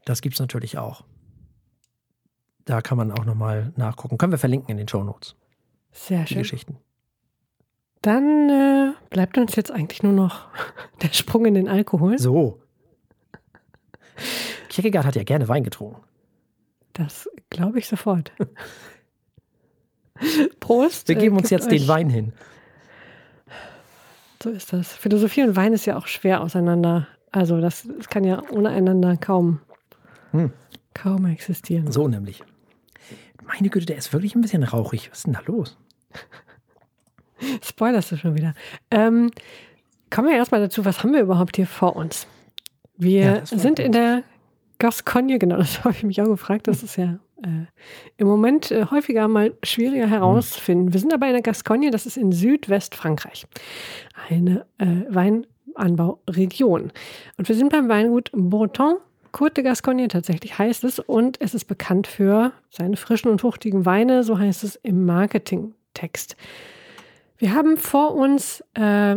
das 0.04 0.20
gibt 0.20 0.34
es 0.34 0.40
natürlich 0.40 0.76
auch. 0.76 1.04
Da 2.66 2.82
kann 2.82 2.98
man 2.98 3.10
auch 3.10 3.24
nochmal 3.24 3.72
nachgucken. 3.74 4.18
Können 4.18 4.32
wir 4.32 4.38
verlinken 4.38 4.70
in 4.70 4.76
den 4.76 4.86
Show 4.86 5.02
Notes, 5.02 5.34
Sehr 5.92 6.24
die 6.24 6.34
schön. 6.34 6.38
Geschichten. 6.42 6.76
Dann 8.02 8.48
äh, 8.50 8.92
bleibt 9.08 9.38
uns 9.38 9.56
jetzt 9.56 9.70
eigentlich 9.70 10.02
nur 10.02 10.12
noch 10.12 10.48
der 11.02 11.12
Sprung 11.12 11.46
in 11.46 11.54
den 11.54 11.68
Alkohol. 11.68 12.18
So. 12.18 12.60
Kierkegaard 14.68 15.06
hat 15.06 15.16
ja 15.16 15.24
gerne 15.24 15.48
Wein 15.48 15.64
getrunken. 15.64 16.02
Das 16.92 17.28
glaube 17.50 17.78
ich 17.78 17.88
sofort. 17.88 18.32
Prost. 20.60 21.08
Wir 21.08 21.16
äh, 21.16 21.20
geben 21.20 21.36
uns 21.36 21.48
gebt 21.48 21.62
jetzt 21.62 21.72
den 21.72 21.88
Wein 21.88 22.10
hin. 22.10 22.32
So 24.42 24.50
ist 24.50 24.72
das. 24.72 24.92
Philosophie 24.92 25.42
und 25.42 25.56
Wein 25.56 25.72
ist 25.72 25.86
ja 25.86 25.96
auch 25.96 26.06
schwer 26.06 26.42
auseinander. 26.42 27.06
Also 27.32 27.60
das, 27.60 27.86
das 27.96 28.08
kann 28.08 28.24
ja 28.24 28.42
ohne 28.50 28.70
einander 28.70 29.16
kaum, 29.16 29.60
Hm. 30.32 30.52
kaum 30.94 31.26
existieren. 31.26 31.90
So 31.92 32.08
nämlich. 32.08 32.42
Meine 33.46 33.68
Güte, 33.68 33.86
der 33.86 33.96
ist 33.96 34.12
wirklich 34.12 34.34
ein 34.34 34.40
bisschen 34.40 34.62
rauchig. 34.62 35.10
Was 35.10 35.18
ist 35.18 35.26
denn 35.26 35.34
da 35.34 35.40
los? 35.46 35.76
Spoilerst 37.62 38.12
du 38.12 38.16
schon 38.16 38.36
wieder. 38.36 38.54
Ähm, 38.90 39.30
kommen 40.10 40.28
wir 40.28 40.36
erstmal 40.36 40.60
dazu, 40.60 40.84
was 40.84 41.02
haben 41.02 41.12
wir 41.12 41.20
überhaupt 41.20 41.56
hier 41.56 41.66
vor 41.66 41.96
uns? 41.96 42.26
Wir 42.96 43.22
Ja, 43.22 43.46
sind 43.46 43.78
in 43.78 43.92
der 43.92 44.22
Gascogne, 44.80 45.38
genau, 45.38 45.56
das 45.58 45.84
habe 45.84 45.94
ich 45.94 46.02
mich 46.02 46.20
auch 46.20 46.26
gefragt. 46.26 46.66
Das 46.66 46.82
ist 46.82 46.96
ja 46.96 47.20
äh, 47.44 47.66
im 48.16 48.26
Moment 48.26 48.72
äh, 48.72 48.86
häufiger 48.90 49.28
mal 49.28 49.54
schwieriger 49.62 50.08
herauszufinden. 50.08 50.92
Wir 50.92 50.98
sind 50.98 51.14
aber 51.14 51.26
in 51.26 51.34
der 51.34 51.42
Gascogne, 51.42 51.92
das 51.92 52.06
ist 52.06 52.16
in 52.16 52.32
Südwestfrankreich. 52.32 53.46
Eine 54.28 54.66
äh, 54.78 55.04
Weinanbauregion. 55.08 56.90
Und 57.36 57.48
wir 57.48 57.54
sind 57.54 57.70
beim 57.70 57.88
Weingut 57.88 58.32
Breton. 58.32 58.96
Côte 59.32 59.54
de 59.54 59.64
Gascogne 59.64 60.08
tatsächlich 60.08 60.58
heißt 60.58 60.82
es 60.82 60.98
und 60.98 61.40
es 61.40 61.54
ist 61.54 61.66
bekannt 61.66 62.08
für 62.08 62.50
seine 62.68 62.96
frischen 62.96 63.30
und 63.30 63.40
fruchtigen 63.40 63.86
Weine, 63.86 64.24
so 64.24 64.36
heißt 64.36 64.64
es 64.64 64.74
im 64.74 65.06
Marketingtext. 65.06 66.36
Wir 67.38 67.54
haben 67.54 67.76
vor 67.76 68.16
uns 68.16 68.64
äh, 68.74 69.14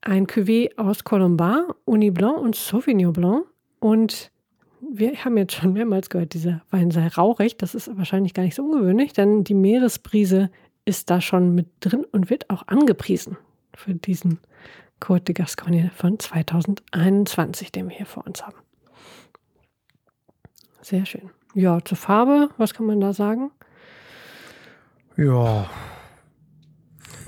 ein 0.00 0.26
Cuvée 0.26 0.76
aus 0.78 1.04
Colombard, 1.04 1.76
Uni 1.84 2.10
Blanc 2.10 2.38
und 2.38 2.56
Sauvignon 2.56 3.12
Blanc. 3.12 3.46
Und 3.80 4.31
wir 4.90 5.24
haben 5.24 5.36
jetzt 5.38 5.54
schon 5.54 5.72
mehrmals 5.72 6.10
gehört, 6.10 6.34
dieser 6.34 6.62
Wein 6.70 6.90
sei 6.90 7.08
rauchig. 7.08 7.56
Das 7.56 7.74
ist 7.74 7.96
wahrscheinlich 7.96 8.34
gar 8.34 8.42
nicht 8.42 8.54
so 8.54 8.64
ungewöhnlich, 8.64 9.12
denn 9.12 9.44
die 9.44 9.54
Meeresbrise 9.54 10.50
ist 10.84 11.10
da 11.10 11.20
schon 11.20 11.54
mit 11.54 11.68
drin 11.80 12.04
und 12.10 12.30
wird 12.30 12.50
auch 12.50 12.66
angepriesen 12.66 13.36
für 13.74 13.94
diesen 13.94 14.40
Côte 15.00 15.24
de 15.24 15.34
Gascogne 15.34 15.90
von 15.94 16.18
2021, 16.18 17.72
den 17.72 17.88
wir 17.88 17.96
hier 17.96 18.06
vor 18.06 18.26
uns 18.26 18.44
haben. 18.44 18.56
Sehr 20.80 21.06
schön. 21.06 21.30
Ja, 21.54 21.84
zur 21.84 21.96
Farbe, 21.96 22.50
was 22.56 22.74
kann 22.74 22.86
man 22.86 23.00
da 23.00 23.12
sagen? 23.12 23.50
Ja, 25.16 25.68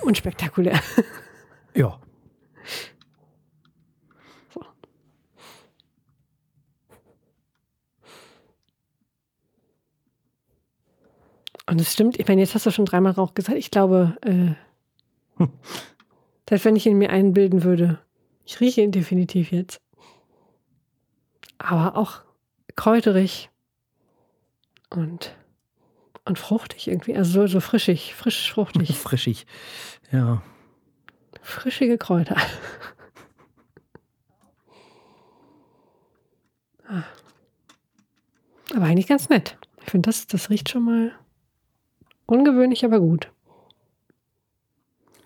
Unspektakulär. 0.04 0.80
ja. 1.74 1.98
Und 11.66 11.80
es 11.80 11.92
stimmt, 11.92 12.18
ich 12.18 12.28
meine, 12.28 12.40
jetzt 12.40 12.54
hast 12.54 12.66
du 12.66 12.70
schon 12.70 12.84
dreimal 12.84 13.12
Rauch 13.12 13.34
gesagt. 13.34 13.58
Ich 13.58 13.70
glaube, 13.70 14.16
äh, 14.22 14.54
selbst 16.48 16.64
wenn 16.64 16.76
ich 16.76 16.86
ihn 16.86 16.98
mir 16.98 17.10
einbilden 17.10 17.64
würde, 17.64 18.00
ich 18.44 18.60
rieche 18.60 18.82
ihn 18.82 18.92
definitiv 18.92 19.50
jetzt. 19.50 19.80
Aber 21.58 21.96
auch 21.96 22.20
kräuterig 22.76 23.50
und, 24.90 25.34
und 26.26 26.38
fruchtig 26.38 26.88
irgendwie. 26.88 27.16
Also 27.16 27.42
so, 27.42 27.46
so 27.46 27.60
frischig, 27.60 28.14
frisch 28.14 28.52
fruchtig. 28.52 28.96
Frischig. 28.98 29.46
Ja. 30.12 30.42
Frischige 31.40 31.98
Kräuter. 31.98 32.36
Ah. 36.86 37.02
Aber 38.74 38.84
eigentlich 38.84 39.06
ganz 39.06 39.30
nett. 39.30 39.56
Ich 39.82 39.90
finde, 39.90 40.06
das, 40.10 40.26
das 40.26 40.50
riecht 40.50 40.68
schon 40.68 40.84
mal 40.84 41.12
ungewöhnlich, 42.26 42.84
aber 42.84 43.00
gut. 43.00 43.30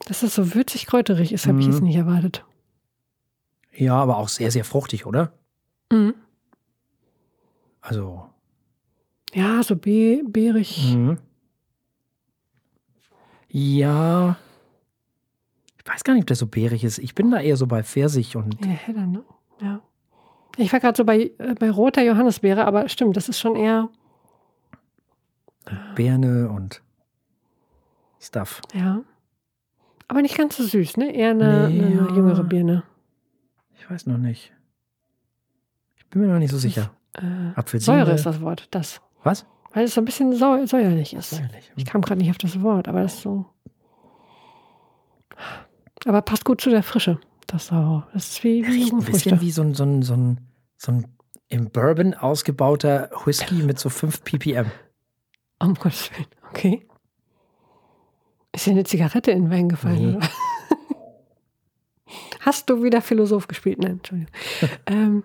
Dass 0.07 0.21
das 0.21 0.35
so 0.35 0.55
würzig 0.55 0.87
kräuterig 0.87 1.33
ist, 1.33 1.47
habe 1.47 1.61
ich 1.61 1.67
Mhm. 1.67 1.73
jetzt 1.73 1.83
nicht 1.83 1.97
erwartet. 1.97 2.45
Ja, 3.75 3.95
aber 3.95 4.17
auch 4.17 4.29
sehr, 4.29 4.51
sehr 4.51 4.65
fruchtig, 4.65 5.07
oder? 5.07 5.33
Mhm. 5.93 6.15
Also. 7.81 8.27
Ja, 9.35 9.63
so 9.63 9.77
be 9.77 10.23
beerig. 10.27 10.95
Mhm. 10.95 11.19
Ja. 13.51 14.37
Ich 15.79 15.87
weiß 15.93 16.05
gar 16.05 16.15
nicht, 16.15 16.23
ob 16.23 16.27
der 16.29 16.37
so 16.37 16.47
beerig 16.47 16.85
ist. 16.85 16.99
Ich 16.99 17.15
bin 17.15 17.31
da 17.31 17.41
eher 17.41 17.57
so 17.57 17.67
bei 17.67 17.83
Pfirsich 17.83 18.37
und 18.37 18.63
Ja, 18.65 18.73
heller, 18.73 19.07
ne? 19.07 19.25
Ja. 19.61 19.81
Ich 20.57 20.73
war 20.73 20.81
gerade 20.81 20.97
so 20.97 21.05
bei, 21.05 21.31
äh, 21.39 21.55
bei 21.59 21.71
roter 21.71 22.03
Johannisbeere, 22.03 22.65
aber 22.67 22.89
stimmt, 22.89 23.17
das 23.17 23.29
ist 23.29 23.39
schon 23.39 23.55
eher, 23.57 23.89
Birne 25.95 26.49
und 26.51 26.83
Stuff. 28.21 28.61
ja. 28.75 29.01
Aber 30.11 30.23
nicht 30.23 30.39
ganz 30.39 30.57
so 30.57 30.63
süß, 30.63 30.97
ne? 30.97 31.15
Eher 31.15 31.33
eine, 31.33 31.69
Nee, 31.69 31.83
eine 31.83 32.09
ja. 32.09 32.15
jüngere 32.15 32.43
Birne. 32.43 32.83
Ich 33.79 33.91
weiß 33.91 34.07
noch 34.07 34.17
nicht. 34.17 34.55
Ich 35.97 36.07
bin 36.07 36.23
mir 36.23 36.29
noch 36.29 36.39
nicht 36.39 36.51
so 36.51 36.57
sicher. 36.57 36.91
Äh, 37.13 37.53
Apfelsine. 37.57 37.99
Säure 37.99 38.15
ist 38.15 38.25
das 38.25 38.41
Wort, 38.41 38.69
das. 38.71 39.03
Was? 39.23 39.45
Weil 39.75 39.85
es 39.85 39.93
so 39.93 40.01
ein 40.01 40.07
bisschen 40.07 40.33
säu 40.35 40.67
säuerlich 40.67 41.13
ist. 41.13 41.31
Säuerlich. 41.31 41.71
Ich 41.77 41.85
kam 41.85 42.01
gerade 42.01 42.21
nicht 42.23 42.31
auf 42.31 42.39
das 42.39 42.63
Wort, 42.63 42.89
aber 42.89 43.03
das 43.03 43.17
ist 43.17 43.23
so. 43.23 43.45
Aber 46.07 46.23
passt 46.23 46.47
gut 46.47 46.61
zu 46.63 46.71
der 46.71 46.83
Frische. 46.83 47.21
Das, 47.47 47.67
so, 47.67 48.03
das 48.15 48.31
ist 48.31 48.45
wie, 48.45 48.67
wie 48.67 48.91
ein 48.91 49.05
bisschen 49.05 49.41
wie 49.43 49.51
so 49.51 49.63
ein, 49.63 49.75
so 49.75 49.85
ein, 49.85 50.03
so 50.03 50.15
ein, 50.15 50.41
so 50.79 50.93
ein 50.93 51.07
im 51.49 51.71
Bourbon 51.71 52.15
ausgebauter 52.15 53.11
Whisky 53.25 53.63
mit 53.63 53.79
so 53.79 53.89
5 53.91 54.23
ppm. 54.25 54.71
Um 55.59 55.75
Gottes 55.75 56.11
Willen. 56.13 56.27
Okay. 56.51 56.87
Ist 58.59 58.67
dir 58.67 58.73
eine 58.73 58.83
Zigarette 58.83 59.31
in 59.31 59.45
den 59.45 59.51
Wein 59.53 59.69
gefallen? 59.69 60.17
Oder? 60.17 60.29
Hast 62.41 62.69
du 62.69 62.83
wieder 62.83 63.01
Philosoph 63.01 63.47
gespielt? 63.47 63.79
Nein, 63.79 63.93
Entschuldigung. 63.93 64.33
ähm, 64.87 65.23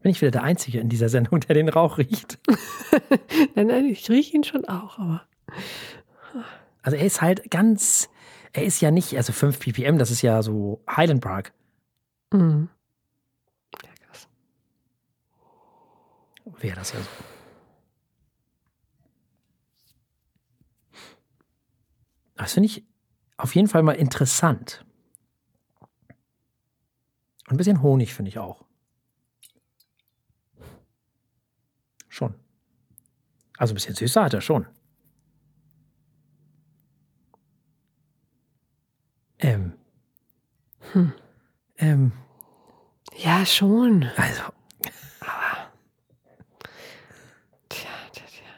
Bin 0.00 0.10
ich 0.10 0.20
wieder 0.20 0.32
der 0.32 0.42
Einzige 0.42 0.80
in 0.80 0.88
dieser 0.88 1.08
Sendung, 1.08 1.38
der 1.38 1.54
den 1.54 1.68
Rauch 1.68 1.98
riecht. 1.98 2.40
nein, 3.54 3.68
nein, 3.68 3.84
ich 3.84 4.10
rieche 4.10 4.36
ihn 4.36 4.42
schon 4.42 4.64
auch, 4.64 4.98
aber. 4.98 5.22
Also 6.82 6.96
er 6.96 7.06
ist 7.06 7.22
halt 7.22 7.52
ganz, 7.52 8.10
er 8.52 8.64
ist 8.64 8.80
ja 8.80 8.90
nicht, 8.90 9.16
also 9.16 9.32
5 9.32 9.60
ppm, 9.60 9.96
das 9.96 10.10
ist 10.10 10.22
ja 10.22 10.42
so 10.42 10.82
Highland 10.90 11.20
Park. 11.20 11.52
Mm. 12.32 12.64
Ja, 13.80 13.90
krass. 14.08 14.28
Wäre 16.58 16.74
das 16.74 16.94
ja 16.94 16.98
so. 16.98 17.39
Das 22.40 22.54
finde 22.54 22.68
ich 22.68 22.84
auf 23.36 23.54
jeden 23.54 23.68
Fall 23.68 23.82
mal 23.82 23.92
interessant. 23.92 24.86
Und 27.46 27.54
ein 27.54 27.56
bisschen 27.58 27.82
Honig 27.82 28.14
finde 28.14 28.30
ich 28.30 28.38
auch. 28.38 28.64
Schon. 32.08 32.34
Also 33.58 33.72
ein 33.72 33.74
bisschen 33.74 33.94
süßer 33.94 34.24
hat 34.24 34.32
er 34.32 34.40
schon. 34.40 34.66
Ähm. 39.38 39.74
Hm. 40.92 41.12
Ähm, 41.76 42.12
Ja, 43.18 43.44
schon. 43.44 44.04
also, 44.16 44.42
Tja, 47.68 47.90
tja, 48.12 48.24
tja. 48.26 48.54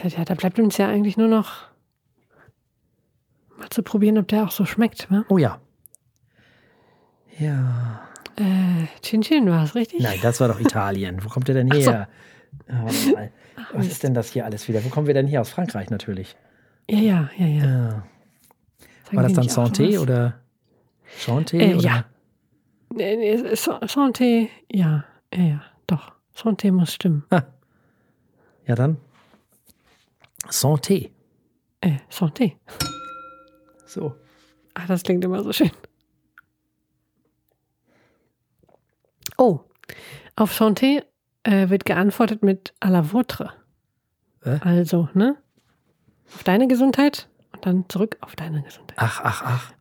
Tja, 0.00 0.08
tja, 0.08 0.24
da 0.24 0.34
bleibt 0.34 0.58
uns 0.58 0.78
ja 0.78 0.88
eigentlich 0.88 1.18
nur 1.18 1.28
noch 1.28 1.52
mal 3.58 3.68
zu 3.68 3.82
probieren, 3.82 4.16
ob 4.16 4.28
der 4.28 4.44
auch 4.44 4.50
so 4.50 4.64
schmeckt. 4.64 5.10
Ne? 5.10 5.26
oh 5.28 5.36
ja. 5.36 5.60
Ja. 7.38 8.08
Äh, 8.36 8.86
Chin 9.02 9.20
Chin 9.20 9.50
war 9.50 9.64
es, 9.64 9.74
richtig? 9.74 10.00
Nein, 10.00 10.18
das 10.22 10.40
war 10.40 10.48
doch 10.48 10.58
Italien. 10.58 11.22
Wo 11.22 11.28
kommt 11.28 11.48
der 11.48 11.54
denn 11.54 11.70
Ach 11.70 11.76
so. 11.76 11.90
her? 11.90 12.08
Ah. 12.68 12.86
Was 13.74 13.86
ist 13.86 14.02
denn 14.02 14.14
das 14.14 14.32
hier 14.32 14.46
alles 14.46 14.68
wieder? 14.68 14.82
Wo 14.84 14.88
kommen 14.88 15.06
wir 15.06 15.14
denn 15.14 15.26
her? 15.26 15.42
Aus 15.42 15.50
Frankreich 15.50 15.90
natürlich. 15.90 16.34
Ja, 16.88 16.98
ja, 16.98 17.30
ja, 17.36 17.46
ja. 17.46 17.64
Ja. 17.64 17.88
Sagen 19.04 19.16
War 19.16 19.22
das 19.22 19.32
dann 19.34 19.48
Santé 19.48 19.98
oder 19.98 20.40
Chanté? 21.18 21.58
Äh, 21.58 21.74
oder? 21.74 21.84
ja. 21.84 22.04
Santé, 23.86 24.48
ja, 24.72 25.04
ja, 25.34 25.42
ja, 25.42 25.62
doch. 25.86 26.12
Santé 26.34 26.72
muss 26.72 26.94
stimmen. 26.94 27.24
Ja, 28.66 28.74
dann. 28.74 28.96
Santé. 30.48 31.10
Äh, 31.80 31.98
Santé. 32.10 32.56
So. 33.86 34.14
Ach, 34.74 34.86
das 34.86 35.02
klingt 35.02 35.24
immer 35.24 35.42
so 35.42 35.52
schön. 35.52 35.70
Oh, 39.36 39.60
auf 40.36 40.52
Santé 40.52 41.02
äh, 41.44 41.68
wird 41.70 41.84
geantwortet 41.84 42.42
mit 42.42 42.74
à 42.80 42.90
la 42.90 43.00
vôtre. 43.02 43.50
Äh? 44.44 44.58
Also, 44.60 45.08
ne? 45.14 45.36
Auf 46.34 46.44
deine 46.44 46.68
Gesundheit 46.68 47.28
und 47.52 47.66
dann 47.66 47.88
zurück 47.88 48.16
auf 48.20 48.36
deine 48.36 48.62
Gesundheit. 48.62 48.98
Ach, 48.98 49.20
ach, 49.24 49.42
ach. 49.44 49.72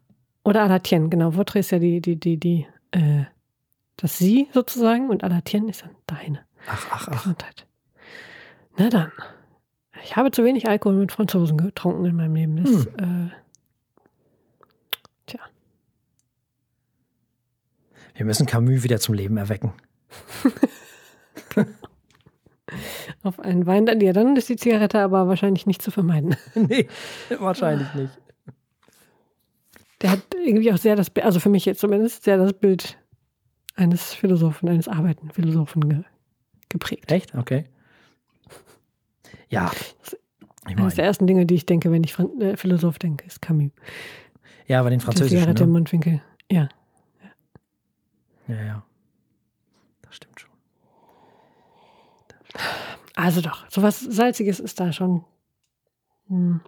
Oder 0.43 0.63
à 0.63 0.67
la 0.67 0.79
tienne, 0.79 1.09
genau. 1.09 1.31
Vôtre 1.31 1.59
ist 1.59 1.71
ja 1.71 1.79
die, 1.79 2.01
die, 2.01 2.19
die, 2.19 2.37
die, 2.39 2.67
äh, 2.91 3.25
das 3.97 4.17
Sie 4.17 4.47
sozusagen 4.53 5.09
und 5.09 5.23
à 5.23 5.27
la 5.27 5.41
tienne 5.41 5.69
ist 5.69 5.83
dann 5.83 5.95
deine 6.07 6.45
Ach, 6.67 6.87
ach, 6.91 7.07
ach. 7.07 7.11
Gesundheit. 7.11 7.67
Na 8.77 8.89
dann. 8.89 9.11
Ich 10.03 10.15
habe 10.15 10.31
zu 10.31 10.43
wenig 10.43 10.67
Alkohol 10.67 10.95
mit 10.95 11.11
Franzosen 11.11 11.57
getrunken 11.57 12.05
in 12.05 12.15
meinem 12.15 12.35
Leben. 12.35 12.63
Das, 12.63 12.85
äh, 12.85 13.29
tja. 15.25 15.39
Wir 18.15 18.25
müssen 18.25 18.45
Camus 18.45 18.83
wieder 18.83 18.99
zum 18.99 19.15
Leben 19.15 19.37
erwecken. 19.37 19.73
Auf 23.23 23.39
einen 23.39 23.65
Wein, 23.65 23.85
dann, 23.85 23.99
ja, 23.99 24.13
dann 24.13 24.35
ist 24.35 24.49
die 24.49 24.55
Zigarette 24.55 24.99
aber 24.99 25.27
wahrscheinlich 25.27 25.65
nicht 25.65 25.81
zu 25.81 25.91
vermeiden. 25.91 26.35
nee, 26.55 26.87
wahrscheinlich 27.39 27.93
nicht. 27.93 28.17
Der 30.01 30.11
hat 30.11 30.21
irgendwie 30.33 30.71
auch 30.71 30.77
sehr 30.77 30.95
das, 30.95 31.11
also 31.21 31.39
für 31.41 31.49
mich 31.49 31.65
jetzt 31.65 31.81
zumindest, 31.81 32.23
sehr 32.23 32.37
das 32.37 32.53
Bild 32.53 32.97
eines 33.75 34.13
Philosophen, 34.13 34.69
eines 34.69 34.87
arbeitenden 34.87 35.33
Philosophen 35.33 35.89
ge, 35.89 36.03
geprägt. 36.69 37.11
Echt? 37.11 37.35
Okay. 37.35 37.65
Ja. 39.49 39.71
Ich 40.67 40.77
Eines 40.77 40.95
der 40.95 41.05
ersten 41.05 41.25
Dinge, 41.25 41.45
die 41.45 41.55
ich 41.55 41.65
denke, 41.65 41.91
wenn 41.91 42.03
ich 42.03 42.13
Fran 42.13 42.39
äh, 42.41 42.55
Philosoph 42.55 42.99
denke, 42.99 43.25
ist 43.25 43.41
Camus. 43.41 43.71
ja, 44.67 44.79
aber 44.79 44.89
den 44.91 44.99
Die 44.99 45.05
Französischen. 45.05 45.49
Im 45.49 45.55
Ne? 45.55 45.65
Mundwinkel. 45.67 46.21
Ja. 46.51 46.69
Ja, 48.47 48.61
ja. 48.63 48.83
Das 50.01 50.15
stimmt 50.15 50.39
schon. 50.39 50.49
Also 53.15 53.41
doch, 53.41 53.69
sowas 53.69 53.99
Salziges 53.99 54.59
ist 54.59 54.79
da 54.79 54.91
schon. 54.93 55.23
Hm. 56.27 56.61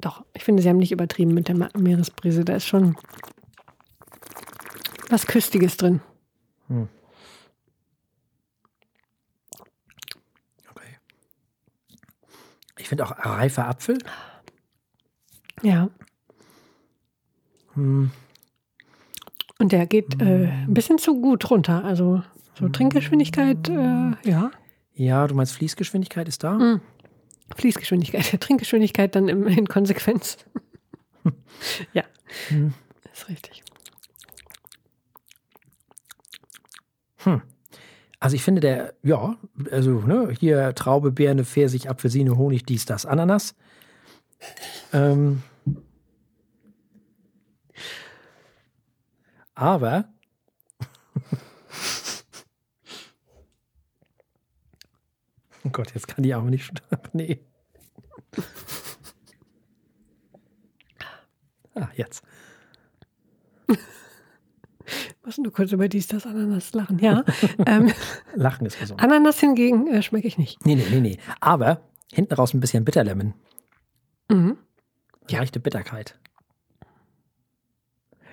Doch, 0.00 0.24
ich 0.34 0.44
finde, 0.44 0.62
sie 0.62 0.68
haben 0.68 0.76
nicht 0.78 0.92
übertrieben 0.92 1.34
mit 1.34 1.48
der 1.48 1.70
Meeresbrise. 1.76 2.44
Da 2.44 2.54
ist 2.54 2.66
schon 2.66 2.96
was 5.10 5.26
Küstiges 5.26 5.76
drin. 5.76 6.00
Okay. 6.68 6.86
Ich 12.88 12.90
finde 12.90 13.04
auch 13.04 13.18
reifer 13.18 13.68
Apfel. 13.68 13.98
Ja. 15.60 15.90
Hm. 17.74 18.10
Und 19.58 19.72
der 19.72 19.84
geht 19.84 20.22
äh, 20.22 20.46
ein 20.46 20.72
bisschen 20.72 20.96
zu 20.96 21.20
gut 21.20 21.50
runter. 21.50 21.84
Also 21.84 22.22
so 22.54 22.66
Trinkgeschwindigkeit, 22.70 23.68
äh, 23.68 24.12
ja. 24.24 24.50
Ja, 24.94 25.26
du 25.26 25.34
meinst 25.34 25.52
Fließgeschwindigkeit 25.52 26.28
ist 26.28 26.42
da? 26.42 26.52
Mhm. 26.54 26.80
Fließgeschwindigkeit, 27.56 28.24
Trinkgeschwindigkeit 28.40 29.14
dann 29.14 29.28
im, 29.28 29.46
in 29.46 29.68
Konsequenz. 29.68 30.38
ja, 31.92 32.04
Hm. 32.48 32.72
ist 33.12 33.28
richtig. 33.28 33.62
Also 38.20 38.34
ich 38.34 38.42
finde 38.42 38.60
der, 38.60 38.94
ja, 39.02 39.36
also 39.70 40.00
ne, 40.00 40.34
hier 40.38 40.74
Traube, 40.74 41.12
Birne, 41.12 41.44
Pfirsich, 41.44 41.88
Apfelsine, 41.88 42.36
Honig, 42.36 42.64
dies, 42.66 42.84
das, 42.84 43.06
Ananas. 43.06 43.54
Ähm, 44.92 45.42
aber 49.54 50.08
Oh 55.64 55.70
Gott, 55.70 55.92
jetzt 55.94 56.08
kann 56.08 56.22
die 56.22 56.34
aber 56.34 56.50
nicht. 56.50 56.70
Nee. 57.12 57.40
Ah, 61.74 61.88
jetzt. 61.94 62.24
Muss 65.28 65.36
nur 65.36 65.52
kurz 65.52 65.72
über 65.72 65.90
dies, 65.90 66.06
das 66.06 66.24
Ananas 66.24 66.72
lachen. 66.72 66.98
Ja, 67.00 67.22
ähm, 67.66 67.92
Lachen 68.34 68.64
ist 68.66 68.80
gesund. 68.80 68.98
Ananas 69.02 69.38
hingegen 69.38 69.86
äh, 69.86 70.00
schmecke 70.00 70.26
ich 70.26 70.38
nicht. 70.38 70.64
Nee, 70.64 70.74
nee, 70.74 70.86
nee, 70.88 71.00
nee. 71.00 71.18
Aber 71.38 71.82
hinten 72.10 72.32
raus 72.32 72.54
ein 72.54 72.60
bisschen 72.60 72.82
Bitterlemon. 72.82 73.34
Mhm. 74.30 74.56
Leichte 75.28 75.60
Bitterkeit. 75.60 76.18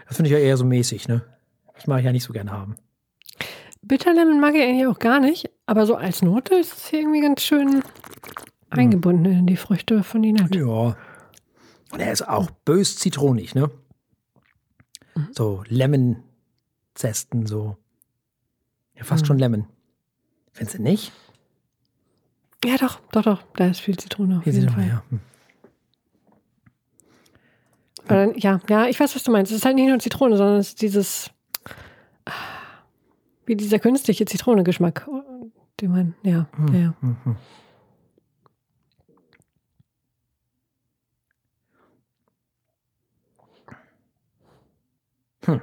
Das 0.08 0.16
finde 0.16 0.30
ich 0.30 0.38
ja 0.38 0.40
eher 0.40 0.56
so 0.56 0.64
mäßig, 0.64 1.10
ne? 1.10 1.26
Das 1.74 1.86
mag 1.86 2.00
ich 2.00 2.06
ja 2.06 2.14
nicht 2.14 2.24
so 2.24 2.32
gern 2.32 2.50
haben. 2.50 2.78
Bitterlemon 3.82 4.40
mag 4.40 4.56
ich 4.56 4.62
eigentlich 4.62 4.88
auch 4.88 5.00
gar 5.00 5.20
nicht, 5.20 5.50
aber 5.66 5.86
so 5.86 5.96
als 5.96 6.22
Note 6.22 6.56
ist 6.56 6.78
es 6.78 6.88
hier 6.88 7.00
irgendwie 7.02 7.20
ganz 7.20 7.42
schön 7.42 7.84
eingebunden 8.70 9.26
in 9.26 9.48
die 9.48 9.58
Früchte 9.58 10.02
von 10.02 10.22
Ninette. 10.22 10.60
Ja. 10.60 10.96
Und 11.92 12.00
er 12.00 12.14
ist 12.14 12.26
auch 12.26 12.50
bös 12.64 12.96
zitronig, 12.96 13.54
ne? 13.54 13.70
So 15.34 15.62
Lemon-Zesten, 16.96 17.46
so. 17.46 17.78
Ja, 18.96 19.04
fast 19.04 19.28
schon 19.28 19.38
Lemon. 19.38 19.68
Findest 20.54 20.78
du 20.78 20.82
nicht? 20.82 21.12
Ja, 22.64 22.78
doch, 22.78 23.00
doch, 23.12 23.24
doch. 23.24 23.44
Da 23.56 23.68
ist 23.68 23.82
viel 23.82 23.98
Zitrone 23.98 24.42
man, 24.70 24.74
Fall. 24.76 24.88
ja. 24.88 25.04
Hm. 25.10 25.20
Dann, 28.08 28.36
ja, 28.38 28.60
ja, 28.70 28.88
ich 28.88 29.00
weiß, 29.00 29.16
was 29.16 29.24
du 29.24 29.32
meinst. 29.32 29.52
Es 29.52 29.58
ist 29.58 29.66
halt 29.66 29.76
nicht 29.76 29.88
nur 29.88 30.00
Zitrone, 30.00 30.38
sondern 30.38 30.58
es 30.60 30.70
ist 30.70 30.82
dieses, 30.82 31.32
wie 33.46 33.56
dieser 33.56 33.80
künstliche 33.80 34.26
Zitronengeschmack, 34.26 35.08
den 35.82 35.92
man, 35.92 36.16
ja, 36.24 36.48
ja, 36.72 36.80
ja. 36.80 36.94
Mhm. 37.02 37.36
Hm. 45.46 45.62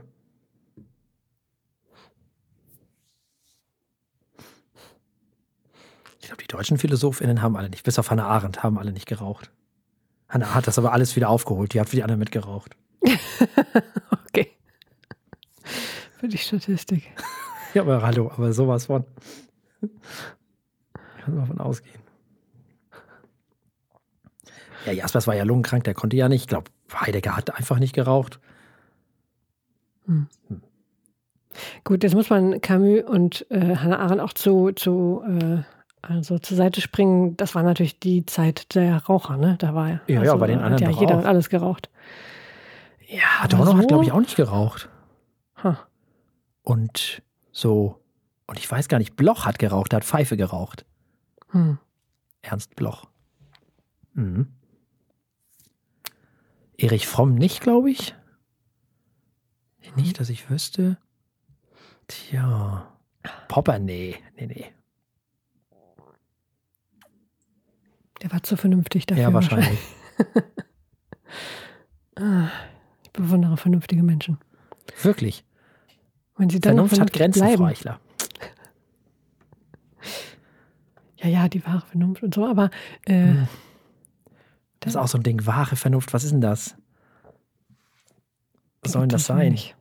Ich 6.22 6.28
glaube, 6.28 6.41
die 6.41 6.41
deutschen 6.52 6.78
PhilosophInnen 6.78 7.42
haben 7.42 7.56
alle 7.56 7.70
nicht, 7.70 7.84
bis 7.84 7.98
auf 7.98 8.10
Hannah 8.10 8.26
Arendt, 8.26 8.62
haben 8.62 8.78
alle 8.78 8.92
nicht 8.92 9.06
geraucht. 9.06 9.50
Hannah 10.28 10.54
hat 10.54 10.66
das 10.66 10.78
aber 10.78 10.92
alles 10.92 11.16
wieder 11.16 11.28
aufgeholt. 11.28 11.74
Die 11.74 11.80
hat 11.80 11.88
für 11.88 11.96
die 11.96 12.02
anderen 12.02 12.20
mitgeraucht. 12.20 12.76
Okay. 14.28 14.50
Für 16.18 16.28
die 16.28 16.38
Statistik. 16.38 17.10
Ja, 17.74 17.82
aber 17.82 18.00
hallo, 18.00 18.30
aber 18.30 18.54
sowas 18.54 18.86
von. 18.86 19.04
Kann 21.20 21.34
man 21.34 21.40
davon 21.40 21.60
ausgehen. 21.60 22.00
Ja, 24.86 24.92
Jaspers 24.92 25.26
war 25.26 25.34
ja 25.34 25.44
lungenkrank, 25.44 25.84
der 25.84 25.92
konnte 25.92 26.16
ja 26.16 26.28
nicht. 26.30 26.42
Ich 26.42 26.48
glaube, 26.48 26.70
Heidegger 26.94 27.36
hat 27.36 27.54
einfach 27.54 27.78
nicht 27.78 27.94
geraucht. 27.94 28.40
Gut, 31.84 32.02
jetzt 32.02 32.14
muss 32.14 32.30
man 32.30 32.60
Camus 32.60 33.02
und 33.04 33.46
äh, 33.50 33.76
Hannah 33.76 33.98
Arendt 33.98 34.22
auch 34.22 34.32
zu, 34.32 34.72
zu, 34.72 35.22
äh, 35.26 35.62
also 36.02 36.38
zur 36.38 36.56
Seite 36.56 36.80
springen. 36.80 37.36
Das 37.36 37.54
war 37.54 37.62
natürlich 37.62 37.98
die 38.00 38.26
Zeit 38.26 38.74
der 38.74 38.96
Raucher, 39.04 39.36
ne? 39.36 39.56
Da 39.58 39.74
war 39.74 40.00
Ja, 40.08 40.22
ja, 40.22 40.34
bei 40.36 40.48
den 40.48 40.58
hat 40.58 40.64
anderen 40.66 40.82
ja 40.84 40.90
doch 40.90 41.00
jeder 41.00 41.18
auch. 41.20 41.24
alles 41.24 41.48
geraucht. 41.48 41.90
Ja, 43.08 43.24
Adorno 43.42 43.72
so, 43.72 43.78
hat, 43.78 43.88
glaube 43.88 44.04
ich, 44.04 44.12
auch 44.12 44.20
nicht 44.20 44.36
geraucht. 44.36 44.88
Ha. 45.62 45.78
Und 46.62 47.22
so, 47.52 48.00
und 48.46 48.58
ich 48.58 48.70
weiß 48.70 48.88
gar 48.88 48.98
nicht, 48.98 49.16
Bloch 49.16 49.44
hat 49.46 49.58
geraucht, 49.58 49.94
hat 49.94 50.04
Pfeife 50.04 50.36
geraucht. 50.36 50.84
Hm. 51.50 51.78
Ernst 52.42 52.74
Bloch. 52.76 53.06
Mhm. 54.14 54.48
Erich 56.76 57.06
Fromm 57.06 57.34
nicht, 57.34 57.60
glaube 57.60 57.90
ich. 57.90 58.14
Nicht, 59.94 60.18
dass 60.20 60.30
ich 60.30 60.48
wüsste. 60.48 60.96
Tja. 62.08 62.88
Popper, 63.48 63.78
nee. 63.78 64.16
Nee, 64.36 64.46
nee. 64.46 64.64
Der 68.22 68.30
war 68.32 68.42
zu 68.42 68.56
vernünftig 68.56 69.06
dafür. 69.06 69.22
Ja, 69.24 69.32
wahrscheinlich. 69.32 69.78
Ah, 72.14 72.48
Ich 73.02 73.10
bewundere 73.10 73.56
vernünftige 73.56 74.02
Menschen. 74.02 74.36
Wirklich. 75.02 75.44
Wenn 76.36 76.50
sie 76.50 76.60
dann 76.60 76.74
Vernunft 76.74 77.00
hat 77.00 77.10
Grenzen, 77.12 77.40
bleiben. 77.40 77.56
Frau 77.56 77.64
Eichler. 77.64 78.00
Ja, 81.16 81.28
ja, 81.28 81.48
die 81.48 81.64
wahre 81.64 81.86
Vernunft 81.86 82.22
und 82.24 82.34
so, 82.34 82.44
aber 82.46 82.70
äh, 83.06 83.12
Hm. 83.28 83.48
Das 84.80 84.94
ist 84.94 84.96
auch 84.96 85.06
so 85.06 85.16
ein 85.18 85.22
Ding. 85.22 85.46
Wahre 85.46 85.76
Vernunft, 85.76 86.12
was 86.12 86.24
ist 86.24 86.32
denn 86.32 86.40
das? 86.40 86.74
Was 88.82 88.92
soll 88.92 89.02
denn 89.02 89.10
das 89.10 89.22
wir 89.28 89.36
sein? 89.36 89.52
Nicht. 89.52 89.76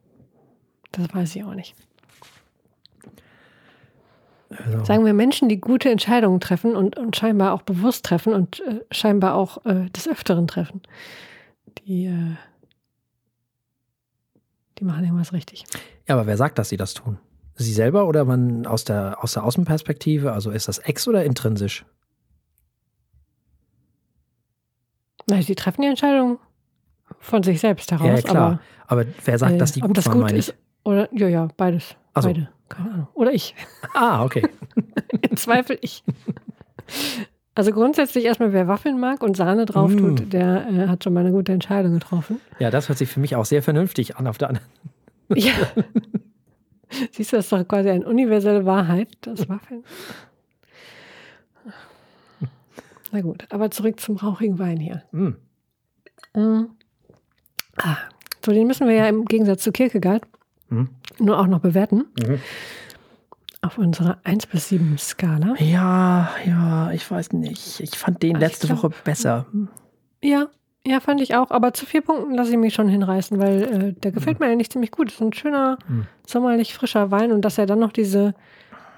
Das 0.92 1.12
weiß 1.14 1.36
ich 1.36 1.44
auch 1.44 1.56
nicht. 1.56 1.76
Also, 4.52 4.84
Sagen 4.86 5.06
wir 5.06 5.14
Menschen, 5.14 5.50
die 5.50 5.60
gute 5.62 5.90
Entscheidungen 5.90 6.40
treffen 6.40 6.76
und, 6.76 6.98
und 6.98 7.16
scheinbar 7.16 7.54
auch 7.54 7.62
bewusst 7.62 8.06
treffen 8.06 8.34
und 8.34 8.60
äh, 8.62 8.82
scheinbar 8.92 9.36
auch 9.36 9.66
äh, 9.66 9.90
des 9.90 10.08
Öfteren 10.08 10.48
treffen. 10.48 10.82
Die, 11.80 12.06
äh, 12.06 12.36
die 14.78 14.84
machen 14.84 15.04
irgendwas 15.04 15.34
richtig. 15.34 15.64
ja, 16.08 16.16
aber 16.16 16.28
wer 16.28 16.38
sagt, 16.38 16.60
dass 16.60 16.70
sie 16.70 16.78
das 16.78 16.94
tun? 16.94 17.18
Sie 17.56 17.74
selber 17.74 18.08
oder 18.08 18.26
man 18.26 18.66
aus 18.66 18.84
der, 18.84 19.24
aus 19.24 19.34
der 19.34 19.44
Außenperspektive? 19.44 20.32
Also 20.32 20.52
ist 20.52 20.68
das 20.68 20.80
ex- 20.80 21.08
oder 21.08 21.24
intrinsisch? 21.24 21.86
Nein, 25.28 25.44
sie 25.44 25.56
treffen 25.56 25.82
die 25.82 25.88
Entscheidung 25.88 26.40
von 27.20 27.44
sich 27.44 27.60
selbst 27.60 27.92
heraus. 27.92 28.08
ja, 28.08 28.22
klar. 28.22 28.60
Aber, 28.88 29.02
Aber, 29.02 29.12
wer 29.24 29.38
sagt, 29.38 29.54
äh, 29.54 29.58
dass 29.58 29.74
die 29.74 29.82
ob 29.82 29.90
gut 29.90 29.98
das 29.98 30.08
waren, 30.08 30.14
gut 30.14 30.24
meine 30.24 30.38
ich? 30.38 30.50
ist 30.50 30.56
oder 30.84 31.08
ja, 31.14 31.28
ja, 31.28 31.48
beides. 31.58 31.96
Ach 32.14 32.24
so. 32.24 32.30
Beide. 32.30 32.50
Keine 32.72 32.92
Ahnung. 32.92 33.08
Oder 33.14 33.34
ich. 33.34 33.56
Ah, 33.94 34.24
okay. 34.24 34.44
Im 35.30 35.38
Zweifel 35.38 35.78
ich. 35.82 36.04
Also 37.56 37.72
grundsätzlich 37.72 38.24
erstmal, 38.26 38.54
wer 38.54 38.68
Waffeln 38.68 39.00
mag 39.00 39.22
und 39.24 39.36
Sahne 39.36 39.66
drauf 39.66 39.92
Mm. 39.92 39.98
tut, 39.98 40.34
der 40.34 40.68
äh, 40.70 40.88
hat 40.88 41.04
schon 41.04 41.14
mal 41.14 41.20
eine 41.22 41.32
gute 41.32 41.52
Entscheidung 41.52 41.94
getroffen. 41.94 42.40
Ja, 42.60 42.72
das 42.72 42.88
hört 42.90 42.98
sich 42.98 43.10
für 43.10 43.20
mich 43.20 43.36
auch 43.36 43.46
sehr 43.46 43.62
vernünftig 43.62 44.16
an. 44.18 44.28
Auf 44.28 44.38
der 44.38 44.50
anderen. 44.50 44.68
Ja. 45.36 45.54
Siehst 47.12 47.32
du, 47.32 47.38
das 47.38 47.46
ist 47.46 47.52
doch 47.54 47.66
quasi 47.66 47.90
eine 47.90 48.06
universelle 48.06 48.66
Wahrheit, 48.66 49.08
das 49.22 49.48
Waffeln. 49.48 49.84
Na 53.14 53.22
gut, 53.22 53.46
aber 53.50 53.72
zurück 53.72 54.00
zum 54.00 54.18
rauchigen 54.18 54.60
Wein 54.60 54.78
hier. 54.78 55.04
Hm. 55.12 55.36
Mm. 56.34 56.64
Ah, 57.78 57.98
so, 58.46 58.52
den 58.52 58.68
müssen 58.68 58.88
wir 58.88 58.96
ja 58.96 59.08
im 59.08 59.26
Gegensatz 59.26 59.64
zu 59.64 59.72
Kierkegaard 59.72 60.24
Mhm. 60.72 60.90
nur 61.20 61.40
auch 61.40 61.48
noch 61.48 61.60
bewerten. 61.60 62.06
Mhm. 62.20 62.40
Auf 63.62 63.78
unserer 63.78 64.18
1 64.24 64.48
bis 64.48 64.70
7 64.70 64.98
Skala. 64.98 65.54
Ja, 65.60 66.32
ja, 66.46 66.92
ich 66.92 67.10
weiß 67.12 67.34
nicht. 67.34 67.80
Ich 67.80 67.92
fand 67.92 68.24
den 68.24 68.36
Also 68.38 68.46
ich 68.48 68.52
letzte 68.54 68.68
glaub- 68.68 68.84
Woche 68.84 68.92
besser. 69.04 69.46
Ja, 70.24 70.48
ja, 70.88 71.00
fand 71.00 71.22
ich 71.22 71.36
auch. 71.36 71.52
Aber 71.52 71.72
zu 71.74 71.86
vier 71.86 72.02
Punkten 72.02 72.34
lasse 72.34 72.50
ich 72.52 72.58
mich 72.58 72.74
schon 72.74 72.88
hinreißen, 72.88 73.38
weil 73.38 73.62
äh, 73.62 73.94
der 73.94 74.12
gefällt 74.12 74.40
mir 74.40 74.48
eigentlich 74.48 74.72
ziemlich 74.72 74.90
gut. 74.90 75.12
Ist 75.12 75.22
ein 75.22 75.34
schöner, 75.34 75.78
Mhm. 75.88 76.08
sommerlich 76.26 76.74
frischer 76.74 77.12
Wein 77.12 77.32
und 77.32 77.46
dass 77.46 77.60
er 77.60 77.68
dann 77.68 77.80
noch 77.80 77.92
diese 77.92 78.34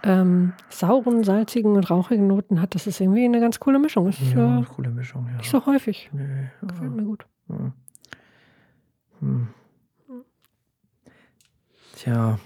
ähm, 0.06 0.52
sauren, 0.70 1.24
salzigen 1.24 1.76
und 1.78 1.90
rauchigen 1.90 2.28
Noten 2.28 2.62
hat, 2.62 2.76
das 2.76 2.88
ist 2.88 3.00
irgendwie 3.00 3.24
eine 3.26 3.40
ganz 3.40 3.60
coole 3.62 3.80
Mischung. 3.80 4.10
Ist 4.10 4.20
Ja, 4.36 4.60
äh, 4.60 4.64
coole 4.64 4.90
Mischung, 4.92 5.28
ja. 5.32 5.38
nicht 5.38 5.50
so 5.50 5.66
häufig. 5.66 6.10
Nee, 6.14 6.50
Gefällt 6.62 6.92
mir 6.96 7.04
gut. 7.04 7.26
Hm. 7.48 7.72
Tja. 12.04 12.38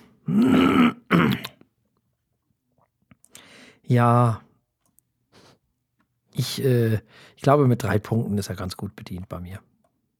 Ja. 3.84 4.42
Ich, 6.34 6.64
äh, 6.64 7.00
ich 7.36 7.42
glaube, 7.42 7.68
mit 7.68 7.82
drei 7.82 7.98
Punkten 7.98 8.38
ist 8.38 8.50
er 8.50 8.56
ganz 8.56 8.78
gut 8.78 8.96
bedient 8.96 9.28
bei 9.28 9.40
mir. 9.40 9.60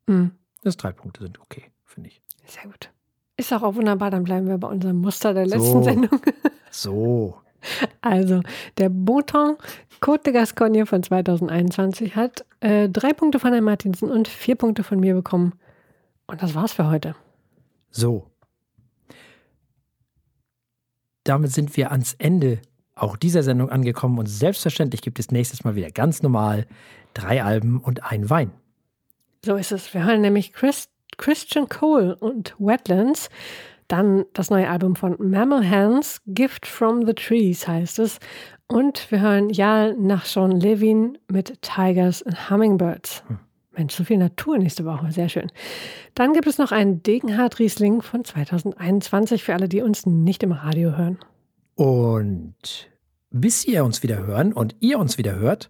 Mhm. 0.08 0.32
Das 0.64 0.76
drei 0.76 0.92
Punkte 0.92 1.22
sind 1.22 1.40
okay, 1.40 1.66
finde 1.86 2.10
ich. 2.10 2.20
Sehr 2.48 2.64
gut. 2.64 2.90
Ist 3.36 3.54
auch, 3.54 3.62
auch 3.62 3.76
wunderbar, 3.76 4.10
dann 4.10 4.24
bleiben 4.24 4.48
wir 4.48 4.58
bei 4.58 4.70
unserem 4.70 5.02
Muster 5.02 5.36
der 5.36 5.46
letzten 5.46 5.72
So. 5.72 5.84
Sendung. 5.84 6.22
So. 6.70 7.42
Also, 8.02 8.42
der 8.78 8.90
Bouton 8.90 9.58
Côte 10.02 10.24
de 10.24 10.34
Gascogne 10.34 10.86
von 10.86 11.02
2021 11.02 12.16
hat 12.16 12.46
äh, 12.60 12.90
drei 12.90 13.14
Punkte 13.14 13.40
von 13.40 13.52
Herrn 13.52 13.64
Martinsen 13.64 14.12
und 14.12 14.28
vier 14.28 14.56
Punkte 14.56 14.84
von 14.84 15.00
mir 15.00 15.16
bekommen. 15.16 15.54
Und 16.28 16.42
das 16.44 16.56
war's 16.56 16.74
für 16.74 16.90
heute. 16.90 17.16
So. 17.90 18.28
Damit 21.28 21.52
sind 21.52 21.76
wir 21.76 21.92
ans 21.92 22.14
Ende 22.18 22.62
auch 22.96 23.18
dieser 23.18 23.44
Sendung 23.44 23.70
angekommen 23.70 24.18
und 24.18 24.28
selbstverständlich 24.28 25.02
gibt 25.02 25.20
es 25.20 25.30
nächstes 25.30 25.64
Mal 25.64 25.76
wieder 25.76 25.92
ganz 25.92 26.24
normal 26.24 26.66
drei 27.14 27.44
Alben 27.44 27.80
und 27.80 28.10
ein 28.10 28.30
Wein. 28.30 28.52
So 29.44 29.56
ist 29.56 29.72
es. 29.72 29.94
Wir 29.94 30.06
hören 30.06 30.22
nämlich 30.22 30.54
Chris, 30.54 30.90
Christian 31.18 31.68
Cole 31.68 32.16
und 32.16 32.56
Wetlands. 32.60 33.30
Dann 33.90 34.26
das 34.34 34.50
neue 34.50 34.70
Album 34.70 34.96
von 34.96 35.16
Mammal 35.20 35.70
Hands, 35.70 36.22
Gift 36.28 36.66
from 36.66 37.06
the 37.06 37.14
Trees 37.14 37.68
heißt 37.68 38.00
es. 38.00 38.20
Und 38.68 39.12
wir 39.12 39.20
hören 39.20 39.50
Jarl 39.50 39.96
nach 39.98 40.26
Sean 40.26 40.52
Levin 40.52 41.18
mit 41.30 41.62
Tigers 41.62 42.24
and 42.24 42.50
Hummingbirds. 42.50 43.24
Mensch, 43.78 43.96
so 43.96 44.04
viel 44.04 44.18
Natur 44.18 44.58
nächste 44.58 44.86
Woche. 44.86 45.12
Sehr 45.12 45.30
schön. 45.30 45.52
Dann 46.16 46.34
gibt 46.34 46.48
es 46.48 46.58
noch 46.58 46.72
einen 46.72 47.04
Degenhardt 47.04 47.60
Riesling 47.60 48.02
von 48.02 48.26
2021 48.26 49.44
für 49.44 49.54
alle, 49.54 49.70
die 49.70 49.82
uns 49.82 50.06
nicht 50.06 50.44
im 50.44 50.52
Radio 50.52 50.98
hören. 50.98 51.20
Und 51.76 52.90
bis 53.30 53.66
ihr 53.66 53.86
uns 53.86 54.04
wieder 54.04 54.26
hören 54.26 54.54
und 54.54 54.76
ihr 54.80 55.00
uns 55.00 55.18
wieder 55.18 55.36
hört, 55.36 55.70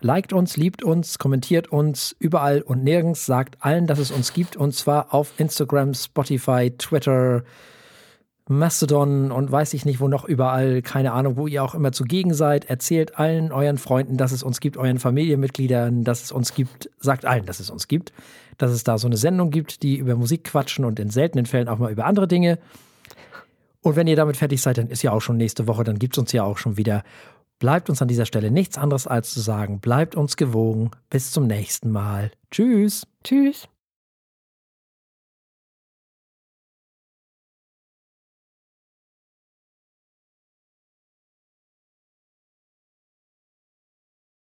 liked 0.00 0.32
uns, 0.32 0.56
liebt 0.56 0.82
uns, 0.82 1.18
kommentiert 1.18 1.70
uns 1.70 2.16
überall 2.18 2.60
und 2.60 2.82
nirgends, 2.82 3.24
sagt 3.24 3.56
allen, 3.60 3.86
dass 3.86 3.98
es 3.98 4.10
uns 4.10 4.32
gibt 4.32 4.56
und 4.56 4.74
zwar 4.74 5.14
auf 5.14 5.32
Instagram, 5.38 5.94
Spotify, 5.94 6.72
Twitter, 6.76 7.44
Mastodon 8.58 9.32
und 9.32 9.50
weiß 9.50 9.74
ich 9.74 9.84
nicht, 9.84 10.00
wo 10.00 10.08
noch 10.08 10.24
überall, 10.24 10.82
keine 10.82 11.12
Ahnung, 11.12 11.36
wo 11.36 11.46
ihr 11.46 11.62
auch 11.62 11.74
immer 11.74 11.92
zugegen 11.92 12.34
seid. 12.34 12.64
Erzählt 12.66 13.18
allen 13.18 13.52
euren 13.52 13.78
Freunden, 13.78 14.16
dass 14.16 14.32
es 14.32 14.42
uns 14.42 14.60
gibt, 14.60 14.76
euren 14.76 14.98
Familienmitgliedern, 14.98 16.04
dass 16.04 16.22
es 16.22 16.32
uns 16.32 16.54
gibt. 16.54 16.90
Sagt 16.98 17.24
allen, 17.24 17.46
dass 17.46 17.60
es 17.60 17.70
uns 17.70 17.88
gibt. 17.88 18.12
Dass 18.58 18.70
es 18.70 18.84
da 18.84 18.98
so 18.98 19.06
eine 19.06 19.16
Sendung 19.16 19.50
gibt, 19.50 19.82
die 19.82 19.96
über 19.96 20.16
Musik 20.16 20.44
quatschen 20.44 20.84
und 20.84 21.00
in 21.00 21.10
seltenen 21.10 21.46
Fällen 21.46 21.68
auch 21.68 21.78
mal 21.78 21.90
über 21.90 22.04
andere 22.04 22.28
Dinge. 22.28 22.58
Und 23.80 23.96
wenn 23.96 24.06
ihr 24.06 24.16
damit 24.16 24.36
fertig 24.36 24.62
seid, 24.62 24.78
dann 24.78 24.88
ist 24.88 25.02
ja 25.02 25.12
auch 25.12 25.20
schon 25.20 25.36
nächste 25.36 25.66
Woche, 25.66 25.84
dann 25.84 25.98
gibt 25.98 26.14
es 26.14 26.18
uns 26.18 26.32
ja 26.32 26.44
auch 26.44 26.58
schon 26.58 26.76
wieder. 26.76 27.02
Bleibt 27.58 27.90
uns 27.90 28.02
an 28.02 28.08
dieser 28.08 28.26
Stelle 28.26 28.50
nichts 28.50 28.78
anderes 28.78 29.06
als 29.06 29.32
zu 29.32 29.40
sagen, 29.40 29.80
bleibt 29.80 30.14
uns 30.14 30.36
gewogen. 30.36 30.90
Bis 31.10 31.30
zum 31.30 31.46
nächsten 31.46 31.90
Mal. 31.90 32.30
Tschüss. 32.50 33.06
Tschüss. 33.24 33.68